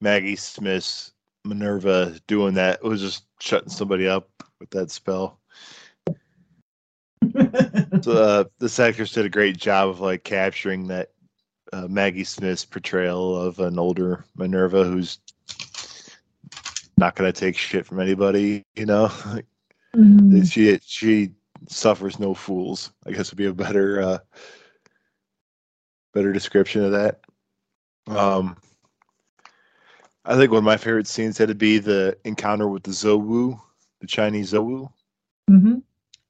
Maggie 0.00 0.36
Smith's 0.36 1.12
Minerva 1.44 2.18
doing 2.26 2.54
that. 2.54 2.80
It 2.82 2.88
was 2.88 3.00
just 3.00 3.24
shutting 3.40 3.70
somebody 3.70 4.06
up 4.06 4.28
with 4.60 4.70
that 4.70 4.90
spell. 4.90 5.40
So, 8.02 8.12
uh, 8.12 8.44
this 8.58 8.78
actress 8.80 9.12
did 9.12 9.26
a 9.26 9.30
great 9.30 9.56
job 9.56 9.88
of 9.88 10.00
like 10.00 10.24
capturing 10.24 10.88
that 10.88 11.10
uh, 11.72 11.86
Maggie 11.88 12.24
Smith's 12.24 12.64
portrayal 12.64 13.36
of 13.36 13.58
an 13.60 13.78
older 13.78 14.24
Minerva 14.36 14.84
who's 14.84 15.18
not 16.98 17.14
going 17.14 17.32
to 17.32 17.38
take 17.38 17.56
shit 17.56 17.86
from 17.86 18.00
anybody. 18.00 18.64
You 18.74 18.86
know, 18.86 19.06
Mhm. 19.96 20.50
she 20.50 20.78
she 20.84 21.32
suffers 21.68 22.18
no 22.18 22.34
fools. 22.34 22.90
I 23.06 23.12
guess 23.12 23.30
would 23.30 23.38
be 23.38 23.46
a 23.46 23.52
better 23.54 24.02
uh, 24.02 24.18
better 26.12 26.32
description 26.32 26.84
of 26.84 26.92
that. 26.92 27.20
Um, 28.08 28.56
I 30.24 30.36
think 30.36 30.50
one 30.50 30.58
of 30.58 30.64
my 30.64 30.76
favorite 30.76 31.06
scenes 31.06 31.38
had 31.38 31.48
to 31.48 31.54
be 31.54 31.78
the 31.78 32.16
encounter 32.24 32.68
with 32.68 32.82
the 32.82 32.90
Zouwu, 32.90 33.60
the 34.00 34.06
Chinese 34.06 34.52
Zouwu, 34.52 34.90
Mhm. 35.50 35.82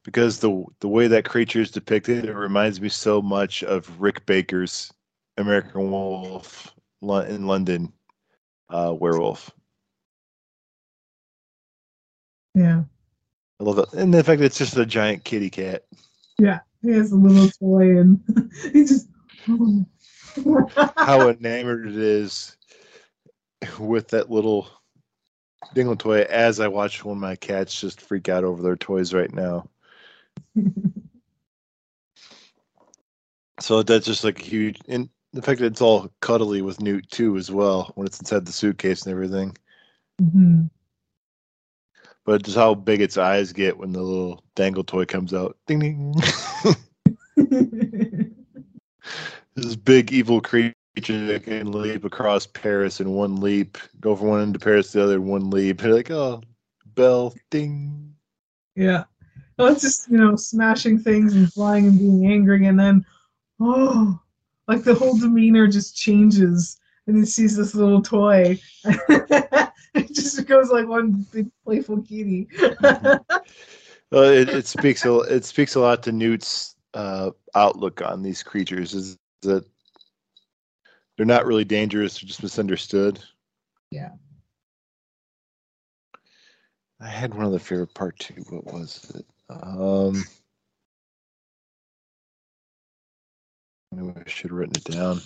Because 0.05 0.39
the 0.39 0.65
the 0.81 0.89
way 0.89 1.07
that 1.09 1.25
creature 1.25 1.61
is 1.61 1.71
depicted, 1.71 2.25
it 2.25 2.35
reminds 2.35 2.81
me 2.81 2.89
so 2.89 3.23
much 3.23 3.63
of 3.63 4.01
Rick 4.01 4.27
Baker's 4.27 4.93
American 5.37 5.91
Wolf 5.91 6.75
in 7.03 7.47
London. 7.47 7.93
uh, 8.69 8.95
werewolf. 8.99 9.51
Yeah. 12.55 12.83
I 13.61 13.65
love 13.65 13.79
it, 13.79 13.93
and 13.93 14.13
the 14.13 14.25
fact 14.25 14.41
that 14.41 14.47
it's 14.47 14.59
just 14.59 14.77
a 14.77 14.87
giant 14.87 15.25
kitty 15.25 15.51
cat. 15.51 15.85
Yeah. 16.39 16.61
He 16.83 16.91
has 16.91 17.13
a 17.13 17.17
little 17.17 17.49
toy 17.49 18.01
and 18.01 18.21
he 18.73 18.85
just 18.85 19.09
How 20.97 21.29
enamored 21.29 21.87
it 21.87 21.97
is 21.97 22.57
with 23.79 24.09
that 24.09 24.31
little 24.31 24.69
dingle 25.75 25.97
toy. 25.97 26.23
As 26.23 26.59
I 26.59 26.67
watch 26.67 27.05
one 27.05 27.19
of 27.19 27.21
my 27.21 27.37
cats 27.37 27.81
just 27.81 28.01
freak 28.01 28.29
out 28.29 28.43
over 28.43 28.63
their 28.63 28.77
toys 28.77 29.15
right 29.15 29.33
now. 29.33 29.69
So 33.61 33.83
that's 33.83 34.07
just 34.07 34.25
like 34.25 34.41
a 34.41 34.45
huge, 34.45 34.81
and 34.89 35.09
the 35.33 35.41
fact 35.41 35.61
that 35.61 35.67
it's 35.67 35.81
all 35.81 36.13
cuddly 36.21 36.63
with 36.63 36.81
Newt 36.81 37.09
too, 37.11 37.37
as 37.37 37.51
well, 37.51 37.93
when 37.95 38.07
it's 38.09 38.19
inside 38.19 38.45
the 38.45 38.53
suitcase 38.53 39.03
and 39.03 39.13
everything. 39.13 39.57
Mhm. 40.21 40.69
But 42.25 42.43
just 42.43 42.57
how 42.57 42.75
big 42.75 43.01
its 43.01 43.17
eyes 43.19 43.53
get 43.53 43.79
when 43.79 43.93
the 43.93 44.03
little 44.03 44.43
dangle 44.57 44.83
toy 44.83 45.05
comes 45.05 45.33
out. 45.33 45.57
Ding 45.67 45.79
ding. 45.79 46.15
this 49.55 49.77
big 49.77 50.13
evil 50.13 50.41
creature 50.41 50.75
that 50.97 51.43
can 51.45 51.71
leap 51.73 52.05
across 52.05 52.47
Paris 52.47 53.01
in 53.01 53.11
one 53.11 53.37
leap, 53.37 53.79
go 54.01 54.17
from 54.17 54.29
one 54.29 54.43
end 54.43 54.57
of 54.57 54.63
Paris 54.63 54.91
to 54.93 54.99
the 54.99 55.05
other 55.05 55.17
in 55.17 55.27
one 55.27 55.51
leap. 55.51 55.83
You're 55.83 55.95
like, 55.95 56.11
oh, 56.11 56.43
bell, 56.95 57.35
ding. 57.51 58.15
yeah. 58.75 59.05
Oh, 59.59 59.67
it's 59.67 59.83
just, 59.83 60.11
you 60.11 60.19
know, 60.19 60.35
smashing 60.37 60.99
things 60.99 61.35
and 61.35 61.53
flying 61.53 61.87
and 61.87 61.99
being 61.99 62.27
angry 62.27 62.67
and 62.67 62.79
then 62.79 63.05
oh 63.61 64.19
like 64.69 64.83
the 64.83 64.95
whole 64.95 65.17
demeanor 65.17 65.67
just 65.67 65.97
changes 65.97 66.79
and 67.07 67.17
he 67.17 67.25
sees 67.25 67.57
this 67.57 67.75
little 67.75 68.01
toy. 68.01 68.59
it 68.85 70.15
just 70.15 70.47
goes 70.47 70.71
like 70.71 70.87
one 70.87 71.27
big 71.33 71.51
playful 71.65 72.03
kitty. 72.03 72.49
Well, 74.13 74.25
it, 74.25 74.51
it 74.51 74.67
speaks 74.67 75.07
a 75.07 75.21
it 75.21 75.43
speaks 75.47 75.75
a 75.75 75.81
lot 75.81 76.03
to 76.03 76.13
Newt's 76.13 76.77
uh, 76.93 77.31
outlook 77.55 78.03
on 78.03 78.23
these 78.23 78.43
creatures. 78.43 78.93
Is 78.93 79.17
that 79.41 79.65
they're 81.17 81.25
not 81.25 81.47
really 81.47 81.65
dangerous; 81.65 82.21
they're 82.21 82.29
just 82.29 82.43
misunderstood. 82.43 83.21
Yeah. 83.91 84.11
I 87.01 87.09
had 87.09 87.33
one 87.33 87.47
other 87.47 87.59
favorite 87.59 87.95
part 87.95 88.19
too. 88.19 88.45
What 88.51 88.67
was 88.67 89.11
it? 89.15 89.25
Um, 89.63 90.25
maybe 93.91 94.13
I 94.17 94.29
should 94.29 94.51
have 94.51 94.59
written 94.59 94.77
it 94.77 94.85
down. 94.85 95.21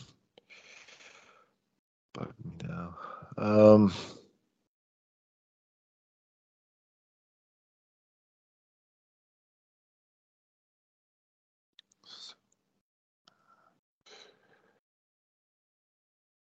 Bug 2.14 2.32
me 2.44 2.52
now. 2.68 2.94
Um, 3.38 3.92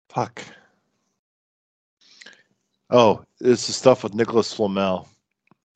fuck. 0.09 0.43
Oh, 2.91 3.25
it's 3.41 3.67
the 3.67 3.73
stuff 3.73 4.03
with 4.03 4.15
Nicholas 4.15 4.53
Flamel. 4.53 5.09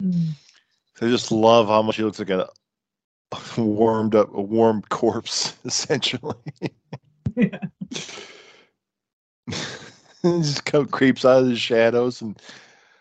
Mm. 0.02 0.30
I 1.02 1.08
just 1.08 1.32
love 1.32 1.66
how 1.66 1.82
much 1.82 1.96
he 1.96 2.04
looks 2.04 2.20
like 2.20 2.30
a 2.30 2.48
warmed 3.58 4.14
up, 4.14 4.32
a 4.32 4.40
warm 4.40 4.82
corpse, 4.82 5.56
essentially. 5.64 6.36
Yeah. 7.34 7.58
Just 10.22 10.64
kind 10.64 10.84
of 10.84 10.92
creeps 10.92 11.24
out 11.24 11.40
of 11.40 11.48
the 11.48 11.56
shadows, 11.56 12.22
and 12.22 12.40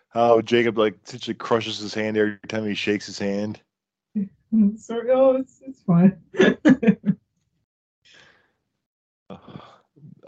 how 0.10 0.42
Jacob 0.42 0.80
like 0.80 0.96
essentially 1.06 1.36
crushes 1.36 1.78
his 1.78 1.94
hand 1.94 2.18
every 2.18 2.40
time 2.48 2.66
he 2.66 2.74
shakes 2.74 3.06
his 3.06 3.20
hand. 3.20 3.62
Sorry, 4.78 5.12
oh, 5.12 5.36
it's 5.36 5.62
it's 5.62 5.84
fine. 5.84 6.18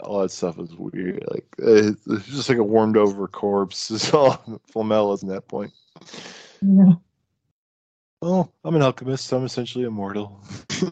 All 0.00 0.20
that 0.20 0.30
stuff 0.30 0.60
is 0.60 0.76
weird. 0.76 1.24
Like 1.28 1.46
it's 1.58 2.04
just 2.26 2.48
like 2.48 2.58
a 2.58 2.62
warmed 2.62 2.96
over 2.96 3.26
corpse. 3.26 3.90
It's 3.90 4.14
all 4.14 4.60
Flamel 4.70 5.12
is 5.14 5.24
in 5.24 5.28
that 5.30 5.48
point. 5.48 5.72
yeah. 6.62 6.92
Oh, 8.26 8.48
I'm 8.64 8.74
an 8.74 8.80
alchemist. 8.80 9.26
So 9.26 9.36
I'm 9.36 9.44
essentially 9.44 9.84
immortal. 9.84 10.40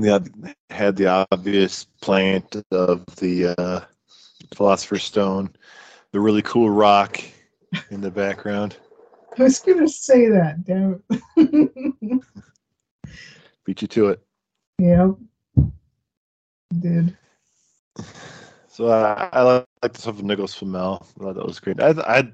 yeah, 0.00 0.18
had 0.70 0.96
the 0.96 1.26
obvious 1.30 1.84
plant 2.00 2.56
of 2.70 3.04
the 3.16 3.48
uh, 3.58 3.80
Philosopher's 4.54 5.04
Stone, 5.04 5.54
the 6.12 6.20
really 6.20 6.40
cool 6.40 6.70
rock 6.70 7.20
in 7.90 8.00
the 8.00 8.10
background. 8.10 8.78
I 9.38 9.42
was 9.42 9.58
gonna 9.58 9.88
say 9.88 10.30
that, 10.30 10.64
damn 10.64 11.02
it. 11.36 12.22
Beat 13.64 13.82
you 13.82 13.88
to 13.88 14.08
it. 14.08 14.22
yeah. 14.78 15.10
Did. 16.80 17.14
So 18.68 18.88
I, 18.88 19.28
I 19.34 19.42
like 19.42 19.92
the 19.92 20.00
stuff 20.00 20.16
with 20.16 20.24
Nicholas 20.24 20.54
Flamel. 20.54 21.06
I 21.20 21.24
thought 21.24 21.34
that 21.34 21.46
was 21.46 21.60
great. 21.60 21.78
I, 21.82 21.90
I, 21.90 22.32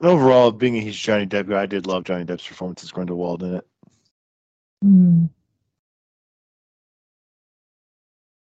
overall, 0.00 0.50
being 0.52 0.76
a 0.76 0.80
huge 0.80 1.02
Johnny 1.02 1.26
Depp 1.26 1.48
guy, 1.48 1.62
I 1.62 1.66
did 1.66 1.86
love 1.86 2.04
Johnny 2.04 2.24
Depp's 2.24 2.46
performance 2.46 2.82
as 2.82 2.90
Grindelwald 2.90 3.42
in 3.42 3.54
it. 3.56 3.66
Mm. 4.84 5.30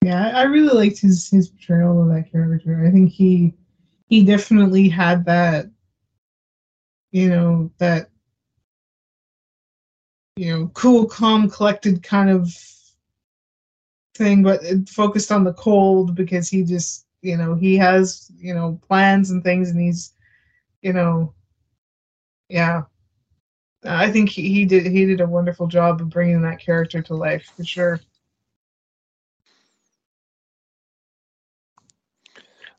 Yeah, 0.04 0.32
I 0.36 0.44
really 0.44 0.74
liked 0.74 1.00
his 1.00 1.30
his 1.30 1.50
portrayal 1.50 2.02
of 2.02 2.10
that 2.10 2.32
character. 2.32 2.86
I 2.86 2.92
think 2.92 3.12
he 3.12 3.54
he 4.08 4.26
definitely 4.26 4.90
had 4.90 5.26
that, 5.26 5.68
you 7.12 7.30
know, 7.30 7.72
that 7.78 8.10
you 10.38 10.52
know, 10.52 10.68
cool, 10.74 11.06
calm, 11.06 11.50
collected 11.50 12.02
kind 12.02 12.30
of 12.30 12.52
thing, 14.16 14.42
but 14.42 14.64
it 14.64 14.90
focused 14.90 15.32
on 15.32 15.44
the 15.44 15.54
cold 15.54 16.16
because 16.16 16.50
he 16.50 16.64
just, 16.64 17.06
you 17.22 17.38
know, 17.38 17.54
he 17.54 17.78
has, 17.78 18.32
you 18.38 18.54
know, 18.54 18.80
plans 18.88 19.32
and 19.32 19.44
things, 19.44 19.70
and 19.70 19.80
he's, 19.80 20.14
you 20.82 20.94
know, 20.94 21.34
yeah. 22.52 22.84
I 23.84 24.12
think 24.12 24.30
he, 24.30 24.54
he 24.54 24.66
did 24.66 24.86
he 24.86 25.06
did 25.06 25.22
a 25.22 25.28
wonderful 25.28 25.68
job 25.68 26.02
of 26.02 26.10
bringing 26.10 26.42
that 26.44 26.60
character 26.60 27.02
to 27.02 27.16
life 27.16 27.52
for 27.56 27.64
sure. 27.64 28.00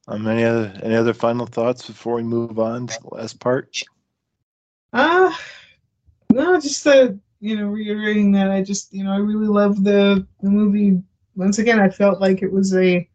Um, 0.09 0.27
any 0.27 0.44
other 0.44 0.73
any 0.82 0.94
other 0.94 1.15
final 1.15 1.47
thoughts 1.47 1.86
before 1.86 2.15
we 2.16 2.23
move 2.23 2.59
on 2.59 2.86
to 2.86 3.03
the 3.03 3.15
last 3.15 3.40
part? 3.40 3.82
Uh 4.93 5.32
no, 6.31 6.61
just 6.61 6.85
the 6.85 7.19
you 7.40 7.57
know 7.57 7.66
reiterating 7.66 8.32
that 8.32 8.51
I 8.51 8.62
just 8.62 8.93
you 8.93 9.05
know 9.05 9.12
I 9.12 9.19
really 9.19 9.49
love 9.49 9.82
the 9.82 10.27
the 10.43 10.51
movie. 10.51 11.03
Once 11.35 11.59
again, 11.59 11.81
I 11.81 11.89
felt 11.89 12.20
like 12.20 12.43
it 12.43 12.53
was 12.53 12.74
a 12.74 13.09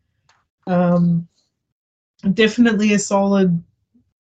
um 0.66 1.28
definitely 2.34 2.94
a 2.94 3.00
solid 3.00 3.64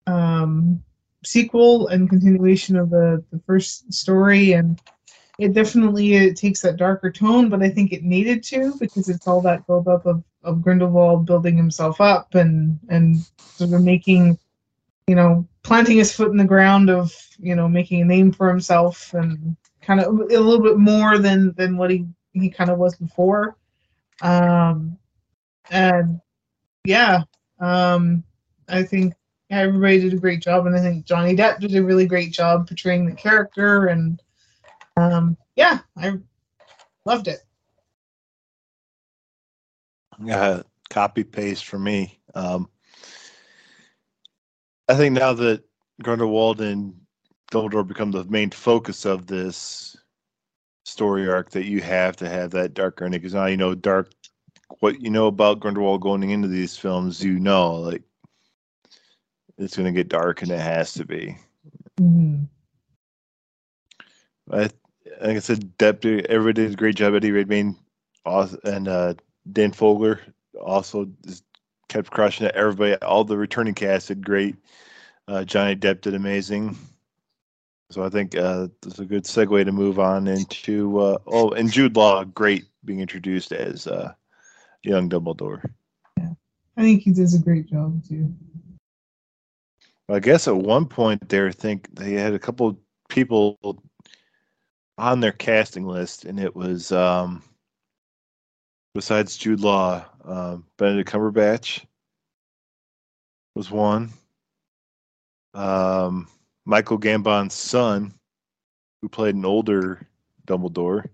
um 0.05 0.84
sequel 1.23 1.88
and 1.88 2.10
continuation 2.10 2.76
of 2.76 2.89
the 2.89 3.23
the 3.31 3.39
first 3.45 3.91
story 3.91 4.53
and 4.53 4.81
it 5.39 5.53
definitely 5.53 6.15
it 6.15 6.35
takes 6.35 6.61
that 6.61 6.77
darker 6.77 7.11
tone 7.11 7.49
but 7.49 7.61
i 7.61 7.69
think 7.69 7.91
it 7.91 8.03
needed 8.03 8.44
to 8.44 8.73
because 8.80 9.10
it's 9.10 9.27
all 9.27 9.41
that 9.41 9.65
build 9.68 9.88
up 9.88 10.06
of, 10.06 10.23
of 10.44 10.61
grindelwald 10.61 11.26
building 11.26 11.57
himself 11.57 11.99
up 12.02 12.35
and 12.35 12.80
and 12.89 13.18
sort 13.38 13.73
of 13.73 13.84
making 13.84 14.38
you 15.07 15.15
know 15.15 15.48
planting 15.64 15.98
his 15.98 16.14
foot 16.14 16.31
in 16.31 16.38
the 16.38 16.45
ground 16.45 16.89
of 16.89 17.11
you 17.39 17.56
know 17.56 17.68
making 17.68 18.02
a 18.02 18.06
name 18.06 18.31
for 18.31 18.48
himself 18.48 19.14
and 19.14 19.56
kind 19.81 19.99
of 19.99 20.07
a 20.07 20.39
little 20.39 20.61
bit 20.61 20.77
more 20.77 21.18
than 21.18 21.53
than 21.53 21.77
what 21.77 21.89
he 21.89 22.06
he 22.34 22.49
kind 22.49 22.69
of 22.69 22.77
was 22.77 22.95
before. 22.95 23.57
Um 24.22 24.98
and 25.69 26.22
yeah 26.85 27.23
um 27.60 28.23
i 28.69 28.84
think 28.84 29.14
yeah, 29.49 29.60
everybody 29.60 29.99
did 29.99 30.14
a 30.14 30.18
great 30.18 30.41
job, 30.41 30.65
and 30.65 30.76
I 30.76 30.82
think 30.82 31.06
Johnny 31.06 31.36
Depp 31.36 31.60
did 31.60 31.76
a 31.76 31.84
really 31.84 32.06
great 32.06 32.34
job 32.34 32.68
portraying 32.68 33.06
the 33.06 33.15
character, 33.15 33.88
and 33.88 34.22
um, 34.98 35.38
yeah, 35.56 35.80
I 35.95 36.18
loved 37.06 37.28
it. 37.28 37.40
Uh, 40.30 40.64
copy 40.90 41.24
paste 41.24 41.65
for 41.65 41.80
me. 41.80 42.19
Um, 42.36 42.69
I 44.90 44.95
think 44.95 45.14
now 45.14 45.34
that 45.34 45.64
Grindelwald 46.03 46.60
and 46.60 46.94
Dumbledore 47.52 47.88
become 47.88 48.11
the 48.11 48.26
main 48.26 48.49
focus 48.52 49.06
of 49.06 49.28
this 49.28 49.95
story 50.84 51.30
arc, 51.30 51.52
that 51.52 51.65
you 51.65 51.82
have 51.82 52.18
to 52.18 52.28
have 52.28 52.52
that 52.52 52.74
darker 52.74 53.06
ending 53.06 53.22
because 53.22 53.34
now 53.34 53.45
you 53.45 53.57
know 53.57 53.76
dark. 53.76 54.11
What 54.80 54.99
you 54.99 55.10
know 55.10 55.28
about 55.28 55.61
Grindelwald 55.61 56.02
going 56.02 56.30
into 56.30 56.49
these 56.49 56.76
films, 56.76 57.24
you 57.24 57.40
know, 57.40 57.76
like 57.76 58.03
it's 59.57 59.75
going 59.75 59.85
to 59.85 59.91
get 59.91 60.09
dark, 60.09 60.41
and 60.41 60.51
it 60.51 60.59
has 60.59 60.93
to 60.93 61.05
be. 61.05 61.38
Mm-hmm. 61.99 62.43
I, 64.51 64.69
like 65.21 65.38
I 65.38 65.39
said, 65.39 65.77
Depp, 65.77 66.25
everybody 66.25 66.63
did 66.63 66.73
a 66.73 66.77
great 66.77 66.95
job. 66.95 67.15
Eddie 67.15 67.31
Redmayne, 67.31 67.75
and 68.25 68.88
uh, 68.88 69.13
Dan 69.51 69.71
Fogler 69.71 70.19
also 70.61 71.09
just 71.25 71.43
kept 71.89 72.11
crushing 72.11 72.47
it. 72.47 72.55
Everybody, 72.55 72.95
all 73.01 73.23
the 73.23 73.38
returning 73.38 73.73
cast 73.73 74.09
did 74.09 74.25
great. 74.25 74.55
Uh, 75.27 75.43
Johnny 75.43 75.75
Depp 75.75 76.01
did 76.01 76.13
amazing. 76.13 76.77
So 77.89 78.03
I 78.03 78.09
think 78.09 78.35
uh, 78.35 78.67
it's 78.85 78.99
a 78.99 79.05
good 79.05 79.23
segue 79.23 79.63
to 79.63 79.71
move 79.71 79.97
on 79.97 80.27
into 80.27 80.99
uh, 80.99 81.17
oh, 81.25 81.51
and 81.51 81.71
Jude 81.71 81.95
Law, 81.95 82.23
great 82.25 82.65
being 82.84 82.99
introduced 82.99 83.53
as 83.53 83.88
uh, 83.88 84.13
young 84.84 85.09
Dumbledore. 85.09 85.63
Yeah, 86.17 86.31
I 86.75 86.81
think 86.81 87.03
he 87.03 87.13
does 87.13 87.34
a 87.34 87.39
great 87.39 87.69
job 87.69 88.03
too. 88.05 88.34
I 90.09 90.19
guess 90.19 90.47
at 90.47 90.55
one 90.55 90.85
point 90.85 91.27
there, 91.27 91.47
I 91.47 91.51
think 91.51 91.93
they 91.93 92.13
had 92.13 92.34
a 92.34 92.39
couple 92.39 92.79
people 93.09 93.59
on 94.97 95.19
their 95.19 95.34
casting 95.34 95.85
list, 95.85 96.25
and 96.25 96.39
it 96.39 96.55
was 96.55 96.91
um, 96.91 97.43
besides 98.95 99.38
Jude 99.38 99.59
Law, 99.59 100.05
um, 100.23 100.65
Benedict 100.77 101.11
Cumberbatch 101.11 101.85
was 103.53 103.69
one. 103.69 104.11
Um, 105.53 106.27
Michael 106.65 106.97
Gambon's 106.97 107.53
son, 107.53 108.13
who 109.01 109.09
played 109.09 109.35
an 109.35 109.45
older 109.45 110.07
Dumbledore. 110.47 111.05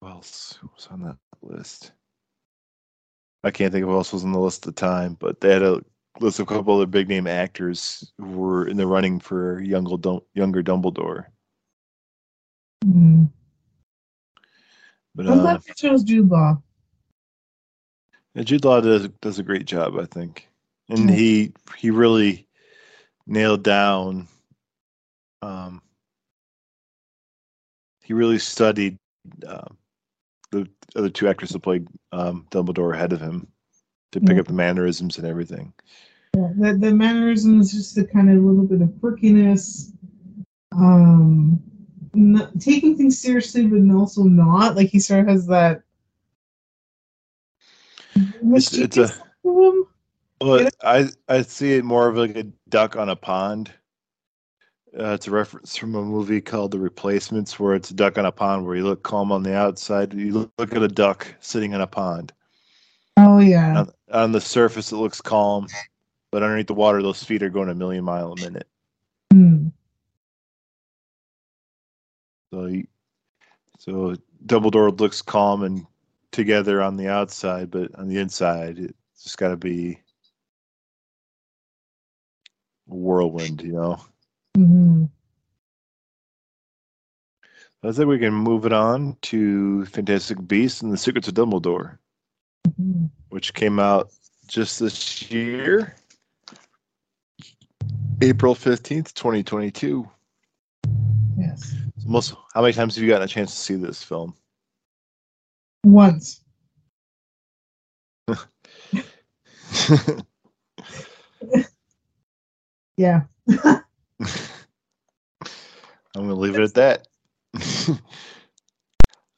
Who 0.00 0.08
else 0.08 0.58
was 0.74 0.86
on 0.88 1.02
that 1.02 1.16
list? 1.40 1.92
I 3.44 3.50
can't 3.50 3.72
think 3.72 3.84
of 3.84 3.90
who 3.90 3.96
else 3.96 4.12
was 4.12 4.24
on 4.24 4.32
the 4.32 4.40
list 4.40 4.66
at 4.66 4.74
the 4.74 4.80
time, 4.80 5.16
but 5.20 5.40
they 5.40 5.52
had 5.52 5.62
a 5.62 5.82
list 6.18 6.38
of 6.38 6.48
a 6.50 6.54
couple 6.54 6.74
other 6.74 6.86
big 6.86 7.08
name 7.08 7.26
actors 7.26 8.12
who 8.18 8.38
were 8.38 8.66
in 8.66 8.78
the 8.78 8.86
running 8.86 9.20
for 9.20 9.60
younger, 9.60 10.18
younger 10.32 10.62
Dumbledore. 10.62 11.26
Mm. 12.84 13.28
But 15.14 15.26
I'm 15.26 15.40
uh, 15.40 15.42
glad 15.42 15.62
they 15.62 15.74
chose 15.74 16.02
Jude 16.02 16.30
Law. 16.30 16.60
Jude 18.42 18.64
Law 18.64 18.80
does 18.80 19.08
does 19.20 19.38
a 19.38 19.44
great 19.44 19.64
job, 19.64 19.96
I 19.96 20.06
think, 20.06 20.48
and 20.88 21.08
he 21.08 21.52
he 21.76 21.90
really 21.90 22.48
nailed 23.26 23.62
down. 23.62 24.26
Um, 25.40 25.82
he 28.02 28.12
really 28.12 28.40
studied 28.40 28.98
um, 29.46 29.76
the 30.54 30.68
other 30.96 31.08
two 31.10 31.28
actors 31.28 31.50
that 31.50 31.60
played 31.60 31.86
um, 32.12 32.46
Dumbledore 32.50 32.94
ahead 32.94 33.12
of 33.12 33.20
him 33.20 33.46
to 34.12 34.20
pick 34.20 34.34
Yeah. 34.36 34.40
up 34.40 34.46
the 34.46 34.52
mannerisms 34.52 35.18
and 35.18 35.26
everything. 35.26 35.72
Yeah, 36.36 36.50
the, 36.56 36.78
the 36.78 36.94
mannerisms, 36.94 37.72
just 37.72 37.94
the 37.94 38.04
kind 38.04 38.30
of 38.30 38.42
little 38.42 38.64
bit 38.64 38.80
of 38.82 38.88
quirkiness, 39.00 39.92
um, 40.72 41.60
n- 42.14 42.48
taking 42.58 42.96
things 42.96 43.18
seriously, 43.18 43.66
but 43.66 43.94
also 43.94 44.22
not. 44.22 44.76
Like 44.76 44.88
he 44.88 44.98
sort 45.00 45.20
of 45.20 45.28
has 45.28 45.46
that. 45.48 45.82
It's 48.16 48.72
it's 48.72 48.96
a 48.96 49.00
mischievous 49.00 49.20
to 49.44 49.62
him. 49.62 49.86
well, 50.40 50.68
I 50.82 51.08
I 51.28 51.42
see 51.42 51.74
it 51.74 51.84
more 51.84 52.08
of 52.08 52.16
like 52.16 52.36
a 52.36 52.44
duck 52.68 52.96
on 52.96 53.08
a 53.08 53.16
pond. 53.16 53.72
Uh, 54.98 55.12
it's 55.12 55.26
a 55.26 55.30
reference 55.30 55.76
from 55.76 55.96
a 55.96 56.02
movie 56.02 56.40
called 56.40 56.70
The 56.70 56.78
Replacements, 56.78 57.58
where 57.58 57.74
it's 57.74 57.90
a 57.90 57.94
duck 57.94 58.16
on 58.16 58.26
a 58.26 58.32
pond, 58.32 58.64
where 58.64 58.76
you 58.76 58.84
look 58.84 59.02
calm 59.02 59.32
on 59.32 59.42
the 59.42 59.54
outside, 59.54 60.14
you 60.14 60.32
look, 60.32 60.52
look 60.56 60.72
at 60.72 60.84
a 60.84 60.88
duck 60.88 61.34
sitting 61.40 61.72
in 61.72 61.80
a 61.80 61.86
pond. 61.86 62.32
Oh 63.16 63.38
yeah, 63.38 63.80
On, 63.80 63.90
on 64.12 64.32
the 64.32 64.40
surface, 64.40 64.92
it 64.92 64.96
looks 64.96 65.20
calm, 65.20 65.66
but 66.30 66.44
underneath 66.44 66.68
the 66.68 66.74
water, 66.74 67.02
those 67.02 67.24
feet 67.24 67.42
are 67.42 67.50
going 67.50 67.70
a 67.70 67.74
million 67.74 68.04
mile 68.04 68.32
a 68.32 68.40
minute. 68.40 68.68
Hmm. 69.32 69.68
So, 72.52 72.82
so 73.80 74.16
Dumbledore 74.46 74.98
looks 75.00 75.22
calm 75.22 75.64
and 75.64 75.86
together 76.30 76.80
on 76.80 76.96
the 76.96 77.08
outside, 77.08 77.68
but 77.70 77.92
on 77.96 78.08
the 78.08 78.18
inside, 78.18 78.78
it's 78.78 79.24
just 79.24 79.38
got 79.38 79.48
to 79.48 79.56
be 79.56 79.98
a 82.88 82.94
whirlwind, 82.94 83.60
you 83.62 83.72
know. 83.72 83.98
Mhm. 84.56 85.10
I 87.82 87.92
think 87.92 88.08
we 88.08 88.18
can 88.18 88.32
move 88.32 88.64
it 88.64 88.72
on 88.72 89.16
to 89.22 89.84
Fantastic 89.86 90.46
Beasts 90.48 90.80
and 90.80 90.90
the 90.92 90.96
Secrets 90.96 91.28
of 91.28 91.34
Dumbledore, 91.34 91.98
Mhm. 92.66 93.10
which 93.28 93.52
came 93.52 93.78
out 93.78 94.10
just 94.46 94.78
this 94.80 95.30
year, 95.30 95.94
April 98.22 98.54
fifteenth, 98.54 99.12
twenty 99.14 99.42
twenty 99.42 99.70
two. 99.70 100.08
Yes, 101.36 101.74
Most, 102.06 102.34
how 102.54 102.62
many 102.62 102.72
times 102.72 102.94
have 102.94 103.02
you 103.02 103.10
gotten 103.10 103.24
a 103.24 103.28
chance 103.28 103.50
to 103.50 103.58
see 103.58 103.74
this 103.76 104.02
film? 104.02 104.34
once. 105.84 106.40
Yeah. 112.96 113.24
I'm 114.20 114.28
going 116.14 116.28
to 116.28 116.34
leave 116.34 116.58
it 116.58 116.62
at 116.62 116.74
that. 116.74 117.08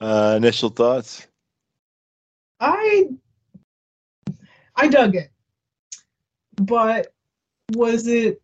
uh, 0.00 0.34
initial 0.36 0.68
thoughts? 0.70 1.26
I 2.60 3.08
I 4.74 4.88
dug 4.88 5.14
it. 5.16 5.30
But 6.56 7.14
was 7.72 8.06
it 8.06 8.40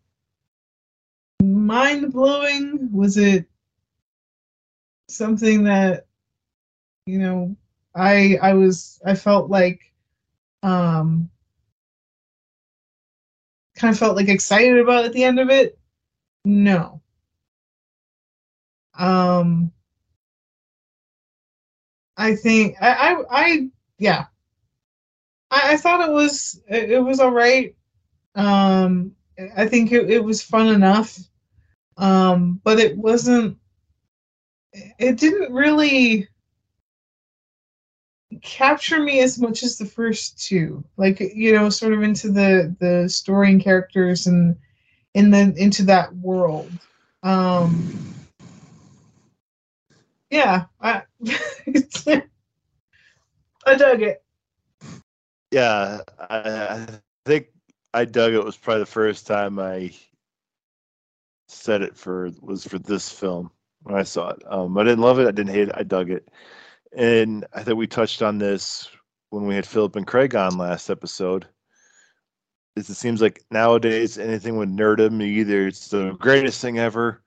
mind 1.41 2.13
blowing? 2.13 2.89
Was 2.91 3.17
it 3.17 3.45
something 5.09 5.63
that 5.65 6.05
you 7.05 7.19
know 7.19 7.55
I 7.95 8.37
I 8.41 8.53
was 8.53 9.01
I 9.05 9.15
felt 9.15 9.49
like 9.49 9.81
um 10.61 11.29
kind 13.75 13.93
of 13.93 13.99
felt 13.99 14.15
like 14.15 14.29
excited 14.29 14.77
about 14.77 15.05
at 15.05 15.13
the 15.13 15.23
end 15.23 15.39
of 15.39 15.49
it? 15.49 15.77
No. 16.45 17.01
Um 18.97 19.71
I 22.17 22.35
think 22.35 22.75
I 22.81 22.91
I, 22.91 23.23
I 23.29 23.69
yeah. 23.99 24.25
I, 25.51 25.73
I 25.73 25.77
thought 25.77 26.07
it 26.07 26.11
was 26.11 26.61
it, 26.67 26.91
it 26.91 26.99
was 26.99 27.19
all 27.19 27.31
right. 27.31 27.75
Um, 28.35 29.15
I 29.57 29.67
think 29.67 29.91
it, 29.91 30.09
it 30.09 30.23
was 30.23 30.43
fun 30.43 30.67
enough. 30.69 31.17
Um, 31.97 32.61
but 32.63 32.79
it 32.79 32.97
wasn't. 32.97 33.57
It 34.99 35.17
didn't 35.17 35.53
really 35.53 36.27
capture 38.41 38.99
me 39.01 39.19
as 39.21 39.39
much 39.39 39.63
as 39.63 39.77
the 39.77 39.85
first 39.85 40.39
two. 40.43 40.83
Like 40.97 41.19
you 41.19 41.53
know, 41.53 41.69
sort 41.69 41.93
of 41.93 42.03
into 42.03 42.31
the 42.31 42.75
the 42.79 43.09
story 43.09 43.51
and 43.51 43.61
characters 43.61 44.27
and 44.27 44.55
in 45.13 45.31
the 45.31 45.53
into 45.57 45.83
that 45.83 46.13
world. 46.15 46.71
Um, 47.21 48.13
yeah, 50.29 50.65
I 50.81 51.03
I 53.65 53.75
dug 53.77 54.01
it. 54.01 54.23
Yeah, 55.51 56.01
I, 56.19 56.37
I 56.37 56.87
think 57.25 57.47
I 57.93 58.05
dug 58.05 58.33
it. 58.33 58.43
Was 58.43 58.57
probably 58.57 58.81
the 58.81 58.87
first 58.87 59.27
time 59.27 59.59
I 59.59 59.91
said 61.47 61.81
it 61.83 61.95
for 61.95 62.31
was 62.41 62.65
for 62.65 62.79
this 62.79 63.09
film 63.09 63.51
when 63.83 63.95
I 63.95 64.03
saw 64.03 64.29
it. 64.29 64.41
Um, 64.47 64.77
I 64.77 64.83
didn't 64.83 65.03
love 65.03 65.19
it. 65.19 65.27
I 65.27 65.31
didn't 65.31 65.53
hate 65.53 65.69
it. 65.69 65.75
I 65.75 65.83
dug 65.83 66.09
it, 66.09 66.27
and 66.97 67.45
I 67.53 67.63
think 67.63 67.77
we 67.77 67.87
touched 67.87 68.21
on 68.23 68.39
this 68.39 68.89
when 69.29 69.45
we 69.45 69.55
had 69.55 69.67
Philip 69.67 69.95
and 69.95 70.07
Craig 70.07 70.35
on 70.35 70.57
last 70.57 70.89
episode. 70.89 71.47
It 72.75 72.85
seems 72.85 73.21
like 73.21 73.43
nowadays 73.51 74.17
anything 74.17 74.57
with 74.57 74.69
nerdum, 74.69 75.21
either 75.21 75.67
it's 75.67 75.89
the 75.89 76.13
greatest 76.13 76.59
thing 76.59 76.79
ever, 76.79 77.21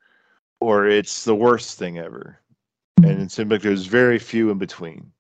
or 0.61 0.89
it's 0.89 1.25
the 1.25 1.35
worst 1.35 1.79
thing 1.79 1.99
ever, 1.99 2.41
and 2.97 3.23
it 3.23 3.31
seems 3.31 3.51
like 3.51 3.63
there's 3.63 3.87
very 3.87 4.19
few 4.19 4.51
in 4.51 4.59
between. 4.59 5.13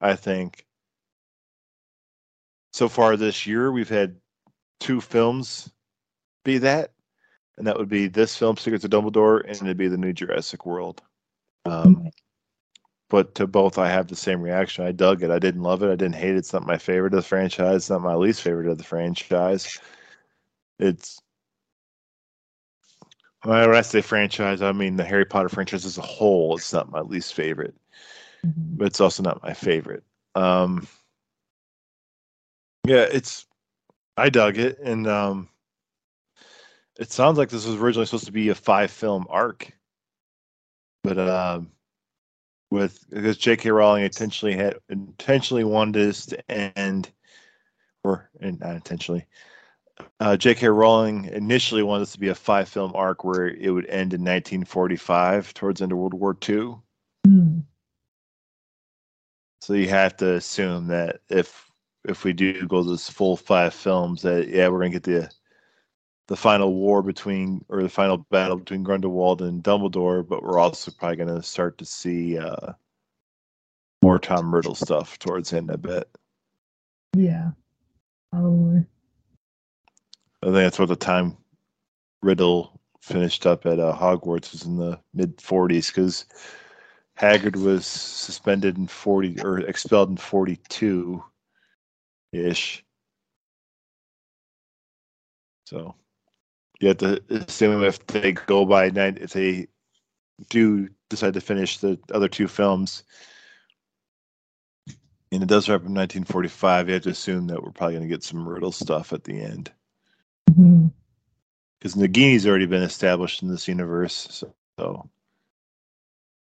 I 0.00 0.16
think 0.16 0.64
so 2.72 2.88
far 2.88 3.16
this 3.16 3.46
year 3.46 3.70
we've 3.70 3.88
had 3.88 4.16
two 4.80 5.00
films 5.00 5.70
be 6.44 6.58
that, 6.58 6.92
and 7.56 7.66
that 7.66 7.76
would 7.76 7.88
be 7.88 8.08
this 8.08 8.36
film, 8.36 8.56
Secrets 8.56 8.84
of 8.84 8.90
Dumbledore, 8.90 9.44
and 9.46 9.56
it'd 9.56 9.76
be 9.76 9.88
the 9.88 9.96
new 9.96 10.12
Jurassic 10.12 10.66
World. 10.66 11.02
Um, 11.64 12.08
but 13.08 13.34
to 13.36 13.46
both, 13.46 13.78
I 13.78 13.88
have 13.88 14.08
the 14.08 14.16
same 14.16 14.42
reaction. 14.42 14.84
I 14.84 14.92
dug 14.92 15.22
it. 15.22 15.30
I 15.30 15.38
didn't 15.38 15.62
love 15.62 15.82
it. 15.82 15.90
I 15.90 15.96
didn't 15.96 16.16
hate 16.16 16.34
it. 16.34 16.38
It's 16.38 16.52
not 16.52 16.66
my 16.66 16.76
favorite 16.76 17.14
of 17.14 17.18
the 17.18 17.28
franchise. 17.28 17.76
It's 17.76 17.90
not 17.90 18.02
my 18.02 18.14
least 18.14 18.42
favorite 18.42 18.68
of 18.68 18.78
the 18.78 18.84
franchise. 18.84 19.78
It's 20.78 21.20
when 23.44 23.56
I 23.56 23.80
say 23.82 24.00
franchise, 24.00 24.62
I 24.62 24.72
mean 24.72 24.96
the 24.96 25.04
Harry 25.04 25.24
Potter 25.24 25.48
franchise 25.48 25.84
as 25.84 25.98
a 25.98 26.02
whole. 26.02 26.56
It's 26.56 26.72
not 26.72 26.90
my 26.90 27.00
least 27.00 27.34
favorite, 27.34 27.74
but 28.44 28.86
it's 28.86 29.00
also 29.00 29.22
not 29.22 29.42
my 29.42 29.54
favorite. 29.54 30.02
Um, 30.34 30.86
yeah, 32.86 33.06
it's 33.10 33.46
I 34.16 34.28
dug 34.28 34.58
it, 34.58 34.78
and 34.80 35.06
um, 35.06 35.48
it 36.98 37.12
sounds 37.12 37.38
like 37.38 37.48
this 37.48 37.66
was 37.66 37.76
originally 37.76 38.06
supposed 38.06 38.26
to 38.26 38.32
be 38.32 38.48
a 38.48 38.54
five 38.54 38.90
film 38.90 39.26
arc, 39.30 39.72
but 41.04 41.18
um, 41.18 41.70
with 42.70 43.04
because 43.10 43.38
J.K. 43.38 43.70
Rowling 43.70 44.04
intentionally 44.04 44.56
had 44.56 44.76
intentionally 44.88 45.64
wanted 45.64 45.94
this 45.94 46.26
to 46.26 46.50
end, 46.50 47.10
or 48.04 48.30
and 48.40 48.60
not 48.60 48.74
intentionally. 48.74 49.26
Uh, 50.20 50.36
J.K. 50.36 50.68
Rowling 50.68 51.26
initially 51.26 51.82
wanted 51.82 52.02
this 52.02 52.12
to 52.12 52.20
be 52.20 52.28
a 52.28 52.34
five 52.34 52.68
film 52.68 52.92
arc 52.94 53.24
where 53.24 53.48
it 53.48 53.70
would 53.70 53.86
end 53.86 54.14
in 54.14 54.20
1945, 54.20 55.54
towards 55.54 55.80
the 55.80 55.84
end 55.84 55.92
of 55.92 55.98
World 55.98 56.14
War 56.14 56.36
II. 56.48 56.76
Hmm. 57.26 57.58
So 59.60 59.74
you 59.74 59.88
have 59.88 60.16
to 60.18 60.34
assume 60.34 60.86
that 60.88 61.20
if 61.28 61.70
if 62.08 62.24
we 62.24 62.32
do 62.32 62.66
go 62.66 62.82
to 62.82 62.90
this 62.90 63.10
full 63.10 63.36
five 63.36 63.74
films, 63.74 64.22
that 64.22 64.48
yeah, 64.48 64.68
we're 64.68 64.78
gonna 64.78 64.90
get 64.90 65.02
the 65.02 65.30
the 66.28 66.36
final 66.36 66.74
war 66.74 67.02
between 67.02 67.64
or 67.68 67.82
the 67.82 67.88
final 67.88 68.18
battle 68.30 68.58
between 68.58 68.82
Grindelwald 68.82 69.42
and 69.42 69.64
Dumbledore, 69.64 70.26
but 70.26 70.42
we're 70.42 70.58
also 70.58 70.92
probably 70.96 71.16
gonna 71.16 71.42
start 71.42 71.78
to 71.78 71.84
see 71.84 72.38
uh, 72.38 72.72
more 74.02 74.18
Tom 74.18 74.54
Riddle 74.54 74.74
stuff 74.74 75.18
towards 75.18 75.50
the 75.50 75.56
end. 75.56 75.70
I 75.70 75.76
bet. 75.76 76.06
Yeah. 77.16 77.50
Probably. 78.30 78.84
I 80.42 80.46
think 80.46 80.54
that's 80.54 80.78
what 80.78 80.88
the 80.88 80.96
time 80.96 81.36
Riddle 82.22 82.78
finished 83.00 83.46
up 83.46 83.64
at 83.64 83.80
uh, 83.80 83.96
Hogwarts 83.96 84.52
was 84.52 84.64
in 84.64 84.76
the 84.76 85.00
mid 85.14 85.38
40s 85.38 85.88
because 85.88 86.26
Hagrid 87.18 87.56
was 87.56 87.86
suspended 87.86 88.76
in 88.76 88.86
40 88.86 89.40
or 89.40 89.60
expelled 89.60 90.10
in 90.10 90.16
42 90.18 91.24
ish. 92.32 92.84
So 95.66 95.94
you 96.80 96.88
have 96.88 96.98
to 96.98 97.22
assume 97.30 97.82
if 97.84 98.06
they 98.06 98.32
go 98.32 98.64
by 98.64 98.90
nine, 98.90 99.18
if 99.20 99.32
they 99.32 99.68
do 100.50 100.88
decide 101.08 101.34
to 101.34 101.40
finish 101.40 101.78
the 101.78 101.98
other 102.12 102.28
two 102.28 102.46
films, 102.46 103.02
and 105.32 105.42
it 105.42 105.48
does 105.48 105.68
wrap 105.68 105.80
up 105.80 105.86
in 105.86 105.94
1945, 105.94 106.88
you 106.88 106.94
have 106.94 107.02
to 107.02 107.10
assume 107.10 107.46
that 107.48 107.62
we're 107.62 107.70
probably 107.70 107.96
going 107.96 108.08
to 108.08 108.14
get 108.14 108.22
some 108.22 108.48
Riddle 108.48 108.72
stuff 108.72 109.12
at 109.12 109.24
the 109.24 109.40
end 109.40 109.72
because 111.78 111.94
Nagini's 111.94 112.46
already 112.46 112.66
been 112.66 112.82
established 112.82 113.42
in 113.42 113.48
this 113.48 113.68
universe. 113.68 114.28
So, 114.30 114.54
so 114.78 115.10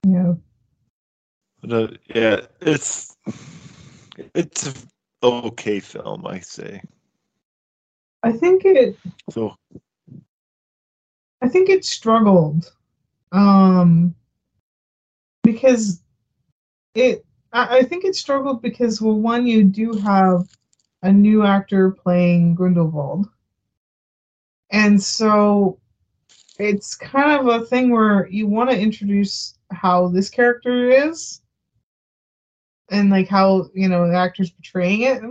Yeah. 0.06 0.34
but, 1.62 1.72
uh, 1.72 1.88
yeah, 2.14 2.42
it's 2.62 3.16
it's 4.34 4.68
a 4.68 4.74
okay 5.24 5.80
film, 5.80 6.26
I 6.26 6.40
say. 6.40 6.82
I 8.24 8.32
think 8.32 8.66
it 8.66 8.98
So 9.30 9.56
I 11.42 11.48
think 11.48 11.70
it 11.70 11.86
struggled. 11.86 12.72
Um 13.32 14.16
because 15.44 16.02
it 16.96 17.26
I, 17.54 17.84
think 17.84 18.06
it 18.06 18.16
struggled 18.16 18.62
because 18.62 19.02
well 19.02 19.20
one 19.20 19.46
you 19.46 19.64
do 19.66 19.94
have 19.94 20.48
a 21.02 21.12
new 21.12 21.44
actor 21.44 21.92
playing 21.92 22.56
Grindelwald. 22.56 23.28
And 24.70 25.02
so 25.02 25.80
it's 26.60 26.96
kind 26.96 27.40
of 27.40 27.48
a 27.48 27.66
thing 27.66 27.90
where 27.90 28.28
you 28.30 28.48
want 28.48 28.70
to 28.70 28.80
introduce 28.80 29.58
how 29.72 30.08
this 30.08 30.30
character 30.30 30.90
is 30.90 31.42
and 32.90 33.10
like 33.10 33.28
how, 33.28 33.70
you 33.74 33.90
know, 33.90 34.08
the 34.08 34.16
actor's 34.16 34.52
portraying 34.52 35.02
it. 35.02 35.22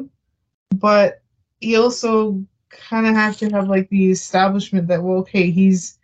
But 0.74 1.22
you 1.60 1.80
also 1.80 2.44
kind 2.68 3.06
of 3.06 3.14
have 3.14 3.36
to 3.38 3.48
have 3.50 3.68
like 3.68 3.88
the 3.90 4.10
establishment 4.10 4.88
that 4.88 5.02
well 5.02 5.18
okay 5.18 5.50
he's 5.50 5.98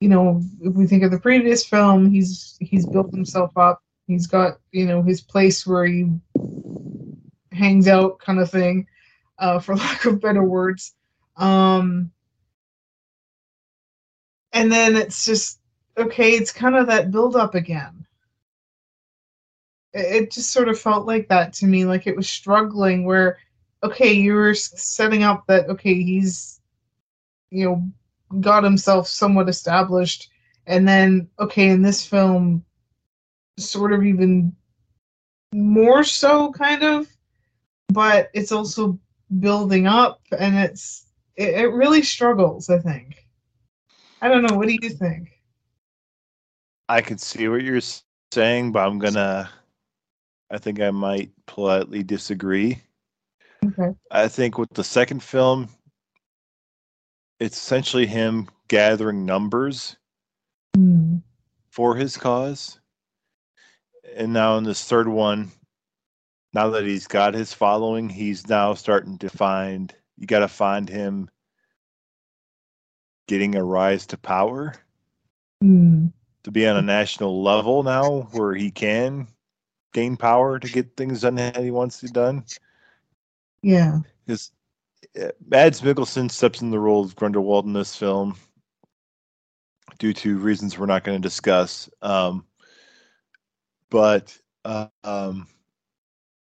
you 0.00 0.08
know 0.08 0.42
if 0.60 0.74
we 0.74 0.86
think 0.86 1.02
of 1.02 1.10
the 1.10 1.18
previous 1.18 1.64
film 1.64 2.10
he's 2.10 2.56
he's 2.60 2.86
built 2.86 3.10
himself 3.10 3.56
up. 3.56 3.82
He's 4.06 4.26
got 4.26 4.58
you 4.72 4.86
know 4.86 5.02
his 5.02 5.20
place 5.20 5.66
where 5.66 5.86
he 5.86 6.10
hangs 7.52 7.88
out 7.88 8.18
kind 8.18 8.38
of 8.38 8.50
thing 8.50 8.86
uh 9.38 9.58
for 9.58 9.76
lack 9.76 10.04
of 10.04 10.20
better 10.20 10.44
words. 10.44 10.94
Um 11.36 12.10
and 14.52 14.70
then 14.70 14.96
it's 14.96 15.24
just 15.24 15.60
okay 15.98 16.32
it's 16.32 16.52
kind 16.52 16.76
of 16.76 16.86
that 16.88 17.10
build 17.10 17.36
up 17.36 17.54
again. 17.54 18.06
It, 19.92 20.24
it 20.24 20.30
just 20.30 20.52
sort 20.52 20.68
of 20.68 20.78
felt 20.78 21.06
like 21.06 21.28
that 21.28 21.54
to 21.54 21.66
me 21.66 21.84
like 21.84 22.06
it 22.06 22.16
was 22.16 22.28
struggling 22.28 23.04
where 23.04 23.38
okay, 23.82 24.12
you 24.12 24.34
were 24.34 24.54
setting 24.54 25.22
up 25.22 25.46
that 25.46 25.68
okay, 25.68 26.02
he's 26.02 26.60
you 27.50 27.64
know 27.64 27.90
got 28.40 28.64
himself 28.64 29.08
somewhat 29.08 29.48
established, 29.48 30.30
and 30.66 30.86
then 30.86 31.28
okay, 31.38 31.68
in 31.68 31.82
this 31.82 32.04
film, 32.04 32.64
sort 33.58 33.92
of 33.92 34.04
even 34.04 34.54
more 35.52 36.04
so, 36.04 36.52
kind 36.52 36.82
of, 36.82 37.08
but 37.88 38.30
it's 38.34 38.52
also 38.52 38.98
building 39.40 39.86
up, 39.86 40.20
and 40.38 40.56
it's 40.56 41.06
it, 41.36 41.54
it 41.54 41.72
really 41.72 42.02
struggles. 42.02 42.70
I 42.70 42.78
think. 42.78 43.26
I 44.20 44.28
don't 44.28 44.42
know. 44.42 44.56
What 44.56 44.68
do 44.68 44.76
you 44.80 44.90
think? 44.90 45.30
I 46.88 47.00
can 47.00 47.18
see 47.18 47.48
what 47.48 47.62
you're 47.62 47.80
saying, 48.32 48.72
but 48.72 48.86
I'm 48.86 48.98
gonna. 48.98 49.50
I 50.50 50.58
think 50.58 50.80
I 50.80 50.90
might 50.90 51.30
politely 51.46 52.02
disagree. 52.02 52.80
Okay. 53.64 53.96
I 54.10 54.28
think 54.28 54.58
with 54.58 54.70
the 54.70 54.84
second 54.84 55.22
film, 55.22 55.68
it's 57.40 57.56
essentially 57.56 58.06
him 58.06 58.48
gathering 58.68 59.24
numbers 59.24 59.96
Hmm. 60.74 61.18
for 61.70 61.94
his 61.96 62.16
cause. 62.16 62.80
And 64.14 64.32
now 64.32 64.56
in 64.56 64.64
this 64.64 64.84
third 64.84 65.08
one, 65.08 65.50
now 66.52 66.70
that 66.70 66.84
he's 66.84 67.06
got 67.06 67.34
his 67.34 67.52
following, 67.52 68.08
he's 68.08 68.46
now 68.48 68.74
starting 68.74 69.18
to 69.18 69.28
find 69.28 69.94
you 70.18 70.26
got 70.26 70.38
to 70.38 70.48
find 70.48 70.88
him 70.88 71.28
getting 73.28 73.54
a 73.54 73.62
rise 73.64 74.06
to 74.06 74.16
power 74.16 74.74
Hmm. 75.60 76.06
to 76.44 76.50
be 76.50 76.66
on 76.66 76.76
a 76.76 76.82
national 76.82 77.42
level 77.42 77.82
now 77.82 78.22
where 78.32 78.54
he 78.54 78.70
can 78.70 79.26
gain 79.92 80.16
power 80.16 80.58
to 80.58 80.68
get 80.68 80.96
things 80.96 81.22
done 81.22 81.34
that 81.34 81.56
he 81.56 81.70
wants 81.70 82.00
to 82.00 82.08
done. 82.08 82.44
Yeah. 83.62 84.00
Because 84.24 84.52
Mads 85.46 85.80
Mikkelsen 85.80 86.30
steps 86.30 86.60
in 86.60 86.70
the 86.70 86.78
role 86.78 87.04
of 87.04 87.16
Grindelwald 87.16 87.66
in 87.66 87.72
this 87.72 87.96
film 87.96 88.36
due 89.98 90.12
to 90.12 90.38
reasons 90.38 90.78
we're 90.78 90.86
not 90.86 91.04
going 91.04 91.20
to 91.20 91.26
discuss. 91.26 91.88
Um, 92.02 92.44
but 93.90 94.36
uh, 94.64 94.88
um, 95.04 95.46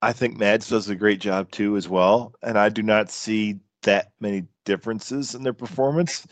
I 0.01 0.13
think 0.13 0.37
Mads 0.37 0.69
does 0.69 0.89
a 0.89 0.95
great 0.95 1.19
job 1.19 1.51
too, 1.51 1.77
as 1.77 1.87
well. 1.87 2.33
And 2.41 2.57
I 2.57 2.69
do 2.69 2.81
not 2.81 3.11
see 3.11 3.59
that 3.83 4.11
many 4.19 4.45
differences 4.65 5.35
in 5.35 5.43
their 5.43 5.53
performance. 5.53 6.25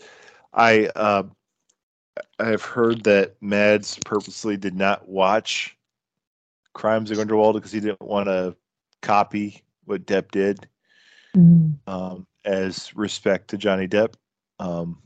I 0.53 0.89
uh, 0.95 1.23
I 2.39 2.45
have 2.45 2.63
heard 2.63 3.03
that 3.03 3.35
Mads 3.41 3.97
purposely 4.05 4.57
did 4.57 4.75
not 4.75 5.07
watch 5.07 5.77
Crimes 6.73 7.11
of 7.11 7.17
Grindelwald 7.17 7.55
because 7.55 7.71
he 7.71 7.79
didn't 7.79 8.01
want 8.01 8.27
to 8.27 8.55
copy 9.01 9.63
what 9.85 10.05
Depp 10.05 10.31
did 10.31 10.67
Hmm. 11.33 11.71
um, 11.87 12.27
as 12.45 12.95
respect 12.95 13.49
to 13.49 13.57
Johnny 13.57 13.87
Depp. 13.87 14.13
Um, 14.59 15.01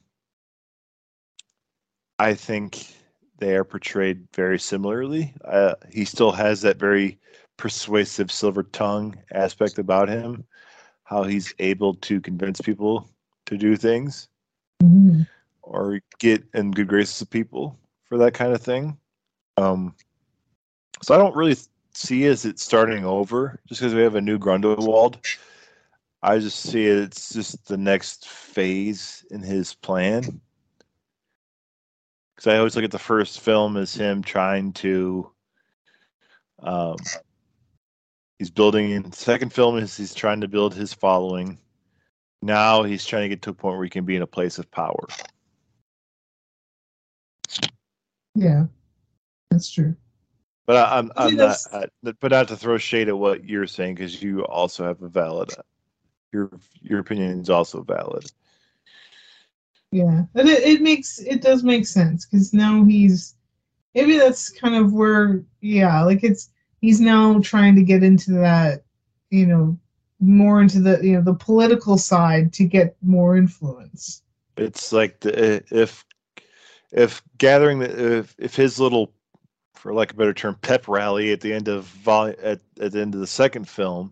I 2.20 2.34
think 2.34 2.96
they 3.40 3.56
are 3.56 3.64
portrayed 3.64 4.28
very 4.34 4.60
similarly. 4.60 5.34
Uh, 5.44 5.76
he 5.92 6.06
still 6.06 6.32
has 6.32 6.62
that 6.62 6.78
very 6.78 7.20
persuasive 7.58 8.32
silver 8.32 8.64
tongue 8.64 9.18
aspect 9.32 9.78
about 9.78 10.10
him, 10.10 10.46
how 11.04 11.24
he's 11.24 11.54
able 11.60 11.94
to 11.96 12.22
convince 12.22 12.62
people 12.62 13.10
to 13.46 13.58
do 13.58 13.76
things 13.76 14.28
Hmm. 14.82 15.22
or 15.62 16.02
get 16.20 16.44
in 16.54 16.72
good 16.72 16.88
graces 16.88 17.22
of 17.22 17.30
people 17.30 17.80
for 18.04 18.18
that 18.18 18.34
kind 18.34 18.54
of 18.54 18.62
thing. 18.62 18.98
Um, 19.58 19.96
so 21.02 21.16
I 21.16 21.18
don't 21.18 21.36
really 21.36 21.58
see 21.94 22.26
as 22.26 22.46
it 22.46 22.60
starting 22.60 23.06
over 23.06 23.60
just 23.68 23.82
because 23.82 23.94
we 23.94 24.02
have 24.02 24.16
a 24.16 24.22
new 24.22 24.38
Grindelwald. 24.38 25.20
I 26.26 26.40
just 26.40 26.60
see 26.60 26.88
it, 26.88 26.98
it's 26.98 27.32
just 27.32 27.68
the 27.68 27.78
next 27.78 28.28
phase 28.28 29.24
in 29.30 29.44
his 29.44 29.76
plan. 29.76 30.42
Because 32.36 32.48
I 32.48 32.58
always 32.58 32.76
look 32.76 32.84
at 32.84 32.90
the 32.90 32.98
first 32.98 33.42
film 33.42 33.78
as 33.78 33.94
him 33.94 34.24
trying 34.24 34.74
to, 34.74 35.32
um, 36.64 36.96
he's 38.40 38.50
building. 38.50 38.90
In 38.90 39.04
the 39.04 39.16
second 39.16 39.54
film 39.54 39.78
is 39.78 39.96
he's 39.96 40.16
trying 40.16 40.42
to 40.42 40.48
build 40.48 40.74
his 40.74 40.96
following. 40.96 41.60
Now 42.42 42.82
he's 42.82 43.06
trying 43.06 43.26
to 43.26 43.30
get 43.30 43.44
to 43.44 43.52
a 43.52 43.54
point 43.54 43.76
where 43.76 43.84
he 43.84 43.90
can 43.92 44.04
be 44.04 44.16
in 44.16 44.24
a 44.24 44.28
place 44.28 44.58
of 44.58 44.70
power. 44.72 45.06
Yeah. 48.34 48.66
That's 49.52 49.72
true. 49.72 49.96
But 50.66 50.78
I, 50.78 50.98
I'm, 50.98 51.12
I 51.16 51.28
I'm 51.28 51.36
not. 51.36 51.58
Uh, 51.72 51.86
but 52.20 52.32
not 52.32 52.48
to 52.48 52.58
throw 52.58 52.80
shade 52.80 53.10
at 53.10 53.18
what 53.18 53.46
you're 53.46 53.68
saying 53.68 53.94
because 53.94 54.24
you 54.24 54.44
also 54.46 54.86
have 54.86 55.04
a 55.04 55.08
valid. 55.08 55.52
Your 56.36 56.50
your 56.82 57.00
opinion 57.00 57.40
is 57.40 57.50
also 57.50 57.82
valid. 57.82 58.30
Yeah, 59.92 60.26
and 60.36 60.50
it, 60.50 60.64
it 60.64 60.82
makes 60.82 61.20
it 61.20 61.42
does 61.42 61.64
make 61.64 61.88
sense 61.88 62.26
because 62.26 62.54
now 62.54 62.84
he's 62.84 63.36
maybe 63.94 64.18
that's 64.18 64.50
kind 64.50 64.76
of 64.76 64.92
where 64.92 65.46
yeah, 65.62 66.04
like 66.04 66.26
it's 66.26 66.50
he's 66.82 67.00
now 67.00 67.40
trying 67.40 67.76
to 67.76 67.84
get 67.84 68.04
into 68.04 68.34
that, 68.34 68.84
you 69.30 69.48
know, 69.48 69.80
more 70.20 70.62
into 70.62 70.82
the 70.82 71.00
you 71.02 71.14
know 71.14 71.22
the 71.22 71.34
political 71.34 71.98
side 71.98 72.52
to 72.54 72.66
get 72.66 72.98
more 73.02 73.38
influence. 73.38 74.22
It's 74.58 74.92
like 74.92 75.22
the, 75.22 75.64
if 75.72 76.04
if 76.92 77.24
gathering 77.38 77.80
the, 77.80 78.18
if 78.18 78.36
if 78.38 78.56
his 78.58 78.78
little 78.78 79.14
for 79.74 79.94
lack 79.94 80.10
of 80.12 80.18
a 80.18 80.20
better 80.20 80.34
term 80.34 80.58
pep 80.62 80.90
rally 80.90 81.32
at 81.32 81.40
the 81.40 81.54
end 81.54 81.70
of 81.70 81.86
vol- 81.86 82.36
at, 82.44 82.60
at 82.82 82.92
the 82.92 83.00
end 83.00 83.14
of 83.14 83.22
the 83.22 83.28
second 83.28 83.70
film 83.70 84.12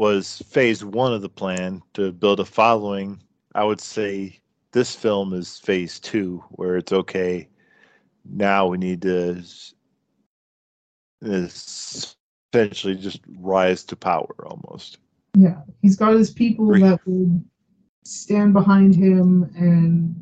was 0.00 0.42
phase 0.48 0.82
one 0.82 1.12
of 1.12 1.20
the 1.20 1.28
plan 1.28 1.82
to 1.92 2.10
build 2.10 2.40
a 2.40 2.44
following. 2.46 3.22
I 3.54 3.64
would 3.64 3.82
say 3.82 4.40
this 4.72 4.94
film 4.96 5.34
is 5.34 5.58
phase 5.58 6.00
two 6.00 6.42
where 6.52 6.78
it's 6.78 6.90
okay 6.90 7.46
now 8.24 8.66
we 8.66 8.78
need 8.78 9.02
to 9.02 9.42
essentially 11.22 12.94
just 12.96 13.20
rise 13.40 13.84
to 13.84 13.94
power 13.94 14.34
almost. 14.46 14.96
Yeah, 15.36 15.60
he's 15.82 15.96
got 15.96 16.14
his 16.14 16.30
people 16.30 16.70
that 16.80 17.00
would 17.04 17.44
stand 18.06 18.54
behind 18.54 18.94
him 18.94 19.50
and 19.54 20.14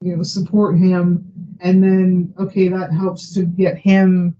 you 0.00 0.16
know 0.16 0.22
support 0.22 0.78
him, 0.78 1.28
and 1.60 1.82
then 1.82 2.32
okay, 2.38 2.68
that 2.68 2.92
helps 2.92 3.34
to 3.34 3.42
get 3.42 3.76
him, 3.76 4.36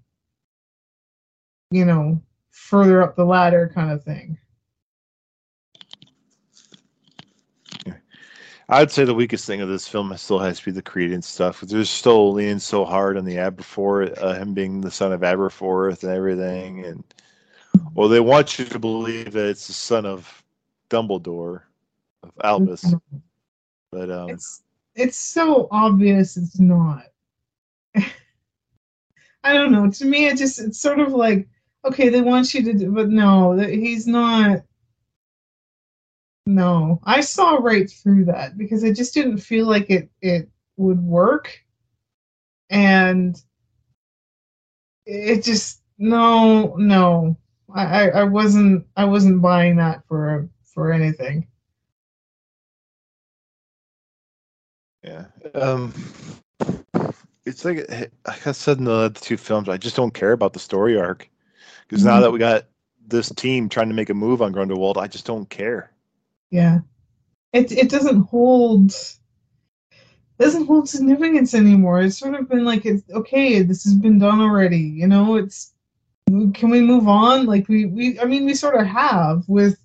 you 1.73 1.85
know, 1.85 2.23
further 2.59 3.03
up 3.03 3.17
the 3.17 3.25
ladder, 3.25 3.71
kind 3.75 3.91
of 3.91 4.03
thing. 4.03 4.37
I'd 8.71 8.91
say 8.91 9.05
the 9.05 9.15
weakest 9.15 9.47
thing 9.47 9.63
of 9.63 9.71
this 9.71 9.89
film 9.89 10.15
still 10.19 10.39
has 10.41 10.59
to 10.59 10.67
be 10.67 10.71
the 10.73 10.83
Credence 10.83 11.27
stuff. 11.27 11.63
They're 11.63 11.85
still 11.85 12.35
leaning 12.35 12.59
so 12.59 12.85
hard 12.85 13.17
on 13.17 13.25
the 13.25 13.37
Aberforth, 13.37 14.23
uh, 14.23 14.35
him 14.35 14.53
being 14.53 14.83
the 14.83 14.91
son 14.91 15.13
of 15.13 15.23
Aberforth 15.23 16.03
and 16.03 16.13
everything, 16.13 16.85
and 16.85 17.03
well, 17.95 18.09
they 18.09 18.21
want 18.21 18.59
you 18.59 18.67
to 18.67 18.79
believe 18.79 19.33
that 19.33 19.47
it's 19.47 19.69
the 19.69 19.73
son 19.73 20.05
of 20.05 20.45
Dumbledore, 20.91 21.63
of 22.23 22.33
Albus, 22.45 22.95
but 23.91 24.11
um, 24.11 24.31
It's 24.31 24.63
it's 24.95 25.17
so 25.17 25.69
obvious 25.71 26.37
it's 26.37 26.59
not. 26.59 27.05
I 27.97 29.55
don't 29.55 29.73
know. 29.73 29.91
To 29.91 30.05
me, 30.05 30.27
it 30.27 30.37
just 30.37 30.59
it's 30.59 30.79
sort 30.79 31.01
of 31.01 31.13
like 31.13 31.49
okay, 31.89 32.09
they 32.09 32.21
want 32.21 32.55
you 32.55 32.63
to, 32.65 32.73
do, 32.75 32.93
but 32.93 33.09
no, 33.09 33.57
he's 33.59 34.07
not. 34.07 34.63
No, 36.47 37.01
I 37.05 37.21
saw 37.21 37.57
right 37.57 37.91
through 37.91 38.27
that 38.27 38.57
because 38.57 38.85
I 38.85 38.93
just 38.93 39.15
didn't 39.15 39.39
feel 39.39 39.67
like 39.67 39.91
it 39.91 40.09
it 40.23 40.49
would 40.77 41.03
work, 41.03 41.61
and 42.71 43.37
it 45.05 45.43
just 45.45 45.83
no 45.99 46.75
no 46.77 47.37
I 47.75 48.11
I, 48.11 48.25
wasn't 48.25 48.87
I 48.97 49.05
wasn't 49.05 49.43
buying 49.43 49.77
that 49.77 50.07
for 50.09 50.49
for 50.65 50.93
anything. 50.93 51.47
yeah, 55.03 55.27
um, 55.55 55.93
it's 57.45 57.65
like 57.65 57.89
like 58.27 58.47
I 58.47 58.53
said 58.53 58.79
in 58.79 58.85
the 58.85 59.11
two 59.21 59.37
films, 59.37 59.69
I 59.69 59.77
just 59.77 59.97
don't 59.97 60.15
care 60.15 60.33
about 60.33 60.53
the 60.55 60.59
story 60.59 60.99
arc 60.99 61.29
because 61.89 62.05
now 62.05 62.19
Mhm. 62.19 62.23
that 62.23 62.31
we 62.33 62.39
got 62.39 62.67
this 63.07 63.31
team 63.31 63.69
trying 63.69 63.89
to 63.89 63.95
make 63.95 64.11
a 64.11 64.15
move 64.15 64.43
on 64.43 64.53
Grindelwald, 64.53 64.99
I 64.99 65.07
just 65.07 65.27
don't 65.27 65.49
care. 65.49 65.91
Yeah. 66.51 66.81
It 67.53 67.73
it 67.73 67.89
doesn't 67.91 68.23
hold 68.23 68.95
doesn't 70.39 70.67
hold 70.67 70.89
significance 70.89 71.55
anymore. 71.55 72.01
It's 72.01 72.19
sort 72.19 72.35
of 72.35 72.49
been 72.49 72.65
like 72.65 72.87
it's 72.87 73.09
okay, 73.11 73.63
this 73.63 73.85
has 73.85 73.95
been 73.95 74.19
done 74.19 74.41
already, 74.41 74.79
you 74.79 75.07
know, 75.09 75.37
it's 75.37 75.73
can 76.29 76.69
we 76.71 76.83
move 76.83 77.09
on? 77.09 77.47
Like 77.47 77.69
we 77.69 77.87
we 77.87 78.21
I 78.21 78.25
mean 78.27 78.45
we 78.45 78.55
sort 78.55 78.77
of 78.79 78.87
have 78.87 79.49
with 79.49 79.79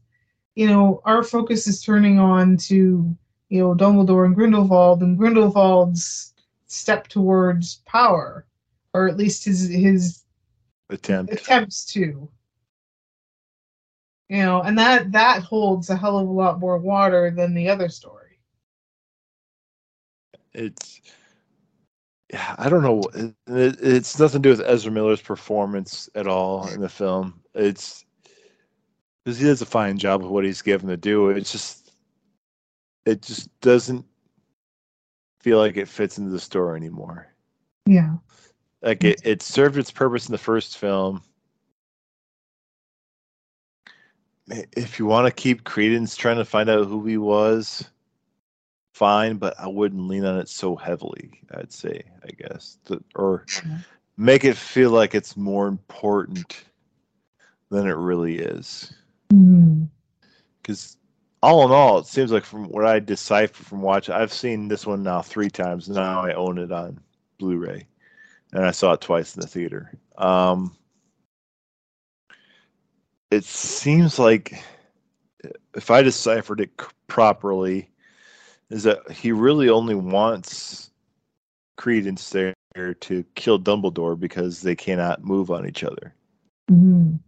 you 0.55 0.67
know, 0.67 1.01
our 1.05 1.23
focus 1.23 1.65
is 1.65 1.81
turning 1.81 2.19
on 2.19 2.57
to, 2.57 3.15
you 3.49 3.59
know, 3.59 3.73
Dumbledore 3.73 4.25
and 4.25 4.35
Grindelwald 4.35 5.01
and 5.01 5.17
Grindelwald's 5.17 6.33
step 6.67 7.07
towards 7.07 7.81
power. 7.87 8.45
Or 8.93 9.07
at 9.07 9.17
least 9.17 9.45
his 9.45 9.67
his 9.69 10.22
Attempt. 10.93 11.33
attempts 11.33 11.85
to 11.85 12.29
you 14.29 14.43
know 14.43 14.61
and 14.61 14.77
that 14.77 15.11
that 15.11 15.41
holds 15.43 15.89
a 15.89 15.95
hell 15.95 16.17
of 16.19 16.27
a 16.27 16.31
lot 16.31 16.59
more 16.59 16.77
water 16.77 17.31
than 17.31 17.53
the 17.53 17.69
other 17.69 17.89
story 17.89 18.39
it's 20.53 21.01
yeah, 22.33 22.55
I 22.57 22.67
don't 22.67 22.81
know. 22.81 23.03
It, 23.47 23.77
it's 23.79 24.17
nothing 24.19 24.41
to 24.41 24.49
do 24.49 24.57
with 24.57 24.67
Ezra 24.67 24.91
Miller's 24.91 25.21
performance 25.21 26.09
at 26.15 26.25
all 26.25 26.67
in 26.67 26.81
the 26.81 26.89
film. 26.89 27.41
It's 27.53 28.05
because 29.23 29.37
he 29.37 29.45
does 29.45 29.61
a 29.61 29.67
fine 29.67 29.99
job 29.99 30.23
of 30.23 30.31
what 30.31 30.43
he's 30.43 30.63
given 30.63 30.89
to 30.89 30.97
do. 30.97 31.29
It's 31.29 31.51
just 31.51 31.91
it 33.05 33.21
just 33.21 33.49
doesn't 33.61 34.05
feel 35.41 35.59
like 35.59 35.77
it 35.77 35.87
fits 35.87 36.17
into 36.17 36.31
the 36.31 36.39
story 36.39 36.77
anymore. 36.77 37.27
yeah 37.85 38.15
Like 38.83 39.03
it, 39.03 39.21
it 39.23 39.41
served 39.41 39.77
its 39.77 39.91
purpose 39.91 40.27
in 40.27 40.33
the 40.33 40.37
first 40.37 40.77
film. 40.77 41.23
If 44.47 44.99
you 44.99 45.05
want 45.05 45.25
to 45.25 45.31
keep 45.31 45.63
Credence 45.63 46.17
trying 46.17 46.35
to 46.35 46.45
find 46.45 46.69
out 46.69 46.87
who 46.87 47.05
he 47.05 47.17
was, 47.17 47.89
fine, 48.93 49.37
but 49.37 49.57
I 49.57 49.67
wouldn't 49.67 50.07
lean 50.07 50.25
on 50.25 50.37
it 50.37 50.49
so 50.49 50.75
heavily. 50.75 51.31
I'd 51.55 51.71
say, 51.71 52.03
I 52.23 52.31
guess, 52.31 52.77
The- 52.83 53.01
or 53.15 53.45
mm-hmm. 53.47 53.77
make 54.17 54.43
it 54.43 54.57
feel 54.57 54.91
like 54.91 55.15
it's 55.15 55.37
more 55.37 55.67
important 55.67 56.65
than 57.69 57.87
it 57.87 57.95
really 57.95 58.39
is. 58.39 58.93
Mm-hmm. 59.31 59.85
Because 60.61 60.97
all 61.41 61.65
in 61.65 61.71
all, 61.71 61.99
it 61.99 62.05
seems 62.05 62.31
like 62.31 62.45
from 62.45 62.69
what 62.69 62.85
I 62.85 62.99
decipher 62.99 63.63
from 63.63 63.81
watching, 63.81 64.13
I've 64.13 64.33
seen 64.33 64.67
this 64.67 64.85
one 64.85 65.03
now 65.03 65.21
three 65.21 65.49
times. 65.49 65.89
Now 65.89 66.21
I 66.21 66.33
own 66.33 66.57
it 66.57 66.71
on 66.71 66.99
Blu-ray, 67.39 67.87
and 68.53 68.65
I 68.65 68.71
saw 68.71 68.93
it 68.93 69.01
twice 69.01 69.35
in 69.35 69.41
the 69.41 69.47
theater. 69.47 69.91
Um, 70.17 70.75
it 73.31 73.43
seems 73.43 74.19
like 74.19 74.63
if 75.75 75.89
I 75.89 76.03
deciphered 76.03 76.61
it 76.61 76.71
properly, 77.07 77.89
is 78.69 78.83
that 78.83 79.11
he 79.11 79.31
really 79.31 79.69
only 79.69 79.95
wants 79.95 80.91
Credence 81.77 82.29
there 82.29 82.53
to 82.75 83.23
kill 83.35 83.59
Dumbledore 83.59 84.19
because 84.19 84.61
they 84.61 84.75
cannot 84.75 85.23
move 85.23 85.51
on 85.51 85.67
each 85.67 85.83
other. 85.83 86.13
Mhm. 86.71 87.19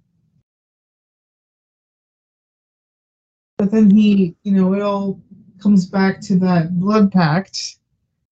but 3.58 3.72
then 3.72 3.90
he 3.90 4.36
you 4.44 4.52
know 4.52 4.74
it 4.74 4.82
all 4.82 5.20
comes 5.62 5.86
back 5.86 6.22
to 6.22 6.38
that 6.38 6.78
blood 6.80 7.12
pact 7.12 7.78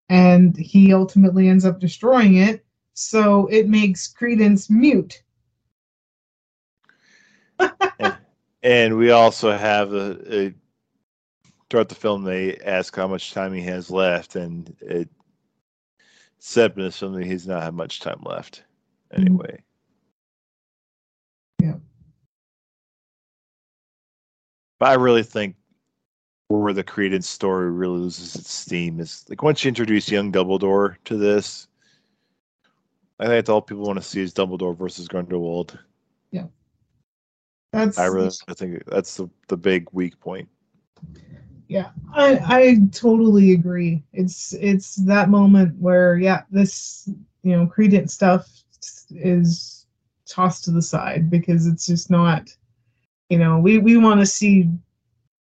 and 0.09 0.55
he 0.57 0.93
ultimately 0.93 1.47
ends 1.47 1.65
up 1.65 1.79
destroying 1.79 2.35
it 2.35 2.65
so 2.93 3.47
it 3.47 3.67
makes 3.67 4.07
credence 4.07 4.69
mute 4.69 5.23
And 8.63 8.97
we 8.97 9.11
also 9.11 9.51
have 9.51 9.91
a, 9.91 10.45
a 10.45 10.53
throughout 11.69 11.89
the 11.89 11.95
film 11.95 12.23
they 12.23 12.57
ask 12.59 12.95
how 12.95 13.07
much 13.07 13.33
time 13.33 13.53
he 13.53 13.61
has 13.63 13.91
left, 13.91 14.37
and 14.37 14.73
it 14.79 15.09
said 16.39 16.77
in 16.77 16.89
film 16.91 17.13
that 17.13 17.25
he's 17.25 17.45
not 17.45 17.61
had 17.61 17.73
much 17.73 17.99
time 17.99 18.21
left. 18.23 18.63
Mm-hmm. 19.11 19.21
Anyway, 19.21 19.63
Yeah. 21.61 21.75
but 24.79 24.89
I 24.89 24.93
really 24.93 25.23
think 25.23 25.55
where 26.47 26.73
the 26.73 26.83
Credence 26.83 27.27
story 27.27 27.69
really 27.71 27.99
loses 27.99 28.35
its 28.35 28.51
steam 28.51 28.99
is 29.01 29.25
like 29.27 29.41
once 29.43 29.63
you 29.63 29.67
introduce 29.69 30.09
young 30.09 30.31
Dumbledore 30.31 30.95
to 31.05 31.17
this. 31.17 31.67
I 33.23 33.27
think 33.27 33.35
that's 33.37 33.49
all 33.49 33.61
people 33.61 33.85
want 33.85 33.97
to 33.97 34.03
see 34.05 34.19
is 34.19 34.33
Dumbledore 34.33 34.77
versus 34.77 35.07
Grindelwald. 35.07 35.79
Yeah, 36.31 36.47
that's 37.71 37.97
I 37.97 38.07
really 38.07 38.31
think 38.49 38.83
that's 38.85 39.15
the, 39.15 39.29
the 39.47 39.55
big 39.55 39.87
weak 39.93 40.19
point. 40.19 40.49
Yeah, 41.69 41.91
I 42.13 42.39
I 42.43 42.77
totally 42.91 43.53
agree. 43.53 44.03
It's 44.11 44.53
it's 44.55 44.95
that 45.05 45.29
moment 45.29 45.73
where 45.79 46.17
yeah, 46.17 46.41
this 46.51 47.09
you 47.43 47.55
know 47.55 47.65
credence 47.65 48.13
stuff 48.13 48.45
is 49.11 49.85
tossed 50.27 50.65
to 50.65 50.71
the 50.71 50.81
side 50.81 51.29
because 51.29 51.65
it's 51.65 51.85
just 51.85 52.09
not 52.09 52.49
you 53.29 53.37
know 53.37 53.57
we 53.57 53.77
we 53.77 53.95
want 53.95 54.19
to 54.19 54.25
see 54.25 54.69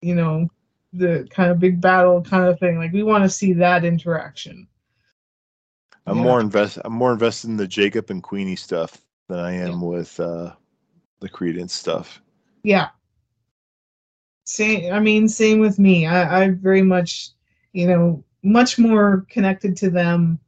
you 0.02 0.16
know 0.16 0.50
the 0.92 1.26
kind 1.30 1.50
of 1.50 1.60
big 1.60 1.80
battle 1.80 2.22
kind 2.22 2.44
of 2.46 2.60
thing 2.60 2.78
like 2.78 2.92
we 2.92 3.04
want 3.04 3.24
to 3.24 3.30
see 3.30 3.54
that 3.54 3.86
interaction. 3.86 4.68
I'm 6.10 6.18
Yeah. 6.18 6.24
more 6.24 6.42
invest. 6.42 6.80
I'm 6.84 6.94
more 6.94 7.14
invested 7.14 7.50
in 7.50 7.58
the 7.58 7.68
Jacob 7.68 8.10
and 8.10 8.24
Queenie 8.24 8.56
stuff 8.56 9.02
than 9.28 9.40
I 9.40 9.54
am 9.54 9.82
with 9.82 10.20
uh, 10.20 10.54
the 11.20 11.30
Credence 11.30 11.74
stuff. 11.74 12.22
Yeah. 12.64 12.90
Same. 14.44 14.92
I 14.92 15.00
mean, 15.00 15.28
same 15.28 15.60
with 15.60 15.78
me. 15.78 16.08
I, 16.08 16.44
I 16.44 16.50
very 16.50 16.82
much, 16.82 17.30
you 17.74 17.88
know, 17.88 18.24
much 18.42 18.80
more 18.80 19.26
connected 19.30 19.78
to 19.78 19.90
them 19.92 20.40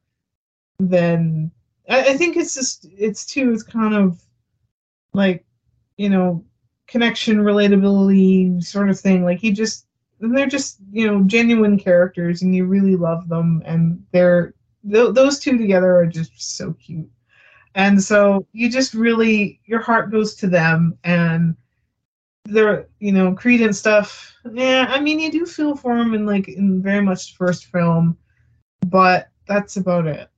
than 0.79 1.51
I, 1.87 2.09
I 2.13 2.17
think 2.17 2.37
it's 2.37 2.55
just 2.55 2.87
it's 2.97 3.25
too 3.25 3.51
it's 3.51 3.63
kind 3.63 3.93
of 3.93 4.19
like 5.13 5.45
you 5.97 6.09
know 6.09 6.43
connection 6.87 7.37
relatability 7.39 8.63
sort 8.63 8.89
of 8.89 8.99
thing 8.99 9.23
like 9.23 9.39
he 9.39 9.51
just 9.51 9.85
they're 10.19 10.47
just 10.47 10.77
you 10.91 11.05
know 11.05 11.23
genuine 11.23 11.77
characters 11.77 12.41
and 12.41 12.55
you 12.55 12.65
really 12.65 12.95
love 12.95 13.27
them 13.29 13.61
and 13.65 14.03
they're 14.11 14.53
th- 14.89 15.13
those 15.13 15.39
two 15.39 15.57
together 15.57 15.95
are 15.97 16.05
just 16.05 16.57
so 16.57 16.73
cute. 16.73 17.09
And 17.75 18.01
so 18.01 18.45
you 18.51 18.69
just 18.69 18.93
really 18.93 19.59
your 19.65 19.79
heart 19.79 20.11
goes 20.11 20.35
to 20.35 20.47
them 20.47 20.97
and 21.03 21.55
they're 22.45 22.87
you 22.99 23.11
know 23.11 23.33
Credence 23.33 23.77
stuff 23.77 24.35
yeah 24.51 24.87
i 24.89 24.99
mean 24.99 25.19
you 25.19 25.31
do 25.31 25.45
feel 25.45 25.75
for 25.75 25.95
them 25.95 26.15
in 26.15 26.25
like 26.25 26.47
in 26.49 26.81
very 26.81 27.01
much 27.01 27.31
the 27.31 27.37
first 27.37 27.65
film 27.65 28.17
but 28.87 29.29
that's 29.47 29.77
about 29.77 30.07
it. 30.07 30.29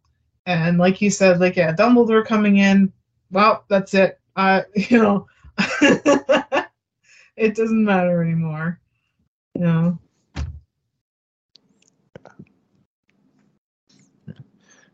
And 0.45 0.77
like 0.77 1.01
you 1.01 1.09
said 1.09 1.39
like 1.39 1.55
yeah 1.55 1.73
dumbledore 1.73 2.25
coming 2.25 2.57
in 2.57 2.91
well 3.31 3.63
that's 3.69 3.93
it. 3.93 4.19
Uh 4.35 4.61
you 4.75 5.01
know 5.01 5.27
it 7.37 7.55
doesn't 7.55 7.83
matter 7.83 8.21
anymore 8.21 8.79
you 9.55 9.61
know 9.61 9.99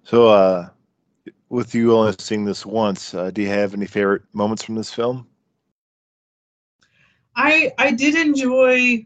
So, 0.10 0.28
uh, 0.28 0.70
with 1.50 1.76
you 1.76 1.96
only 1.96 2.16
seeing 2.18 2.44
this 2.44 2.66
once, 2.66 3.14
uh, 3.14 3.30
do 3.30 3.44
you 3.44 3.48
have 3.50 3.76
any 3.76 3.86
favorite 3.86 4.24
moments 4.34 4.64
from 4.64 4.74
this 4.74 4.92
film? 4.92 5.28
I 7.36 7.72
I 7.78 7.92
did 7.92 8.16
enjoy 8.16 9.06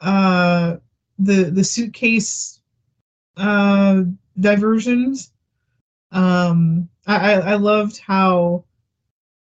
uh 0.00 0.76
the 1.18 1.50
the 1.50 1.64
suitcase 1.64 2.60
uh 3.36 4.04
diversions. 4.38 5.32
Um 6.12 6.88
I 7.08 7.32
I 7.40 7.54
loved 7.54 7.98
how 7.98 8.64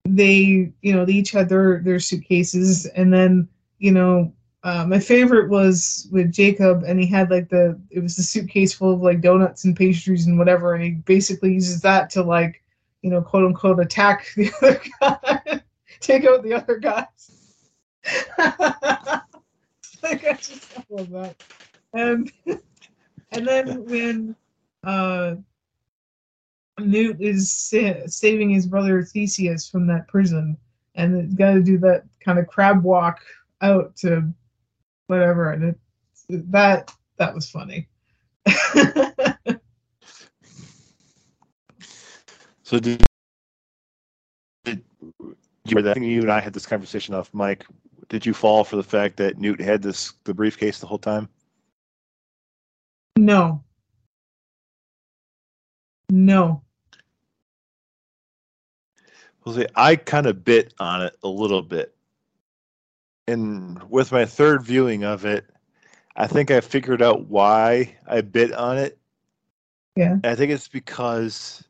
they 0.06 0.72
you 0.80 0.94
know 0.94 1.04
they 1.04 1.12
each 1.12 1.32
had 1.32 1.50
their 1.50 1.80
their 1.80 2.00
suitcases 2.00 2.86
and 2.86 3.12
then 3.12 3.48
you 3.80 3.92
know 3.92 4.32
uh, 4.64 4.86
my 4.86 4.98
favorite 4.98 5.50
was 5.50 6.08
with 6.10 6.32
Jacob, 6.32 6.84
and 6.84 6.98
he 6.98 7.06
had 7.06 7.30
like 7.30 7.50
the 7.50 7.78
it 7.90 8.00
was 8.00 8.16
the 8.16 8.22
suitcase 8.22 8.72
full 8.72 8.94
of 8.94 9.02
like 9.02 9.20
donuts 9.20 9.64
and 9.64 9.76
pastries 9.76 10.26
and 10.26 10.38
whatever, 10.38 10.72
and 10.72 10.82
he 10.82 10.90
basically 10.92 11.52
uses 11.52 11.82
that 11.82 12.08
to 12.08 12.22
like 12.22 12.62
you 13.02 13.10
know 13.10 13.20
quote 13.20 13.44
unquote 13.44 13.78
attack 13.78 14.26
the 14.36 14.50
other 14.62 14.80
guy, 15.00 15.60
take 16.00 16.24
out 16.24 16.42
the 16.42 16.54
other 16.54 16.78
guys. 16.78 17.68
like 18.38 20.24
I 20.24 20.32
just 20.32 20.78
love 20.88 21.10
that, 21.10 21.36
and 21.92 22.32
and 23.32 23.46
then 23.46 23.84
when 23.84 24.34
uh, 24.82 25.34
Newt 26.78 27.20
is 27.20 27.52
sa- 27.52 28.06
saving 28.06 28.48
his 28.48 28.66
brother 28.66 29.02
Theseus 29.02 29.68
from 29.68 29.86
that 29.88 30.08
prison, 30.08 30.56
and 30.94 31.36
got 31.36 31.52
to 31.52 31.62
do 31.62 31.76
that 31.80 32.04
kind 32.24 32.38
of 32.38 32.46
crab 32.46 32.82
walk 32.82 33.20
out 33.60 33.94
to 33.96 34.32
whatever 35.06 35.52
and 35.52 35.64
it, 35.64 35.78
that 36.50 36.92
that 37.16 37.34
was 37.34 37.50
funny 37.50 37.88
So, 42.64 42.80
did, 42.80 43.04
did 44.64 44.82
you, 45.66 45.78
I 45.78 45.92
think 45.92 46.06
you 46.06 46.22
and 46.22 46.32
I 46.32 46.40
had 46.40 46.54
this 46.54 46.64
conversation 46.64 47.14
off 47.14 47.32
mic. 47.34 47.66
Did 48.08 48.24
you 48.24 48.32
fall 48.32 48.64
for 48.64 48.76
the 48.76 48.82
fact 48.82 49.18
that 49.18 49.38
Newt 49.38 49.60
had 49.60 49.82
this 49.82 50.14
the 50.24 50.32
briefcase 50.32 50.78
the 50.80 50.86
whole 50.86 50.98
time? 50.98 51.28
no 53.16 53.62
no 56.10 56.62
Well, 59.44 59.54
see, 59.54 59.66
I 59.76 59.96
kind 59.96 60.26
of 60.26 60.42
bit 60.42 60.72
on 60.80 61.02
it 61.02 61.16
a 61.22 61.28
little 61.28 61.60
bit. 61.60 61.94
And 63.26 63.82
with 63.90 64.12
my 64.12 64.24
third 64.26 64.62
viewing 64.62 65.04
of 65.04 65.24
it, 65.24 65.46
I 66.16 66.26
think 66.26 66.50
I 66.50 66.60
figured 66.60 67.02
out 67.02 67.26
why 67.26 67.96
I 68.06 68.20
bit 68.20 68.52
on 68.52 68.78
it. 68.78 68.98
Yeah. 69.96 70.18
I 70.24 70.34
think 70.34 70.52
it's 70.52 70.68
because 70.68 71.64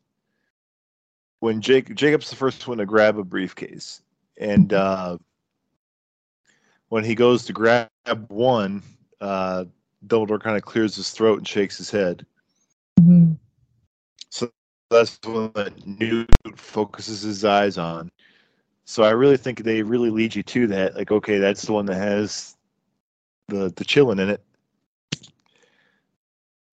when 1.40 1.60
Jake 1.60 1.94
Jacob's 1.94 2.30
the 2.30 2.36
first 2.36 2.66
one 2.66 2.78
to 2.78 2.86
grab 2.86 3.18
a 3.18 3.24
briefcase, 3.24 4.02
and 4.38 4.72
uh, 4.72 5.18
when 6.88 7.04
he 7.04 7.14
goes 7.14 7.44
to 7.44 7.52
grab 7.52 7.88
one, 8.28 8.82
uh, 9.20 9.64
Dumbledore 10.06 10.40
kind 10.40 10.56
of 10.56 10.62
clears 10.64 10.96
his 10.96 11.10
throat 11.10 11.38
and 11.38 11.48
shakes 11.48 11.78
his 11.78 11.90
head. 11.90 12.26
Mhm. 13.00 13.38
that's 14.90 15.18
when 15.24 15.74
Newt 15.84 16.30
focuses 16.56 17.22
his 17.22 17.44
eyes 17.44 17.78
on. 17.78 18.10
So 18.84 19.02
I 19.02 19.10
really 19.10 19.36
think 19.36 19.62
they 19.62 19.82
really 19.82 20.10
lead 20.10 20.34
you 20.34 20.42
to 20.42 20.66
that. 20.68 20.94
Like, 20.94 21.10
okay, 21.10 21.38
that's 21.38 21.62
the 21.62 21.72
one 21.72 21.86
that 21.86 21.96
has 21.96 22.56
the 23.48 23.72
the 23.74 23.84
qilin 23.84 24.20
in 24.20 24.30
it. 24.30 24.42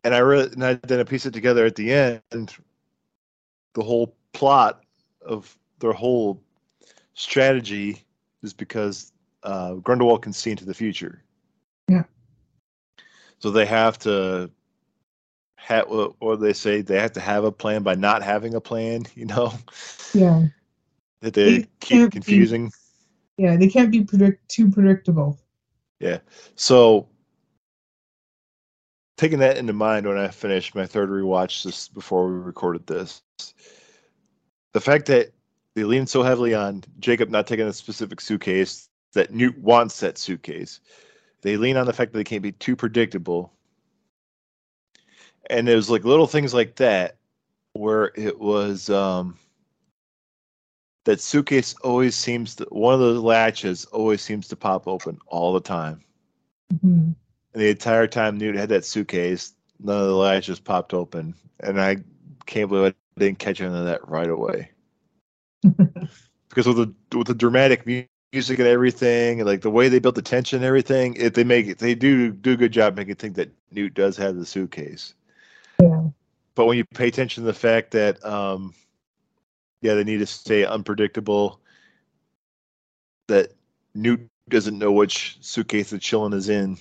And 0.04 0.14
I 0.16 0.20
really 0.20 0.52
and 0.52 0.64
I, 0.64 0.74
then 0.74 1.00
I 1.00 1.04
piece 1.04 1.26
it 1.26 1.34
together 1.34 1.66
at 1.66 1.76
the 1.76 1.92
end. 1.92 2.56
The 3.74 3.84
whole 3.84 4.16
plot 4.34 4.84
of 5.22 5.58
their 5.80 5.94
whole 5.94 6.42
strategy 7.14 8.04
is 8.44 8.54
because 8.54 9.14
uh, 9.44 9.76
Grindelwald 9.76 10.22
can 10.22 10.34
see 10.34 10.52
into 10.52 10.66
the 10.66 10.74
future. 10.74 11.24
Yeah. 11.88 12.04
So 13.40 13.52
they 13.52 13.66
have 13.66 13.98
to 14.00 14.52
have, 15.56 15.86
or 15.88 16.38
they 16.38 16.54
say 16.54 16.82
they 16.82 17.00
have 17.00 17.14
to 17.14 17.20
have 17.20 17.44
a 17.44 17.52
plan 17.52 17.84
by 17.84 17.96
not 17.96 18.22
having 18.22 18.56
a 18.56 18.62
plan. 18.62 19.06
You 19.16 19.26
know 19.26 19.54
yeah 20.14 20.48
that 21.22 21.34
they 21.34 21.56
It 21.56 21.70
keep 21.80 21.98
can't 21.98 22.12
be- 22.12 22.16
confusing. 22.20 22.72
yeah 23.38 23.56
they 23.56 23.68
can't 23.68 23.92
be 23.92 24.04
predict 24.04 24.48
too 24.50 24.70
predictable 24.70 25.40
Yeah. 26.00 26.20
So 26.56 27.08
taking 29.18 29.40
that 29.40 29.58
into 29.58 29.74
mind 29.74 30.08
when 30.08 30.18
I 30.18 30.28
finished 30.30 30.74
my 30.76 30.86
third 30.88 31.10
rewatch 31.10 31.64
this 31.64 31.88
before 31.88 32.28
we 32.28 32.40
recorded 32.40 32.88
this, 32.88 33.22
the 34.74 34.82
fact 34.82 35.06
that 35.08 35.32
they 35.76 35.84
lean 35.84 36.08
so 36.08 36.24
heavily 36.24 36.54
on 36.56 36.84
Jacob 37.00 37.30
not 37.30 37.46
taking 37.48 37.68
a 37.68 37.74
specific 37.74 38.20
suitcase 38.20 38.90
that 39.14 39.32
Newt 39.34 39.58
wants 39.60 40.00
that 40.00 40.18
suitcase. 40.18 40.80
They 41.44 41.56
lean 41.56 41.78
on 41.78 41.86
the 41.86 41.94
fact 41.94 42.12
that 42.14 42.18
they 42.18 42.24
can't 42.24 42.42
be 42.42 42.52
too 42.54 42.76
predictable. 42.76 43.54
And 45.50 45.68
there's 45.68 45.90
like 45.90 46.04
little 46.04 46.28
things 46.28 46.54
like 46.54 46.76
that 46.78 47.18
where 47.74 48.12
it 48.16 48.40
was 48.40 48.90
um 48.90 49.38
that 51.06 51.20
suitcase 51.20 51.76
always 51.84 52.16
seems 52.16 52.56
to 52.56 52.66
one 52.66 52.94
of 52.94 53.00
the 53.00 53.22
latches 53.22 53.86
always 53.86 54.22
seems 54.22 54.48
to 54.50 54.56
pop 54.56 54.88
open 54.88 55.20
all 55.28 55.54
the 55.54 55.60
time. 55.60 56.04
Mhm. 56.74 57.16
And 57.54 57.62
the 57.62 57.70
entire 57.70 58.08
time 58.08 58.38
Newt 58.38 58.56
had 58.56 58.70
that 58.70 58.86
suitcase, 58.86 59.54
none 59.80 60.00
of 60.00 60.08
the 60.08 60.16
latches 60.16 60.60
popped 60.60 60.94
open, 60.94 61.34
and 61.60 61.82
I 61.82 61.98
can't 62.46 62.70
believe 62.70 62.94
I 62.94 63.20
didn't 63.20 63.40
catch 63.40 63.62
on 63.62 63.72
to 63.72 63.84
that 63.84 64.08
right 64.08 64.30
away. 64.30 64.72
because 66.50 66.68
with 66.68 66.78
the 66.78 67.18
with 67.18 67.28
the 67.28 67.34
dramatic 67.34 67.86
music 67.86 68.60
and 68.60 68.68
everything, 68.68 69.40
and 69.40 69.48
like 69.48 69.62
the 69.62 69.70
way 69.70 69.90
they 69.90 70.00
built 70.00 70.16
the 70.16 70.22
tension 70.22 70.58
and 70.58 70.66
everything, 70.66 71.16
if 71.16 71.34
they 71.34 71.44
make 71.44 71.68
it 71.68 71.80
they 71.80 71.96
do 71.96 72.32
do 72.32 72.54
a 72.54 72.58
good 72.58 72.72
job 72.72 72.96
making 72.96 73.16
think 73.16 73.36
that 73.36 73.52
Newt 73.72 73.94
does 73.94 74.18
have 74.18 74.36
the 74.36 74.46
suitcase. 74.46 75.14
yeah 75.82 76.10
But 76.56 76.66
when 76.66 76.78
you 76.78 76.86
pay 76.86 77.08
attention 77.08 77.44
to 77.44 77.48
the 77.48 77.54
fact 77.54 77.92
that, 77.92 78.24
um, 78.26 78.74
yeah, 79.82 79.96
they 79.96 80.04
need 80.04 80.20
to 80.20 80.26
stay 80.26 80.66
unpredictable, 80.66 81.60
that 83.28 83.54
Newt 83.96 84.28
doesn't 84.50 84.78
know 84.78 84.92
which 84.92 85.38
suitcase 85.42 85.90
the 85.90 85.98
qilin 85.98 86.34
is 86.34 86.50
in, 86.50 86.78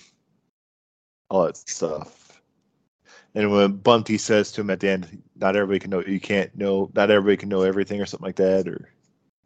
all 1.29 1.45
that 1.45 1.57
stuff. 1.57 2.41
And 3.33 3.51
when 3.51 3.73
Bunty 3.77 4.17
says 4.17 4.51
to 4.53 4.61
him 4.61 4.69
at 4.69 4.81
the 4.81 4.89
end, 4.89 5.23
"Not 5.35 5.55
everybody 5.55 5.79
can 5.79 5.89
know. 5.91 6.03
You 6.05 6.19
can't 6.19 6.53
know. 6.55 6.91
Not 6.93 7.09
everybody 7.09 7.37
can 7.37 7.49
know 7.49 7.61
everything," 7.61 8.01
or 8.01 8.05
something 8.05 8.25
like 8.25 8.35
that, 8.37 8.67
or 8.67 8.89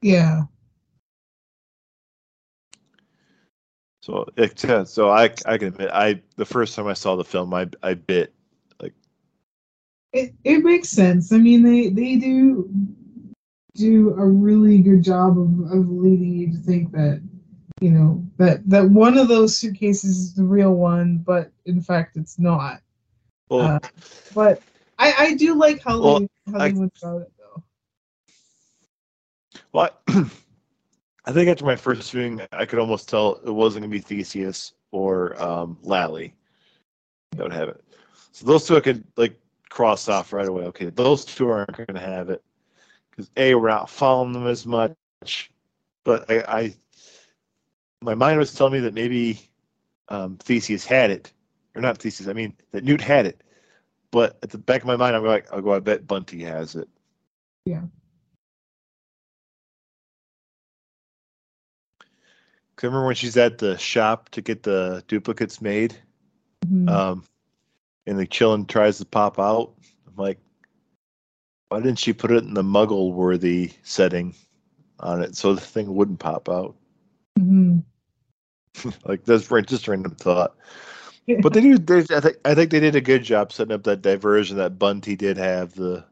yeah 0.02 0.44
so. 4.02 4.26
It, 4.38 4.60
so 4.88 5.10
I 5.11 5.26
I 5.45 5.57
can 5.57 5.69
admit, 5.69 5.90
I 5.94 6.22
the 6.36 6.45
first 6.45 6.76
time 6.76 6.88
I 6.88 6.94
saw 6.94 7.15
the 7.15 7.23
film, 7.23 7.53
I 7.53 7.68
I 7.84 7.94
bit. 7.94 8.34
Like 8.82 8.94
it, 10.14 10.34
it 10.44 10.64
makes 10.64 10.90
sense 10.90 11.32
i 11.32 11.38
mean 11.38 11.64
they 11.64 11.90
they 11.90 12.15
do 12.15 12.69
do 13.76 14.15
a 14.18 14.26
really 14.26 14.80
good 14.80 15.03
job 15.03 15.38
of, 15.38 15.72
of 15.72 15.89
leading 15.89 16.34
you 16.34 16.52
to 16.52 16.57
think 16.57 16.91
that 16.91 17.22
you 17.81 17.91
know 17.91 18.26
that 18.38 18.68
that 18.69 18.89
one 18.89 19.18
of 19.18 19.27
those 19.27 19.57
suitcases 19.57 20.18
is 20.18 20.34
the 20.34 20.43
real 20.43 20.73
one 20.73 21.18
but 21.18 21.52
in 21.65 21.81
fact 21.81 22.15
it's 22.18 22.39
not 22.39 22.80
Uh, 23.52 23.77
but 24.34 24.61
i 24.97 25.14
i 25.19 25.34
do 25.35 25.53
like 25.56 25.84
how 25.84 25.99
Well, 26.02 26.19
they 26.19 26.30
how 26.52 26.60
I- 26.60 26.69
they 26.69 26.80
went 26.80 26.93
about 27.02 27.22
it 27.22 27.31
though 27.38 27.64
Well, 29.73 29.89
I, 30.07 30.30
I 31.26 31.31
think 31.34 31.49
after 31.49 31.65
my 31.65 31.76
first 31.76 32.11
viewing, 32.11 32.41
I 32.52 32.65
could 32.65 32.80
almost 32.80 33.10
tell 33.10 33.35
it 33.45 33.52
wasn't 33.52 33.84
going 33.84 33.91
to 33.91 33.97
be 33.97 34.02
Theseus 34.02 34.73
or 34.91 35.41
um, 35.41 35.77
Lally 35.81 36.34
that 37.31 37.43
would 37.43 37.52
have 37.53 37.69
it. 37.69 37.84
So 38.31 38.45
those 38.45 38.65
two 38.65 38.77
I 38.77 38.80
could 38.80 39.03
like 39.18 39.38
cross 39.69 40.07
off 40.07 40.31
right 40.31 40.47
away. 40.47 40.64
Okay, 40.65 40.89
those 40.89 41.26
two 41.26 41.49
aren't 41.49 41.76
going 41.76 41.93
to 41.93 41.99
have 41.99 42.30
it 42.30 42.41
because 43.15 43.31
a 43.37 43.55
we're 43.55 43.69
not 43.69 43.89
following 43.89 44.33
them 44.33 44.47
as 44.47 44.65
much. 44.65 44.95
But 46.03 46.29
I, 46.29 46.39
I 46.47 46.75
my 48.01 48.15
mind 48.15 48.37
was 48.37 48.53
telling 48.53 48.73
me 48.73 48.79
that 48.81 48.93
maybe 48.93 49.39
um, 50.09 50.37
Theseus 50.37 50.85
had 50.85 51.09
it, 51.11 51.31
or 51.75 51.81
not 51.81 51.97
Theseus. 51.97 52.27
I 52.27 52.33
mean 52.33 52.55
that 52.71 52.83
Newt 52.83 53.01
had 53.01 53.25
it. 53.25 53.41
But 54.11 54.37
at 54.43 54.49
the 54.49 54.57
back 54.57 54.81
of 54.81 54.87
my 54.87 54.95
mind, 54.95 55.15
I'm 55.15 55.25
like, 55.25 55.51
I'll 55.51 55.61
go. 55.61 55.73
I 55.73 55.79
bet 55.79 56.07
Bunty 56.07 56.43
has 56.43 56.75
it. 56.75 56.87
Yeah. 57.65 57.81
Remember 62.81 63.05
when 63.05 63.15
she's 63.15 63.37
at 63.37 63.57
the 63.57 63.77
shop 63.77 64.29
to 64.29 64.41
get 64.41 64.61
the 64.61 65.03
duplicates 65.07 65.61
made, 65.61 65.95
Mhm. 66.65 66.89
um, 66.89 67.23
and 68.05 68.19
the 68.19 68.27
qilin 68.27 68.67
tries 68.67 68.99
to 68.99 69.05
pop 69.05 69.39
out. 69.39 69.73
I'm 70.07 70.15
like, 70.17 70.39
why 71.69 71.79
didn't 71.79 71.99
she 71.99 72.13
put 72.13 72.31
it 72.31 72.43
in 72.43 72.53
the 72.53 72.63
muggle 72.63 73.13
worthy 73.13 73.71
setting 73.83 74.35
on 74.99 75.21
it 75.21 75.35
so 75.35 75.53
the 75.53 75.61
thing 75.61 75.93
wouldn't 75.93 76.19
pop 76.19 76.49
out? 76.49 76.75
Mhm. 77.39 77.83
like 79.05 79.23
that's 79.25 79.47
just 79.47 79.87
a 79.87 79.91
random 79.91 80.15
thought. 80.15 80.55
But 81.41 81.53
they 81.53 81.61
do. 81.61 81.77
They, 81.77 82.05
I 82.15 82.19
think 82.19 82.37
I 82.45 82.53
think 82.53 82.69
they 82.69 82.79
did 82.79 82.95
a 82.95 83.01
good 83.01 83.23
job 83.23 83.51
setting 83.51 83.73
up 83.73 83.83
that 83.83 84.03
diversion 84.03 84.57
that 84.57 84.77
Bunty 84.77 85.15
did 85.15 85.37
have 85.37 85.73
the 85.73 86.03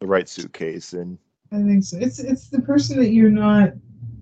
the 0.00 0.06
right 0.06 0.28
suitcase 0.28 0.92
and 0.92 1.18
I 1.52 1.62
think 1.62 1.84
so. 1.84 1.98
It's 1.98 2.18
it's 2.18 2.48
the 2.48 2.60
person 2.60 2.98
that 2.98 3.10
you're 3.10 3.30
not, 3.30 3.72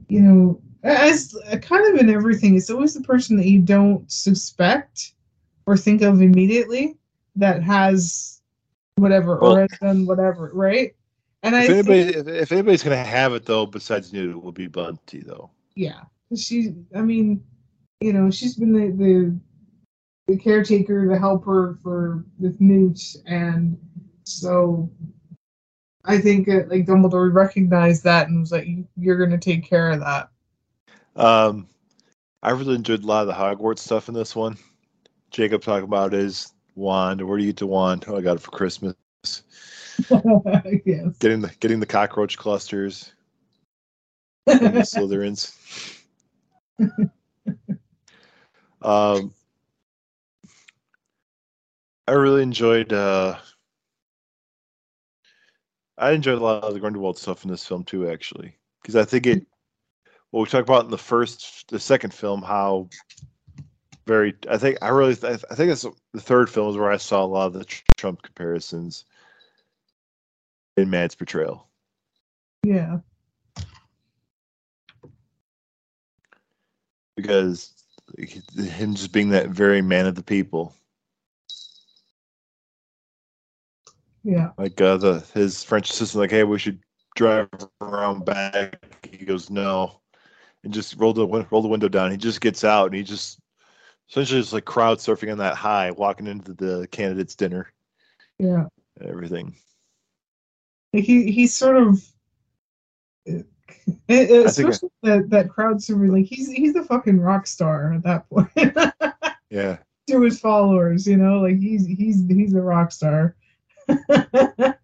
you 0.09 0.21
know, 0.21 0.61
as 0.83 1.37
kind 1.63 1.95
of 1.95 2.01
in 2.01 2.11
everything. 2.11 2.57
It's 2.57 2.71
always 2.71 2.95
the 2.95 3.03
person 3.03 3.37
that 3.39 3.47
you 3.47 3.61
don't 3.61 4.11
suspect 4.11 5.13
or 5.67 5.77
think 5.77 6.03
of 6.03 6.23
immediately 6.23 6.97
that 7.35 7.63
has 7.63 8.36
whatever 8.97 9.39
Well- 9.39 9.57
or 9.57 9.61
has 9.63 9.79
done 9.81 10.07
whatever, 10.07 10.51
right? 10.53 10.95
And 11.43 11.55
I 11.55 11.65
if 11.65 11.87
think- 11.87 12.17
if, 12.17 12.27
if 12.27 12.53
anybody's 12.53 12.83
gonna 12.83 12.97
have 12.97 13.33
it 13.35 13.45
though, 13.45 13.67
besides 13.67 14.13
Newt, 14.13 14.31
it 14.31 14.43
will 14.43 14.53
be 14.53 14.67
Bunty 14.67 15.21
though. 15.21 15.51
yeah, 15.75 16.01
she. 16.35 16.75
I 16.95 17.03
mean, 17.03 17.43
you 18.01 18.13
know, 18.13 18.31
she's 18.31 18.57
been 18.57 18.73
the 18.73 18.91
the, 18.91 20.33
the 20.33 20.39
caretaker, 20.39 21.07
the 21.09 21.19
helper 21.19 21.79
for 21.83 22.25
with 22.39 22.61
Newt, 22.61 23.01
and 23.27 23.79
so 24.25 24.91
I 26.05 26.19
think 26.19 26.49
uh, 26.49 26.63
like 26.69 26.87
Dumbledore 26.87 27.33
recognized 27.33 28.03
that 28.05 28.29
and 28.29 28.41
was 28.41 28.51
like, 28.51 28.67
"You're 28.97 29.19
going 29.19 29.31
to 29.31 29.39
take 29.39 29.65
care 29.69 29.91
of 29.91 30.01
that." 30.01 30.31
Um, 31.15 31.69
I 32.43 32.51
really 32.51 32.75
enjoyed 32.75 33.05
a 33.05 33.07
lot 33.07 33.23
of 33.23 33.29
the 33.29 33.35
Hogwarts 33.35 33.81
stuff 33.81 34.09
in 34.09 34.15
this 34.15 34.35
one. 34.35 34.57
Jacob 35.31 35.63
talking 35.63 35.85
about 35.85 36.13
his 36.13 36.53
wand. 36.77 37.27
Where 37.27 37.37
do 37.39 37.45
you 37.45 37.51
get 37.51 37.59
the 37.59 37.67
wand? 37.67 38.05
Oh, 38.07 38.17
I 38.17 38.21
got 38.21 38.37
it 38.37 38.43
for 38.43 38.53
Christmas. 38.53 38.95
yes. 40.85 41.17
Getting 41.19 41.41
the 41.41 41.53
getting 41.59 41.81
the 41.81 41.87
cockroach 41.87 42.39
clusters. 42.39 43.13
and 44.47 44.61
the 44.61 44.81
Slytherins. 44.81 46.05
um, 48.83 49.35
I 52.07 52.13
really 52.13 52.43
enjoyed. 52.43 52.93
Uh, 52.93 53.39
I 55.99 56.13
enjoyed 56.13 56.39
a 56.39 56.45
lot 56.45 56.63
of 56.63 56.75
the 56.75 56.81
Grindelwald 56.81 57.19
stuff 57.19 57.45
in 57.45 57.51
this 57.51 57.67
film 57.67 57.83
too, 57.83 58.09
actually, 58.09 58.57
because 58.81 58.95
I 58.95 59.05
think 59.05 59.27
it. 59.27 59.47
Well, 60.31 60.43
we 60.43 60.49
talked 60.49 60.69
about 60.69 60.85
in 60.85 60.91
the 60.91 60.99
first, 60.99 61.69
the 61.69 61.81
second 61.81 62.13
film, 62.13 62.43
how 62.43 62.89
very. 64.07 64.35
I 64.49 64.59
think 64.59 64.79
I 64.83 64.89
really. 64.89 65.13
I 65.13 65.37
think 65.37 65.73
it's 65.73 65.87
the 66.13 66.21
third 66.21 66.51
film 66.51 66.71
is 66.71 66.77
where 66.77 66.91
I 66.91 66.97
saw 66.97 67.25
a 67.25 67.27
lot 67.27 67.47
of 67.47 67.53
the 67.55 67.65
Trump 67.97 68.23
comparisons 68.23 69.05
in 70.77 70.91
Mads' 70.91 71.15
portrayal. 71.15 71.69
yeah. 72.63 72.99
because 77.17 77.73
him 78.57 78.95
just 78.95 79.13
being 79.13 79.31
that 79.31 79.49
very 79.49 79.83
man 79.83 80.07
of 80.07 80.15
the 80.15 80.23
people. 80.23 80.75
Yeah. 84.23 84.51
Like 84.59 84.81
uh, 84.81 84.97
the 84.99 85.25
his 85.35 85.65
French 85.65 85.91
assistant, 85.91 86.21
like, 86.21 86.31
hey, 86.31 86.45
we 86.45 86.59
should 86.59 86.81
drive 87.15 87.49
around 87.81 88.25
back. 88.25 88.85
He 89.11 89.25
goes, 89.25 89.51
no, 89.51 90.01
and 90.65 90.73
just 90.73 90.97
roll 90.99 91.13
the 91.13 91.27
roll 91.27 91.63
the 91.63 91.69
window 91.69 91.89
down. 91.89 92.11
He 92.11 92.17
just 92.17 92.41
gets 92.41 92.65
out 92.65 92.87
and 92.87 92.95
he 92.95 93.03
just 93.03 93.41
essentially 94.09 94.41
just 94.41 94.53
like 94.53 94.65
crowd 94.65 94.99
surfing 94.99 95.33
on 95.33 95.39
that 95.39 95.57
high, 95.57 95.91
walking 95.91 96.27
into 96.27 96.55
the 96.55 96.87
candidates' 96.91 97.35
dinner 97.35 97.73
Yeah. 98.39 98.67
everything. 99.01 99.57
He 100.93 101.31
he's 101.31 101.55
sort 101.55 101.77
of. 101.77 102.03
uh, 103.29 103.43
Especially 104.09 104.91
that, 105.03 105.29
that 105.31 105.49
crowd 105.51 105.77
surfing. 105.79 106.13
like 106.13 106.27
he's 106.27 106.51
he's 106.51 106.77
a 106.77 106.85
fucking 106.85 107.21
rock 107.21 107.47
star 107.47 107.93
at 107.95 108.03
that 108.05 108.29
point 108.31 108.51
Yeah, 109.51 109.79
to 110.09 110.23
his 110.23 110.41
followers, 110.41 111.07
you 111.07 111.17
know, 111.17 111.41
like 111.41 111.59
he's 111.59 111.87
he's 111.87 112.27
he's 112.29 112.55
a 112.55 112.61
rock 112.61 112.91
star, 112.93 113.37
and 113.89 114.75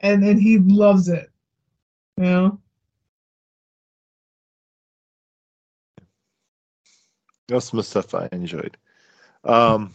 and 0.00 0.40
he 0.40 0.58
loves 0.58 1.08
it, 1.08 1.30
you 2.16 2.24
know. 2.24 2.60
That's 7.48 7.70
some 7.70 7.78
of 7.78 7.84
the 7.84 7.90
stuff 7.90 8.14
I 8.14 8.28
enjoyed. 8.32 8.76
Um, 9.44 9.94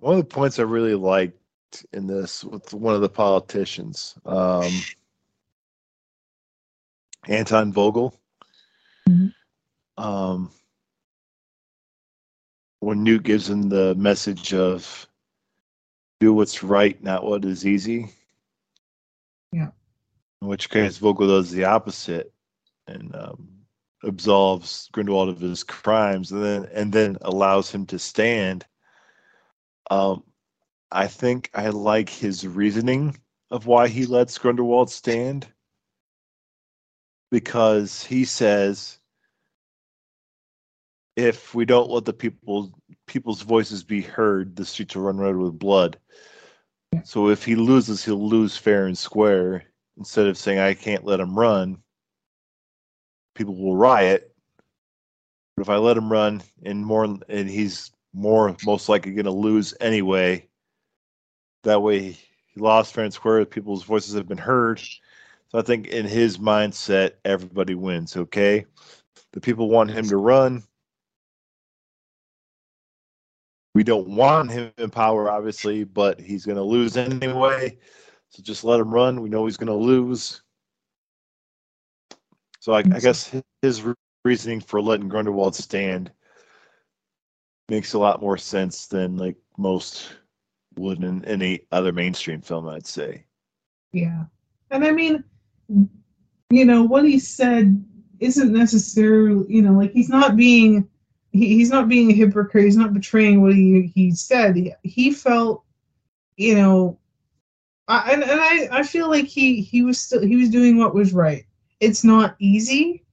one 0.00 0.14
of 0.14 0.20
the 0.20 0.34
points 0.34 0.58
I 0.58 0.62
really 0.62 0.94
liked 0.94 1.36
in 1.92 2.06
this 2.06 2.44
with 2.44 2.72
one 2.72 2.94
of 2.94 3.00
the 3.00 3.08
politicians, 3.08 4.14
um, 4.24 4.70
Anton 7.26 7.72
Vogel. 7.72 8.14
Mhm. 9.08 9.34
Um, 9.96 10.50
when 12.80 13.02
Newt 13.02 13.24
gives 13.24 13.50
him 13.50 13.68
the 13.68 13.94
message 13.96 14.54
of 14.54 15.06
do 16.20 16.32
what's 16.32 16.62
right, 16.62 17.00
not 17.02 17.24
what 17.24 17.44
is 17.44 17.66
easy. 17.66 18.12
Yeah. 19.52 19.70
In 20.40 20.48
which 20.48 20.70
case, 20.70 20.98
Vogel 20.98 21.26
does 21.26 21.50
the 21.50 21.64
opposite 21.64 22.32
and 22.86 23.14
um, 23.14 23.57
absolves 24.04 24.88
Grindelwald 24.92 25.28
of 25.28 25.40
his 25.40 25.64
crimes, 25.64 26.32
and 26.32 26.42
then 26.44 26.68
and 26.72 26.92
then 26.92 27.18
allows 27.22 27.70
him 27.70 27.86
to 27.86 27.98
stand. 27.98 28.64
Um, 29.90 30.24
I 30.90 31.06
think 31.06 31.50
I 31.54 31.68
like 31.68 32.08
his 32.08 32.46
reasoning 32.46 33.18
of 33.50 33.66
why 33.66 33.88
he 33.88 34.06
lets 34.06 34.38
Grindelwald 34.38 34.90
stand 34.90 35.46
because 37.30 38.04
he 38.04 38.24
says 38.24 38.98
if 41.16 41.54
we 41.54 41.64
don't 41.64 41.90
let 41.90 42.04
the 42.04 42.12
people 42.12 42.72
people's 43.06 43.42
voices 43.42 43.82
be 43.82 44.00
heard, 44.00 44.54
the 44.54 44.64
streets 44.64 44.94
will 44.94 45.02
run 45.02 45.18
red 45.18 45.36
with 45.36 45.58
blood. 45.58 45.98
So 47.04 47.28
if 47.28 47.44
he 47.44 47.56
loses, 47.56 48.04
he'll 48.04 48.28
lose 48.28 48.56
fair 48.56 48.86
and 48.86 48.96
square. 48.96 49.64
Instead 49.96 50.28
of 50.28 50.38
saying 50.38 50.60
I 50.60 50.74
can't 50.74 51.04
let 51.04 51.18
him 51.18 51.36
run, 51.36 51.82
people 53.38 53.54
will 53.54 53.76
riot. 53.76 54.34
But 55.56 55.62
if 55.62 55.70
I 55.70 55.76
let 55.76 55.96
him 55.96 56.12
run 56.12 56.42
and 56.64 56.84
more 56.84 57.04
and 57.04 57.48
he's 57.48 57.92
more 58.12 58.54
most 58.66 58.88
likely 58.88 59.12
going 59.12 59.24
to 59.24 59.30
lose 59.30 59.72
anyway, 59.80 60.46
that 61.62 61.80
way 61.80 62.10
he 62.10 62.60
lost 62.60 62.92
fair 62.92 63.04
and 63.04 63.14
square. 63.14 63.44
People's 63.46 63.84
voices 63.84 64.14
have 64.14 64.28
been 64.28 64.38
heard. 64.38 64.80
So 64.80 65.58
I 65.58 65.62
think 65.62 65.86
in 65.86 66.04
his 66.04 66.38
mindset, 66.38 67.12
everybody 67.24 67.74
wins. 67.74 68.16
Okay, 68.16 68.66
the 69.32 69.40
people 69.40 69.70
want 69.70 69.90
him 69.90 70.06
to 70.08 70.16
run. 70.16 70.62
We 73.74 73.84
don't 73.84 74.08
want 74.08 74.50
him 74.50 74.72
in 74.78 74.90
power, 74.90 75.30
obviously, 75.30 75.84
but 75.84 76.20
he's 76.20 76.44
going 76.44 76.56
to 76.56 76.62
lose 76.62 76.96
anyway. 76.96 77.78
So 78.30 78.42
just 78.42 78.64
let 78.64 78.80
him 78.80 78.92
run. 78.92 79.22
We 79.22 79.28
know 79.28 79.46
he's 79.46 79.56
going 79.56 79.68
to 79.68 79.74
lose. 79.74 80.42
So 82.60 82.72
I, 82.72 82.78
I 82.78 83.00
guess 83.00 83.34
his 83.62 83.82
reasoning 84.24 84.60
for 84.60 84.80
letting 84.80 85.08
Grindelwald 85.08 85.54
stand 85.54 86.10
makes 87.68 87.92
a 87.92 87.98
lot 87.98 88.20
more 88.20 88.38
sense 88.38 88.86
than 88.86 89.16
like 89.16 89.36
most 89.56 90.16
would 90.76 91.02
in 91.02 91.24
any 91.24 91.60
other 91.72 91.92
mainstream 91.92 92.40
film, 92.40 92.68
I'd 92.68 92.86
say. 92.86 93.24
Yeah. 93.92 94.24
And 94.70 94.84
I 94.84 94.90
mean, 94.90 95.24
you 96.50 96.64
know, 96.64 96.82
what 96.82 97.04
he 97.04 97.18
said 97.18 97.84
isn't 98.20 98.52
necessarily, 98.52 99.46
you 99.48 99.62
know, 99.62 99.72
like 99.72 99.92
he's 99.92 100.08
not 100.08 100.36
being 100.36 100.88
he, 101.30 101.48
he's 101.48 101.70
not 101.70 101.88
being 101.88 102.10
a 102.10 102.14
hypocrite, 102.14 102.64
he's 102.64 102.76
not 102.76 102.94
betraying 102.94 103.42
what 103.42 103.54
he 103.54 103.92
he 103.94 104.10
said. 104.12 104.56
He, 104.56 104.72
he 104.82 105.12
felt, 105.12 105.64
you 106.36 106.54
know, 106.54 106.98
I, 107.86 108.12
and, 108.12 108.22
and 108.22 108.40
I, 108.40 108.68
I 108.78 108.82
feel 108.82 109.08
like 109.08 109.26
he 109.26 109.60
he 109.60 109.82
was 109.82 110.00
still 110.00 110.22
he 110.22 110.36
was 110.36 110.50
doing 110.50 110.78
what 110.78 110.94
was 110.94 111.12
right. 111.12 111.44
It's 111.80 112.04
not 112.04 112.36
easy. 112.38 113.04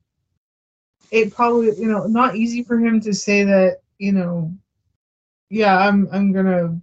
It 1.11 1.33
probably, 1.33 1.67
you 1.77 1.87
know, 1.87 2.07
not 2.07 2.35
easy 2.35 2.63
for 2.63 2.79
him 2.79 2.99
to 3.01 3.13
say 3.13 3.43
that, 3.43 3.81
you 3.99 4.11
know, 4.11 4.51
yeah, 5.49 5.77
I'm 5.77 6.09
I'm 6.11 6.31
gonna 6.31 6.79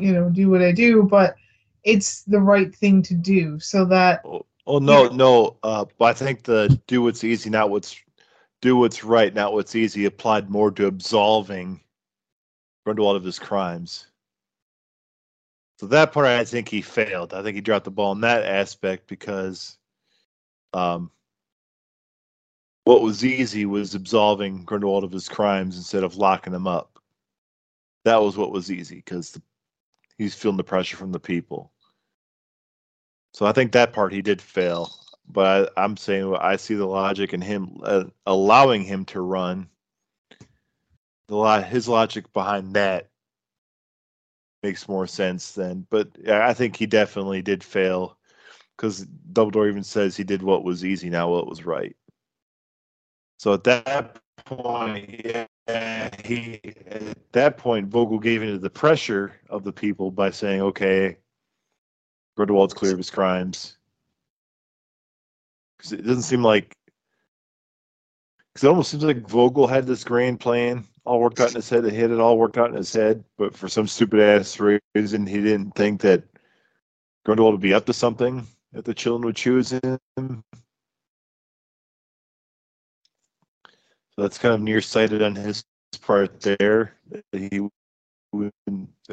you 0.00 0.12
know, 0.12 0.30
do 0.30 0.48
what 0.48 0.62
I 0.62 0.72
do, 0.72 1.02
but 1.02 1.36
it's 1.84 2.22
the 2.22 2.40
right 2.40 2.74
thing 2.74 3.02
to 3.02 3.14
do 3.14 3.58
so 3.60 3.84
that 3.86 4.22
Oh, 4.24 4.44
oh 4.66 4.78
no, 4.78 5.08
no. 5.08 5.56
Uh, 5.62 5.84
but 5.98 6.04
I 6.06 6.12
think 6.12 6.42
the 6.42 6.78
do 6.86 7.02
what's 7.02 7.24
easy, 7.24 7.50
not 7.50 7.70
what's 7.70 7.96
do 8.60 8.76
what's 8.76 9.04
right, 9.04 9.32
not 9.32 9.52
what's 9.52 9.74
easy, 9.74 10.04
applied 10.04 10.50
more 10.50 10.70
to 10.72 10.86
absolving 10.86 11.80
Grindelwald 12.84 13.16
of 13.16 13.24
his 13.24 13.38
crimes. 13.38 14.06
So 15.78 15.86
that 15.86 16.12
part, 16.12 16.26
I 16.26 16.44
think 16.44 16.68
he 16.68 16.82
failed. 16.82 17.32
I 17.32 17.42
think 17.42 17.54
he 17.54 17.60
dropped 17.60 17.84
the 17.84 17.92
ball 17.92 18.10
in 18.12 18.20
that 18.22 18.44
aspect 18.44 19.06
because 19.06 19.78
um, 20.72 21.10
what 22.88 23.02
was 23.02 23.22
easy 23.22 23.66
was 23.66 23.94
absolving 23.94 24.64
Grindelwald 24.64 25.04
of 25.04 25.12
his 25.12 25.28
crimes 25.28 25.76
instead 25.76 26.04
of 26.04 26.16
locking 26.16 26.54
him 26.54 26.66
up. 26.66 26.98
That 28.06 28.22
was 28.22 28.38
what 28.38 28.50
was 28.50 28.72
easy 28.72 28.94
because 28.94 29.38
he's 30.16 30.34
feeling 30.34 30.56
the 30.56 30.64
pressure 30.64 30.96
from 30.96 31.12
the 31.12 31.20
people. 31.20 31.70
So 33.34 33.44
I 33.44 33.52
think 33.52 33.72
that 33.72 33.92
part 33.92 34.14
he 34.14 34.22
did 34.22 34.40
fail, 34.40 34.90
but 35.28 35.70
I, 35.76 35.84
I'm 35.84 35.98
saying 35.98 36.34
I 36.40 36.56
see 36.56 36.76
the 36.76 36.86
logic 36.86 37.34
in 37.34 37.42
him 37.42 37.76
uh, 37.82 38.04
allowing 38.24 38.84
him 38.84 39.04
to 39.06 39.20
run. 39.20 39.68
The 41.26 41.36
lot, 41.36 41.64
his 41.66 41.88
logic 41.88 42.32
behind 42.32 42.72
that 42.72 43.10
makes 44.62 44.88
more 44.88 45.06
sense 45.06 45.52
than. 45.52 45.86
But 45.90 46.08
I 46.26 46.54
think 46.54 46.74
he 46.74 46.86
definitely 46.86 47.42
did 47.42 47.62
fail 47.62 48.16
because 48.78 49.04
Dumbledore 49.34 49.68
even 49.68 49.84
says 49.84 50.16
he 50.16 50.24
did 50.24 50.42
what 50.42 50.64
was 50.64 50.86
easy, 50.86 51.10
not 51.10 51.28
what 51.28 51.46
was 51.46 51.66
right. 51.66 51.94
So 53.38 53.54
at 53.54 53.64
that 53.64 54.18
point, 54.44 55.24
yeah, 55.24 56.10
he 56.24 56.60
at 56.86 57.32
that 57.32 57.56
point 57.56 57.88
Vogel 57.88 58.18
gave 58.18 58.42
into 58.42 58.58
the 58.58 58.68
pressure 58.68 59.32
of 59.48 59.62
the 59.64 59.72
people 59.72 60.10
by 60.10 60.30
saying, 60.30 60.60
"Okay, 60.60 61.16
Grindelwald's 62.36 62.74
clear 62.74 62.92
of 62.92 62.98
his 62.98 63.10
crimes." 63.10 63.78
Because 65.76 65.92
it 65.92 66.02
doesn't 66.04 66.22
seem 66.22 66.42
like, 66.42 66.76
because 68.52 68.64
it 68.64 68.68
almost 68.68 68.90
seems 68.90 69.04
like 69.04 69.28
Vogel 69.28 69.68
had 69.68 69.86
this 69.86 70.02
grand 70.02 70.40
plan 70.40 70.84
all 71.04 71.20
worked 71.20 71.38
out 71.38 71.50
in 71.50 71.54
his 71.54 71.70
head. 71.70 71.84
He 71.84 71.96
had 71.96 72.10
it 72.10 72.18
all 72.18 72.38
worked 72.38 72.58
out 72.58 72.70
in 72.70 72.76
his 72.76 72.92
head, 72.92 73.24
but 73.36 73.56
for 73.56 73.68
some 73.68 73.86
stupid 73.86 74.18
ass 74.18 74.58
reason, 74.58 75.26
he 75.26 75.40
didn't 75.40 75.76
think 75.76 76.00
that 76.00 76.24
Grindelwald 77.24 77.54
would 77.54 77.60
be 77.60 77.74
up 77.74 77.86
to 77.86 77.92
something. 77.92 78.44
That 78.72 78.84
the 78.84 78.94
children 78.94 79.24
would 79.26 79.36
choose 79.36 79.70
him. 79.70 79.98
That's 84.18 84.36
kind 84.36 84.52
of 84.52 84.60
nearsighted 84.60 85.22
on 85.22 85.34
his 85.34 85.64
part 86.02 86.40
there. 86.40 86.94
He 87.32 87.60
would 88.32 88.52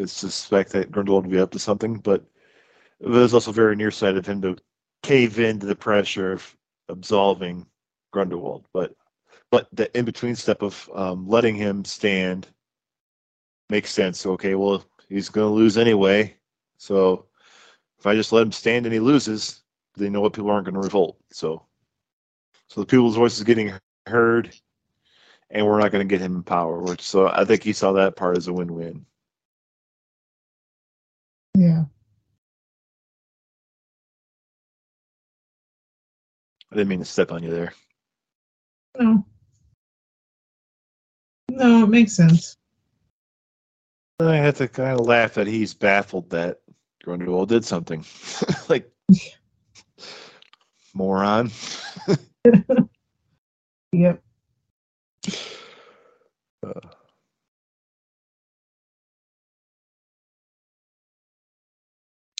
suspect 0.07 0.71
that 0.71 0.91
Grindelwald 0.91 1.25
would 1.25 1.31
be 1.31 1.39
up 1.39 1.51
to 1.51 1.59
something, 1.59 1.97
but 1.97 2.25
it 2.99 3.07
was 3.07 3.33
also 3.33 3.51
very 3.51 3.75
nearsighted 3.75 4.17
of 4.17 4.25
him 4.25 4.41
to 4.41 4.57
cave 5.03 5.39
into 5.39 5.67
the 5.67 5.75
pressure 5.75 6.31
of 6.31 6.57
absolving 6.89 7.65
Grindelwald. 8.11 8.65
But 8.73 8.95
but 9.51 9.67
the 9.73 9.95
in 9.97 10.05
between 10.05 10.35
step 10.35 10.63
of 10.63 10.89
um, 10.95 11.27
letting 11.27 11.55
him 11.55 11.85
stand 11.85 12.47
makes 13.69 13.91
sense. 13.91 14.25
Okay, 14.25 14.55
well 14.55 14.83
he's 15.07 15.29
going 15.29 15.47
to 15.47 15.53
lose 15.53 15.77
anyway, 15.77 16.35
so 16.77 17.25
if 17.99 18.07
I 18.07 18.15
just 18.15 18.31
let 18.31 18.41
him 18.41 18.51
stand 18.51 18.87
and 18.87 18.93
he 18.93 18.99
loses, 18.99 19.61
they 19.95 20.09
know 20.09 20.21
what 20.21 20.33
people 20.33 20.49
aren't 20.49 20.65
going 20.65 20.75
to 20.75 20.81
revolt. 20.81 21.17
So 21.31 21.63
so 22.67 22.81
the 22.81 22.87
people's 22.87 23.15
voice 23.15 23.37
is 23.37 23.43
getting 23.43 23.71
heard 24.07 24.55
and 25.55 25.65
we're 25.65 25.79
not 25.79 25.91
going 25.91 26.05
to 26.05 26.13
get 26.13 26.21
him 26.21 26.35
in 26.35 26.43
power. 26.43 26.79
Which 26.81 27.01
so 27.01 27.29
I 27.29 27.45
think 27.45 27.63
he 27.63 27.71
saw 27.71 27.93
that 27.93 28.17
part 28.17 28.37
as 28.37 28.47
a 28.47 28.53
win-win. 28.53 29.05
yeah. 31.57 31.85
I 36.71 36.75
didn't 36.75 36.89
mean 36.89 36.99
to 36.99 37.05
step 37.05 37.31
on 37.31 37.41
you 37.41 37.51
there. 37.51 37.73
No. 38.99 39.25
No, 41.49 41.83
it 41.83 41.87
makes 41.87 42.13
sense. 42.13 42.57
I 44.19 44.35
had 44.35 44.57
to 44.57 44.67
kind 44.67 44.99
of 44.99 45.05
laugh 45.05 45.35
that 45.35 45.47
he's 45.47 45.73
baffled 45.73 46.31
that 46.31 46.59
Grindelwald 47.01 47.47
did 47.47 47.63
something. 47.63 48.03
like 48.69 48.91
moron. 50.93 51.49
Yep. 53.95 54.24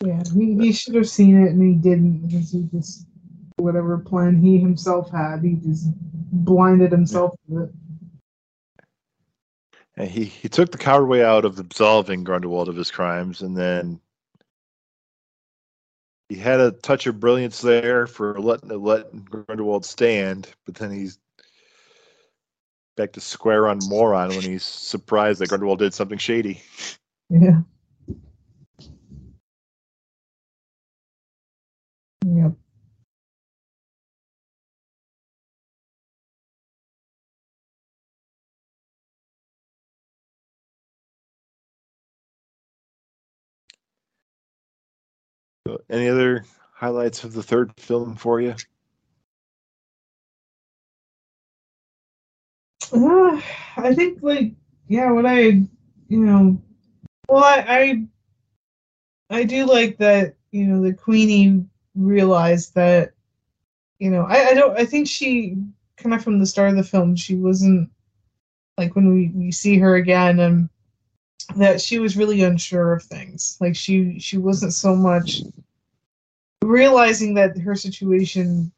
Yeah, 0.03 0.21
he, 0.33 0.55
he 0.55 0.71
should 0.73 0.95
have 0.95 1.09
seen 1.09 1.41
it 1.41 1.51
and 1.51 1.61
he 1.61 1.73
didn't 1.73 2.27
because 2.27 2.51
he 2.51 2.67
just 2.71 3.07
whatever 3.57 3.97
plan 3.97 4.35
he 4.41 4.57
himself 4.57 5.09
had, 5.09 5.41
he 5.43 5.53
just 5.55 5.87
blinded 6.31 6.91
himself 6.91 7.33
with 7.47 7.69
it. 7.69 7.75
and 9.97 10.09
he 10.09 10.25
he 10.25 10.49
took 10.49 10.71
the 10.71 10.77
coward 10.77 11.07
way 11.07 11.23
out 11.23 11.45
of 11.45 11.59
absolving 11.59 12.23
Grindelwald 12.23 12.69
of 12.69 12.75
his 12.75 12.91
crimes, 12.91 13.41
and 13.41 13.55
then 13.57 13.99
he 16.29 16.35
had 16.35 16.59
a 16.59 16.71
touch 16.71 17.07
of 17.07 17.19
brilliance 17.19 17.61
there 17.61 18.07
for 18.07 18.39
letting 18.39 18.69
letting 18.69 19.21
Grindelwald 19.21 19.85
stand, 19.85 20.47
but 20.65 20.75
then 20.75 20.91
he's 20.91 21.19
back 22.95 23.13
to 23.13 23.21
square 23.21 23.67
on 23.67 23.79
moron 23.87 24.29
when 24.29 24.41
he's 24.41 24.63
surprised 24.63 25.39
that 25.41 25.49
Grindelwald 25.49 25.79
did 25.79 25.93
something 25.93 26.17
shady. 26.17 26.61
Yeah. 27.29 27.61
Yep. 32.25 32.53
So 45.67 45.81
any 45.89 46.07
other 46.09 46.45
highlights 46.73 47.23
of 47.23 47.33
the 47.33 47.43
third 47.43 47.71
film 47.77 48.15
for 48.15 48.39
you? 48.41 48.55
Uh, 52.93 53.41
I 53.77 53.93
think 53.93 54.19
like 54.21 54.53
yeah, 54.87 55.11
what 55.11 55.25
I 55.25 55.39
you 56.07 56.19
know, 56.19 56.61
well 57.27 57.43
I 57.43 57.65
I, 59.29 59.37
I 59.37 59.43
do 59.43 59.65
like 59.65 59.97
that 59.97 60.35
you 60.51 60.67
know 60.67 60.81
the 60.81 60.93
Queenie 60.93 61.65
realized 61.95 62.75
that 62.75 63.13
you 63.99 64.09
know 64.11 64.23
I, 64.23 64.49
I 64.49 64.53
don't 64.53 64.77
I 64.77 64.85
think 64.85 65.07
she 65.07 65.57
kind 65.97 66.13
of 66.13 66.23
from 66.23 66.39
the 66.39 66.45
start 66.45 66.69
of 66.69 66.75
the 66.75 66.83
film 66.83 67.15
she 67.15 67.35
wasn't 67.35 67.89
like 68.77 68.95
when 68.95 69.13
we, 69.13 69.31
we 69.33 69.51
see 69.51 69.77
her 69.79 69.95
again 69.95 70.39
and 70.39 70.69
that 71.55 71.79
she 71.81 71.99
was 71.99 72.17
really 72.17 72.43
unsure 72.43 72.93
of 72.93 73.03
things. 73.03 73.57
Like 73.61 73.75
she 73.75 74.19
she 74.19 74.37
wasn't 74.37 74.73
so 74.73 74.95
much 74.95 75.41
realizing 76.63 77.33
that 77.35 77.57
her 77.57 77.75
situation 77.75 78.71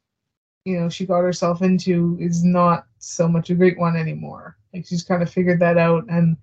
you 0.68 0.78
know 0.78 0.88
she 0.88 1.06
got 1.06 1.20
herself 1.22 1.62
into 1.62 2.16
is 2.20 2.44
not 2.44 2.86
so 2.98 3.26
much 3.26 3.48
a 3.50 3.54
great 3.54 3.78
one 3.78 3.96
anymore. 3.96 4.56
Like 4.74 4.86
she's 4.86 5.02
kind 5.02 5.22
of 5.22 5.30
figured 5.30 5.60
that 5.60 5.78
out. 5.78 6.04
And 6.08 6.36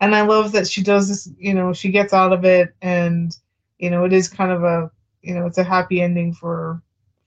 and 0.00 0.14
i 0.14 0.22
love 0.22 0.52
that 0.52 0.68
she 0.68 0.82
does 0.82 1.08
this 1.08 1.30
you 1.38 1.54
know 1.54 1.72
she 1.72 1.90
gets 1.90 2.12
out 2.12 2.32
of 2.32 2.44
it 2.44 2.74
and 2.82 3.36
you 3.78 3.90
know 3.90 4.04
it 4.04 4.12
is 4.12 4.28
kind 4.28 4.50
of 4.50 4.64
a 4.64 4.90
you 5.22 5.34
know 5.34 5.46
it's 5.46 5.58
a 5.58 5.64
happy 5.64 6.00
ending 6.00 6.32
for 6.32 6.82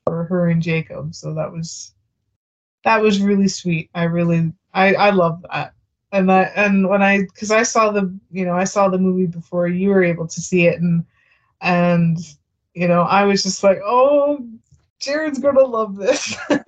for 0.06 0.26
her 0.26 0.50
and 0.50 0.62
jacob. 0.62 1.16
So 1.16 1.34
that 1.34 1.52
was 1.52 1.94
that 2.84 3.02
was 3.02 3.22
really 3.22 3.48
sweet. 3.48 3.90
I 3.96 4.04
really 4.04 4.52
i 4.74 4.94
i 4.96 5.10
love 5.12 5.44
that. 5.52 5.74
And 6.12 6.32
I, 6.32 6.44
and 6.56 6.88
when 6.88 7.02
i 7.02 7.22
because 7.22 7.52
i 7.52 7.64
saw 7.64 7.92
the 7.92 8.16
you 8.32 8.46
know 8.46 8.54
i 8.54 8.66
saw 8.66 8.90
the 8.90 9.00
movie 9.00 9.28
before 9.28 9.68
you 9.68 9.90
were 9.90 10.04
able 10.04 10.28
to 10.28 10.42
see 10.42 10.68
it. 10.68 10.82
And 10.82 11.06
and 11.62 12.18
you 12.74 12.88
know 12.88 13.04
i 13.04 13.24
was 13.24 13.44
just 13.44 13.64
like 13.64 13.80
oh 13.86 14.46
jared's 15.00 15.40
gonna 15.40 15.62
love 15.62 15.96
this. 15.96 16.36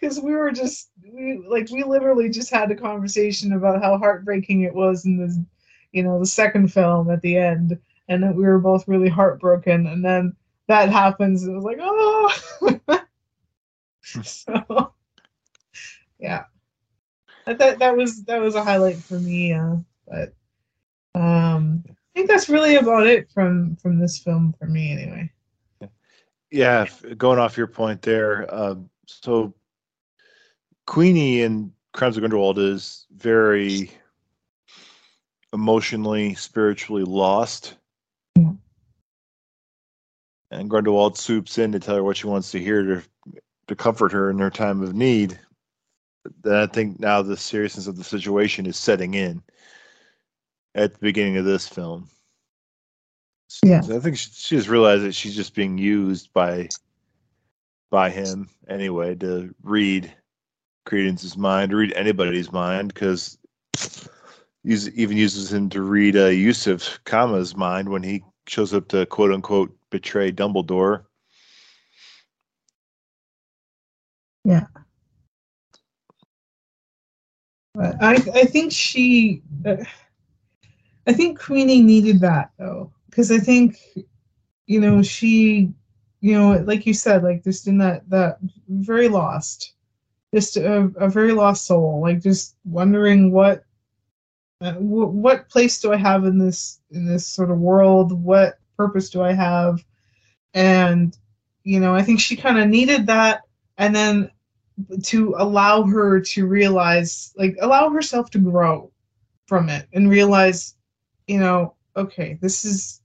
Because 0.00 0.20
we 0.20 0.32
were 0.32 0.52
just 0.52 0.90
we 1.02 1.42
like 1.48 1.68
we 1.70 1.82
literally 1.82 2.28
just 2.28 2.50
had 2.50 2.70
a 2.70 2.76
conversation 2.76 3.52
about 3.52 3.82
how 3.82 3.98
heartbreaking 3.98 4.62
it 4.62 4.72
was 4.72 5.04
in 5.04 5.16
the 5.16 5.44
you 5.90 6.02
know 6.04 6.20
the 6.20 6.26
second 6.26 6.72
film 6.72 7.10
at 7.10 7.20
the 7.22 7.36
end 7.36 7.78
and 8.08 8.22
that 8.22 8.34
we 8.34 8.44
were 8.44 8.60
both 8.60 8.86
really 8.86 9.08
heartbroken 9.08 9.88
and 9.88 10.04
then 10.04 10.36
that 10.68 10.88
happens 10.88 11.42
and 11.42 11.52
it 11.52 11.56
was 11.56 11.64
like 11.64 11.78
oh! 11.80 13.00
So 14.22 14.92
yeah. 16.18 16.44
That 17.46 17.78
that 17.78 17.96
was 17.96 18.24
that 18.24 18.40
was 18.40 18.54
a 18.54 18.62
highlight 18.62 18.96
for 18.96 19.18
me 19.18 19.52
uh, 19.52 19.76
but 20.06 20.34
um 21.14 21.82
i 21.88 21.92
think 22.14 22.28
that's 22.28 22.48
really 22.48 22.76
about 22.76 23.06
it 23.06 23.30
from 23.30 23.74
from 23.76 23.98
this 23.98 24.18
film 24.18 24.54
for 24.58 24.66
me 24.66 24.92
anyway 24.92 25.30
Yeah, 26.50 26.86
going 27.16 27.38
off 27.38 27.56
your 27.56 27.66
point 27.66 28.02
there. 28.02 28.52
Um, 28.54 28.88
so 29.06 29.54
Queenie 30.86 31.42
in 31.42 31.72
Crimes 31.92 32.16
of 32.16 32.22
Grindelwald 32.22 32.58
is 32.58 33.06
very 33.14 33.90
emotionally, 35.52 36.34
spiritually 36.34 37.04
lost. 37.04 37.74
Yeah. 38.36 38.52
And 40.50 40.70
Grindelwald 40.70 41.18
swoops 41.18 41.58
in 41.58 41.72
to 41.72 41.80
tell 41.80 41.96
her 41.96 42.02
what 42.02 42.16
she 42.16 42.26
wants 42.26 42.50
to 42.52 42.60
hear 42.60 42.82
to 42.82 43.02
to 43.66 43.76
comfort 43.76 44.12
her 44.12 44.30
in 44.30 44.38
her 44.38 44.50
time 44.50 44.82
of 44.82 44.94
need. 44.94 45.38
Then 46.42 46.54
I 46.54 46.66
think 46.66 46.98
now 46.98 47.22
the 47.22 47.36
seriousness 47.36 47.86
of 47.86 47.96
the 47.96 48.04
situation 48.04 48.66
is 48.66 48.76
setting 48.76 49.14
in 49.14 49.42
at 50.74 50.92
the 50.92 50.98
beginning 50.98 51.36
of 51.36 51.44
this 51.44 51.68
film. 51.68 52.08
Yeah. 53.62 53.80
I 53.80 53.98
think 53.98 54.18
she, 54.18 54.30
she 54.32 54.56
just 54.56 54.68
realized 54.68 55.04
that 55.04 55.14
she's 55.14 55.36
just 55.36 55.54
being 55.54 55.78
used 55.78 56.32
by 56.32 56.68
by 57.90 58.10
him 58.10 58.50
anyway 58.68 59.14
to 59.14 59.54
read 59.62 60.12
Credence's 60.84 61.36
mind, 61.36 61.70
to 61.70 61.76
read 61.76 61.92
anybody's 61.94 62.52
mind, 62.52 62.92
because 62.92 63.38
use, 64.62 64.90
even 64.90 65.16
uses 65.16 65.52
him 65.52 65.70
to 65.70 65.82
read 65.82 66.16
uh, 66.16 66.26
Yusuf 66.26 66.98
Kama's 67.04 67.56
mind 67.56 67.88
when 67.88 68.02
he 68.02 68.22
shows 68.46 68.74
up 68.74 68.88
to 68.88 69.06
quote 69.06 69.32
unquote 69.32 69.74
betray 69.90 70.30
Dumbledore. 70.30 71.04
But 77.74 78.02
I 78.02 78.14
I 78.14 78.44
think 78.44 78.72
she 78.72 79.42
uh, 79.64 79.76
I 81.06 81.12
think 81.12 81.40
Queenie 81.40 81.82
needed 81.82 82.20
that 82.20 82.50
though 82.58 82.92
because 83.08 83.30
I 83.30 83.38
think 83.38 83.78
you 84.66 84.80
know 84.80 85.02
she 85.02 85.72
you 86.20 86.38
know 86.38 86.58
like 86.66 86.86
you 86.86 86.94
said 86.94 87.22
like 87.22 87.44
just 87.44 87.66
in 87.66 87.78
that 87.78 88.08
that 88.10 88.38
very 88.68 89.08
lost 89.08 89.74
just 90.34 90.56
a, 90.56 90.90
a 90.96 91.08
very 91.08 91.32
lost 91.32 91.66
soul 91.66 92.00
like 92.02 92.20
just 92.20 92.56
wondering 92.64 93.32
what 93.32 93.64
uh, 94.60 94.72
w- 94.72 95.06
what 95.06 95.48
place 95.48 95.80
do 95.80 95.92
I 95.92 95.96
have 95.96 96.24
in 96.24 96.38
this 96.38 96.80
in 96.90 97.06
this 97.06 97.26
sort 97.26 97.50
of 97.50 97.58
world? 97.58 98.12
What 98.12 98.58
purpose 98.76 99.08
do 99.10 99.22
I 99.22 99.32
have? 99.32 99.84
And 100.54 101.16
you 101.62 101.80
know 101.80 101.94
I 101.94 102.02
think 102.02 102.20
she 102.20 102.36
kind 102.36 102.58
of 102.58 102.68
needed 102.68 103.06
that 103.06 103.42
and 103.76 103.94
then 103.94 104.30
to 105.04 105.34
allow 105.38 105.82
her 105.84 106.20
to 106.20 106.46
realize 106.46 107.32
like 107.36 107.56
allow 107.60 107.90
herself 107.90 108.30
to 108.30 108.38
grow 108.38 108.90
from 109.46 109.68
it 109.68 109.86
and 109.92 110.10
realize 110.10 110.74
you 111.26 111.38
know 111.38 111.74
okay 111.98 112.38
this 112.40 112.64
is 112.64 113.02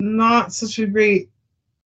not 0.00 0.52
such 0.52 0.78
a 0.78 0.86
great 0.86 1.30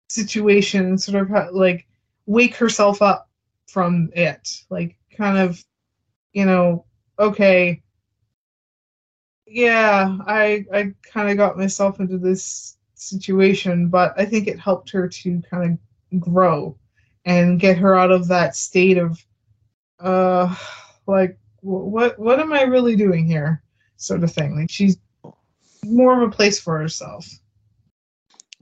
situation 0.10 0.98
sort 0.98 1.30
of 1.30 1.54
like 1.54 1.88
wake 2.26 2.56
herself 2.56 3.02
up 3.02 3.30
from 3.68 4.10
it 4.14 4.64
like 4.70 4.96
kind 5.16 5.38
of 5.38 5.64
you 6.34 6.46
know 6.46 6.86
okay. 7.18 7.82
Yeah 9.48 10.18
i 10.26 10.66
i 10.74 10.94
kind 11.04 11.30
of 11.30 11.38
got 11.38 11.58
myself 11.58 12.00
into 12.00 12.18
this 12.18 12.78
situation 12.96 13.88
but 13.88 14.14
i 14.18 14.26
think 14.26 14.48
it 14.48 14.60
helped 14.60 14.90
her 14.90 15.08
to 15.08 15.42
kind 15.50 15.80
of 16.12 16.20
grow 16.20 16.76
and 17.26 17.60
get 17.60 17.78
her 17.78 17.96
out 17.96 18.12
of 18.12 18.28
that 18.28 18.56
state 18.56 18.98
of 18.98 19.24
uh 20.00 20.54
like 21.08 21.38
what 21.62 22.18
what 22.20 22.40
am 22.40 22.52
i 22.52 22.64
really 22.64 22.96
doing 22.96 23.26
here 23.26 23.62
sort 23.98 24.24
of 24.24 24.32
thing. 24.32 24.56
Like 24.56 24.70
she's 24.70 24.98
more 25.86 26.22
of 26.22 26.28
a 26.28 26.32
place 26.32 26.60
for 26.60 26.80
herself 26.80 27.26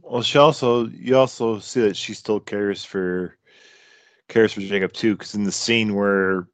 Well, 0.02 0.22
she 0.22 0.38
also 0.38 0.88
you 0.88 1.18
also 1.18 1.60
see 1.60 1.82
that 1.82 1.96
she 1.96 2.14
still 2.14 2.40
cares 2.40 2.84
for 2.84 3.38
cares 4.28 4.54
for 4.54 4.62
Jacob 4.62 4.94
too, 4.94 5.16
because 5.16 5.36
in 5.36 5.44
the 5.44 5.52
scene 5.52 5.96
where 5.96 6.48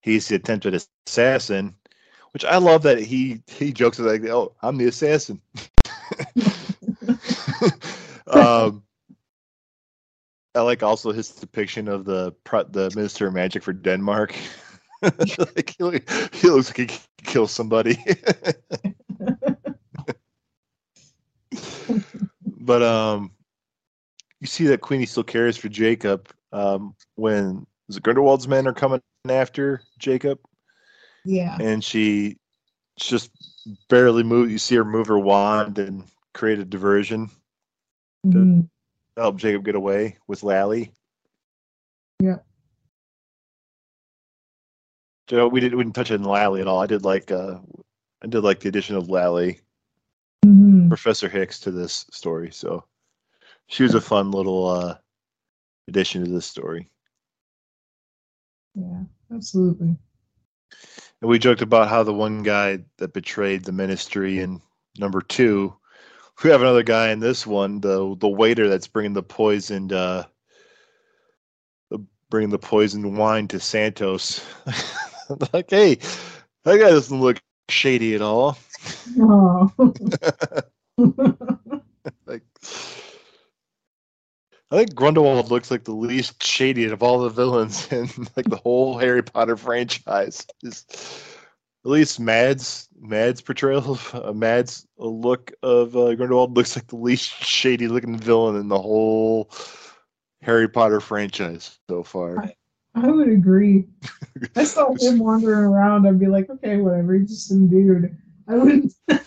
he's 0.00 0.28
the 0.28 0.36
attempted 0.36 0.80
assassin, 1.06 1.74
which 2.32 2.44
I 2.44 2.56
love 2.56 2.82
that 2.82 2.98
he 3.00 3.42
he 3.46 3.72
jokes 3.72 3.98
like, 3.98 4.24
"Oh, 4.24 4.54
I'm 4.62 4.76
the 4.78 4.86
assassin." 4.86 5.40
um, 8.26 8.82
I 10.54 10.60
like 10.62 10.82
also 10.82 11.12
his 11.12 11.30
depiction 11.30 11.88
of 11.88 12.04
the 12.04 12.34
the 12.70 12.92
Minister 12.96 13.26
of 13.26 13.34
Magic 13.34 13.62
for 13.62 13.72
Denmark. 13.72 14.34
like 15.02 15.74
he, 15.78 16.00
he 16.32 16.48
looks 16.48 16.76
like 16.76 16.90
he 16.90 17.00
kills 17.22 17.52
somebody. 17.52 17.98
but 22.68 22.82
um, 22.82 23.32
you 24.40 24.46
see 24.46 24.66
that 24.66 24.82
Queenie 24.82 25.06
still 25.06 25.24
cares 25.24 25.56
for 25.56 25.70
Jacob 25.70 26.28
um, 26.52 26.94
when 27.14 27.66
the 27.88 27.98
Grindelwald's 27.98 28.46
men 28.46 28.66
are 28.66 28.74
coming 28.74 29.00
after 29.26 29.80
Jacob, 29.98 30.38
yeah 31.24 31.56
and 31.60 31.82
she 31.82 32.36
just 32.98 33.30
barely 33.88 34.22
move. 34.22 34.50
You 34.50 34.58
see 34.58 34.76
her 34.76 34.84
move 34.84 35.06
her 35.06 35.18
wand 35.18 35.78
and 35.78 36.04
create 36.34 36.58
a 36.58 36.64
diversion 36.64 37.30
Mhm. 38.26 38.68
to 39.16 39.20
help 39.22 39.36
Jacob 39.36 39.64
get 39.64 39.74
away 39.74 40.18
with 40.26 40.42
Lally. 40.42 40.92
Yeah. 42.20 42.40
So 45.30 45.48
we 45.48 45.60
didn't 45.60 45.78
we 45.78 45.84
didn't 45.84 45.94
touch 45.94 46.10
on 46.10 46.22
Lally 46.22 46.60
at 46.60 46.68
all. 46.68 46.80
I 46.80 46.86
did 46.86 47.04
like 47.04 47.30
uh, 47.32 47.60
I 48.22 48.26
did 48.26 48.42
like 48.42 48.60
the 48.60 48.68
addition 48.68 48.96
of 48.96 49.08
Lally. 49.08 49.60
Mhm. 50.44 50.88
Professor 50.88 51.28
Hicks 51.28 51.60
to 51.60 51.70
this 51.70 52.06
story. 52.10 52.50
So 52.52 52.84
she 53.66 53.82
was 53.82 53.94
a 53.94 54.00
fun 54.00 54.30
little 54.30 54.66
uh, 54.66 54.96
addition 55.88 56.24
to 56.24 56.30
this 56.30 56.46
story. 56.46 56.90
yeah 58.74 59.02
absolutely 59.34 59.96
And 61.20 61.28
we 61.28 61.38
joked 61.38 61.62
about 61.62 61.88
how 61.88 62.02
the 62.02 62.14
one 62.14 62.42
guy 62.42 62.78
that 62.98 63.12
betrayed 63.12 63.64
the 63.64 63.72
ministry 63.72 64.38
in 64.38 64.60
number 64.98 65.20
two, 65.20 65.74
we 66.44 66.50
have 66.50 66.60
another 66.60 66.84
guy 66.84 67.10
in 67.10 67.18
this 67.18 67.46
one, 67.46 67.80
the 67.80 68.14
the 68.20 68.28
waiter 68.28 68.68
that's 68.68 68.86
bringing 68.86 69.14
the 69.14 69.22
poisoned 69.22 69.92
uh, 69.92 70.24
bringing 72.30 72.50
the 72.50 72.58
poisoned 72.58 73.16
wine 73.16 73.48
to 73.48 73.58
Santos. 73.58 74.44
like, 75.52 75.70
hey, 75.70 75.96
that 76.64 76.78
guy 76.78 76.90
doesn't 76.90 77.20
look 77.20 77.38
shady 77.68 78.14
at 78.14 78.22
all. 78.22 78.56
Oh 79.20 79.72
like 82.26 82.42
I 84.70 84.76
think 84.76 84.94
Grindelwald 84.94 85.50
looks 85.50 85.70
like 85.70 85.84
the 85.84 85.92
least 85.92 86.42
shady 86.42 86.84
of 86.84 87.02
all 87.02 87.20
the 87.20 87.30
villains 87.30 87.90
in 87.92 88.08
like 88.36 88.46
the 88.46 88.60
whole 88.62 88.98
Harry 88.98 89.22
Potter 89.22 89.56
franchise. 89.56 90.46
Just, 90.62 91.24
at 91.84 91.90
least 91.90 92.20
Mads 92.20 92.88
Mads 93.00 93.40
portrayal 93.40 93.92
of 93.92 94.14
uh, 94.14 94.32
Mads 94.32 94.86
look 94.98 95.52
of 95.62 95.96
uh, 95.96 96.14
Grindelwald 96.14 96.54
looks 96.56 96.76
like 96.76 96.86
the 96.88 96.96
least 96.96 97.30
shady 97.42 97.88
looking 97.88 98.18
villain 98.18 98.56
in 98.56 98.68
the 98.68 98.78
whole 98.78 99.50
Harry 100.42 100.68
Potter 100.68 101.00
franchise 101.00 101.78
so 101.88 102.02
far. 102.02 102.50
I 102.94 103.08
would 103.08 103.28
agree. 103.28 103.86
I 104.56 104.64
saw 104.64 104.92
him 104.98 105.18
wandering 105.18 105.64
around. 105.64 106.06
I'd 106.06 106.18
be 106.18 106.26
like, 106.26 106.50
okay, 106.50 106.76
whatever. 106.78 107.14
He's 107.14 107.30
just 107.30 107.48
some 107.48 107.68
dude. 107.68 108.16
I 108.48 108.54
wouldn't. 108.54 108.92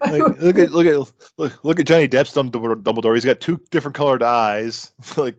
Like, 0.00 0.38
look 0.40 0.58
at 0.58 0.70
look 0.70 0.86
at 0.86 1.12
look, 1.38 1.64
look 1.64 1.80
at 1.80 1.86
Johnny 1.86 2.08
Depp's 2.08 2.32
Dumbledore. 2.32 3.14
He's 3.14 3.24
got 3.24 3.40
two 3.40 3.60
different 3.70 3.96
colored 3.96 4.22
eyes. 4.22 4.92
like, 5.16 5.36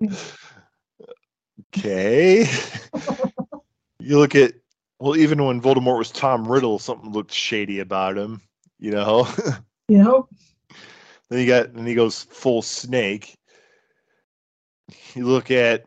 okay. 1.75 2.45
you 3.99 4.19
look 4.19 4.35
at 4.35 4.53
well, 4.99 5.15
even 5.15 5.43
when 5.45 5.61
Voldemort 5.61 5.97
was 5.97 6.11
Tom 6.11 6.45
Riddle, 6.45 6.77
something 6.77 7.11
looked 7.11 7.31
shady 7.31 7.79
about 7.79 8.17
him. 8.17 8.41
You 8.79 8.91
know. 8.91 9.27
you 9.87 9.99
know, 9.99 10.27
then 11.29 11.39
you 11.39 11.47
got 11.47 11.73
then 11.73 11.85
he 11.85 11.95
goes 11.95 12.23
full 12.23 12.61
snake. 12.61 13.37
You 15.15 15.25
look 15.25 15.51
at 15.51 15.85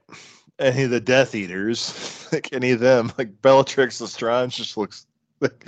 any 0.59 0.85
of 0.85 0.91
the 0.91 1.01
Death 1.01 1.35
Eaters, 1.35 2.29
like 2.33 2.53
any 2.53 2.71
of 2.71 2.81
them, 2.81 3.13
like 3.19 3.43
Bellatrix 3.43 4.01
Lestrange 4.01 4.57
just 4.57 4.77
looks 4.77 5.07
like 5.41 5.67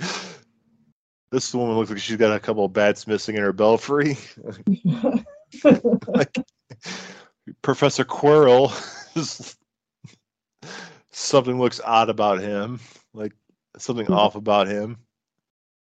this 1.35 1.53
woman 1.53 1.75
looks 1.75 1.89
like 1.89 1.99
she's 1.99 2.15
got 2.15 2.33
a 2.33 2.39
couple 2.39 2.63
of 2.63 2.71
bats 2.71 3.07
missing 3.07 3.35
in 3.35 3.41
her 3.41 3.51
belfry. 3.51 4.17
like 6.07 6.33
Professor 7.61 8.05
Quirrell, 8.05 8.71
just 9.13 9.57
something 11.11 11.59
looks 11.59 11.81
odd 11.83 12.09
about 12.09 12.39
him, 12.39 12.79
like 13.13 13.33
something 13.77 14.09
off 14.09 14.35
about 14.35 14.67
him. 14.67 14.97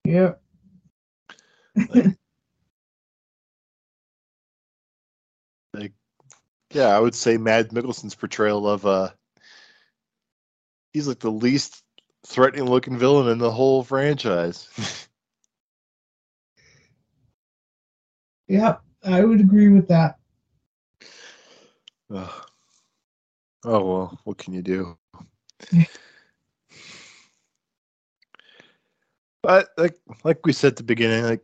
yeah. 0.06 0.36
Like, 5.74 5.92
Yeah, 6.72 6.88
I 6.88 7.00
would 7.02 7.16
say 7.16 7.36
Mads 7.36 7.74
Mikkelsen's 7.74 8.16
portrayal 8.16 8.66
of 8.66 8.86
uh 8.86 9.10
he's 10.94 11.10
like 11.10 11.20
the 11.20 11.30
least 11.32 11.84
threatening 12.26 12.70
looking 12.70 12.98
villain 12.98 13.28
in 13.28 13.40
the 13.40 13.52
whole 13.52 13.84
franchise. 13.84 14.70
Yeah, 18.54 18.78
I 19.04 19.24
would 19.24 19.40
agree 19.40 19.70
with 19.70 19.88
that. 19.88 20.20
Oh 22.12 22.44
well, 23.64 24.20
what 24.26 24.38
can 24.38 24.54
you 24.54 24.62
do? 24.62 24.96
But 29.42 29.70
like 29.76 29.98
like 30.24 30.46
we 30.46 30.54
said 30.54 30.74
at 30.74 30.78
the 30.78 30.84
beginning, 30.84 31.24
like 31.26 31.42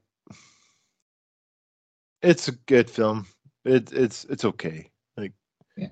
it's 2.21 2.47
a 2.47 2.51
good 2.51 2.89
film. 2.91 3.25
It 3.65 3.91
it's 3.91 4.25
it's 4.25 4.45
okay. 4.45 4.91
Like 5.17 5.33
Yeah. 5.75 5.87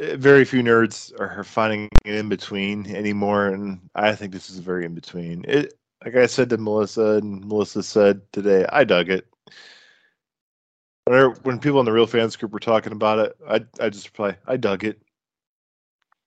eh, 0.00 0.16
very 0.16 0.44
few 0.44 0.62
nerds 0.62 1.18
are 1.20 1.44
finding 1.44 1.88
it 2.04 2.16
in 2.16 2.28
between 2.28 2.94
anymore, 2.94 3.46
and 3.46 3.88
I 3.94 4.16
think 4.16 4.32
this 4.32 4.50
is 4.50 4.58
very 4.58 4.84
in 4.84 4.94
between. 4.94 5.44
It 5.46 5.74
like 6.04 6.16
I 6.16 6.26
said 6.26 6.50
to 6.50 6.58
Melissa, 6.58 7.18
and 7.22 7.44
Melissa 7.46 7.84
said 7.84 8.22
today, 8.32 8.66
I 8.70 8.82
dug 8.82 9.08
it. 9.08 9.28
When 11.08 11.58
people 11.58 11.80
in 11.80 11.86
the 11.86 11.92
real 11.92 12.06
fans 12.06 12.36
group 12.36 12.52
were 12.52 12.60
talking 12.60 12.92
about 12.92 13.18
it, 13.18 13.36
I 13.48 13.64
I 13.80 13.88
just 13.88 14.06
reply, 14.08 14.36
I 14.46 14.56
dug 14.56 14.84
it. 14.84 15.00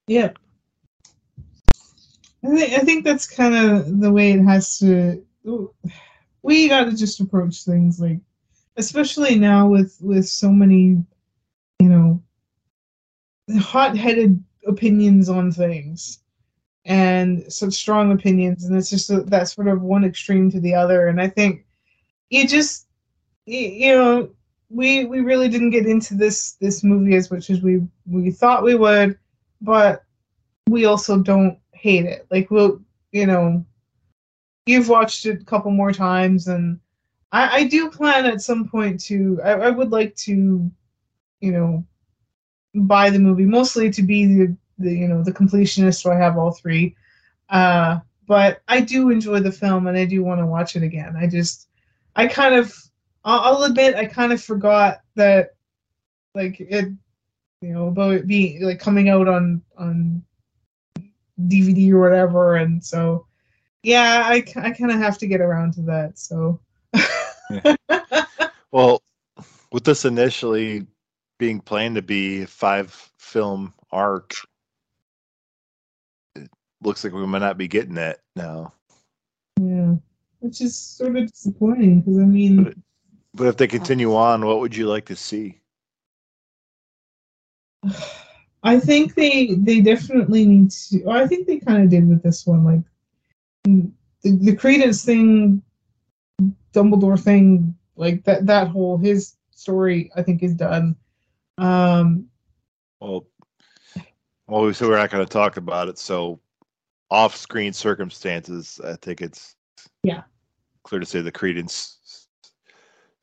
Yeah. 0.08 0.32
I 2.44 2.48
think, 2.48 2.74
I 2.74 2.80
think 2.80 3.06
that's 3.06 3.28
kind 3.28 3.54
of 3.54 4.00
the 4.00 4.12
way 4.12 4.32
it 4.32 4.42
has 4.44 4.80
to. 4.80 5.24
We 6.42 6.68
got 6.68 6.86
to 6.86 6.96
just 6.96 7.20
approach 7.20 7.64
things 7.64 8.00
like, 8.00 8.20
especially 8.78 9.38
now 9.38 9.68
with 9.68 9.98
with 10.02 10.28
so 10.28 10.52
many, 10.52 11.06
you 11.80 11.90
know, 11.90 12.24
hot-headed 13.60 14.44
opinions 14.66 15.30
on 15.30 15.52
things, 15.52 16.20
and 16.86 17.44
such 17.54 17.74
strong 17.74 18.12
opinions, 18.12 18.66
and 18.66 18.76
it's 18.76 18.90
just 18.90 19.12
a, 19.12 19.22
that 19.22 19.50
sort 19.50 19.68
of 19.68 19.84
one 19.84 20.04
extreme 20.04 20.50
to 20.50 20.60
the 20.60 20.74
other. 20.74 21.08
And 21.08 21.22
I 21.22 21.28
think 21.28 21.66
you 22.32 22.48
just, 22.48 22.88
you 23.46 23.96
know, 23.96 24.32
we 24.72 25.06
we 25.06 25.20
really 25.20 25.50
didn't 25.50 25.72
get 25.72 25.86
into 25.86 26.16
this 26.16 26.54
this 26.54 26.84
movie 26.84 27.16
as 27.16 27.30
much 27.30 27.50
as 27.50 27.62
we 27.62 27.82
we 28.08 28.32
thought 28.32 28.64
we 28.64 28.76
would, 28.76 29.18
but 29.60 30.04
we 30.70 30.86
also 30.86 31.20
don't 31.20 31.60
hate 31.74 32.06
it. 32.06 32.26
Like 32.32 32.50
we'll, 32.50 32.82
you 33.12 33.26
know, 33.26 33.66
you've 34.66 34.90
watched 34.90 35.26
it 35.26 35.42
a 35.42 35.46
couple 35.46 35.72
more 35.72 35.92
times, 35.92 36.48
and 36.48 36.80
I, 37.32 37.58
I 37.58 37.64
do 37.68 37.90
plan 37.90 38.26
at 38.26 38.42
some 38.42 38.68
point 38.70 39.00
to. 39.06 39.40
I, 39.44 39.52
I 39.52 39.70
would 39.70 39.92
like 39.92 40.16
to, 40.18 40.72
you 41.42 41.52
know, 41.52 41.86
buy 42.74 43.10
the 43.10 43.20
movie 43.20 43.46
mostly 43.46 43.92
to 43.92 44.02
be 44.02 44.26
the, 44.26 44.58
the 44.78 44.94
you 44.94 45.08
know 45.08 45.24
the 45.24 45.34
completionist. 45.34 46.02
So 46.02 46.12
I 46.12 46.16
have 46.16 46.38
all 46.38 46.52
three. 46.52 46.96
Uh, 47.50 48.00
but 48.28 48.62
I 48.70 48.80
do 48.80 49.10
enjoy 49.10 49.42
the 49.42 49.52
film, 49.52 49.88
and 49.88 49.98
I 49.98 50.06
do 50.06 50.24
want 50.24 50.40
to 50.40 50.46
watch 50.46 50.78
it 50.78 50.84
again. 50.84 51.18
I 51.18 51.28
just, 51.28 51.68
I 52.16 52.28
kind 52.28 52.56
of, 52.56 52.74
I'll, 53.24 53.40
I'll 53.40 53.64
admit, 53.64 53.96
I 53.96 54.06
kind 54.06 54.34
of 54.34 54.42
forgot 54.42 55.02
that, 55.16 55.56
like 56.34 56.60
it, 56.60 56.86
you 57.62 57.74
know, 57.74 57.88
about 57.88 58.14
it 58.14 58.28
being 58.28 58.64
like 58.64 58.80
coming 58.80 59.10
out 59.10 59.28
on 59.28 59.62
on 59.78 60.24
DVD 61.48 61.92
or 61.92 62.00
whatever, 62.00 62.56
and 62.56 62.84
so 62.84 63.28
yeah, 63.84 64.24
I, 64.26 64.44
I 64.56 64.72
kind 64.72 64.92
of 64.92 64.98
have 64.98 65.18
to 65.20 65.28
get 65.28 65.42
around 65.42 65.74
to 65.74 65.82
that. 65.84 66.18
So 66.18 66.60
Well, 68.72 69.02
with 69.72 69.84
this 69.84 70.06
initially 70.06 70.88
being 71.40 71.60
planned 71.60 71.96
to 71.96 72.02
be 72.02 72.44
a 72.44 72.48
five 72.48 72.92
film 73.18 73.74
arc, 73.92 74.34
it 76.36 76.50
looks 76.82 77.04
like 77.04 77.14
we 77.14 77.26
might 77.26 77.40
not 77.40 77.58
be 77.58 77.68
getting 77.68 77.96
that 77.96 78.20
now. 78.36 78.74
yeah, 79.60 79.96
which 80.40 80.62
is 80.62 80.78
sort 80.78 81.18
of 81.18 81.28
disappointing 81.28 82.00
because 82.02 82.20
I 82.20 82.26
mean, 82.26 82.82
But 83.34 83.48
if 83.48 83.58
they 83.58 83.68
continue 83.68 84.16
on, 84.16 84.46
what 84.46 84.60
would 84.60 84.76
you 84.76 84.88
like 84.88 85.06
to 85.06 85.16
see? 85.16 85.62
I 88.64 88.80
think 88.80 89.16
they 89.16 89.56
they 89.56 89.82
definitely 89.82 90.46
need 90.46 90.72
to. 90.72 91.04
Well, 91.04 91.18
I 91.18 91.28
think 91.28 91.48
they 91.48 91.60
kind 91.60 91.84
of 91.84 91.90
did 91.90 92.08
with 92.08 92.22
this 92.22 92.46
one, 92.46 92.64
like 92.64 92.82
mm, 93.68 93.92
the, 94.22 94.38
the 94.38 94.56
Credence 94.56 95.04
thing, 95.04 95.64
Dumbledore 96.74 97.20
thing, 97.20 97.76
like 97.96 98.24
that 98.26 98.46
that 98.46 98.68
whole 98.68 98.98
his 98.98 99.36
story. 99.52 100.12
I 100.16 100.22
think 100.22 100.44
is 100.44 100.54
done. 100.54 100.96
Um, 101.58 102.28
Well, 103.00 103.26
well, 104.48 104.62
we 104.64 104.74
said 104.74 104.90
we're 104.90 104.98
not 104.98 105.10
going 105.10 105.26
to 105.26 105.32
talk 105.32 105.58
about 105.58 105.88
it. 105.88 105.98
So, 105.98 106.40
off-screen 107.10 107.74
circumstances, 107.74 108.80
I 108.84 108.96
think 108.98 109.22
it's 109.22 109.56
Yeah. 110.04 110.24
clear 110.84 111.00
to 111.00 111.06
say 111.06 111.22
the 111.22 111.32
Credence 111.32 111.98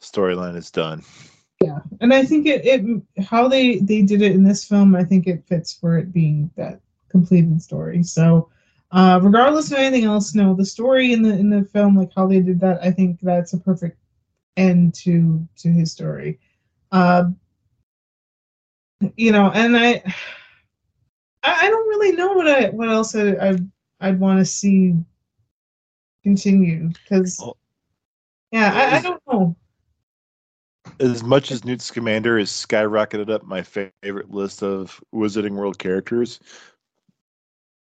storyline 0.00 0.56
is 0.56 0.70
done. 0.70 1.02
yeah 1.62 1.80
and 2.00 2.14
i 2.14 2.24
think 2.24 2.46
it, 2.46 2.64
it 2.64 3.24
how 3.24 3.48
they 3.48 3.78
they 3.78 4.02
did 4.02 4.22
it 4.22 4.32
in 4.32 4.44
this 4.44 4.64
film 4.64 4.94
i 4.94 5.04
think 5.04 5.26
it 5.26 5.44
fits 5.46 5.72
for 5.72 5.98
it 5.98 6.12
being 6.12 6.50
that 6.56 6.80
completed 7.08 7.60
story. 7.62 8.02
So 8.02 8.48
uh 8.92 9.18
regardless 9.22 9.70
of 9.72 9.78
anything 9.78 10.04
else 10.04 10.34
no 10.34 10.54
the 10.54 10.64
story 10.64 11.12
in 11.12 11.22
the 11.22 11.30
in 11.30 11.50
the 11.50 11.64
film 11.64 11.96
like 11.96 12.10
how 12.14 12.26
they 12.26 12.40
did 12.40 12.60
that 12.60 12.82
i 12.82 12.90
think 12.90 13.18
that's 13.22 13.52
a 13.52 13.58
perfect 13.58 13.98
end 14.56 14.94
to 14.94 15.46
to 15.56 15.68
his 15.70 15.92
story. 15.92 16.38
Uh 16.92 17.30
you 19.16 19.30
know 19.32 19.50
and 19.52 19.76
i 19.76 20.02
i, 21.42 21.66
I 21.66 21.68
don't 21.68 21.88
really 21.88 22.16
know 22.16 22.32
what 22.32 22.48
i 22.48 22.68
what 22.70 22.88
else 22.88 23.14
i, 23.14 23.30
I 23.32 23.58
i'd 24.00 24.18
want 24.18 24.38
to 24.38 24.44
see 24.44 24.94
continue 26.22 26.88
because 26.88 27.38
Well, 27.38 27.56
yeah 28.52 28.72
I, 28.74 28.96
I 28.96 29.02
don't 29.02 29.22
know 29.30 29.56
As 31.00 31.22
much 31.22 31.52
as 31.52 31.64
Newt 31.64 31.80
Scamander 31.80 32.38
has 32.38 32.50
skyrocketed 32.50 33.30
up 33.30 33.44
my 33.44 33.62
favorite 33.62 34.30
list 34.30 34.62
of 34.62 35.00
Wizarding 35.14 35.52
World 35.52 35.78
characters, 35.78 36.40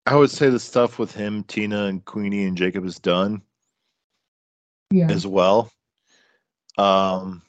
I 0.07 0.15
would 0.15 0.32
say 0.32 0.49
the 0.49 0.60
stuff 0.60 0.98
with 0.98 1.14
him, 1.14 1.44
Tina, 1.44 1.86
and 1.86 2.03
Queenie 2.06 2.45
and 2.45 2.57
Jacob 2.57 2.86
is 2.86 2.99
done 2.99 3.41
yeah 4.91 5.10
as 5.10 5.26
well. 5.26 5.72
Um, 6.77 7.41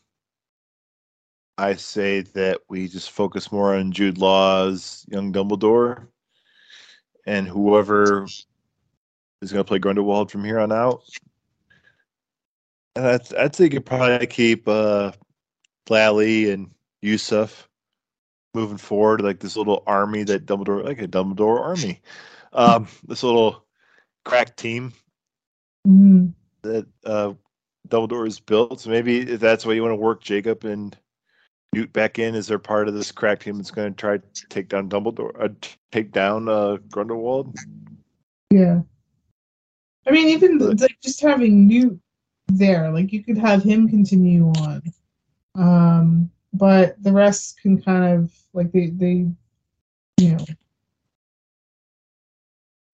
I 1.58 1.74
say 1.74 2.20
that 2.20 2.60
we 2.68 2.88
just 2.88 3.10
focus 3.10 3.50
more 3.50 3.74
on 3.74 3.92
Jude 3.92 4.18
Law's 4.18 5.04
young 5.08 5.32
Dumbledore, 5.32 6.06
and 7.26 7.48
whoever 7.48 8.24
is 9.42 9.52
going 9.52 9.64
to 9.64 9.68
play 9.68 9.78
Grindelwald 9.78 10.30
from 10.30 10.44
here 10.44 10.58
on 10.58 10.72
out. 10.72 11.02
And 12.94 13.06
I'd, 13.06 13.34
I'd 13.34 13.54
say 13.54 13.64
you 13.64 13.70
could 13.70 13.86
probably 13.86 14.26
keep 14.26 14.68
uh, 14.68 15.12
Lally 15.88 16.50
and 16.50 16.70
Yusuf 17.02 17.68
moving 18.54 18.78
forward, 18.78 19.20
like 19.20 19.38
this 19.38 19.56
little 19.56 19.82
army 19.86 20.24
that 20.24 20.46
Dumbledore, 20.46 20.84
like 20.84 21.00
a 21.00 21.08
Dumbledore 21.08 21.60
army, 21.60 22.00
um, 22.52 22.88
this 23.06 23.22
little 23.22 23.64
crack 24.24 24.56
team 24.56 24.92
Mhm. 25.86 26.32
that 26.62 26.86
uh, 27.04 27.34
Dumbledore 27.88 28.24
has 28.24 28.40
built. 28.40 28.80
So 28.80 28.90
maybe 28.90 29.20
if 29.20 29.40
that's 29.40 29.64
why 29.66 29.74
you 29.74 29.82
want 29.82 29.92
to 29.92 29.96
work 29.96 30.22
Jacob 30.22 30.64
and 30.64 30.96
Newt 31.74 31.92
back 31.92 32.18
in, 32.18 32.34
is 32.34 32.46
they're 32.46 32.58
part 32.58 32.88
of 32.88 32.94
this 32.94 33.12
crack 33.12 33.40
team 33.40 33.56
that's 33.56 33.70
going 33.70 33.92
to 33.92 33.96
try 33.96 34.16
to 34.16 34.48
take 34.48 34.68
down 34.68 34.88
Dumbledore, 34.88 35.32
uh, 35.38 35.48
take 35.92 36.10
down 36.12 36.48
uh, 36.48 36.78
Grindelwald. 36.90 37.54
Yeah. 38.50 38.80
I 40.06 40.10
mean, 40.12 40.28
even 40.28 40.58
like 40.58 40.96
just 41.02 41.20
having 41.20 41.66
Newt 41.66 42.00
there, 42.48 42.90
like 42.90 43.12
you 43.12 43.22
could 43.22 43.36
have 43.36 43.62
him 43.62 43.88
continue 43.88 44.46
on, 44.48 44.82
um, 45.56 46.30
but 46.52 47.02
the 47.02 47.12
rest 47.12 47.60
can 47.60 47.80
kind 47.80 48.04
of 48.14 48.32
like 48.52 48.72
they 48.72 48.86
they, 48.88 49.26
you 50.18 50.32
know, 50.32 50.44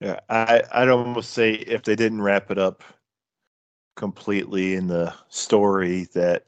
Yeah, 0.01 0.19
I 0.29 0.63
I'd 0.73 0.89
almost 0.89 1.31
say 1.31 1.53
if 1.53 1.83
they 1.83 1.95
didn't 1.95 2.23
wrap 2.23 2.51
it 2.51 2.59
up 2.59 2.83
completely 3.95 4.75
in 4.75 4.89
the 4.89 5.15
story, 5.29 6.09
that 6.15 6.45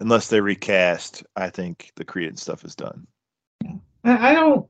unless 0.00 0.28
they 0.28 0.40
recast, 0.40 1.22
I 1.36 1.50
think 1.50 1.92
the 1.96 2.04
Credence 2.04 2.40
stuff 2.40 2.64
is 2.64 2.74
done. 2.74 3.06
Yeah. 3.62 3.74
I, 4.04 4.30
I 4.30 4.34
don't, 4.34 4.66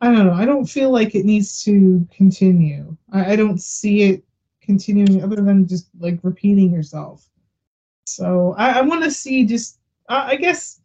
I 0.00 0.12
don't 0.12 0.26
know, 0.26 0.34
I 0.34 0.44
don't 0.44 0.66
feel 0.66 0.92
like 0.92 1.16
it 1.16 1.24
needs 1.24 1.64
to 1.64 2.06
continue. 2.12 2.96
I, 3.12 3.32
I 3.32 3.36
don't 3.36 3.60
see 3.60 4.02
it 4.02 4.24
continuing 4.62 5.24
other 5.24 5.42
than 5.42 5.66
just 5.66 5.88
like 5.98 6.20
repeating 6.22 6.70
yourself. 6.72 7.28
So 8.06 8.54
I, 8.56 8.78
I 8.78 8.80
want 8.82 9.02
to 9.02 9.10
see 9.10 9.44
just, 9.44 9.80
I 10.08 10.30
I 10.30 10.36
guess, 10.36 10.80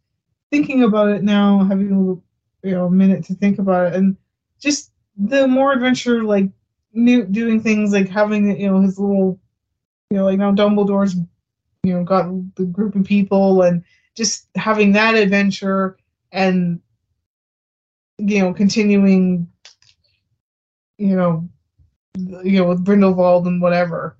thinking 0.51 0.83
about 0.83 1.09
it 1.09 1.23
now, 1.23 1.63
having 1.63 1.91
a 1.91 1.99
little, 1.99 2.23
you 2.63 2.71
know, 2.71 2.85
a 2.85 2.91
minute 2.91 3.25
to 3.25 3.35
think 3.35 3.59
about 3.59 3.87
it, 3.87 3.95
and 3.95 4.17
just 4.59 4.91
the 5.17 5.47
more 5.47 5.73
adventure, 5.73 6.23
like 6.23 6.49
Newt 6.93 7.31
doing 7.31 7.61
things 7.61 7.91
like 7.91 8.09
having, 8.09 8.59
you 8.59 8.67
know, 8.67 8.79
his 8.81 8.99
little, 8.99 9.39
you 10.11 10.17
know, 10.17 10.25
like 10.25 10.37
now 10.37 10.51
Dumbledore's, 10.51 11.15
you 11.83 11.93
know, 11.93 12.03
got 12.03 12.25
the 12.55 12.65
group 12.65 12.95
of 12.95 13.03
people, 13.03 13.63
and 13.63 13.83
just 14.15 14.47
having 14.55 14.91
that 14.93 15.15
adventure 15.15 15.97
and 16.31 16.79
you 18.17 18.39
know 18.39 18.53
continuing 18.53 19.47
you 20.97 21.15
know 21.15 21.47
you 22.43 22.59
know 22.59 22.65
with 22.65 22.85
Grindelwald 22.85 23.47
and 23.47 23.61
whatever 23.61 24.17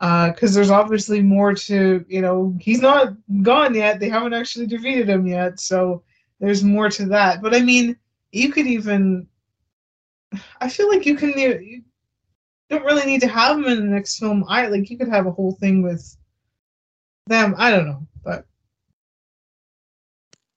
Uh, 0.00 0.30
because 0.32 0.52
there's 0.52 0.70
obviously 0.70 1.22
more 1.22 1.54
to 1.54 2.04
you 2.08 2.20
know 2.20 2.54
he's 2.60 2.80
not 2.80 3.14
gone 3.42 3.74
yet 3.74 4.00
they 4.00 4.08
haven't 4.08 4.34
actually 4.34 4.66
defeated 4.66 5.08
him 5.08 5.24
yet 5.26 5.58
so 5.60 6.02
there's 6.40 6.64
more 6.64 6.90
to 6.90 7.06
that 7.06 7.40
but 7.40 7.54
I 7.54 7.60
mean 7.60 7.96
you 8.32 8.50
could 8.50 8.66
even 8.66 9.28
I 10.60 10.68
feel 10.68 10.88
like 10.88 11.06
you 11.06 11.16
can 11.16 11.38
you, 11.38 11.82
don't 12.68 12.84
really 12.84 13.06
need 13.06 13.20
to 13.20 13.28
have 13.28 13.56
them 13.56 13.66
in 13.66 13.78
the 13.78 13.94
next 13.94 14.18
film. 14.18 14.44
I 14.48 14.66
like 14.66 14.90
you 14.90 14.98
could 14.98 15.08
have 15.08 15.26
a 15.26 15.30
whole 15.30 15.52
thing 15.52 15.82
with 15.82 16.16
them. 17.26 17.54
I 17.58 17.70
don't 17.70 17.86
know, 17.86 18.06
but 18.22 18.46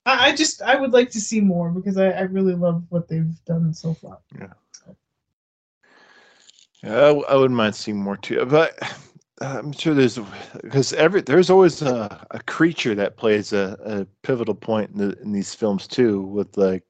I, 0.06 0.28
I 0.28 0.36
just 0.36 0.62
I 0.62 0.76
would 0.76 0.92
like 0.92 1.10
to 1.10 1.20
see 1.20 1.40
more 1.40 1.70
because 1.70 1.96
I, 1.96 2.10
I 2.10 2.22
really 2.22 2.54
love 2.54 2.84
what 2.88 3.08
they've 3.08 3.34
done 3.44 3.72
so 3.74 3.94
far. 3.94 4.18
Yeah. 4.38 4.52
Yeah, 6.82 7.20
I 7.28 7.34
wouldn't 7.34 7.56
mind 7.56 7.74
seeing 7.74 8.00
more 8.00 8.16
too, 8.16 8.44
but 8.46 8.78
I'm 9.40 9.72
sure 9.72 9.94
there's 9.94 10.18
because 10.62 10.92
every 10.92 11.20
there's 11.20 11.50
always 11.50 11.82
a, 11.82 12.26
a 12.32 12.40
creature 12.40 12.94
that 12.96 13.16
plays 13.16 13.52
a, 13.52 13.78
a 13.84 14.06
pivotal 14.26 14.54
point 14.54 14.90
in, 14.90 14.98
the, 14.98 15.18
in 15.20 15.32
these 15.32 15.54
films 15.54 15.86
too. 15.86 16.22
With 16.22 16.56
like, 16.56 16.84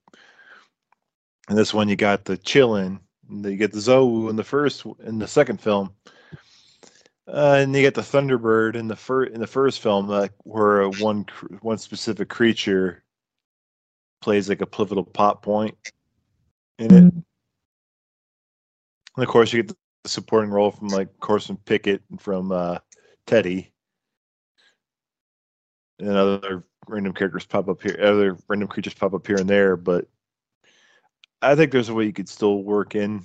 in 1.50 1.56
this 1.56 1.74
one 1.74 1.88
you 1.88 1.96
got 1.96 2.24
the 2.24 2.38
and 3.28 3.44
you 3.44 3.56
get 3.56 3.72
the 3.72 3.80
Zou 3.80 4.28
in 4.28 4.36
the 4.36 4.44
first 4.44 4.86
in 5.04 5.18
the 5.18 5.28
second 5.28 5.60
film, 5.60 5.94
uh, 7.26 7.58
and 7.58 7.74
you 7.74 7.82
get 7.82 7.94
the 7.94 8.00
Thunderbird 8.00 8.76
in 8.76 8.88
the 8.88 8.96
first 8.96 9.32
in 9.32 9.40
the 9.40 9.46
first 9.46 9.80
film, 9.80 10.08
like 10.08 10.32
where 10.44 10.88
one 10.88 11.26
one 11.60 11.78
specific 11.78 12.28
creature 12.28 13.04
plays 14.22 14.48
like 14.48 14.62
a 14.62 14.66
pivotal 14.66 15.04
pop 15.04 15.42
point 15.42 15.76
in 16.78 16.94
it. 16.94 17.04
Mhm. 17.04 17.24
And 19.16 19.24
of 19.24 19.28
course, 19.28 19.52
you 19.52 19.62
get 19.62 19.68
the 19.68 19.76
supporting 20.08 20.50
role 20.50 20.70
from 20.70 20.90
like 20.90 21.18
Corson 21.20 21.56
Pickett 21.56 22.02
and 22.10 22.20
from 22.20 22.52
uh, 22.52 22.78
Teddy, 23.26 23.72
and 25.98 26.10
other 26.10 26.64
random 26.86 27.12
characters 27.12 27.46
pop 27.46 27.68
up 27.68 27.82
here. 27.82 27.98
Other 28.00 28.36
random 28.48 28.68
creatures 28.68 28.94
pop 28.94 29.14
up 29.14 29.26
here 29.26 29.38
and 29.38 29.48
there, 29.48 29.76
but 29.76 30.08
I 31.42 31.54
think 31.54 31.70
there's 31.72 31.88
a 31.88 31.94
way 31.94 32.04
you 32.04 32.12
could 32.12 32.28
still 32.28 32.62
work 32.62 32.94
in 32.94 33.24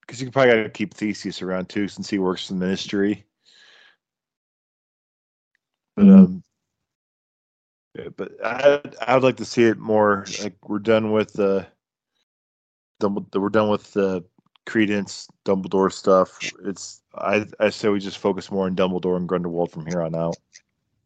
because 0.00 0.20
you 0.20 0.30
probably 0.30 0.54
got 0.54 0.62
to 0.64 0.68
keep 0.68 0.92
Theseus 0.94 1.40
around 1.42 1.68
too, 1.68 1.88
since 1.88 2.10
he 2.10 2.18
works 2.18 2.50
in 2.50 2.58
the 2.58 2.64
Ministry. 2.64 3.24
But 5.96 6.06
Mhm. 6.06 6.18
um, 6.18 6.42
yeah, 7.94 8.08
but 8.16 8.32
I 8.44 8.82
I 9.06 9.14
would 9.14 9.22
like 9.22 9.36
to 9.36 9.44
see 9.44 9.64
it 9.64 9.78
more 9.78 10.26
like 10.42 10.68
we're 10.68 10.78
done 10.80 11.12
with 11.12 11.32
the. 11.32 11.66
Dumbledore, 13.00 13.40
we're 13.42 13.48
done 13.48 13.70
with 13.70 13.92
the 13.92 14.24
Credence 14.66 15.28
Dumbledore 15.44 15.92
stuff. 15.92 16.38
It's 16.64 17.02
I 17.14 17.46
I 17.60 17.70
say 17.70 17.88
we 17.88 18.00
just 18.00 18.18
focus 18.18 18.50
more 18.50 18.66
on 18.66 18.76
Dumbledore 18.76 19.16
and 19.16 19.28
Grindelwald 19.28 19.70
from 19.70 19.86
here 19.86 20.02
on 20.02 20.14
out. 20.14 20.36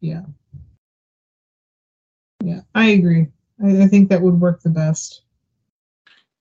Yeah. 0.01 0.23
Yeah, 2.43 2.61
I 2.75 2.91
agree. 2.91 3.27
I, 3.63 3.83
I 3.83 3.87
think 3.89 4.09
that 4.09 4.23
would 4.23 4.41
work 4.41 4.63
the 4.63 4.71
best. 4.71 5.23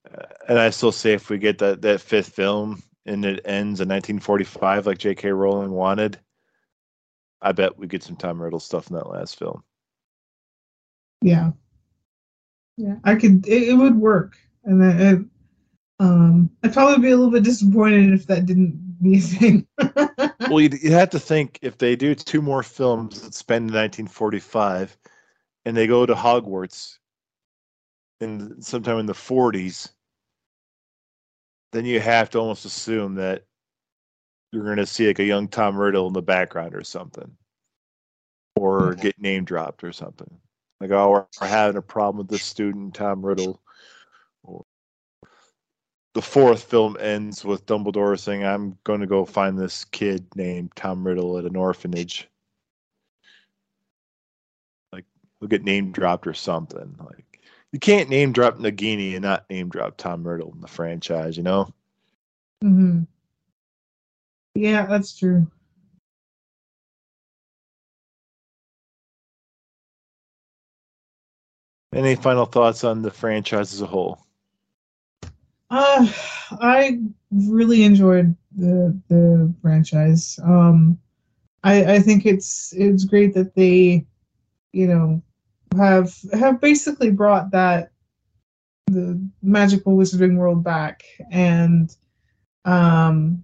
Uh, 0.09 0.25
and 0.47 0.59
I 0.59 0.69
still 0.69 0.91
say 0.91 1.13
if 1.13 1.29
we 1.29 1.37
get 1.37 1.57
that 1.59 1.81
that 1.81 2.01
fifth 2.01 2.29
film 2.29 2.83
and 3.05 3.25
it 3.25 3.41
ends 3.45 3.81
in 3.81 3.89
1945 3.89 4.85
like 4.85 4.97
J.K. 4.97 5.31
Rowling 5.31 5.71
wanted, 5.71 6.19
I 7.41 7.51
bet 7.51 7.77
we 7.77 7.87
get 7.87 8.03
some 8.03 8.15
Tom 8.15 8.41
Riddle 8.41 8.59
stuff 8.59 8.89
in 8.89 8.95
that 8.95 9.09
last 9.09 9.39
film. 9.39 9.63
Yeah. 11.21 11.51
Yeah, 12.77 12.97
I 13.03 13.15
could. 13.15 13.47
It, 13.47 13.69
it 13.69 13.73
would 13.73 13.95
work, 13.95 14.37
and 14.63 14.83
it, 14.83 15.25
um, 15.99 16.49
I'd 16.63 16.73
probably 16.73 17.01
be 17.01 17.11
a 17.11 17.15
little 17.15 17.31
bit 17.31 17.43
disappointed 17.43 18.13
if 18.13 18.27
that 18.27 18.45
didn't 18.45 19.01
be 19.01 19.17
a 19.17 19.21
thing. 19.21 19.67
well, 20.49 20.59
you'd, 20.59 20.81
you'd 20.81 20.91
have 20.91 21.09
to 21.11 21.19
think 21.19 21.59
if 21.61 21.77
they 21.77 21.95
do 21.95 22.13
two 22.13 22.41
more 22.41 22.63
films 22.63 23.21
that 23.21 23.33
spend 23.33 23.65
1945, 23.65 24.97
and 25.65 25.75
they 25.75 25.87
go 25.87 26.05
to 26.05 26.13
Hogwarts 26.13 26.97
in 28.21 28.61
sometime 28.61 28.99
in 28.99 29.05
the 29.05 29.13
40s, 29.13 29.89
then 31.73 31.85
you 31.85 31.99
have 31.99 32.29
to 32.31 32.39
almost 32.39 32.65
assume 32.65 33.15
that 33.15 33.43
you're 34.51 34.63
going 34.63 34.77
to 34.77 34.85
see 34.85 35.07
like 35.07 35.19
a 35.19 35.23
young 35.25 35.47
Tom 35.47 35.75
Riddle 35.75 36.07
in 36.07 36.13
the 36.13 36.21
background 36.21 36.73
or 36.73 36.83
something, 36.83 37.35
or 38.55 38.93
Yeah. 38.95 39.03
get 39.03 39.19
name 39.19 39.45
dropped 39.45 39.83
or 39.83 39.91
something. 39.91 40.39
Like, 40.79 40.91
oh, 40.91 41.09
we're 41.09 41.25
we're 41.41 41.47
having 41.47 41.77
a 41.77 41.81
problem 41.81 42.19
with 42.19 42.29
this 42.29 42.43
student, 42.43 42.93
Tom 42.93 43.25
Riddle. 43.25 43.61
Or 44.43 44.63
the 46.17 46.21
fourth 46.23 46.63
film 46.63 46.97
ends 46.99 47.45
with 47.45 47.67
Dumbledore 47.67 48.17
saying, 48.17 48.43
I'm 48.43 48.75
going 48.85 49.01
to 49.01 49.05
go 49.05 49.23
find 49.23 49.55
this 49.55 49.85
kid 49.85 50.25
named 50.35 50.71
Tom 50.75 51.05
Riddle 51.05 51.37
at 51.37 51.45
an 51.45 51.55
orphanage. 51.55 52.27
Like, 54.91 55.05
he'll 55.39 55.47
get 55.47 55.63
name 55.63 55.91
dropped 55.91 56.25
or 56.25 56.33
something. 56.33 56.95
Like, 56.99 57.39
you 57.71 57.77
can't 57.77 58.09
name 58.09 58.31
drop 58.31 58.57
Nagini 58.57 59.13
and 59.13 59.21
not 59.21 59.47
name 59.51 59.69
drop 59.69 59.95
Tom 59.95 60.27
Riddle 60.27 60.51
in 60.55 60.59
the 60.59 60.67
franchise, 60.67 61.37
you 61.37 61.43
know? 61.43 61.71
hmm 62.63 63.01
Yeah, 64.55 64.87
that's 64.87 65.15
true. 65.15 65.45
Any 71.93 72.15
final 72.15 72.47
thoughts 72.47 72.83
on 72.83 73.03
the 73.03 73.11
franchise 73.11 73.71
as 73.71 73.83
a 73.83 73.85
whole? 73.85 74.26
Uh, 75.69 76.07
I 76.51 76.99
really 77.31 77.83
enjoyed 77.83 78.35
the 78.55 78.97
the 79.09 79.53
franchise. 79.61 80.39
Um, 80.43 80.97
I 81.63 81.95
I 81.95 81.99
think 81.99 82.25
it's 82.25 82.73
it's 82.75 83.05
great 83.05 83.33
that 83.35 83.55
they, 83.55 84.05
you 84.73 84.87
know, 84.87 85.21
have 85.77 86.13
have 86.33 86.61
basically 86.61 87.11
brought 87.11 87.51
that 87.51 87.91
the 88.87 89.19
magical 89.41 89.97
wizarding 89.97 90.37
world 90.37 90.63
back 90.63 91.03
and 91.31 91.95
um 92.65 93.43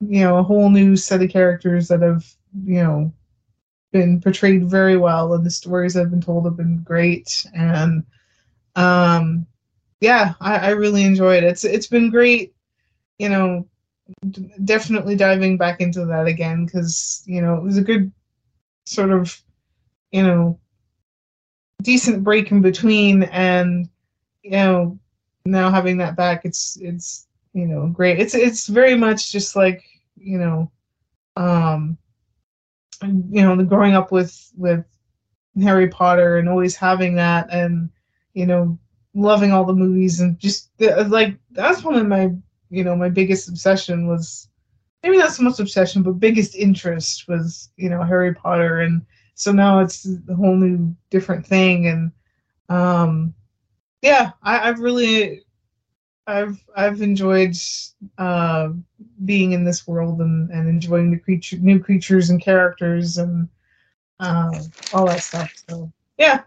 you 0.00 0.20
know 0.20 0.38
a 0.38 0.42
whole 0.42 0.70
new 0.70 0.96
set 0.96 1.22
of 1.22 1.30
characters 1.30 1.88
that 1.88 2.02
have 2.02 2.24
you 2.64 2.82
know 2.82 3.12
been 3.92 4.20
portrayed 4.20 4.68
very 4.68 4.96
well 4.96 5.32
and 5.34 5.44
the 5.44 5.50
stories 5.50 5.94
that 5.94 6.00
have 6.00 6.10
been 6.10 6.20
told 6.20 6.44
have 6.44 6.56
been 6.56 6.82
great 6.82 7.46
and 7.54 8.04
um 8.76 9.46
yeah 10.00 10.34
I, 10.40 10.58
I 10.58 10.70
really 10.70 11.04
enjoyed 11.04 11.42
it. 11.42 11.48
It's 11.48 11.64
it's 11.64 11.86
been 11.86 12.10
great 12.10 12.54
you 13.18 13.28
know 13.28 13.66
d- 14.30 14.50
definitely 14.64 15.16
diving 15.16 15.56
back 15.56 15.80
into 15.80 16.04
that 16.06 16.26
again 16.26 16.66
because 16.66 17.22
you 17.26 17.42
know 17.42 17.54
it 17.56 17.62
was 17.62 17.76
a 17.76 17.82
good 17.82 18.12
sort 18.86 19.10
of 19.10 19.40
you 20.12 20.22
know 20.22 20.58
decent 21.82 22.24
break 22.24 22.50
in 22.50 22.60
between 22.60 23.24
and 23.24 23.88
you 24.42 24.50
know 24.50 24.98
now 25.44 25.70
having 25.70 25.96
that 25.98 26.16
back 26.16 26.44
it's 26.44 26.76
it's 26.80 27.26
you 27.54 27.66
know 27.66 27.88
great. 27.88 28.18
It's 28.20 28.34
it's 28.34 28.66
very 28.68 28.94
much 28.94 29.32
just 29.32 29.56
like 29.56 29.84
you 30.16 30.38
know 30.38 30.70
um 31.36 31.96
you 33.02 33.42
know 33.42 33.56
the 33.56 33.64
growing 33.64 33.94
up 33.94 34.10
with 34.12 34.52
with 34.56 34.84
harry 35.62 35.88
potter 35.88 36.38
and 36.38 36.48
always 36.48 36.76
having 36.76 37.14
that 37.14 37.48
and 37.52 37.88
you 38.34 38.46
know 38.46 38.78
loving 39.18 39.52
all 39.52 39.64
the 39.64 39.72
movies 39.72 40.20
and 40.20 40.38
just 40.38 40.70
like 40.78 41.36
that's 41.50 41.82
one 41.82 41.96
of 41.96 42.06
my 42.06 42.30
you 42.70 42.84
know 42.84 42.94
my 42.94 43.08
biggest 43.08 43.48
obsession 43.48 44.06
was 44.06 44.48
maybe 45.02 45.18
not 45.18 45.32
so 45.32 45.42
much 45.42 45.58
obsession 45.58 46.02
but 46.02 46.20
biggest 46.20 46.54
interest 46.54 47.26
was 47.28 47.70
you 47.76 47.88
know 47.90 48.02
harry 48.02 48.34
potter. 48.34 48.80
And 48.80 49.04
so 49.34 49.52
now 49.52 49.80
it's 49.80 50.06
a 50.28 50.34
whole 50.34 50.56
new 50.56 50.94
different 51.10 51.44
thing. 51.44 51.88
And 51.88 52.12
um 52.68 53.34
yeah 54.02 54.30
I, 54.42 54.68
i've 54.68 54.78
really 54.78 55.44
i've 56.26 56.62
i've 56.76 57.00
enjoyed 57.02 57.56
uh 58.18 58.68
being 59.24 59.52
in 59.52 59.64
this 59.64 59.86
world 59.86 60.20
and, 60.20 60.50
and 60.50 60.68
enjoying 60.68 61.10
the 61.10 61.18
creature 61.18 61.56
new 61.56 61.80
creatures 61.80 62.30
and 62.30 62.40
characters 62.40 63.18
and 63.18 63.48
um 64.20 64.52
all 64.92 65.06
that 65.06 65.22
stuff. 65.22 65.52
So 65.68 65.90
yeah 66.18 66.42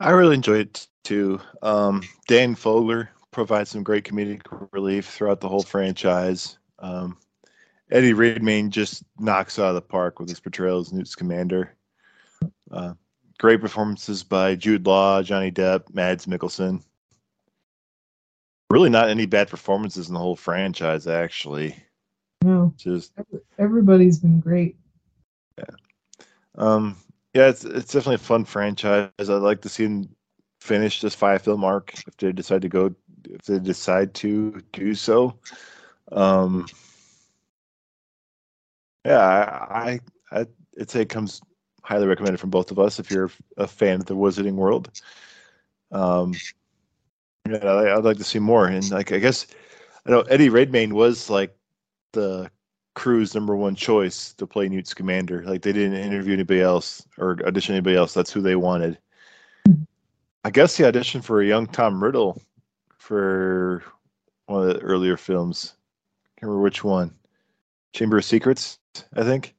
I 0.00 0.10
really 0.10 0.34
enjoyed 0.34 0.60
it 0.60 0.86
too. 1.04 1.40
Um, 1.62 2.02
Dan 2.26 2.56
Fogler 2.56 3.08
provides 3.30 3.70
some 3.70 3.82
great 3.82 4.04
comedic 4.04 4.42
relief 4.72 5.06
throughout 5.06 5.40
the 5.40 5.48
whole 5.48 5.62
franchise. 5.62 6.58
Um, 6.78 7.18
Eddie 7.90 8.14
Redmayne 8.14 8.70
just 8.70 9.04
knocks 9.18 9.58
out 9.58 9.68
of 9.68 9.74
the 9.74 9.82
park 9.82 10.18
with 10.18 10.28
his 10.28 10.40
portrayal 10.40 10.78
as 10.78 10.92
Newt 10.92 11.06
Scamander. 11.06 11.76
Uh, 12.70 12.94
great 13.38 13.60
performances 13.60 14.22
by 14.22 14.54
Jude 14.54 14.86
Law, 14.86 15.22
Johnny 15.22 15.50
Depp, 15.50 15.92
Mads 15.92 16.26
Mikkelsen. 16.26 16.82
Really, 18.70 18.88
not 18.90 19.10
any 19.10 19.26
bad 19.26 19.48
performances 19.48 20.08
in 20.08 20.14
the 20.14 20.20
whole 20.20 20.36
franchise, 20.36 21.06
actually. 21.08 21.76
no 22.42 22.72
Just 22.78 23.12
everybody's 23.58 24.18
been 24.18 24.40
great 24.40 24.76
Yeah. 25.58 25.74
Um, 26.56 26.96
yeah, 27.34 27.48
it's 27.48 27.64
it's 27.64 27.92
definitely 27.92 28.16
a 28.16 28.18
fun 28.18 28.44
franchise. 28.44 29.10
I'd 29.18 29.28
like 29.28 29.62
to 29.62 29.68
see 29.68 29.84
them 29.84 30.04
finish 30.60 31.00
this 31.00 31.14
five 31.14 31.42
film 31.42 31.64
arc 31.64 31.94
if 32.06 32.16
they 32.16 32.32
decide 32.32 32.62
to 32.62 32.68
go 32.68 32.94
if 33.24 33.42
they 33.42 33.58
decide 33.58 34.14
to 34.14 34.60
do 34.72 34.94
so. 34.94 35.38
Um, 36.12 36.66
yeah, 39.04 39.18
I, 39.18 40.00
I 40.32 40.46
I'd 40.80 40.90
say 40.90 41.02
it 41.02 41.08
comes 41.08 41.40
highly 41.82 42.06
recommended 42.06 42.38
from 42.38 42.50
both 42.50 42.70
of 42.70 42.78
us 42.78 42.98
if 42.98 43.10
you're 43.10 43.30
a 43.56 43.66
fan 43.66 44.00
of 44.00 44.06
the 44.06 44.16
Wizarding 44.16 44.54
World. 44.54 44.90
Um, 45.92 46.34
Yeah, 47.48 47.94
I'd 47.96 48.04
like 48.04 48.18
to 48.18 48.24
see 48.24 48.38
more. 48.38 48.66
And 48.66 48.88
like, 48.90 49.12
I 49.12 49.18
guess 49.18 49.46
I 50.06 50.10
know 50.10 50.22
Eddie 50.22 50.48
Redmayne 50.50 50.94
was 50.94 51.30
like 51.30 51.56
the 52.12 52.50
crew's 52.94 53.34
number 53.34 53.56
one 53.56 53.74
choice 53.74 54.32
to 54.34 54.46
play 54.46 54.68
Newt 54.68 54.86
Scamander. 54.86 55.44
Like 55.44 55.62
they 55.62 55.72
didn't 55.72 55.94
interview 55.94 56.34
anybody 56.34 56.60
else 56.60 57.06
or 57.18 57.38
audition 57.46 57.74
anybody 57.74 57.96
else. 57.96 58.14
That's 58.14 58.32
who 58.32 58.40
they 58.40 58.56
wanted. 58.56 58.98
I 60.44 60.50
guess 60.50 60.76
he 60.76 60.84
auditioned 60.84 61.24
for 61.24 61.42
a 61.42 61.46
young 61.46 61.66
Tom 61.66 62.02
Riddle 62.02 62.40
for 62.98 63.82
one 64.46 64.68
of 64.68 64.74
the 64.74 64.80
earlier 64.80 65.16
films. 65.16 65.74
Can't 66.36 66.48
remember 66.48 66.62
which 66.62 66.82
one. 66.82 67.14
Chamber 67.92 68.18
of 68.18 68.24
Secrets, 68.24 68.78
I 69.14 69.22
think. 69.22 69.54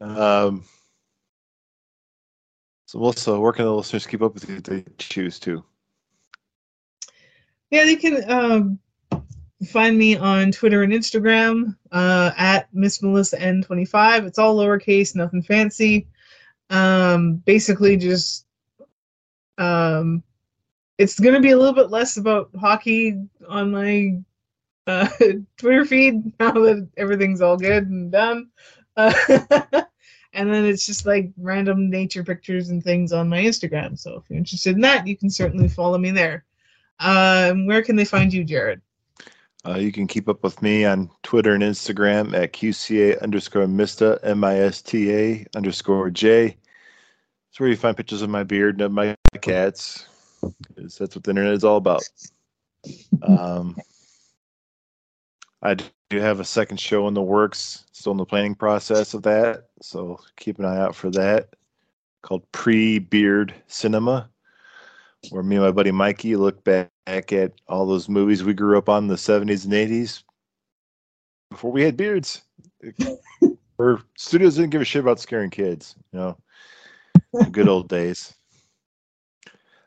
Um, 0.00 0.64
so 2.86 2.98
also, 3.00 3.38
where 3.38 3.52
can 3.52 3.66
the 3.66 3.74
listeners 3.74 4.06
keep 4.06 4.22
up 4.22 4.34
with 4.34 4.48
you 4.48 4.56
if 4.56 4.62
they 4.62 4.84
choose 4.98 5.38
to? 5.40 5.62
Yeah, 7.70 7.84
they 7.84 7.96
can 7.96 8.28
um, 8.30 8.78
find 9.66 9.98
me 9.98 10.16
on 10.16 10.52
Twitter 10.52 10.82
and 10.82 10.92
Instagram 10.92 11.76
uh, 11.92 12.32
at 12.36 12.72
Miss 12.72 13.02
Melissa 13.02 13.38
N25. 13.38 14.26
It's 14.26 14.38
all 14.38 14.56
lowercase, 14.56 15.14
nothing 15.14 15.42
fancy. 15.42 16.06
Um, 16.70 17.36
basically, 17.36 17.96
just 17.96 18.46
um, 19.58 20.22
it's 20.98 21.18
going 21.18 21.34
to 21.34 21.40
be 21.40 21.50
a 21.50 21.58
little 21.58 21.74
bit 21.74 21.90
less 21.90 22.16
about 22.16 22.50
hockey 22.58 23.20
on 23.48 23.70
my 23.70 24.18
uh, 24.86 25.08
Twitter 25.56 25.84
feed 25.84 26.32
now 26.40 26.52
that 26.52 26.88
everything's 26.96 27.42
all 27.42 27.56
good 27.56 27.88
and 27.88 28.10
done. 28.10 28.48
Uh, 28.96 29.12
and 30.32 30.52
then 30.52 30.64
it's 30.64 30.86
just 30.86 31.06
like 31.06 31.32
random 31.36 31.90
nature 31.90 32.24
pictures 32.24 32.70
and 32.70 32.82
things 32.82 33.12
on 33.12 33.28
my 33.28 33.42
Instagram. 33.42 33.98
So 33.98 34.16
if 34.16 34.24
you're 34.28 34.38
interested 34.38 34.74
in 34.74 34.82
that, 34.82 35.06
you 35.06 35.16
can 35.16 35.30
certainly 35.30 35.68
follow 35.68 35.98
me 35.98 36.10
there. 36.12 36.44
Um, 36.98 37.66
where 37.66 37.82
can 37.82 37.96
they 37.96 38.04
find 38.04 38.32
you, 38.32 38.44
Jared? 38.44 38.80
Uh, 39.66 39.76
you 39.76 39.92
can 39.92 40.06
keep 40.06 40.28
up 40.28 40.42
with 40.42 40.62
me 40.62 40.84
on 40.86 41.10
Twitter 41.22 41.52
and 41.54 41.62
Instagram 41.62 42.34
at 42.34 42.52
QCA 42.54 43.20
underscore 43.20 43.66
Mista, 43.66 44.18
M 44.22 44.42
I 44.42 44.58
S 44.58 44.80
T 44.80 45.12
A 45.12 45.46
underscore 45.54 46.10
J. 46.10 46.56
It's 47.50 47.60
where 47.60 47.68
you 47.68 47.76
find 47.76 47.96
pictures 47.96 48.22
of 48.22 48.30
my 48.30 48.42
beard 48.42 48.76
and 48.76 48.82
of 48.82 48.92
my 48.92 49.14
cats. 49.42 50.06
'cause 50.40 50.96
that's 50.96 51.14
what 51.14 51.24
the 51.24 51.30
internet 51.30 51.52
is 51.52 51.64
all 51.64 51.76
about. 51.76 52.02
Um, 53.22 53.76
I 55.62 55.74
do 55.74 56.18
have 56.18 56.40
a 56.40 56.44
second 56.44 56.80
show 56.80 57.06
in 57.08 57.12
the 57.14 57.20
works, 57.20 57.84
still 57.92 58.12
in 58.12 58.18
the 58.18 58.24
planning 58.24 58.54
process 58.54 59.12
of 59.12 59.22
that. 59.24 59.68
So 59.82 60.18
keep 60.36 60.58
an 60.58 60.64
eye 60.64 60.78
out 60.78 60.94
for 60.96 61.10
that 61.10 61.50
called 62.22 62.50
Pre 62.52 62.98
Beard 62.98 63.54
Cinema, 63.66 64.30
where 65.28 65.42
me 65.42 65.56
and 65.56 65.64
my 65.66 65.70
buddy 65.70 65.90
Mikey 65.90 66.36
look 66.36 66.64
back 66.64 66.90
at 67.10 67.52
all 67.68 67.86
those 67.86 68.08
movies 68.08 68.42
we 68.44 68.54
grew 68.54 68.78
up 68.78 68.88
on 68.88 69.04
in 69.04 69.08
the 69.08 69.16
70s 69.16 69.64
and 69.64 69.72
80s 69.72 70.22
before 71.50 71.72
we 71.72 71.82
had 71.82 71.96
beards. 71.96 72.42
Or 73.80 74.02
studios 74.14 74.56
didn't 74.56 74.72
give 74.72 74.82
a 74.82 74.84
shit 74.84 75.00
about 75.00 75.20
scaring 75.20 75.48
kids, 75.48 75.96
you 76.12 76.18
know, 76.18 76.36
good 77.50 77.66
old 77.66 77.88
days. 77.88 78.34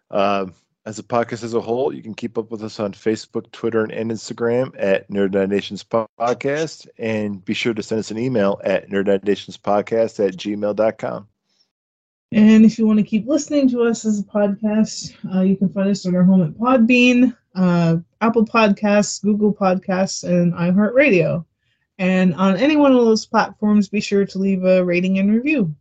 Um, 0.09 0.55
as 0.87 0.97
a 0.97 1.03
podcast 1.03 1.43
as 1.43 1.53
a 1.53 1.61
whole, 1.61 1.93
you 1.93 2.01
can 2.01 2.15
keep 2.15 2.39
up 2.39 2.49
with 2.49 2.63
us 2.63 2.79
on 2.79 2.93
Facebook, 2.93 3.51
Twitter, 3.51 3.83
and 3.83 4.09
Instagram 4.09 4.73
at 4.79 5.07
Nerd 5.11 5.47
Nations 5.47 5.83
Podcast. 5.83 6.87
And 6.97 7.45
be 7.45 7.53
sure 7.53 7.75
to 7.75 7.83
send 7.83 7.99
us 7.99 8.09
an 8.09 8.17
email 8.17 8.59
at 8.63 8.89
nerdnightnationspodcast 8.89 10.27
at 10.27 10.37
gmail.com. 10.37 11.27
And 12.33 12.65
if 12.65 12.79
you 12.79 12.87
want 12.87 12.97
to 12.97 13.05
keep 13.05 13.27
listening 13.27 13.69
to 13.69 13.83
us 13.83 14.05
as 14.05 14.19
a 14.19 14.23
podcast, 14.23 15.13
uh, 15.35 15.41
you 15.41 15.55
can 15.55 15.69
find 15.69 15.89
us 15.89 16.03
on 16.07 16.15
our 16.15 16.23
home 16.23 16.41
at 16.41 16.53
Podbean, 16.53 17.37
uh, 17.53 17.97
Apple 18.21 18.43
Podcasts, 18.43 19.21
Google 19.21 19.53
Podcasts, 19.53 20.23
and 20.23 20.51
iHeartRadio. 20.53 21.45
And 21.99 22.33
on 22.33 22.57
any 22.57 22.75
one 22.75 22.91
of 22.91 23.05
those 23.05 23.27
platforms, 23.27 23.87
be 23.87 24.01
sure 24.01 24.25
to 24.25 24.39
leave 24.39 24.63
a 24.63 24.83
rating 24.83 25.19
and 25.19 25.31
review. 25.31 25.75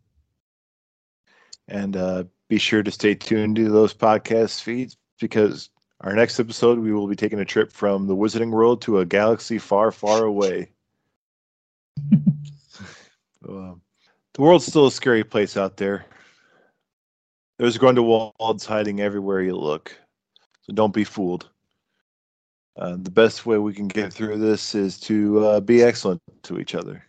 And 1.69 1.97
uh, 1.97 2.25
be 2.49 2.59
sure 2.59 2.83
to 2.83 2.91
stay 2.91 3.15
tuned 3.15 3.57
to 3.57 3.71
those 3.71 3.95
podcast 3.95 4.61
feeds 4.61 4.99
because 5.19 5.71
our 6.03 6.13
next 6.15 6.39
episode, 6.39 6.79
we 6.79 6.93
will 6.93 7.07
be 7.07 7.17
taking 7.17 7.41
a 7.41 7.47
trip 7.47 7.73
from 7.73 8.07
the 8.07 8.15
Wizarding 8.15 8.51
World 8.51 8.83
to 8.83 8.99
a 8.99 9.07
galaxy 9.07 9.57
far, 9.57 9.91
far 9.91 10.25
away. 10.25 10.71
Um, 13.49 13.83
the 14.35 14.43
world's 14.43 14.67
still 14.67 14.87
a 14.87 14.93
scary 14.93 15.25
place 15.25 15.57
out 15.57 15.77
there. 15.77 16.07
There's 17.59 17.79
Grindelwalds 17.79 18.65
hiding 18.65 19.01
everywhere 19.01 19.43
you 19.43 19.57
look. 19.57 19.97
So 20.63 20.73
don't 20.73 20.95
be 20.95 21.05
fooled. 21.05 21.49
Uh, 22.77 22.97
the 22.99 23.11
best 23.11 23.45
way 23.45 23.59
we 23.59 23.75
can 23.75 23.89
get 23.89 24.13
through 24.13 24.39
this 24.39 24.75
is 24.75 24.99
to 25.01 25.45
uh, 25.45 25.61
be 25.61 25.83
excellent 25.83 26.21
to 26.45 26.59
each 26.59 26.75
other. 26.75 27.05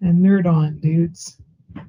And 0.00 0.24
nerd 0.24 0.46
on, 0.46 0.78
dudes. 0.78 1.36
The 1.74 1.82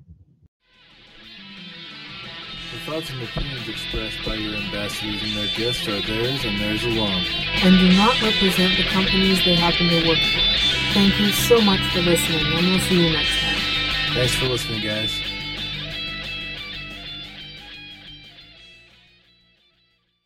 thoughts 2.91 3.09
and 3.09 3.23
opinions 3.23 3.69
expressed 3.69 4.17
by 4.25 4.35
your 4.35 4.53
ambassadors 4.55 5.23
and 5.23 5.37
their 5.37 5.47
guests 5.55 5.87
are 5.87 6.01
theirs 6.01 6.43
and 6.43 6.59
theirs 6.59 6.83
alone. 6.83 7.23
and 7.63 7.79
do 7.79 7.95
not 7.95 8.21
represent 8.21 8.75
the 8.75 8.83
companies 8.91 9.43
they 9.45 9.55
happen 9.55 9.87
to 9.87 10.07
work 10.07 10.19
for. 10.19 10.93
Thank 10.93 11.17
you 11.19 11.29
so 11.29 11.61
much 11.61 11.79
for 11.93 11.99
listening, 11.99 12.45
and 12.45 12.67
we'll 12.67 12.79
see 12.79 13.07
you 13.07 13.13
next 13.15 13.39
time. 13.39 13.55
Thanks 14.13 14.35
for 14.35 14.47
listening, 14.47 14.81
guys. 14.83 15.26